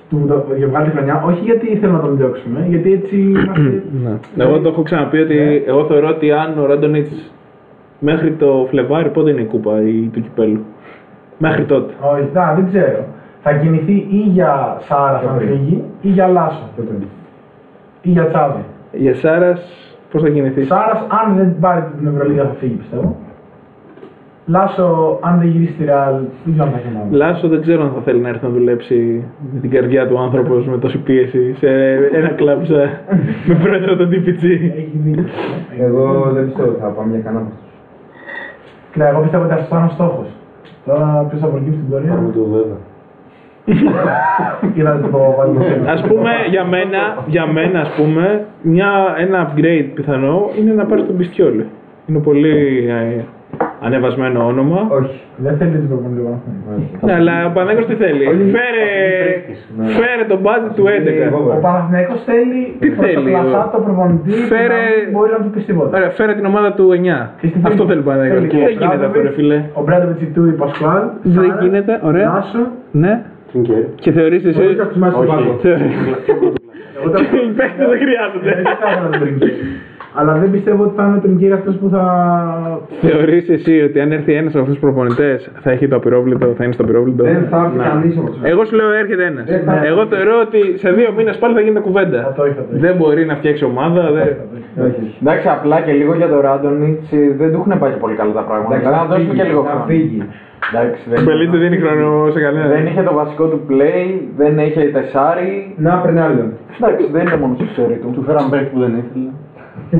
του 0.09 0.25
να 0.27 0.35
βγάλει 0.71 0.85
τη 0.89 0.95
χρονιά, 0.95 1.23
όχι 1.27 1.41
γιατί 1.43 1.77
θέλω 1.81 1.93
να 1.93 1.99
τον 1.99 2.17
διώξουμε, 2.17 2.65
γιατί 2.69 2.93
έτσι 2.93 3.15
είμαστε. 3.19 3.83
Ναι. 4.03 4.43
Εγώ 4.43 4.59
το 4.59 4.69
έχω 4.69 4.81
ξαναπεί 4.81 5.17
ότι 5.19 5.63
εγώ 5.67 5.85
θεωρώ 5.85 6.07
ότι 6.07 6.31
αν 6.31 6.59
ο 6.59 6.65
Ράντονιτς 6.65 7.31
μέχρι 7.99 8.31
το 8.31 8.65
Φλεβάρι, 8.69 9.09
πότε 9.09 9.29
είναι 9.31 9.41
η 9.41 9.45
κούπα 9.45 9.81
η, 9.81 10.09
του 10.13 10.21
κυπέλου; 10.21 10.59
Μέχρι 11.37 11.63
τότε. 11.65 11.93
Όχι, 12.13 12.27
να, 12.33 12.53
δεν 12.53 12.67
ξέρω. 12.67 13.05
Θα 13.41 13.53
κινηθεί 13.53 14.07
ή 14.09 14.17
για 14.17 14.77
Σάρα 14.79 15.21
αν 15.29 15.39
φύγει 15.39 15.83
ή 16.01 16.07
για 16.09 16.27
Λάσο. 16.27 16.69
Ή 18.01 18.09
για 18.09 18.25
Τσάβη. 18.25 18.63
Για 18.91 19.13
Σάρας, 19.15 19.61
πώς 20.11 20.21
θα 20.21 20.29
κινηθεί; 20.29 20.63
Σάρας, 20.63 21.05
αν 21.25 21.35
δεν 21.35 21.55
πάρει 21.59 21.83
την 21.97 22.07
Ευρωλίγα, 22.07 22.43
θα 22.43 22.53
φύγει 22.59 22.73
πιστεύω. 22.73 23.15
Λάσο, 24.45 25.17
αν 25.21 25.39
δεν 25.39 25.47
γυρίσει 25.47 25.73
στη 25.73 25.83
Ρεάλ, 25.85 26.13
δεν 26.43 26.53
ξέρω 26.53 26.65
αν 26.67 26.71
θα 26.71 26.77
έχει 26.77 26.93
μάλλον. 26.95 27.13
Λάσο 27.13 27.47
δεν 27.47 27.61
ξέρω 27.61 27.83
αν 27.83 27.91
θα 27.95 28.01
θέλει 28.01 28.19
να 28.19 28.29
έρθει 28.29 28.45
να 28.45 28.51
δουλέψει 28.51 29.23
με 29.53 29.59
την 29.59 29.69
καρδιά 29.69 30.07
του 30.07 30.19
άνθρωπος 30.19 30.67
με 30.67 30.77
τόση 30.77 30.97
πίεση 30.97 31.53
σε 31.57 31.67
ένα 32.13 32.27
κλαμπ 32.29 32.63
σε- 32.63 32.99
με 33.47 33.55
πρόεδρο 33.63 33.95
τον 33.95 34.09
TPG. 34.09 34.43
Έχει 34.43 34.91
δίκιο. 34.93 35.23
Εγώ 35.79 36.31
δεν 36.33 36.45
πιστεύω 36.45 36.69
ότι 36.69 36.79
θα 36.79 36.87
πάμε 36.87 37.11
για 37.13 37.21
κανένα 37.23 37.43
από 37.43 37.53
αυτούς. 37.53 37.68
Κοίτα, 38.91 39.07
εγώ 39.07 39.19
πιστεύω 39.21 39.43
ότι 39.43 39.53
αυτός 39.53 39.67
θα 39.67 39.77
είναι 39.77 39.85
ο 39.85 39.93
στόχος. 39.93 40.27
Τώρα 40.85 41.25
ποιος 41.29 41.41
θα 41.41 41.47
προκύψει 41.47 41.77
στην 41.79 41.89
πορεία. 41.89 42.09
Πάρουμε 42.09 42.31
το 42.31 42.43
βέβαια. 42.43 42.77
Είδατε 44.75 45.07
το 45.11 45.35
βάλει. 45.37 45.57
Ας 45.87 46.01
πούμε, 46.01 46.31
για 46.49 46.65
μένα, 46.65 47.23
για 47.27 47.45
μένα 47.47 47.79
ας 47.79 47.89
πούμε, 47.97 48.45
μια, 48.61 49.15
ένα 49.17 49.53
upgrade 49.53 49.89
πιθανό 49.93 50.49
είναι 50.59 50.73
να 50.73 50.85
πάρεις 50.85 51.05
τον 51.05 51.17
Πιστιόλι. 51.17 51.65
Είναι 52.05 52.19
πολύ 52.19 52.85
ε, 52.89 53.23
ανεβασμένο 53.85 54.39
όνομα. 54.51 54.79
Όχι. 54.99 55.19
Δεν 55.45 55.53
θέλει 55.57 55.71
την 55.83 55.87
προπονητή 55.91 56.21
πάνω. 56.25 56.39
Ναι, 57.05 57.13
αλλά 57.19 57.33
ο 57.49 57.51
Πανέγκος 57.57 57.85
τι 57.89 57.95
θέλει; 58.03 58.23
Φέρε, 58.57 58.87
Ναι. 59.77 59.85
φέρε 59.99 60.23
το 60.31 60.37
budget 60.45 60.71
του 60.77 60.85
11. 60.87 61.25
Ο 61.57 61.59
Παναθηναϊκός 61.65 62.19
θέλει 62.29 62.61
Τι 62.79 62.87
προς 62.89 62.97
το 62.97 63.21
θέλει, 63.21 63.31
κλασάτο 63.31 63.77
προπονητή 63.85 64.31
που 64.39 64.47
Φέρε- 64.53 64.71
να 64.71 65.01
μην 65.01 65.11
μπορεί 65.15 65.31
να 65.37 65.41
του 65.43 65.49
πεις 65.53 65.63
τίποτα. 65.69 65.97
Ωραία, 65.97 66.09
φέρε 66.19 66.33
την 66.39 66.45
ομάδα 66.51 66.69
του 66.77 66.85
9. 66.97 67.17
Και 67.39 67.47
στη 67.47 67.59
Αυτό 67.69 67.69
φίλη- 67.83 67.87
θέλει 67.89 68.01
ο 68.05 68.07
Πανέγκος. 68.11 68.37
θέλει 68.39 68.47
Δεν 68.47 68.65
ο 68.65 68.69
γίνεται 68.69 68.85
αυτό, 68.85 68.97
ρε 68.99 69.07
Μπράντοβιτς, 69.07 69.35
φίλε. 69.39 69.57
Ο 69.79 69.81
Μπράντοβιτς, 69.85 70.21
Ιτούδη, 70.27 70.51
Πασκουάλ. 70.61 71.03
Δεν 71.21 71.33
Σάρας, 71.33 71.61
γίνεται, 71.63 71.93
ωραία. 72.09 72.27
Λάσο. 72.35 72.61
Ναι. 73.03 73.13
Τριγκέρ. 73.51 73.83
Και 74.03 74.11
θεωρείς 74.17 74.43
εσύ. 74.49 74.61
Όχι 74.61 74.79
από 74.83 74.89
τους 74.91 74.97
μάτς 75.01 75.15
του 75.19 75.25
πάγκου. 75.31 75.53
Εγώ 76.97 77.07
τα- 77.13 77.19
Οι 77.47 77.51
παίκτες 77.59 77.87
δεν 77.91 77.99
χρειάζονται. 78.03 78.53
Δεν 80.13 80.27
θα 80.29 80.31
ήθελα 80.31 80.33
τον 80.33 80.33
Τριγκέρι. 80.33 80.33
Αλλά 80.33 80.33
δεν 80.41 80.51
πιστεύω 80.51 80.83
ότι 80.83 80.93
θα 80.95 81.03
είναι 81.05 81.15
ο 81.17 81.19
Τριγκέρι 81.25 81.53
αυτός 81.59 81.75
που 81.75 81.89
θα... 81.89 82.03
Θεωρείς 83.01 83.49
εσύ 83.49 83.81
ότι 83.87 83.99
αν 83.99 84.11
έρθει 84.11 84.33
ένας 84.33 84.51
από 84.53 84.59
αυτούς 84.63 84.75
τους 84.77 84.83
προπονητές 84.85 85.51
θα 85.63 85.71
έχει 85.71 85.87
το 85.87 85.95
απειρόβλητο, 85.95 86.45
θα 86.57 86.63
είναι 86.63 86.73
στο 86.73 86.83
απειρόβλητο; 86.83 87.23
Δεν 87.23 87.47
θα 87.49 87.57
έρθει 87.65 87.89
κανείς 87.89 88.17
από 88.17 88.29
τους 88.29 88.39
Εγώ 88.51 88.65
σου 88.65 88.75
λέω 88.75 88.91
έρχεται 89.03 89.25
ένας. 89.25 89.45
Δεν 89.45 89.61
θα- 89.65 89.85
Εγώ 89.91 90.01
θεωρώ 90.05 90.35
ότι 90.47 90.59
σε 90.83 90.89
δύο 90.97 91.09
μήνες 91.17 91.37
πάλι 91.37 91.53
θα 91.53 91.61
γίνεται 91.61 91.79
κουβέντα. 91.87 92.19
Θα 92.27 92.33
το 92.37 92.43
έχει, 92.43 92.53
θα 92.59 92.61
το 92.61 92.67
έχει. 92.71 92.79
Δεν 92.85 92.95
μπορεί 92.95 93.25
να 93.25 93.35
φτιάξει 93.35 93.63
ομάδα. 93.73 94.01
Δεν... 94.17 94.27
Όχι. 94.87 95.03
Εντάξει, 95.21 95.47
απλά 95.57 95.77
και 95.85 95.91
λίγο 95.91 96.13
για 96.21 96.27
τον 96.33 96.39
Ράντονιτς 96.47 97.11
ε, 97.11 97.17
δεν 97.39 97.47
του 97.51 97.57
έχουν 97.61 97.79
πάει 97.81 97.91
και 97.93 97.99
πολύ 98.03 98.15
καλά 98.19 98.31
τα 98.39 98.43
πράγματα. 98.49 98.75
Εντάξει, 98.75 98.87
Δηλαδή, 98.87 99.01
να 99.01 99.07
θα 99.07 99.11
δώσουμε 99.11 99.31
φύγει, 99.33 99.41
και 99.41 99.47
λίγο 99.51 99.63
θα 99.63 99.69
χρόνο. 99.69 99.85
φύγει. 99.91 100.19
Εντάξει, 100.71 101.01
δεν, 101.11 101.17
Ο 101.19 101.23
Μπελίτη 101.25 101.51
δεν 101.57 101.61
δίνει 101.65 101.77
χρόνο 101.83 102.07
σε 102.35 102.39
κανένα. 102.45 102.67
δεν 102.75 102.83
είχε 102.89 103.01
το 103.09 103.13
βασικό 103.21 103.43
του 103.51 103.59
play, 103.69 104.05
δεν 104.41 104.53
είχε 104.65 104.81
τεσάρι. 104.97 105.51
Να 105.85 105.91
παίρνει 106.01 106.19
άλλον. 106.27 106.47
Εντάξει, 106.79 107.03
δεν 107.15 107.21
είναι 107.25 107.37
μόνος 107.41 107.55
στο 107.59 107.65
ξέρει 107.73 107.95
του. 108.01 108.09
Του 108.15 108.21
φέραν 108.27 108.45
παίκτη 108.51 108.69
που 108.73 108.79
δεν 108.85 108.91
ήθελε. 109.01 109.29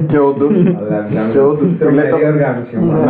Και 0.08 0.20
όντως. 0.20 0.52
Αλλά 0.52 1.06
μιλάμε 1.10 1.32
Και 1.32 1.40
όντως, 1.40 1.70
για 1.78 1.92
λέει 1.92 2.10
το- 2.10 2.18
τρομερή 2.18 2.34
οργάνωση. 2.34 2.76
η 2.76 2.78
ομάδα. 2.78 3.06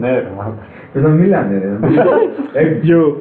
Ναι, 0.00 0.08
ναι, 0.08 0.14
ρε, 0.14 0.30
μάλλον. 0.36 0.54
Πες 0.92 1.02
να 1.02 1.08
μιλάνε 1.08 1.58
ρε. 1.58 1.88
Ε, 2.60 2.78
Γιου. 2.82 3.16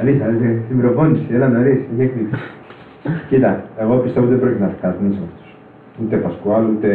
Αλήθεια, 0.00 0.24
αλήθεια, 0.26 0.50
στην 0.64 0.80
προπόνηση, 0.80 1.24
έλα 1.34 1.48
νωρίς, 1.48 1.72
έχει 1.92 2.02
έκπληξη. 2.02 2.42
Κοίτα, 3.28 3.62
εγώ 3.80 3.94
πιστεύω 3.96 4.24
ότι 4.26 4.34
δεν 4.34 4.40
πρόκειται 4.42 4.60
να 4.64 4.66
έρθει 4.70 4.80
κανείς 4.80 5.16
από 5.16 5.26
αυτούς. 5.30 5.46
Ούτε 6.02 6.16
Πασκουάλ, 6.16 6.62
ούτε, 6.64 6.90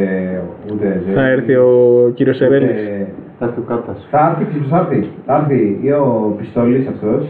ούτε 0.72 1.02
Ζέρι. 1.06 1.16
Θα 1.16 1.28
έρθει 1.28 1.56
ο 1.56 1.72
κύριος 2.16 2.36
Σερέλης. 2.38 2.70
ούτε- 2.70 3.08
Θα 3.40 3.46
έρθει 3.46 3.60
ο 3.60 3.64
Κάτας. 3.68 4.08
Θα 4.12 4.20
έρθει, 4.30 4.44
ξέρεις 4.50 4.68
ποιος 4.68 4.80
θα 4.80 4.88
έρθει; 4.90 5.08
Θα 5.26 5.36
έρθει 5.36 5.80
ή 5.82 5.92
ο 5.92 6.36
Πιστόλης 6.38 6.88
αυτός, 6.88 7.22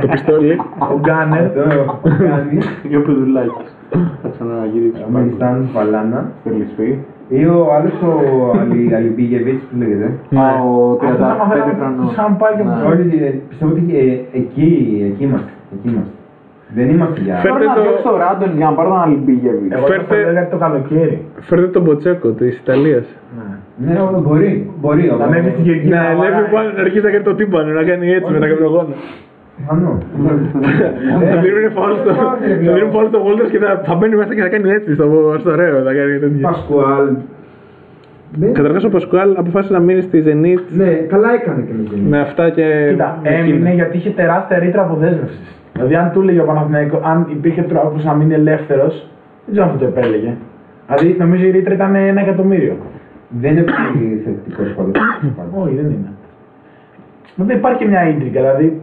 Το 0.00 0.06
πιστόλι. 0.10 0.56
Ο 0.94 0.98
Γκάνερ. 1.00 1.44
αυτό 1.46 1.60
ο 2.02 2.08
Κάνης, 2.28 2.66
Ή 2.90 2.96
ο 2.96 3.02
Πεδουλάκης. 3.02 3.68
Θα 4.22 4.28
ξαναγυρίσει. 4.34 5.00
ο 5.06 5.10
Μανιστάν 5.14 5.56
Βαλάνα, 5.74 6.20
Φελισπή. 6.44 6.88
ή 7.28 7.44
ο 7.46 7.58
άλλος 7.76 7.94
ο 8.08 8.12
Αλι- 8.60 8.94
Αλιμπίγεβιτς, 8.98 9.62
που 9.68 9.74
λέγεται. 9.82 10.06
Α, 10.42 10.44
ο 10.70 10.72
Αυτό 10.92 11.06
θα 11.24 11.28
35 11.34 11.38
μαθαίναμε 11.40 11.74
χρονών. 11.78 12.00
τους 12.00 12.12
είχαμε 12.12 12.36
πάει 12.42 12.54
και 12.58 12.62
Ναι. 12.62 12.72
από 12.76 12.88
Όλοι 12.92 13.04
ε, 13.26 13.30
πιστεύω 13.48 13.70
ότι 13.74 13.84
ε, 14.02 14.38
εκεί, 14.40 14.68
εκεί 15.08 15.22
είμαστε. 15.28 15.52
Εκεί 15.74 15.88
είμαστε. 15.92 16.14
Δεν 16.76 16.86
είμαστε 16.94 17.18
για. 17.26 17.34
Φέρτε 17.44 17.58
Τώρα 17.58 17.64
να 17.70 17.74
το- 17.76 17.82
διώξει 17.84 18.02
το 18.08 18.12
Ράντον 18.24 18.50
για 18.58 18.66
να 18.68 18.72
πάρει 18.78 18.88
τον 18.92 19.00
Αλμπίγεβιτ. 19.06 19.72
Εγώ 19.76 19.86
Φέρτε- 19.90 20.08
το 20.08 20.14
έλεγα 20.22 20.42
το 20.54 20.58
καλοκαίρι. 20.64 21.16
Φέρτε 21.48 21.68
τον 21.76 21.82
Μποτσέκο 21.84 22.28
της 22.40 22.52
Ιταλίας. 22.62 23.06
Ναι, 23.84 23.94
ο- 24.04 24.20
μπορεί. 24.26 24.50
Μπορεί. 24.80 25.04
Να 25.18 25.24
ανέβει 25.28 25.50
στην 25.54 25.64
Γερμανία. 25.64 26.00
Να 26.00 26.02
ανέβει 26.26 26.42
πάνω 26.54 26.68
να 26.76 26.80
αρχίσει 26.86 27.04
να 27.08 27.10
κάνει 27.14 27.24
το 27.30 27.34
τύμπανο, 27.38 27.70
να 27.80 27.84
κάνει 27.90 28.06
έτσι 28.18 28.30
με 28.34 28.38
τα 28.42 28.48
καπνογόνα. 28.52 28.94
Πιθανό. 29.62 29.98
Θα 31.30 31.36
δίνουν 31.40 31.70
φάουλ 31.72 31.92
στο, 32.02 32.14
θα 32.14 32.36
δίνουν 32.74 32.90
φάουλ 32.90 33.06
στο 33.06 33.18
Walters 33.26 33.50
και 33.50 33.58
θα, 33.58 33.80
θα 33.84 33.94
μπαίνει 33.94 34.16
μέσα 34.16 34.34
και 34.34 34.40
θα 34.42 34.48
κάνει 34.48 34.70
έτσι 34.70 34.94
στο, 34.94 35.36
στο 35.38 35.54
ρέο. 35.54 35.82
Θα 35.82 35.94
κάνει 35.94 36.18
τέτοια. 36.18 36.48
Πασκουάλ. 36.48 37.08
Ναι, 38.36 38.46
Καταρχάς 38.46 38.84
ο 38.84 38.88
Πασκουάλ 38.88 39.34
αποφάσισε 39.36 39.72
να 39.72 39.78
μείνει 39.80 40.00
στη 40.00 40.22
Zenit 40.26 40.62
ναι, 40.76 40.90
καλά 40.90 41.32
έκανε 41.32 41.62
και 41.62 41.72
με 41.78 41.82
την. 41.88 41.98
με 41.98 42.20
αυτά 42.20 42.50
και. 42.50 42.86
Κοίτα, 42.90 43.18
με 43.22 43.28
έμεινε 43.28 43.54
εκείνα. 43.54 43.70
γιατί 43.70 43.96
είχε 43.96 44.10
τεράστια 44.10 44.58
ρήτρα 44.58 44.82
αποδέσμευση. 44.82 45.38
Δηλαδή, 45.72 45.94
αν 45.94 46.10
του 46.12 46.20
έλεγε 46.20 46.40
ο 46.40 46.44
Παναθηναϊκός, 46.44 47.00
αν 47.04 47.26
υπήρχε 47.30 47.62
τρόπο 47.62 47.96
να 48.04 48.14
μείνει 48.14 48.34
ελεύθερο, 48.34 48.86
δεν 49.44 49.50
ξέρω 49.52 49.66
αν 49.66 49.72
θα 49.72 49.78
το 49.78 49.84
επέλεγε. 49.84 50.34
Δηλαδή, 50.86 51.16
νομίζω 51.18 51.44
η 51.46 51.50
ρήτρα 51.50 51.74
ήταν 51.74 51.94
ένα 51.94 52.20
εκατομμύριο. 52.20 52.76
Δεν 53.28 53.50
είναι 53.50 53.64
πολύ 53.64 54.22
θετικό 54.24 54.62
πάντω. 54.76 55.00
Όχι, 55.64 55.74
δεν 55.74 55.84
είναι. 55.84 56.10
Βέβαια, 57.36 57.56
υπάρχει 57.56 57.78
και 57.78 57.88
μια 57.88 58.08
ίντρικα. 58.08 58.40
Δηλαδή, 58.40 58.80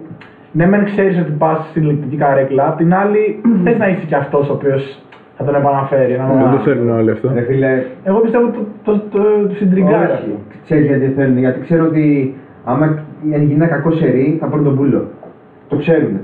ναι, 0.52 0.66
μεν 0.68 0.86
ξέρεις 0.86 1.20
ότι 1.20 1.32
πας 1.38 1.68
στην 1.70 1.84
ηλεκτρική 1.84 2.16
καρέκλα, 2.16 2.68
απ' 2.68 2.78
την 2.78 2.94
άλλη 2.94 3.42
θες 3.64 3.78
να 3.78 3.88
είσαι 3.90 4.06
κι 4.08 4.16
αυτός 4.16 4.50
ο 4.50 4.54
οποίος 4.54 5.00
θα 5.38 5.44
τον 5.44 5.56
επαναφέρει. 5.56 6.18
Να... 6.18 6.26
Δεν 6.28 6.52
το 6.52 6.58
θέλουν 6.64 6.90
όλοι 6.90 7.12
αυτό. 7.12 7.32
Ρε 7.34 7.42
φίλε, 7.42 7.84
Εγώ 8.04 8.20
πιστεύω 8.20 8.46
ότι 8.48 8.58
το, 8.58 8.92
το, 8.92 9.00
το, 9.12 9.48
το 9.48 9.56
συντριγκάρει 9.56 10.04
αυτό. 10.12 10.26
όχι. 10.26 10.60
Ξέρεις 10.64 10.86
γιατί 10.86 11.06
θέλουν. 11.16 11.38
Γιατί 11.38 11.60
ξέρω 11.62 11.86
ότι 11.86 12.34
άμα 12.64 13.04
γίνει 13.24 13.54
ένα 13.54 13.66
κακό 13.68 13.92
σερί 13.92 14.38
θα 14.40 14.46
πάρουν 14.48 14.66
τον 14.66 14.76
πούλο. 14.76 15.08
Το 15.70 15.76
ξέρουν. 15.76 16.20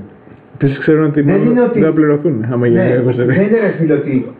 Επίσης 0.54 0.78
ξέρουν 0.78 1.04
ότι 1.04 1.20
Δεν 1.22 1.38
μόνο 1.38 1.50
είναι 1.50 1.60
ότι- 1.62 1.78
δεν 1.80 1.88
θα 1.88 1.94
πληρωθούν 1.94 2.46
άμα 2.52 2.66
γίνει 2.66 2.82
Ναι, 2.82 2.88
κακό 2.88 3.04
δεν 3.04 3.14
σερί. 3.14 3.44
είναι 3.46 3.60
ρε 3.60 3.68
φίλε 3.78 3.92
ότι 3.94 4.30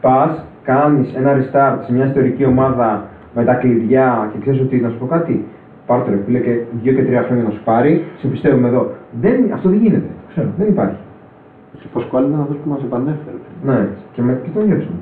πας, 0.00 0.44
κάνεις 0.62 1.14
ένα 1.16 1.36
restart 1.36 1.76
σε 1.86 1.92
μια 1.92 2.04
ιστορική 2.04 2.44
ομάδα 2.44 3.04
με 3.34 3.44
τα 3.44 3.54
κλειδιά 3.54 4.28
και 4.32 4.38
ξέρεις 4.40 4.60
ότι 4.60 4.76
να 4.76 4.88
σου 4.88 4.98
πω 4.98 5.06
κάτι. 5.06 5.44
Πάρ' 5.86 6.02
το 6.04 6.10
ρε 6.10 6.18
φίλε 6.24 6.38
και 6.38 6.58
δύο 6.82 6.92
και 6.92 7.04
τρία 7.04 7.22
χρόνια 7.22 7.44
να 7.44 7.50
σου 7.50 7.60
πάρει, 7.64 8.04
σε 8.18 8.26
πιστεύουμε 8.26 8.68
εδώ. 8.68 8.90
Δεν, 9.20 9.52
αυτό 9.52 9.68
δεν 9.68 9.78
γίνεται. 9.78 10.08
Ξέρω. 10.28 10.48
Δεν 10.58 10.68
υπάρχει. 10.68 10.96
Και 11.72 11.86
ο 11.86 11.90
Πασκουάλ 11.92 12.24
ήταν 12.28 12.40
αυτός 12.40 12.56
που 12.56 12.68
μας 12.70 12.80
επανέφερε. 12.82 13.36
Ναι, 13.64 13.88
και, 14.12 14.22
με, 14.22 14.40
και 14.44 14.50
τον 14.54 14.66
διώξαμε. 14.66 14.96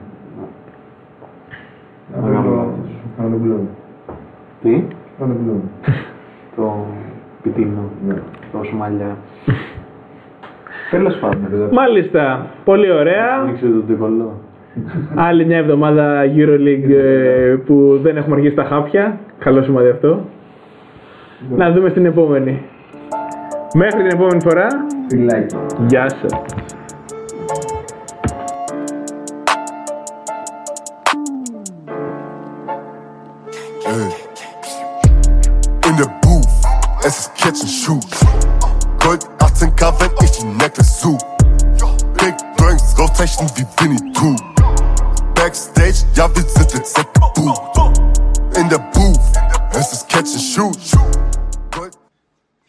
Μεγάλο 2.22 2.50
λάθος. 2.54 2.90
Κάνω 3.16 3.28
τον 3.30 3.40
πουλό. 3.40 3.60
Τι; 4.62 4.84
Κάνω 5.18 5.32
τον 5.32 5.44
πουλό. 5.44 5.60
Το 6.56 6.86
πιτίνο. 7.42 7.82
Ναι. 8.06 8.14
Το 8.52 8.64
σουμαλιά. 8.64 9.16
Τέλος 10.90 11.14
πάντων. 11.16 11.68
Μάλιστα, 11.72 12.46
πολύ 12.64 12.90
ωραία. 12.90 13.40
Ανοίξτε 13.42 13.66
τον 13.66 13.86
τυβολό. 13.86 14.32
Άλλη 15.14 15.44
μια 15.46 15.56
εβδομάδα 15.58 16.22
Euroleague 16.36 16.90
ε, 16.90 17.54
που 17.66 17.98
δεν 18.02 18.16
έχουμε 18.16 18.34
αρχίσει 18.34 18.54
τα 18.54 18.64
χάπια. 18.64 19.18
Καλό 19.38 19.62
σημάδι 19.62 19.88
αυτό. 19.88 20.20
Να 21.56 21.70
δούμε 21.72 21.88
στην 21.88 22.06
επόμενη. 22.06 22.62
Μέχρι 23.74 24.02
την 24.02 24.10
επόμενη 24.10 24.40
φορά, 24.42 24.66
Φιλάκι. 25.08 25.56
γεια 25.86 26.08
σας. 26.08 26.32